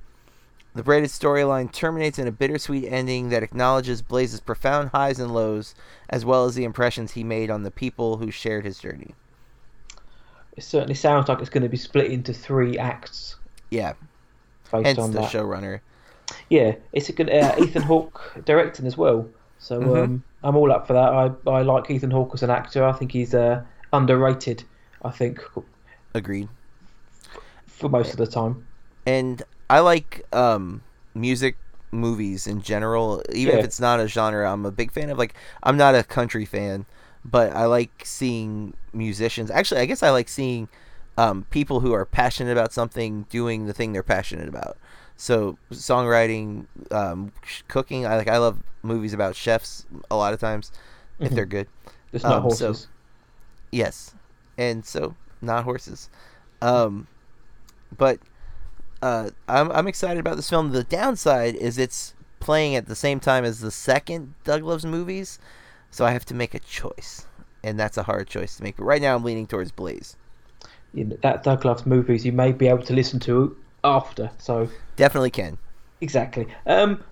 The 0.76 0.84
braided 0.84 1.10
storyline 1.10 1.72
terminates 1.72 2.20
in 2.20 2.28
a 2.28 2.32
bittersweet 2.32 2.86
ending 2.86 3.30
that 3.30 3.44
acknowledges 3.44 4.02
Blaze's 4.02 4.42
profound 4.42 4.90
highs 4.90 5.20
and 5.20 5.34
lows, 5.34 5.74
as 6.10 6.26
well 6.26 6.46
as 6.46 6.56
the 6.56 6.66
impressions 6.66 7.14
he 7.14 7.24
made 7.24 7.50
on 7.50 7.64
the 7.64 7.72
people 7.72 8.18
who 8.18 8.30
shared 8.32 8.66
his 8.66 8.78
journey. 8.80 9.16
It 10.58 10.64
certainly 10.64 10.96
sounds 10.96 11.30
like 11.30 11.40
it's 11.40 11.50
going 11.50 11.64
to 11.64 11.70
be 11.70 11.78
split 11.78 12.12
into 12.12 12.34
three 12.34 12.78
acts 12.78 13.36
Yeah, 13.70 13.94
based 14.72 14.86
hence 14.86 15.00
on 15.00 15.12
the 15.12 15.20
that. 15.20 15.32
showrunner. 15.32 15.82
Yeah, 16.50 16.76
it's 16.94 17.10
a 17.10 17.14
good 17.14 17.30
uh, 17.30 17.56
Ethan 17.58 17.84
Hawke 17.84 18.34
directing 18.46 18.86
as 18.88 18.98
well. 18.98 19.28
So 19.60 19.82
Mhm. 19.82 20.04
um, 20.04 20.24
I'm 20.44 20.56
all 20.56 20.72
up 20.72 20.88
for 20.88 20.94
that. 20.94 21.14
I, 21.14 21.32
I 21.50 21.62
like 21.62 21.90
Ethan 21.90 22.12
Hawke 22.12 22.32
as 22.34 22.44
an 22.44 22.50
actor. 22.50 22.84
I 22.84 22.92
think 22.94 23.12
he's 23.12 23.34
uh, 23.34 23.64
underrated. 23.94 24.64
I 25.04 25.12
think 25.12 25.40
Agreed. 26.14 26.50
for 27.68 27.90
most 27.90 28.12
of 28.12 28.18
the 28.18 28.28
time. 28.28 28.66
and 29.06 29.44
I 29.70 29.80
like 29.80 30.26
um, 30.34 30.82
music 31.14 31.58
movies 31.92 32.46
in 32.48 32.62
general. 32.62 33.22
Even 33.34 33.58
if 33.58 33.66
it's 33.66 33.80
not 33.80 34.00
a 34.00 34.08
genre, 34.08 34.52
I'm 34.52 34.66
a 34.66 34.72
big 34.72 34.92
fan 34.92 35.10
of. 35.10 35.18
Like, 35.18 35.34
I'm 35.64 35.76
not 35.78 35.96
a 35.96 36.04
country 36.04 36.46
fan, 36.46 36.86
but 37.24 37.52
I 37.56 37.66
like 37.66 38.02
seeing 38.04 38.74
musicians. 38.94 39.50
Actually, 39.52 39.82
I 39.82 39.86
guess 39.86 40.04
I 40.04 40.10
like 40.12 40.30
seeing 40.30 40.68
um, 41.18 41.46
people 41.50 41.80
who 41.80 41.94
are 41.94 42.06
passionate 42.06 42.52
about 42.52 42.74
something 42.74 43.26
doing 43.30 43.66
the 43.66 43.74
thing 43.74 43.92
they're 43.94 44.04
passionate 44.04 44.48
about. 44.50 44.78
So, 45.18 45.58
songwriting, 45.72 46.66
um, 46.92 47.32
sh- 47.46 47.62
cooking. 47.68 48.06
I 48.06 48.18
like. 48.18 48.28
I 48.28 48.38
love 48.38 48.60
movies 48.84 49.14
about 49.14 49.36
chefs 49.36 49.86
a 50.12 50.16
lot 50.16 50.34
of 50.34 50.40
times 50.40 50.72
if 51.20 51.32
Mhm. 51.32 51.36
they're 51.36 51.46
good. 51.46 51.68
Just 52.12 52.24
not 52.26 52.44
Um, 52.44 52.52
so- 52.52 52.68
horses. 52.68 52.88
Yes, 53.76 54.16
and 54.58 54.86
so 54.86 55.16
not 55.42 55.66
horses. 55.66 56.10
Um, 56.62 57.08
but 57.98 58.20
uh, 59.02 59.32
I'm 59.50 59.70
I'm 59.70 59.86
excited 59.86 60.18
about 60.18 60.38
this 60.38 60.50
film. 60.50 60.72
The 60.72 60.86
downside 60.86 61.56
is 61.56 61.78
it's 61.78 62.14
playing 62.40 62.76
at 62.76 62.86
the 62.86 62.96
same 62.96 63.20
time 63.20 63.44
as 63.44 63.60
the 63.60 63.72
second 63.72 64.34
Doug 64.46 64.64
Loves 64.64 64.86
movies, 64.86 65.40
so 65.92 66.06
I 66.06 66.12
have 66.12 66.24
to 66.28 66.34
make 66.34 66.54
a 66.54 66.60
choice, 66.60 67.28
and 67.66 67.78
that's 67.78 67.98
a 67.98 68.04
hard 68.04 68.28
choice 68.28 68.56
to 68.56 68.64
make. 68.64 68.78
But 68.78 68.86
right 68.86 69.02
now, 69.02 69.14
I'm 69.14 69.26
leaning 69.26 69.46
towards 69.46 69.74
Blaze. 69.74 70.16
Know, 70.94 71.18
that 71.22 71.44
Doug 71.44 71.66
Loves 71.66 71.86
movies 71.86 72.26
you 72.26 72.32
may 72.32 72.54
be 72.54 72.70
able 72.70 72.84
to 72.84 72.94
listen 72.94 73.20
to 73.22 73.58
after. 73.84 74.32
So 74.38 74.70
Definitely 74.96 75.32
can. 75.32 75.58
exactly. 76.00 76.48
Um, 76.66 77.04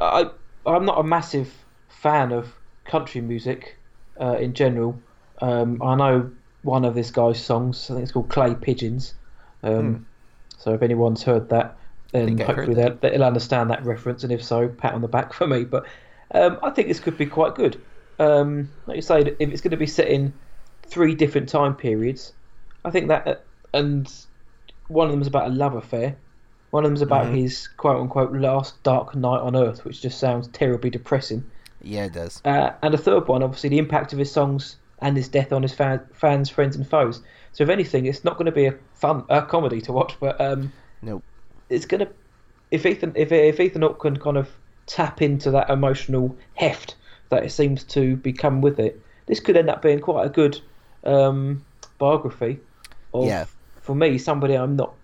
I 0.00 0.28
I'm 0.66 0.84
not 0.84 0.98
a 0.98 1.04
massive 1.04 1.54
fan 1.88 2.32
of 2.32 2.52
country 2.84 3.20
music 3.20 3.76
uh, 4.20 4.38
in 4.40 4.54
general. 4.54 5.00
Um, 5.40 5.80
I 5.82 5.94
know 5.94 6.30
one 6.62 6.84
of 6.84 6.94
this 6.94 7.10
guy's 7.10 7.42
songs. 7.42 7.90
I 7.90 7.94
think 7.94 8.02
it's 8.04 8.12
called 8.12 8.28
Clay 8.30 8.54
Pigeons. 8.54 9.14
Um, 9.62 10.06
So 10.58 10.74
if 10.74 10.82
anyone's 10.82 11.22
heard 11.22 11.50
that, 11.50 11.76
then 12.12 12.26
think 12.26 12.40
I've 12.40 12.46
heard 12.48 12.56
hopefully 12.68 12.74
they'll, 12.74 12.96
they'll 12.96 13.24
understand 13.24 13.70
that 13.70 13.84
reference. 13.84 14.24
And 14.24 14.32
if 14.32 14.42
so, 14.42 14.68
pat 14.68 14.94
on 14.94 15.02
the 15.02 15.08
back 15.08 15.32
for 15.38 15.46
me. 15.46 15.64
But 15.64 15.86
um, 16.32 16.58
I 16.62 16.70
think 16.70 16.88
this 16.88 17.00
could 17.00 17.16
be 17.16 17.26
quite 17.26 17.54
good. 17.54 17.80
Um, 18.18 18.70
like 18.86 18.96
you 18.96 19.02
say, 19.02 19.20
if 19.20 19.50
it's 19.50 19.60
going 19.60 19.70
to 19.70 19.76
be 19.76 19.86
set 19.86 20.08
in 20.08 20.32
three 20.86 21.14
different 21.14 21.48
time 21.48 21.74
periods, 21.76 22.32
I 22.84 22.90
think 22.90 23.08
that, 23.08 23.46
and 23.72 24.12
one 24.88 25.06
of 25.06 25.12
them 25.12 25.20
is 25.20 25.28
about 25.28 25.48
a 25.48 25.54
love 25.54 25.74
affair. 25.74 26.16
One 26.70 26.84
of 26.84 26.90
them's 26.90 27.02
about 27.02 27.26
Mhm. 27.26 27.36
his 27.36 27.68
quote 27.68 28.00
unquote 28.00 28.32
last 28.32 28.82
dark 28.82 29.14
night 29.14 29.40
on 29.40 29.54
Earth, 29.56 29.84
which 29.84 30.02
just 30.02 30.18
sounds 30.18 30.48
terribly 30.48 30.90
depressing. 30.90 31.44
Yeah, 31.80 32.06
it 32.06 32.12
does. 32.12 32.40
Uh, 32.44 32.70
and 32.82 32.92
a 32.92 32.98
third 32.98 33.28
one, 33.28 33.42
obviously, 33.42 33.70
the 33.70 33.78
impact 33.78 34.12
of 34.12 34.18
his 34.18 34.30
songs 34.32 34.76
and 35.00 35.16
his 35.16 35.28
death 35.28 35.52
on 35.52 35.62
his 35.62 35.72
fan, 35.74 36.00
fans, 36.12 36.50
friends, 36.50 36.76
and 36.76 36.86
foes. 36.86 37.22
So, 37.52 37.64
if 37.64 37.70
anything, 37.70 38.06
it's 38.06 38.24
not 38.24 38.34
going 38.36 38.46
to 38.46 38.52
be 38.52 38.66
a 38.66 38.74
fun 38.94 39.24
a 39.28 39.42
comedy 39.42 39.80
to 39.82 39.92
watch, 39.92 40.16
but 40.20 40.40
um, 40.40 40.72
Nope. 41.02 41.22
it's 41.68 41.86
going 41.86 42.00
to 42.00 42.08
if 42.70 42.84
Ethan 42.84 43.12
if 43.14 43.32
if 43.32 43.60
Ethan 43.60 43.82
Hawke 43.82 44.00
can 44.00 44.18
kind 44.18 44.36
of 44.36 44.48
tap 44.86 45.22
into 45.22 45.50
that 45.50 45.68
emotional 45.70 46.36
heft 46.54 46.96
that 47.30 47.44
it 47.44 47.50
seems 47.52 47.84
to 47.84 48.16
become 48.16 48.60
with 48.60 48.78
it, 48.80 49.00
this 49.26 49.40
could 49.40 49.56
end 49.56 49.68
up 49.68 49.82
being 49.82 50.00
quite 50.00 50.24
a 50.26 50.30
good 50.30 50.60
um, 51.04 51.64
biography 51.98 52.58
of, 53.12 53.26
Yeah. 53.26 53.44
for 53.82 53.94
me, 53.94 54.18
somebody 54.18 54.54
I'm 54.54 54.76
not 54.76 54.94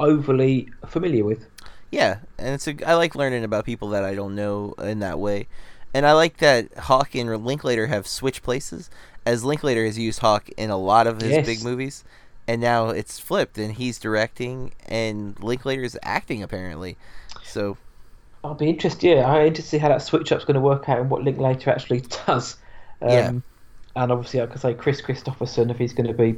overly 0.00 0.68
familiar 0.86 1.24
with. 1.24 1.46
Yeah, 1.90 2.18
and 2.38 2.54
it's 2.54 2.66
a, 2.68 2.74
I 2.88 2.94
like 2.94 3.14
learning 3.14 3.44
about 3.44 3.64
people 3.64 3.88
that 3.90 4.04
I 4.04 4.14
don't 4.14 4.34
know 4.34 4.74
in 4.78 4.98
that 4.98 5.18
way, 5.18 5.46
and 5.94 6.04
I 6.04 6.12
like 6.12 6.36
that 6.38 6.76
Hawke 6.76 7.14
and 7.14 7.44
Linklater 7.44 7.86
have 7.86 8.06
switched 8.06 8.42
places, 8.42 8.90
as 9.28 9.44
Linklater 9.44 9.84
has 9.84 9.98
used 9.98 10.20
Hawke 10.20 10.48
in 10.56 10.70
a 10.70 10.76
lot 10.78 11.06
of 11.06 11.20
his 11.20 11.30
Yes. 11.32 11.46
big 11.46 11.62
movies, 11.62 12.02
and 12.46 12.60
now 12.60 12.88
it's 12.88 13.18
flipped, 13.18 13.58
and 13.58 13.74
he's 13.74 13.98
directing, 13.98 14.72
and 14.86 15.38
Linklater 15.42 15.82
is 15.82 15.98
acting 16.02 16.42
apparently. 16.42 16.96
So 17.44 17.76
I'll 18.42 18.54
be 18.54 18.70
interested. 18.70 19.06
Yeah, 19.16 19.28
I'm 19.30 19.46
interested 19.46 19.62
to 19.62 19.68
see 19.68 19.78
how 19.78 19.88
that 19.88 20.00
switch 20.02 20.32
up's 20.32 20.44
going 20.44 20.54
to 20.54 20.60
work 20.60 20.88
out 20.88 20.98
and 21.00 21.10
what 21.10 21.22
Linklater 21.24 21.70
actually 21.70 22.00
does. 22.26 22.56
Um, 23.02 23.08
Yeah. 23.10 23.32
And 23.96 24.12
obviously, 24.12 24.40
I 24.40 24.46
could 24.46 24.60
say 24.60 24.74
Kris 24.74 25.02
Kristofferson 25.02 25.70
if 25.70 25.76
he's 25.78 25.92
going 25.92 26.06
to 26.06 26.14
be 26.14 26.36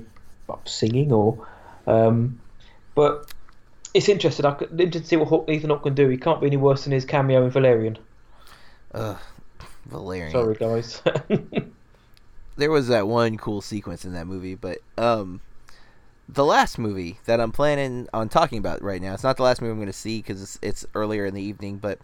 singing 0.64 1.12
or. 1.12 1.47
Um, 1.86 2.41
but 2.95 3.32
it's 3.95 4.09
interesting. 4.09 4.47
I 4.47 4.53
could 4.53 4.70
interested 4.80 5.03
to 5.03 5.07
see 5.07 5.16
what 5.16 5.28
Hawke, 5.28 5.49
Ethan 5.51 5.70
Hawke 5.70 5.82
can 5.84 5.95
do. 5.95 6.09
He 6.09 6.16
can't 6.16 6.41
be 6.41 6.47
any 6.47 6.57
worse 6.57 6.84
than 6.84 6.93
his 6.93 7.05
cameo 7.05 7.45
in 7.45 7.51
Valerian. 7.51 7.99
Ugh, 8.95 9.18
Valerian. 9.86 10.32
Sorry, 10.32 10.55
guys. 10.55 11.03
there 12.61 12.70
was 12.70 12.88
that 12.88 13.08
one 13.08 13.36
cool 13.36 13.61
sequence 13.61 14.04
in 14.04 14.12
that 14.12 14.26
movie, 14.26 14.54
but 14.54 14.78
um, 14.98 15.40
the 16.28 16.44
last 16.44 16.78
movie 16.78 17.18
that 17.24 17.40
I'm 17.40 17.52
planning 17.52 18.08
on 18.12 18.28
talking 18.28 18.58
about 18.58 18.82
right 18.82 19.00
now, 19.00 19.14
it's 19.14 19.22
not 19.24 19.36
the 19.36 19.42
last 19.42 19.61
movie 19.61 19.72
I'm 19.72 19.78
going 19.78 19.86
to 19.86 19.92
see 19.92 20.18
because 20.18 20.42
it's, 20.42 20.58
it's 20.62 20.86
earlier 20.94 21.26
in 21.26 21.34
the 21.34 21.42
evening, 21.42 21.78
but 21.78 21.98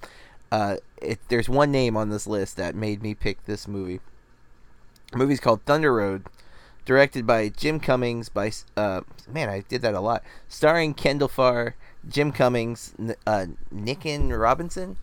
uh, 0.50 0.76
it, 1.00 1.20
there's 1.28 1.48
one 1.48 1.70
name 1.70 1.96
on 1.96 2.11
this 2.11 2.26
list 2.26 2.57
that 2.57 2.74
made 2.74 3.02
me 3.02 3.14
pick 3.14 3.45
this 3.45 3.68
movie. 3.68 4.00
The 5.12 5.18
movie's 5.18 5.41
called 5.41 5.62
Thunder 5.62 5.95
Road, 5.95 6.24
directed 6.84 7.26
by 7.26 7.49
Jim 7.50 7.78
Cummings. 7.78 8.28
By 8.28 8.53
uh, 8.76 9.03
man, 9.28 9.49
I 9.49 9.61
did 9.61 9.83
that 9.83 9.95
a 9.95 10.00
lot. 10.00 10.24
Starring 10.49 10.95
Kendal 10.95 11.28
Farr, 11.28 11.76
Jim 12.08 12.33
Cummings, 12.33 12.95
N- 12.99 13.14
uh, 13.26 13.46
Nican 13.72 14.37
Robinson, 14.37 14.96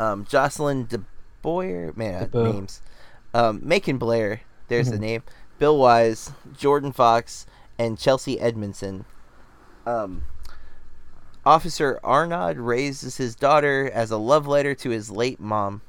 um, 0.00 0.24
Jocelyn 0.24 0.86
DeBoyer. 0.86 1.96
Man, 1.96 2.26
DeBoer. 2.26 2.52
names. 2.52 2.82
Um, 3.34 3.60
Macon 3.62 3.98
Blair. 3.98 4.40
There's 4.68 4.90
the 4.90 4.96
Mhm. 4.96 5.00
name. 5.00 5.22
Bill 5.58 5.78
Wise, 5.78 6.32
Jordan 6.56 6.92
Fox, 6.92 7.46
and 7.78 7.98
Chelsea 7.98 8.36
Edmundson. 8.36 9.04
Um, 9.86 10.24
Officer 11.44 12.00
Arnaud 12.02 12.54
raises 12.56 13.16
his 13.18 13.34
daughter 13.36 13.90
as 13.92 14.10
a 14.10 14.16
love 14.16 14.46
letter 14.46 14.74
to 14.74 14.90
his 14.90 15.10
late 15.10 15.38
mom, 15.40 15.80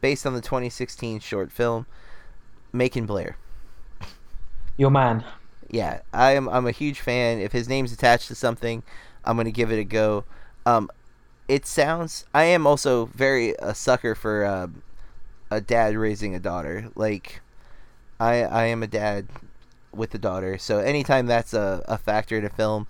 based 0.00 0.26
on 0.26 0.34
the 0.34 0.40
2016 0.40 1.18
short 1.20 1.50
film 1.50 1.86
Macon 2.72 3.06
Blair. 3.06 3.36
Your 4.76 4.90
man. 4.90 5.24
Yeah, 5.70 6.00
I 6.12 6.32
am. 6.32 6.48
I'm 6.48 6.66
a 6.66 6.70
huge 6.70 7.00
fan. 7.00 7.40
If 7.40 7.52
his 7.52 7.68
name's 7.68 7.92
attached 7.92 8.28
to 8.28 8.34
something, 8.34 8.82
I'm 9.24 9.36
gonna 9.36 9.50
give 9.50 9.72
it 9.72 9.78
a 9.78 9.84
go. 9.84 10.24
Um, 10.64 10.90
it 11.48 11.66
sounds. 11.66 12.24
I 12.34 12.44
am 12.44 12.66
also 12.66 13.06
very 13.06 13.54
a 13.58 13.74
sucker 13.74 14.14
for 14.14 14.44
uh, 14.44 14.68
a 15.50 15.60
dad 15.60 15.96
raising 15.96 16.34
a 16.34 16.38
daughter. 16.38 16.90
Like, 16.94 17.40
I 18.20 18.42
I 18.44 18.64
am 18.66 18.82
a 18.82 18.86
dad 18.86 19.28
with 19.92 20.14
a 20.14 20.18
daughter, 20.18 20.58
so 20.58 20.78
anytime 20.78 21.26
that's 21.26 21.54
a, 21.54 21.84
a 21.88 21.98
factor 21.98 22.36
in 22.38 22.44
a 22.44 22.50
film, 22.50 22.86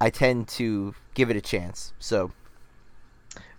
I 0.00 0.10
tend 0.10 0.48
to 0.50 0.94
give 1.14 1.30
it 1.30 1.36
a 1.36 1.40
chance. 1.42 1.92
So 1.98 2.32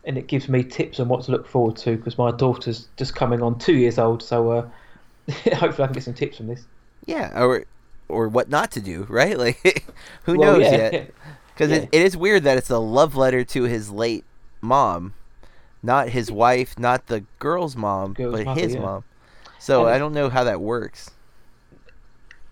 And 0.06 0.18
it 0.18 0.28
gives 0.28 0.48
me 0.50 0.64
tips 0.64 1.00
on 1.02 1.08
what 1.10 1.24
to 1.26 1.32
look 1.32 1.46
forward 1.48 1.76
to 1.78 1.96
because 1.98 2.18
my 2.18 2.32
daughter's 2.32 2.90
just 2.98 3.16
coming 3.16 3.42
on 3.42 3.58
two 3.60 3.74
years 3.76 3.98
old. 4.00 4.22
So 4.24 4.50
uh, 4.52 4.70
hopefully 5.56 5.84
I 5.84 5.88
can 5.88 5.94
get 5.94 6.04
some 6.04 6.14
tips 6.16 6.38
from 6.38 6.48
this. 6.48 6.68
yeah, 7.06 7.32
or 7.42 7.66
or 8.10 8.28
what 8.28 8.50
not 8.50 8.72
to 8.72 8.82
do, 8.82 9.04
right? 9.10 9.38
Like, 9.44 9.88
who 10.24 10.38
Well, 10.38 10.38
knows 10.38 10.72
yeah. 10.72 10.72
yet? 10.72 10.96
Because 11.54 11.70
Yeah. 11.70 11.86
it, 11.86 11.90
it 11.92 12.02
is 12.02 12.18
weird 12.18 12.44
that 12.44 12.58
it's 12.58 12.72
a 12.72 12.80
love 12.80 13.16
letter 13.16 13.44
to 13.46 13.64
his 13.64 13.92
late 13.92 14.26
mom, 14.62 15.14
not 15.84 16.10
his 16.10 16.32
wife, 16.32 16.80
not 16.80 17.08
the 17.08 17.26
girl's 17.40 17.76
mom, 17.78 18.18
Girl's 18.18 18.32
but 18.32 18.46
mother, 18.46 18.66
his 18.66 18.76
yeah. 18.76 18.80
mom. 18.80 19.06
So 19.64 19.88
And 19.88 19.88
I 19.88 19.98
don't 19.98 20.14
know 20.14 20.30
how 20.30 20.44
that 20.44 20.62
works. 20.62 21.12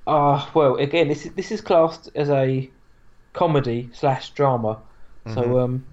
Ah, 0.07 0.51
well, 0.55 0.75
again, 0.77 1.07
this 1.07 1.25
is 1.25 1.33
this 1.35 1.51
is 1.51 1.61
classed 1.61 2.09
as 2.15 2.29
a 2.29 2.71
comedy 3.33 3.91
slash 3.93 4.31
drama. 4.33 4.83
Mhm. 5.25 5.55
So 5.55 5.59
um, 5.59 5.87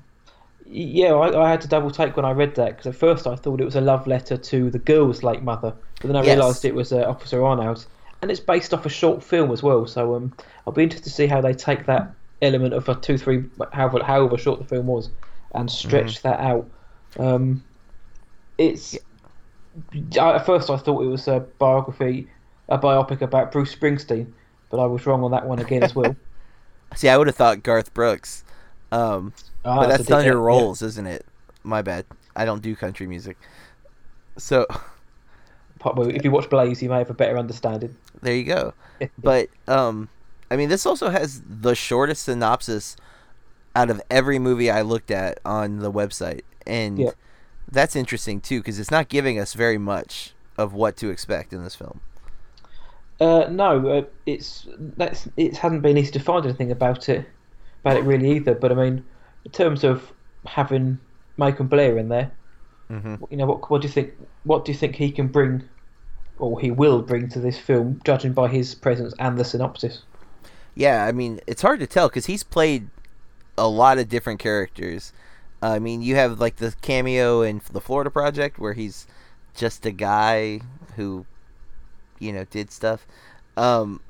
Yeah, 0.66 1.14
I, 1.14 1.46
I 1.46 1.50
had 1.50 1.62
to 1.62 1.68
double 1.68 1.90
take 1.92 2.16
when 2.16 2.26
I 2.26 2.32
read 2.32 2.54
that 2.56 2.70
because 2.72 2.86
at 2.88 2.96
first 2.96 3.26
I 3.26 3.36
thought 3.36 3.60
it 3.62 3.64
was 3.66 3.76
a 3.76 3.82
love 3.82 4.06
letter 4.08 4.36
to 4.38 4.70
the 4.70 4.78
girl's 4.80 5.22
late 5.24 5.42
mother, 5.42 5.76
but 6.00 6.08
then 6.08 6.16
I 6.16 6.20
Yes. 6.20 6.22
realised 6.22 6.64
it 6.66 6.74
was 6.76 6.92
uh, 6.92 7.04
Officer 7.04 7.44
Arnold, 7.44 7.86
and 8.22 8.30
it's 8.30 8.40
based 8.40 8.74
off 8.74 8.86
a 8.86 8.90
short 8.90 9.24
film 9.24 9.52
as 9.52 9.62
well. 9.62 9.86
So 9.86 10.14
um, 10.16 10.36
I'll 10.66 10.74
be 10.74 10.84
interested 10.84 11.10
to 11.10 11.16
see 11.16 11.26
how 11.28 11.40
they 11.42 11.54
take 11.54 11.86
that 11.86 12.14
element 12.42 12.74
of 12.74 12.88
a 12.90 12.96
two, 12.96 13.18
three, 13.18 13.44
however, 13.72 14.04
however 14.04 14.38
short 14.38 14.60
the 14.60 14.66
film 14.66 14.86
was, 14.88 15.10
and 15.54 15.70
stretch 15.70 16.22
that 16.22 16.40
out. 16.40 16.70
Um, 17.18 17.64
it's 18.58 18.96
I, 18.96 18.98
at 20.18 20.44
first 20.46 20.70
I 20.70 20.76
thought 20.76 21.02
it 21.02 21.06
was 21.08 21.28
a 21.28 21.40
biography, 21.58 22.28
a 22.68 22.78
biopic 22.78 23.20
about 23.22 23.52
Bruce 23.52 23.74
Springsteen, 23.74 24.32
but 24.70 24.78
I 24.80 24.86
was 24.86 25.06
wrong 25.06 25.22
on 25.24 25.30
that 25.32 25.46
one 25.46 25.58
again 25.58 25.82
as 25.82 25.94
well. 25.94 26.14
See, 26.94 27.08
I 27.08 27.16
would 27.16 27.26
have 27.26 27.36
thought 27.36 27.62
Garth 27.62 27.92
Brooks. 27.94 28.44
Um, 28.92 29.32
Ah, 29.64 29.80
but 29.80 29.88
that's 29.88 30.04
did- 30.06 30.12
on 30.12 30.24
your 30.24 30.40
yeah, 30.40 30.82
isn't 30.82 31.06
it? 31.06 31.26
My 31.62 31.82
bad. 31.82 32.06
I 32.36 32.44
don't 32.44 32.62
do 32.62 32.74
country 32.76 33.06
music. 33.06 33.36
So. 34.36 34.66
If 35.84 36.24
you 36.24 36.30
watch 36.30 36.48
Blaze, 36.50 36.82
you 36.82 36.88
may 36.88 36.98
have 36.98 37.10
a 37.10 37.14
better 37.14 37.38
understanding. 37.38 37.94
there 38.22 38.34
you 38.34 38.44
go. 38.44 38.72
But 39.18 39.48
um, 39.68 40.08
I 40.50 40.56
mean, 40.56 40.68
this 40.70 40.84
also 40.86 41.10
has 41.10 41.40
the 41.48 41.74
shortest 41.74 42.24
synopsis 42.24 42.96
out 43.76 43.90
of 43.90 44.00
every 44.10 44.38
movie 44.40 44.70
I 44.70 44.82
looked 44.82 45.10
at 45.12 45.38
on 45.44 45.78
the 45.78 45.92
website, 45.92 46.40
and 46.66 46.98
Yeah. 46.98 47.10
That's 47.70 47.96
interesting 47.96 48.40
too 48.40 48.60
because 48.60 48.78
it's 48.78 48.90
not 48.90 49.08
giving 49.08 49.38
us 49.38 49.54
very 49.54 49.78
much 49.78 50.34
of 50.56 50.72
what 50.72 50.96
to 50.98 51.10
expect 51.10 51.52
in 51.52 51.62
this 51.64 51.74
film. 51.74 52.00
Uh, 53.20 53.46
no, 53.50 53.88
uh, 53.88 54.02
it's 54.26 54.66
that's 54.78 55.28
it 55.36 55.56
hasn't 55.56 55.82
been 55.82 55.98
easy 55.98 56.12
to 56.12 56.20
find 56.20 56.44
anything 56.44 56.70
about 56.70 57.08
it, 57.08 57.28
about 57.84 57.96
it 57.96 58.04
really 58.04 58.30
either. 58.36 58.54
But 58.54 58.70
I 58.72 58.74
mean, 58.76 59.04
in 59.44 59.50
terms 59.50 59.82
of 59.84 60.12
having 60.46 61.00
Macon 61.36 61.66
Blair 61.68 61.98
in 61.98 62.08
there, 62.08 62.30
hmm 62.88 63.16
you 63.30 63.36
know, 63.36 63.46
what 63.46 63.70
what 63.70 63.82
do 63.82 63.88
you 63.88 63.92
think? 63.92 64.14
What 64.44 64.64
do 64.64 64.72
you 64.72 64.78
think 64.78 64.96
he 64.96 65.10
can 65.12 65.28
bring, 65.28 65.68
or 66.38 66.60
he 66.60 66.70
will 66.70 67.02
bring 67.02 67.28
to 67.30 67.40
this 67.40 67.58
film, 67.58 68.00
judging 68.04 68.32
by 68.34 68.48
his 68.48 68.74
presence 68.74 69.14
and 69.18 69.38
the 69.38 69.44
synopsis? 69.44 70.04
Yeah, 70.74 71.04
I 71.04 71.12
mean, 71.12 71.40
it's 71.46 71.62
hard 71.62 71.80
to 71.80 71.86
tell 71.86 72.08
because 72.08 72.26
he's 72.26 72.42
played 72.42 72.88
a 73.56 73.68
lot 73.68 73.98
of 73.98 74.08
different 74.08 74.40
characters. 74.40 75.12
I 75.60 75.78
mean, 75.78 76.02
you 76.02 76.14
have 76.16 76.40
like 76.40 76.56
the 76.56 76.74
cameo 76.82 77.42
in 77.42 77.60
the 77.72 77.80
Florida 77.80 78.10
Project 78.10 78.58
where 78.58 78.74
he's 78.74 79.06
just 79.54 79.84
a 79.86 79.90
guy 79.90 80.60
who, 80.96 81.26
you 82.18 82.32
know, 82.32 82.44
did 82.44 82.70
stuff. 82.70 83.06
Um, 83.56 84.00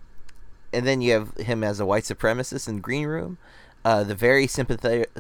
and 0.73 0.87
then 0.87 1.01
you 1.01 1.13
have 1.13 1.35
him 1.37 1.65
as 1.65 1.81
a 1.81 1.87
white 1.87 2.05
supremacist 2.05 2.69
in 2.69 2.81
Green 2.81 3.07
Room. 3.07 3.39
Uh, 3.85 4.05
the 4.05 4.15
very 4.15 4.47
sympathetic, 4.47 5.11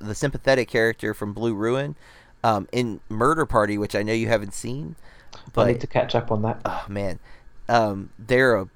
the 0.00 0.14
sympathetic 0.14 0.68
character 0.68 1.14
from 1.14 1.32
Blue 1.32 1.54
Ruin, 1.54 1.94
um, 2.42 2.66
in 2.72 3.00
Murder 3.08 3.46
Party, 3.46 3.78
which 3.78 3.94
I 3.94 4.02
know 4.02 4.12
you 4.12 4.26
haven't 4.28 4.54
seen, 4.54 4.96
But, 5.52 5.68
I 5.68 5.72
need 5.72 5.80
to 5.82 5.86
catch 5.86 6.14
up 6.14 6.32
on 6.32 6.42
that. 6.42 6.60
oh 6.64 6.84
man, 6.88 7.20
um, 7.68 8.10
they're 8.18 8.56
a. 8.56 8.68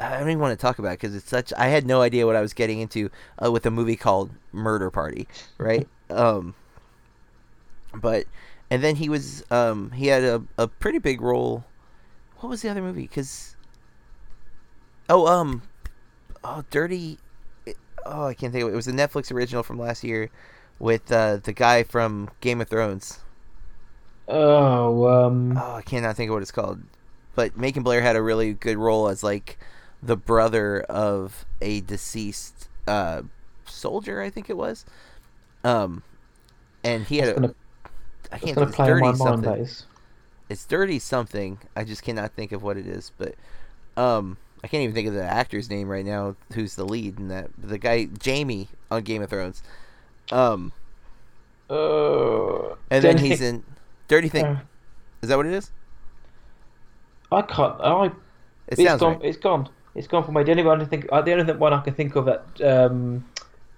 I 0.00 0.18
don't 0.18 0.28
even 0.28 0.38
want 0.40 0.58
to 0.58 0.62
talk 0.62 0.78
about 0.78 0.92
it 0.92 1.00
because 1.00 1.14
it's 1.14 1.28
such. 1.28 1.52
I 1.56 1.68
had 1.68 1.86
no 1.86 2.02
idea 2.02 2.26
what 2.26 2.36
I 2.36 2.40
was 2.40 2.52
getting 2.52 2.80
into 2.80 3.10
uh, 3.44 3.50
with 3.50 3.66
a 3.66 3.70
movie 3.70 3.96
called 3.96 4.30
Murder 4.52 4.90
Party, 4.90 5.26
right? 5.58 5.88
um, 6.16 6.54
but 7.94 8.26
and 8.70 8.82
then 8.82 8.96
he 8.96 9.08
was 9.08 9.44
um 9.50 9.90
he 9.92 10.06
had 10.08 10.22
a 10.24 10.42
a 10.58 10.68
pretty 10.68 10.98
big 10.98 11.20
role. 11.20 11.64
What 12.38 12.50
was 12.50 12.62
the 12.62 12.68
other 12.70 12.82
movie? 12.82 13.02
Because 13.02 13.56
oh 15.08 15.26
um 15.26 15.62
oh 16.44 16.64
dirty. 16.70 17.18
Oh, 18.04 18.26
I 18.26 18.34
can't 18.34 18.52
think 18.52 18.62
of 18.64 18.70
it. 18.70 18.72
It 18.72 18.76
was 18.76 18.88
a 18.88 18.92
Netflix 18.92 19.30
original 19.32 19.62
from 19.62 19.78
last 19.78 20.02
year 20.02 20.30
with 20.78 21.12
uh, 21.12 21.36
the 21.36 21.52
guy 21.52 21.84
from 21.84 22.30
Game 22.40 22.60
of 22.60 22.68
Thrones. 22.68 23.20
Oh, 24.28 25.06
um, 25.06 25.56
Oh, 25.56 25.74
I 25.76 25.82
cannot 25.82 26.16
think 26.16 26.30
of 26.30 26.34
what 26.34 26.42
it's 26.42 26.50
called. 26.52 26.80
But 27.34 27.56
Macon 27.56 27.82
Blair 27.82 28.02
had 28.02 28.16
a 28.16 28.22
really 28.22 28.52
good 28.54 28.76
role 28.76 29.08
as 29.08 29.22
like 29.22 29.58
the 30.02 30.16
brother 30.16 30.80
of 30.82 31.44
a 31.60 31.80
deceased 31.80 32.68
uh, 32.86 33.22
soldier, 33.66 34.20
I 34.20 34.30
think 34.30 34.50
it 34.50 34.56
was. 34.56 34.84
Um, 35.64 36.02
and 36.84 37.04
he 37.06 37.18
had 37.18 37.28
it's 37.28 37.38
a, 37.38 37.40
gonna, 37.40 37.54
I 38.32 38.38
can't 38.38 38.56
it's 38.58 38.76
play 38.76 38.94
my 38.94 39.12
mind. 39.12 39.18
something. 39.18 39.52
Is. 39.54 39.86
It's 40.48 40.64
dirty 40.64 40.98
something. 40.98 41.58
I 41.76 41.84
just 41.84 42.02
cannot 42.02 42.32
think 42.32 42.52
of 42.52 42.62
what 42.62 42.76
it 42.76 42.86
is. 42.86 43.12
But 43.16 43.34
um, 43.96 44.36
I 44.64 44.68
can't 44.68 44.82
even 44.82 44.94
think 44.94 45.08
of 45.08 45.14
the 45.14 45.24
actor's 45.24 45.70
name 45.70 45.88
right 45.88 46.04
now. 46.04 46.36
Who's 46.54 46.74
the 46.74 46.84
lead 46.84 47.18
in 47.18 47.28
that? 47.28 47.50
The 47.58 47.78
guy 47.78 48.08
Jaime 48.24 48.68
on 48.90 49.02
Game 49.02 49.22
of 49.22 49.30
Thrones. 49.30 49.62
Um, 50.30 50.72
Uh, 51.70 52.74
and 52.90 53.02
then 53.04 53.18
he's 53.18 53.40
in 53.40 53.64
Dirty 54.08 54.28
Thing. 54.28 54.44
uh, 54.44 54.60
Is 55.22 55.28
that 55.28 55.36
what 55.36 55.46
it 55.46 55.52
is? 55.52 55.70
I 57.30 57.42
can't. 57.42 57.80
I 57.80 58.06
It 58.68 58.78
it's 58.78 58.82
sounds 58.82 59.00
gone. 59.00 59.18
right. 59.18 59.20
It's 59.22 59.38
gone. 59.38 59.68
It's 59.94 60.06
gone 60.06 60.24
for 60.24 60.32
me. 60.32 60.42
The 60.42 60.50
only 60.52 60.64
one 60.64 60.80
I 60.80 60.84
think. 60.84 61.06
Uh, 61.10 61.22
the 61.22 61.32
only 61.32 61.52
one 61.54 61.72
I 61.72 61.80
can 61.80 61.94
think 61.94 62.16
of 62.16 62.26
that 62.26 62.60
um, 62.62 63.24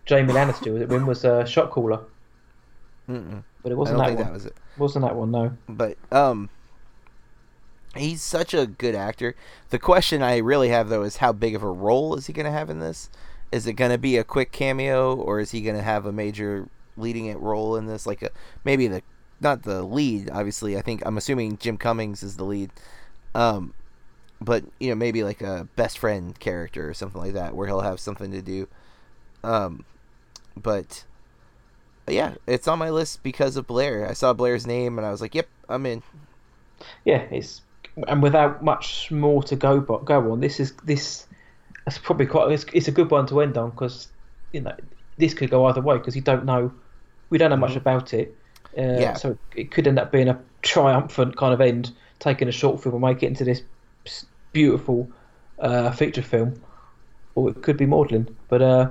Jaime 0.09 0.33
Lannister 0.33 0.73
was 0.73 0.83
it 0.83 0.89
when 0.89 1.07
was 1.07 1.25
uh, 1.25 1.45
Shot 1.45 1.71
Caller, 1.71 2.01
Mm-mm. 3.09 3.43
but 3.63 3.73
it 3.73 3.77
wasn't 3.77 3.99
that 3.99 4.15
one. 4.15 4.17
that 4.25 4.33
was 4.33 4.47
it. 4.47 4.55
Wasn't 4.77 5.05
that 5.05 5.15
one? 5.17 5.31
No. 5.31 5.53
but 5.69 5.97
um 6.13 6.49
he's 7.95 8.21
such 8.23 8.53
a 8.55 8.67
good 8.67 8.95
actor 8.97 9.37
the 9.71 9.79
question 9.79 10.21
i 10.21 10.39
really 10.39 10.69
have 10.69 10.89
though 10.89 11.03
is 11.05 11.19
how 11.19 11.33
big 11.33 11.55
of 11.55 11.63
a 11.63 11.71
role 11.71 12.17
is 12.17 12.27
he 12.27 12.33
going 12.33 12.45
to 12.45 12.51
have 12.51 12.69
in 12.69 12.81
this 12.81 13.09
is 13.53 13.69
it 13.69 13.75
going 13.75 13.93
to 13.93 13.99
be 13.99 14.17
a 14.17 14.25
quick 14.25 14.51
cameo 14.51 15.15
or 15.15 15.39
is 15.39 15.53
he 15.53 15.61
going 15.61 15.77
to 15.77 15.83
have 15.83 16.05
a 16.05 16.11
major 16.11 16.69
leading 16.97 17.27
it 17.27 17.39
role 17.39 17.77
in 17.77 17.87
this 17.87 18.05
like 18.05 18.21
a 18.23 18.31
maybe 18.65 18.89
the 18.89 19.01
not 19.41 19.63
the 19.63 19.81
lead 19.85 20.29
obviously 20.31 20.77
i 20.77 20.83
think 20.83 21.05
i'm 21.07 21.17
assuming 21.17 21.57
jim 21.59 21.77
cummings 21.77 22.25
is 22.25 22.37
the 22.37 22.43
lead 22.45 22.69
um 23.37 23.73
but 24.41 24.65
you 24.81 24.89
know 24.89 24.97
maybe 24.97 25.23
like 25.23 25.41
a 25.41 25.69
best 25.77 25.97
friend 25.97 26.37
character 26.41 26.89
or 26.89 26.95
something 26.95 27.21
like 27.21 27.35
that 27.35 27.55
where 27.55 27.69
he'll 27.69 27.81
have 27.83 28.01
something 28.01 28.33
to 28.33 28.43
do 28.43 28.67
um 29.45 29.85
but 30.57 31.05
yeah 32.07 32.35
it's 32.47 32.69
on 32.69 32.79
my 32.79 32.91
list 32.91 33.23
because 33.23 33.57
of 33.57 33.67
blair 33.67 34.09
i 34.09 34.13
saw 34.13 34.33
blair's 34.33 34.67
name 34.67 34.99
and 34.99 35.07
i 35.07 35.11
was 35.11 35.21
like 35.21 35.35
yep 35.35 35.49
i'm 35.69 35.87
in 35.87 36.03
Yeah, 37.05 37.23
it's 37.31 37.63
and 38.09 38.23
without 38.23 38.63
much 38.63 39.11
more 39.11 39.43
to 39.45 39.57
go 39.57 39.81
but 39.81 40.05
go 40.05 40.33
on. 40.33 40.41
This 40.41 40.61
is 40.61 40.73
this. 40.85 41.27
That's 41.85 41.99
probably 41.99 42.27
quite. 42.27 42.51
It's, 42.51 42.65
it's 42.73 42.89
a 42.89 42.93
good 42.93 43.11
one 43.11 43.27
to 43.27 43.41
end 43.41 43.57
on 43.57 43.71
because 43.71 44.09
you 44.53 44.61
know 44.61 44.75
this 45.19 45.35
could 45.35 45.51
go 45.51 45.67
either 45.67 45.81
way 45.81 45.99
because 45.99 46.17
you 46.17 46.23
don't 46.23 46.45
know. 46.45 46.73
We 47.31 47.39
don't 47.39 47.51
know 47.51 47.57
much 47.57 47.77
about 47.77 48.15
it. 48.15 48.35
Uh, 48.77 48.81
Mm-hmm. 48.81 49.01
Yeah. 49.01 49.15
So 49.15 49.39
it 49.55 49.71
could 49.71 49.87
end 49.87 49.99
up 49.99 50.11
being 50.11 50.29
a 50.29 50.39
triumphant 50.63 51.37
kind 51.37 51.55
of 51.55 51.61
end, 51.61 51.93
taking 52.19 52.49
a 52.49 52.53
short 52.53 52.83
film 52.83 52.97
and 52.97 53.03
make 53.03 53.23
it 53.23 53.27
into 53.27 53.45
this 53.45 53.63
beautiful 54.53 55.09
uh, 55.61 55.93
feature 55.93 56.23
film, 56.23 56.61
or 57.37 57.51
it 57.51 57.63
could 57.63 57.77
be 57.77 57.87
maudlin. 57.87 58.37
But 58.49 58.63
uh, 58.63 58.91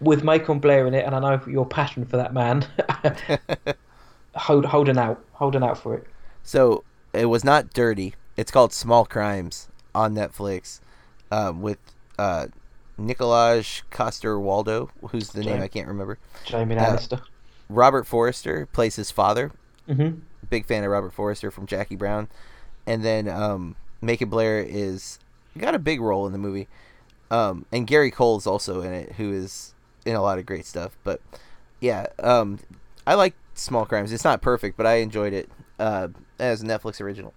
with 0.00 0.24
Macon 0.24 0.58
Blair 0.58 0.86
in 0.86 0.94
it, 0.94 1.04
and 1.04 1.14
I 1.14 1.20
know 1.20 1.40
your 1.46 1.66
passion 1.66 2.04
for 2.04 2.16
that 2.16 2.32
man, 2.34 2.66
hold 4.36 4.66
holding 4.66 4.98
out, 4.98 5.24
holding 5.32 5.62
out 5.62 5.78
for 5.78 5.94
it. 5.94 6.06
So 6.42 6.84
it 7.12 7.26
was 7.26 7.44
not 7.44 7.72
dirty. 7.72 8.14
It's 8.36 8.50
called 8.50 8.72
Small 8.72 9.04
Crimes 9.04 9.68
on 9.94 10.14
Netflix, 10.14 10.80
um, 11.30 11.62
with 11.62 11.78
uh, 12.18 12.46
Nikolaj 12.98 13.82
Coster-Waldau, 13.90 14.90
who's 15.10 15.30
the 15.30 15.42
name 15.42 15.62
I 15.62 15.68
can't 15.68 15.88
remember. 15.88 16.18
Jamie 16.44 16.76
Uh, 16.76 16.98
Robert 17.68 18.06
Forster 18.06 18.66
plays 18.66 18.96
his 18.96 19.10
father. 19.10 19.52
hmm 19.86 20.10
Big 20.50 20.66
fan 20.66 20.84
of 20.84 20.90
Robert 20.90 21.12
Forster 21.12 21.50
from 21.50 21.66
Jackie 21.66 21.96
Brown, 21.96 22.28
and 22.86 23.02
then 23.04 23.28
um, 23.28 23.76
Macon 24.02 24.28
Blair 24.28 24.60
is 24.60 25.18
got 25.56 25.74
a 25.74 25.78
big 25.78 26.00
role 26.00 26.26
in 26.26 26.32
the 26.32 26.38
movie, 26.38 26.68
um, 27.30 27.64
and 27.72 27.86
Gary 27.86 28.10
Cole 28.10 28.36
is 28.36 28.46
also 28.46 28.82
in 28.82 28.92
it, 28.92 29.12
who 29.12 29.32
is 29.32 29.73
in 30.04 30.14
a 30.16 30.22
lot 30.22 30.38
of 30.38 30.46
great 30.46 30.66
stuff. 30.66 30.96
But 31.04 31.20
yeah, 31.80 32.06
um, 32.22 32.60
I 33.06 33.14
like 33.14 33.34
Small 33.54 33.86
Crimes. 33.86 34.12
It's 34.12 34.24
not 34.24 34.42
perfect, 34.42 34.76
but 34.76 34.86
I 34.86 34.96
enjoyed 34.96 35.32
it 35.32 35.50
uh, 35.78 36.08
as 36.38 36.62
a 36.62 36.66
Netflix 36.66 37.00
original. 37.00 37.34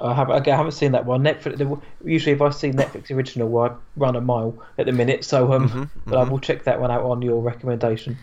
I 0.00 0.14
haven't, 0.14 0.36
again, 0.36 0.54
I 0.54 0.56
haven't 0.58 0.72
seen 0.72 0.92
that 0.92 1.06
one. 1.06 1.22
Netflix. 1.24 1.82
Usually, 2.04 2.32
if 2.32 2.40
I 2.42 2.50
see 2.50 2.70
Netflix 2.70 3.10
original, 3.10 3.56
I 3.58 3.72
run 3.96 4.14
a 4.16 4.20
mile 4.20 4.62
at 4.78 4.86
the 4.86 4.92
minute. 4.92 5.24
So, 5.24 5.52
um, 5.52 5.68
Mhm, 5.68 5.90
but 6.08 6.18
I 6.18 6.24
mhm. 6.24 6.30
will 6.30 6.38
check 6.38 6.64
that 6.64 6.80
one 6.80 6.90
out 6.90 7.02
on 7.02 7.20
your 7.22 7.42
recommendation. 7.42 8.18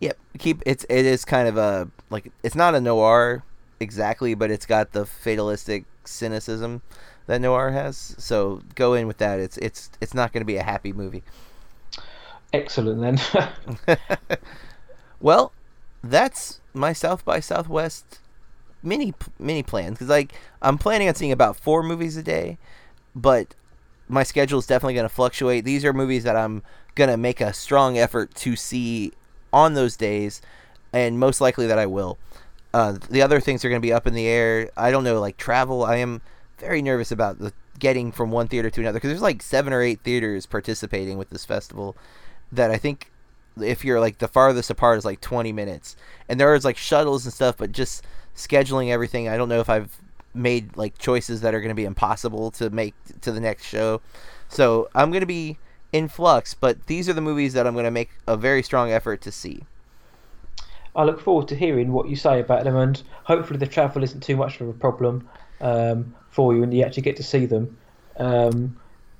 Yep, 0.00 0.18
keep 0.38 0.62
it's 0.66 0.84
it 0.90 1.06
is 1.06 1.24
kind 1.24 1.48
of 1.48 1.56
a 1.56 1.88
like 2.10 2.32
it's 2.42 2.54
not 2.54 2.74
a 2.74 2.80
noir 2.80 3.44
exactly, 3.80 4.34
but 4.34 4.50
it's 4.50 4.66
got 4.66 4.92
the 4.92 5.06
fatalistic 5.06 5.84
cynicism 6.04 6.82
that 7.26 7.40
noir 7.40 7.70
has. 7.70 8.14
So 8.18 8.62
go 8.74 8.94
in 8.94 9.06
with 9.06 9.18
that. 9.18 9.40
It's 9.40 9.56
it's 9.58 9.90
it's 10.00 10.14
not 10.14 10.32
going 10.32 10.42
to 10.42 10.46
be 10.46 10.56
a 10.56 10.62
happy 10.62 10.92
movie. 10.92 11.22
Excellent 12.54 13.18
then. 13.18 13.98
well, 15.20 15.52
that's 16.04 16.60
my 16.72 16.92
South 16.92 17.24
by 17.24 17.40
Southwest 17.40 18.20
mini 18.80 19.12
mini 19.38 19.62
plans 19.62 19.94
because 19.94 20.08
like 20.08 20.34
I'm 20.62 20.78
planning 20.78 21.08
on 21.08 21.14
seeing 21.16 21.32
about 21.32 21.56
four 21.56 21.82
movies 21.82 22.16
a 22.16 22.22
day, 22.22 22.58
but 23.14 23.56
my 24.08 24.22
schedule 24.22 24.60
is 24.60 24.66
definitely 24.68 24.94
going 24.94 25.08
to 25.08 25.14
fluctuate. 25.14 25.64
These 25.64 25.84
are 25.84 25.92
movies 25.92 26.22
that 26.22 26.36
I'm 26.36 26.62
going 26.94 27.10
to 27.10 27.16
make 27.16 27.40
a 27.40 27.52
strong 27.52 27.98
effort 27.98 28.32
to 28.36 28.54
see 28.54 29.12
on 29.52 29.74
those 29.74 29.96
days, 29.96 30.40
and 30.92 31.18
most 31.18 31.40
likely 31.40 31.66
that 31.66 31.78
I 31.78 31.86
will. 31.86 32.18
Uh, 32.72 32.98
the 33.10 33.22
other 33.22 33.40
things 33.40 33.64
are 33.64 33.68
going 33.68 33.80
to 33.80 33.86
be 33.86 33.92
up 33.92 34.06
in 34.06 34.14
the 34.14 34.28
air. 34.28 34.70
I 34.76 34.92
don't 34.92 35.02
know, 35.02 35.20
like 35.20 35.38
travel. 35.38 35.84
I 35.84 35.96
am 35.96 36.20
very 36.58 36.82
nervous 36.82 37.10
about 37.10 37.40
the 37.40 37.52
getting 37.80 38.12
from 38.12 38.30
one 38.30 38.46
theater 38.46 38.70
to 38.70 38.80
another 38.80 38.98
because 38.98 39.10
there's 39.10 39.22
like 39.22 39.42
seven 39.42 39.72
or 39.72 39.82
eight 39.82 40.00
theaters 40.04 40.46
participating 40.46 41.18
with 41.18 41.30
this 41.30 41.44
festival 41.44 41.96
that 42.52 42.70
I 42.70 42.76
think 42.76 43.10
if 43.60 43.84
you're 43.84 44.00
like 44.00 44.18
the 44.18 44.28
farthest 44.28 44.70
apart 44.70 44.98
is 44.98 45.04
like 45.04 45.20
20 45.20 45.52
minutes. 45.52 45.96
And 46.28 46.40
there 46.40 46.54
is 46.54 46.64
like 46.64 46.76
shuttles 46.76 47.24
and 47.24 47.32
stuff 47.32 47.56
but 47.58 47.72
just 47.72 48.04
scheduling 48.34 48.90
everything 48.90 49.28
i 49.28 49.36
don't 49.36 49.48
know 49.48 49.60
if 49.60 49.70
i've 49.70 49.96
made 50.34 50.76
like 50.76 50.98
choices 50.98 51.40
that 51.42 51.54
are 51.54 51.60
going 51.60 51.68
to 51.68 51.74
be 51.76 51.84
impossible 51.84 52.50
to 52.50 52.68
make 52.68 52.94
to 53.20 53.30
the 53.30 53.40
next 53.40 53.64
show. 53.64 54.00
So 54.48 54.88
i'm 54.94 55.10
going 55.10 55.20
to 55.20 55.26
be 55.26 55.58
in 55.92 56.08
flux 56.08 56.54
but 56.54 56.86
these 56.86 57.08
are 57.08 57.12
the 57.12 57.20
movies 57.20 57.52
that 57.52 57.66
i'm 57.66 57.74
going 57.74 57.84
to 57.84 57.90
make 57.90 58.10
a 58.26 58.36
very 58.36 58.62
strong 58.62 58.90
effort 58.90 59.20
to 59.22 59.32
see. 59.32 59.64
I 60.96 61.04
look 61.04 61.20
forward 61.20 61.48
to 61.48 61.56
hearing 61.56 61.92
what 61.92 62.08
you 62.08 62.14
say 62.14 62.38
about 62.38 62.64
them, 62.64 62.76
and 62.76 63.02
hopefully 63.24 63.58
the 63.58 63.66
travel 63.66 64.04
isn't 64.04 64.22
too 64.22 64.36
much 64.36 64.60
of 64.60 64.68
a 64.68 64.72
problem 64.72 65.28
um, 65.60 66.14
for 66.30 66.54
you, 66.54 66.62
and 66.62 66.72
you 66.72 66.84
actually 66.84 67.02
get 67.02 67.16
to 67.16 67.22
see 67.24 67.46
them. 67.46 67.76
Um, 68.16 68.76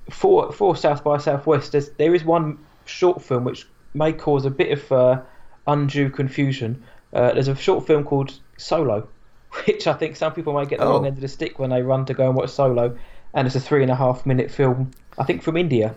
for 0.09 0.53
for 0.53 0.75
South 0.75 1.03
by 1.03 1.17
Southwest, 1.17 1.75
there 1.97 2.15
is 2.15 2.23
one 2.23 2.57
short 2.85 3.21
film 3.21 3.43
which 3.43 3.65
may 3.93 4.13
cause 4.13 4.45
a 4.45 4.49
bit 4.49 4.71
of 4.71 4.91
uh, 4.91 5.21
undue 5.67 6.09
confusion. 6.09 6.83
Uh, 7.13 7.33
there's 7.33 7.47
a 7.47 7.55
short 7.55 7.87
film 7.87 8.03
called 8.03 8.33
Solo, 8.57 9.07
which 9.65 9.87
I 9.87 9.93
think 9.93 10.15
some 10.15 10.33
people 10.33 10.53
might 10.53 10.69
get 10.69 10.79
the 10.79 10.85
Oh. 10.85 10.91
wrong 10.91 11.05
end 11.05 11.17
of 11.17 11.21
the 11.21 11.27
stick 11.27 11.59
when 11.59 11.69
they 11.69 11.81
run 11.81 12.05
to 12.07 12.13
go 12.13 12.27
and 12.27 12.35
watch 12.35 12.49
Solo, 12.49 12.97
and 13.33 13.47
it's 13.47 13.55
a 13.55 13.59
three 13.59 13.81
and 13.81 13.91
a 13.91 13.95
half 13.95 14.25
minute 14.25 14.51
film, 14.51 14.91
I 15.17 15.23
think 15.23 15.43
from 15.43 15.57
India. 15.57 15.95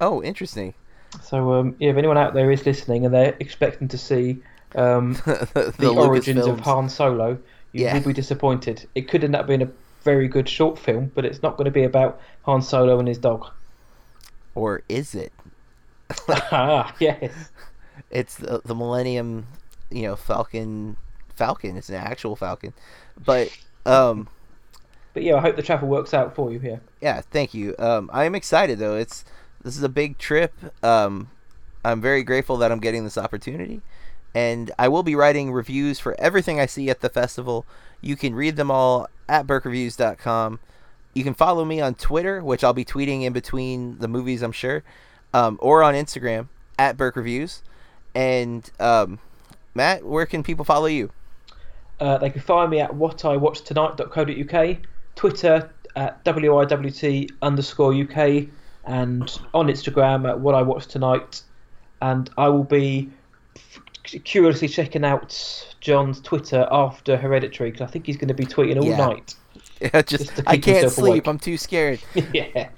oh 0.00 0.22
interesting 0.22 0.74
So 1.22 1.54
um, 1.54 1.76
yeah, 1.78 1.90
if 1.90 1.96
anyone 1.96 2.18
out 2.18 2.34
there 2.34 2.50
is 2.50 2.66
listening 2.66 3.04
and 3.06 3.14
they're 3.14 3.36
expecting 3.40 3.88
to 3.88 3.98
see 3.98 4.42
um, 4.74 5.12
the, 5.24 5.74
the, 5.78 5.88
origins 5.88 6.46
of. 6.46 6.60
Han 6.60 6.88
Solo, 6.88 7.38
you 7.72 7.84
Yeah. 7.84 7.94
will 7.94 8.00
be 8.04 8.12
disappointed. 8.12 8.86
It 8.94 9.08
could 9.08 9.24
end 9.24 9.34
up 9.36 9.46
being 9.46 9.62
a 9.62 9.70
very 10.02 10.28
good 10.28 10.48
short 10.48 10.78
film, 10.78 11.10
but 11.14 11.24
it's 11.24 11.42
not 11.42 11.56
going 11.56 11.66
to 11.66 11.70
be 11.70 11.84
about 11.84 12.20
Han 12.42 12.60
Solo 12.62 12.98
and 12.98 13.06
his 13.08 13.18
dog. 13.18 13.46
or 14.54 14.82
is 14.88 15.14
it 15.14 15.32
ah, 16.28 16.94
yes. 17.00 17.32
it's 18.10 18.36
the, 18.36 18.60
the 18.64 18.74
millennium 18.74 19.46
you 19.90 20.02
know 20.02 20.16
falcon 20.16 20.96
falcon. 21.36 21.76
It's 21.76 21.88
an 21.88 21.96
actual 21.96 22.36
falcon. 22.36 22.72
But 23.24 23.56
um 23.86 24.28
But 25.14 25.22
yeah, 25.22 25.36
I 25.36 25.40
hope 25.40 25.56
the 25.56 25.62
travel 25.62 25.88
works 25.88 26.14
out 26.14 26.34
for 26.34 26.50
you 26.52 26.58
here. 26.58 26.80
yeah 27.00 27.20
thank 27.20 27.54
you. 27.54 27.74
Um 27.78 28.10
i'm 28.12 28.34
excited 28.34 28.78
though. 28.78 28.96
It's 28.96 29.24
this 29.62 29.76
is 29.76 29.82
a 29.82 29.88
big 29.88 30.18
trip. 30.18 30.52
Um 30.84 31.30
i'm 31.84 32.00
very 32.00 32.22
grateful 32.22 32.56
that 32.58 32.70
i'm 32.72 32.80
getting 32.80 33.04
this 33.04 33.18
opportunity. 33.18 33.82
And 34.34 34.70
i 34.78 34.88
will 34.88 35.02
be 35.02 35.14
writing 35.14 35.52
reviews 35.52 35.98
for 35.98 36.18
everything 36.18 36.58
i 36.60 36.66
see 36.66 36.88
at 36.90 37.00
the 37.00 37.08
festival. 37.10 37.66
You 38.00 38.16
can 38.16 38.34
read 38.34 38.56
them 38.56 38.70
all 38.70 39.08
at 39.28 39.46
burkereviews.com 39.46 40.58
you 41.14 41.22
can 41.24 41.34
follow 41.34 41.64
me 41.64 41.80
on 41.80 41.94
twitter 41.94 42.42
which 42.42 42.64
i'll 42.64 42.72
be 42.72 42.84
tweeting 42.84 43.22
in 43.22 43.32
between 43.32 43.98
the 43.98 44.08
movies 44.08 44.42
i'm 44.42 44.52
sure 44.52 44.82
um, 45.34 45.58
or 45.60 45.82
on 45.82 45.94
instagram 45.94 46.48
at 46.78 46.96
burke 46.96 47.16
reviews 47.16 47.62
and 48.14 48.70
um, 48.80 49.18
matt 49.74 50.04
where 50.04 50.26
can 50.26 50.42
people 50.42 50.64
follow 50.64 50.86
you 50.86 51.10
Uh, 52.00 52.18
they 52.18 52.30
can 52.30 52.40
find 52.42 52.70
me 52.70 52.80
at 52.80 52.90
whatiwatchtonight.co.uk, 52.90 54.76
Twitter 55.14 55.70
at 55.94 56.24
WIWT 56.24 57.30
underscore 57.42 57.92
UK, 57.94 58.48
and 58.86 59.38
on 59.54 59.68
Instagram 59.68 60.28
at 60.28 60.40
What 60.40 60.54
I 60.56 60.62
Watched 60.62 60.90
Tonight. 60.90 61.42
And 62.00 62.28
I 62.36 62.48
will 62.48 62.64
be 62.64 63.08
curiously 64.24 64.66
checking 64.68 65.04
out 65.04 65.32
John's 65.80 66.20
Twitter 66.20 66.66
after 66.72 67.16
Hereditary 67.16 67.70
because 67.70 67.86
I 67.86 67.90
think 67.90 68.06
he's 68.06 68.16
going 68.16 68.28
to 68.28 68.34
be 68.34 68.46
tweeting 68.46 68.80
all 68.80 68.88
Yeah. 68.88 68.96
night. 68.96 69.34
just, 70.06 70.08
Just 70.08 70.42
i 70.46 70.56
can't 70.56 70.90
sleep 70.90 71.08
awake. 71.10 71.26
i'm 71.26 71.38
too 71.38 71.56
scared 71.58 72.00
yeah. 72.32 72.68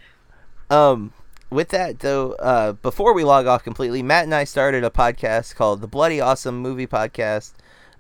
Um, 0.71 1.13
with 1.51 1.69
that 1.69 2.01
though, 2.01 2.33
uh, 2.33 2.73
before 2.73 3.15
we 3.15 3.25
log 3.25 3.47
off 3.47 3.65
completely, 3.65 4.03
Matt 4.03 4.25
and 4.25 4.35
I 4.35 4.45
started 4.45 4.85
a 4.85 4.91
podcast 4.91 5.55
called 5.55 5.81
the 5.81 5.87
Bloody 5.87 6.21
Awesome 6.21 6.59
Movie 6.59 6.87
Podcast. 6.87 7.53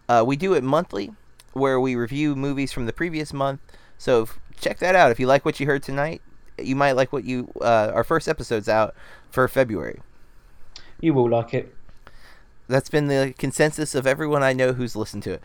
Uh, 0.08 0.24
we 0.26 0.36
do 0.36 0.54
it 0.54 0.62
monthly, 0.62 1.12
where 1.52 1.80
we 1.80 1.96
review 1.96 2.36
movies 2.36 2.72
from 2.72 2.86
the 2.86 2.92
previous 2.92 3.32
month. 3.32 3.60
So 3.96 4.28
check 4.60 4.78
that 4.78 4.94
out. 4.94 5.10
If 5.10 5.20
you 5.20 5.26
like 5.26 5.44
what 5.44 5.60
you 5.60 5.66
heard 5.66 5.82
tonight, 5.82 6.20
you 6.58 6.76
might 6.76 6.92
like 6.92 7.12
what 7.12 7.24
you 7.24 7.50
uh, 7.60 7.90
our 7.94 8.04
first 8.04 8.28
episode's 8.28 8.68
out 8.68 8.94
for 9.30 9.46
February. 9.48 10.00
You 11.00 11.14
will 11.14 11.28
like 11.28 11.54
it. 11.54 11.74
That's 12.66 12.88
been 12.88 13.08
the 13.08 13.34
consensus 13.36 13.94
of 13.94 14.06
everyone 14.06 14.42
I 14.42 14.54
know 14.54 14.72
who's 14.72 14.96
listened 14.96 15.22
to 15.24 15.32
it. 15.32 15.42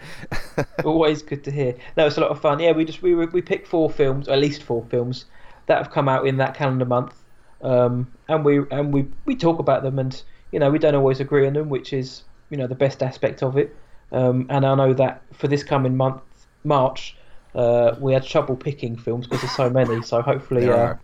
Always 0.86 1.22
good 1.22 1.44
to 1.44 1.52
hear. 1.52 1.76
No, 1.98 2.08
it's 2.08 2.18
a 2.18 2.22
lot 2.22 2.32
of 2.32 2.40
fun. 2.40 2.60
Yeah, 2.60 2.72
we 2.72 2.86
just 2.86 3.02
we 3.02 3.14
we 3.14 3.42
pick 3.42 3.68
four 3.68 3.90
films, 3.90 4.30
or 4.30 4.34
at 4.34 4.40
least 4.40 4.64
four 4.64 4.86
films 4.86 5.26
that 5.66 5.78
have 5.78 5.92
come 5.92 6.08
out 6.08 6.26
in 6.26 6.38
that 6.38 6.56
calendar 6.56 6.86
month, 6.86 7.14
um, 7.62 8.12
and 8.28 8.46
we 8.46 8.60
and 8.72 8.94
we 8.94 9.08
we 9.26 9.36
talk 9.36 9.60
about 9.60 9.84
them, 9.84 10.00
and 10.00 10.22
you 10.52 10.60
know 10.60 10.70
we 10.70 10.80
don't 10.80 10.96
always 10.96 11.20
agree 11.20 11.48
on 11.48 11.54
them, 11.54 11.70
which 11.70 11.94
is 11.94 12.24
you 12.50 12.58
know 12.58 12.68
the 12.68 12.76
best 12.76 13.04
aspect 13.04 13.44
of 13.44 13.58
it. 13.58 13.76
Um, 14.12 14.48
and 14.50 14.66
I 14.66 14.76
know 14.76 14.94
that 14.94 15.22
for 15.34 15.48
this 15.48 15.64
coming 15.64 15.96
month, 15.96 16.22
March, 16.64 17.16
uh, 17.56 17.96
we 18.00 18.14
had 18.14 18.24
trouble 18.24 18.56
picking 18.56 18.98
films 18.98 19.28
because 19.28 19.42
there's 19.42 19.56
so 19.56 19.70
many. 19.70 20.02
So 20.02 20.22
hopefully, 20.22 20.70
uh, 20.70 20.96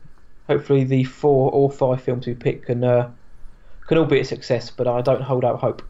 hopefully 0.47 0.83
the 0.83 1.03
four 1.03 1.51
or 1.51 1.71
five 1.71 2.01
films 2.01 2.25
we 2.25 2.33
pick 2.33 2.65
can 2.65 2.83
uh, 2.83 3.09
can 3.87 3.97
all 3.97 4.05
be 4.05 4.19
a 4.19 4.25
success. 4.25 4.71
But 4.71 4.87
I 4.87 5.01
don't 5.01 5.21
hold 5.21 5.45
out 5.45 5.59
hope. 5.59 5.81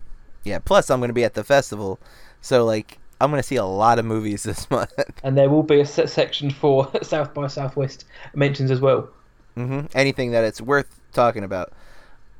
yeah. 0.43 0.59
Plus, 0.59 0.89
I'm 0.89 0.99
going 0.99 1.09
to 1.09 1.13
be 1.13 1.23
at 1.23 1.35
the 1.35 1.43
festival, 1.43 1.99
so 2.41 2.65
like 2.65 2.99
I'm 3.21 3.29
going 3.31 3.41
to 3.41 3.47
see 3.47 3.55
a 3.55 3.65
lot 3.65 3.99
of 3.99 4.05
movies 4.05 4.43
this 4.43 4.69
month. 4.71 4.93
And 5.23 5.37
there 5.37 5.49
will 5.49 5.63
be 5.63 5.79
a 5.79 5.85
section 5.85 6.51
for 6.51 6.89
South 7.01 7.33
by 7.33 7.47
Southwest 7.47 8.05
mentions 8.33 8.71
as 8.71 8.81
well. 8.81 9.09
Hmm 9.55 9.81
Anything 9.93 10.31
that 10.31 10.43
it's 10.43 10.61
worth 10.61 10.99
talking 11.13 11.43
about. 11.43 11.73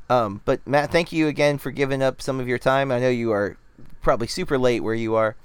Um, 0.10 0.42
but 0.46 0.66
Matt, 0.68 0.92
thank 0.92 1.12
you 1.12 1.28
again 1.28 1.58
for 1.58 1.72
giving 1.72 2.04
up 2.04 2.22
some 2.22 2.40
of 2.40 2.48
your 2.48 2.60
time. 2.60 2.92
I 2.92 3.00
know 3.00 3.10
you 3.10 3.32
are 3.32 3.58
probably 4.02 4.28
super 4.28 4.58
late 4.58 4.82
where 4.82 4.94
you 4.94 5.16
are. 5.16 5.36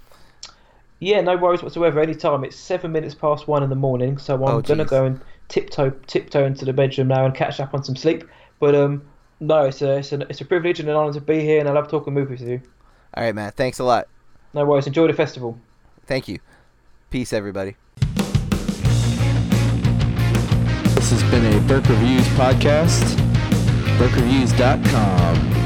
Yeah, 0.98 1.20
no 1.22 1.36
worries 1.36 1.62
whatsoever. 1.62 2.00
Anytime. 2.00 2.44
It's 2.44 2.56
seven 2.56 2.92
minutes 2.92 3.14
past 3.14 3.48
one 3.48 3.62
in 3.62 3.70
the 3.70 3.76
morning, 3.76 4.18
so 4.18 4.34
I'm 4.34 4.40
Oh, 4.56 4.60
gonna 4.60 4.84
go 4.84 5.04
and 5.06 5.20
tiptoe 5.48 5.90
tiptoe 6.06 6.44
into 6.44 6.64
the 6.64 6.72
bedroom 6.72 7.08
now 7.08 7.24
and 7.24 7.34
catch 7.34 7.58
up 7.60 7.72
on 7.74 7.82
some 7.84 7.96
sleep. 7.96 8.24
But 8.58 8.74
um, 8.74 9.02
no, 9.40 9.64
it's 9.64 9.80
a 9.82 9.98
it's 9.98 10.12
a 10.12 10.20
it's 10.28 10.40
a 10.42 10.44
privilege 10.44 10.78
and 10.80 10.88
an 10.88 10.96
honour 10.96 11.12
to 11.14 11.20
be 11.20 11.40
here, 11.40 11.60
and 11.60 11.68
I 11.68 11.72
love 11.72 11.88
talking 11.88 12.12
movies 12.12 12.40
with 12.40 12.48
you. 12.50 12.62
All 13.14 13.24
right, 13.24 13.34
Matt. 13.34 13.54
Thanks 13.56 13.78
a 13.78 13.84
lot. 13.84 14.08
No 14.52 14.64
worries. 14.64 14.86
Enjoy 14.86 15.06
the 15.06 15.12
festival. 15.14 15.58
Thank 16.06 16.28
you. 16.28 16.38
Peace, 17.10 17.32
everybody. 17.32 17.76
This 21.00 21.22
has 21.22 21.30
been 21.30 21.46
a 21.46 21.60
Burke 21.66 21.88
Reviews 21.88 22.26
podcast. 22.36 23.00
BurkeReviews.com. 23.96 25.59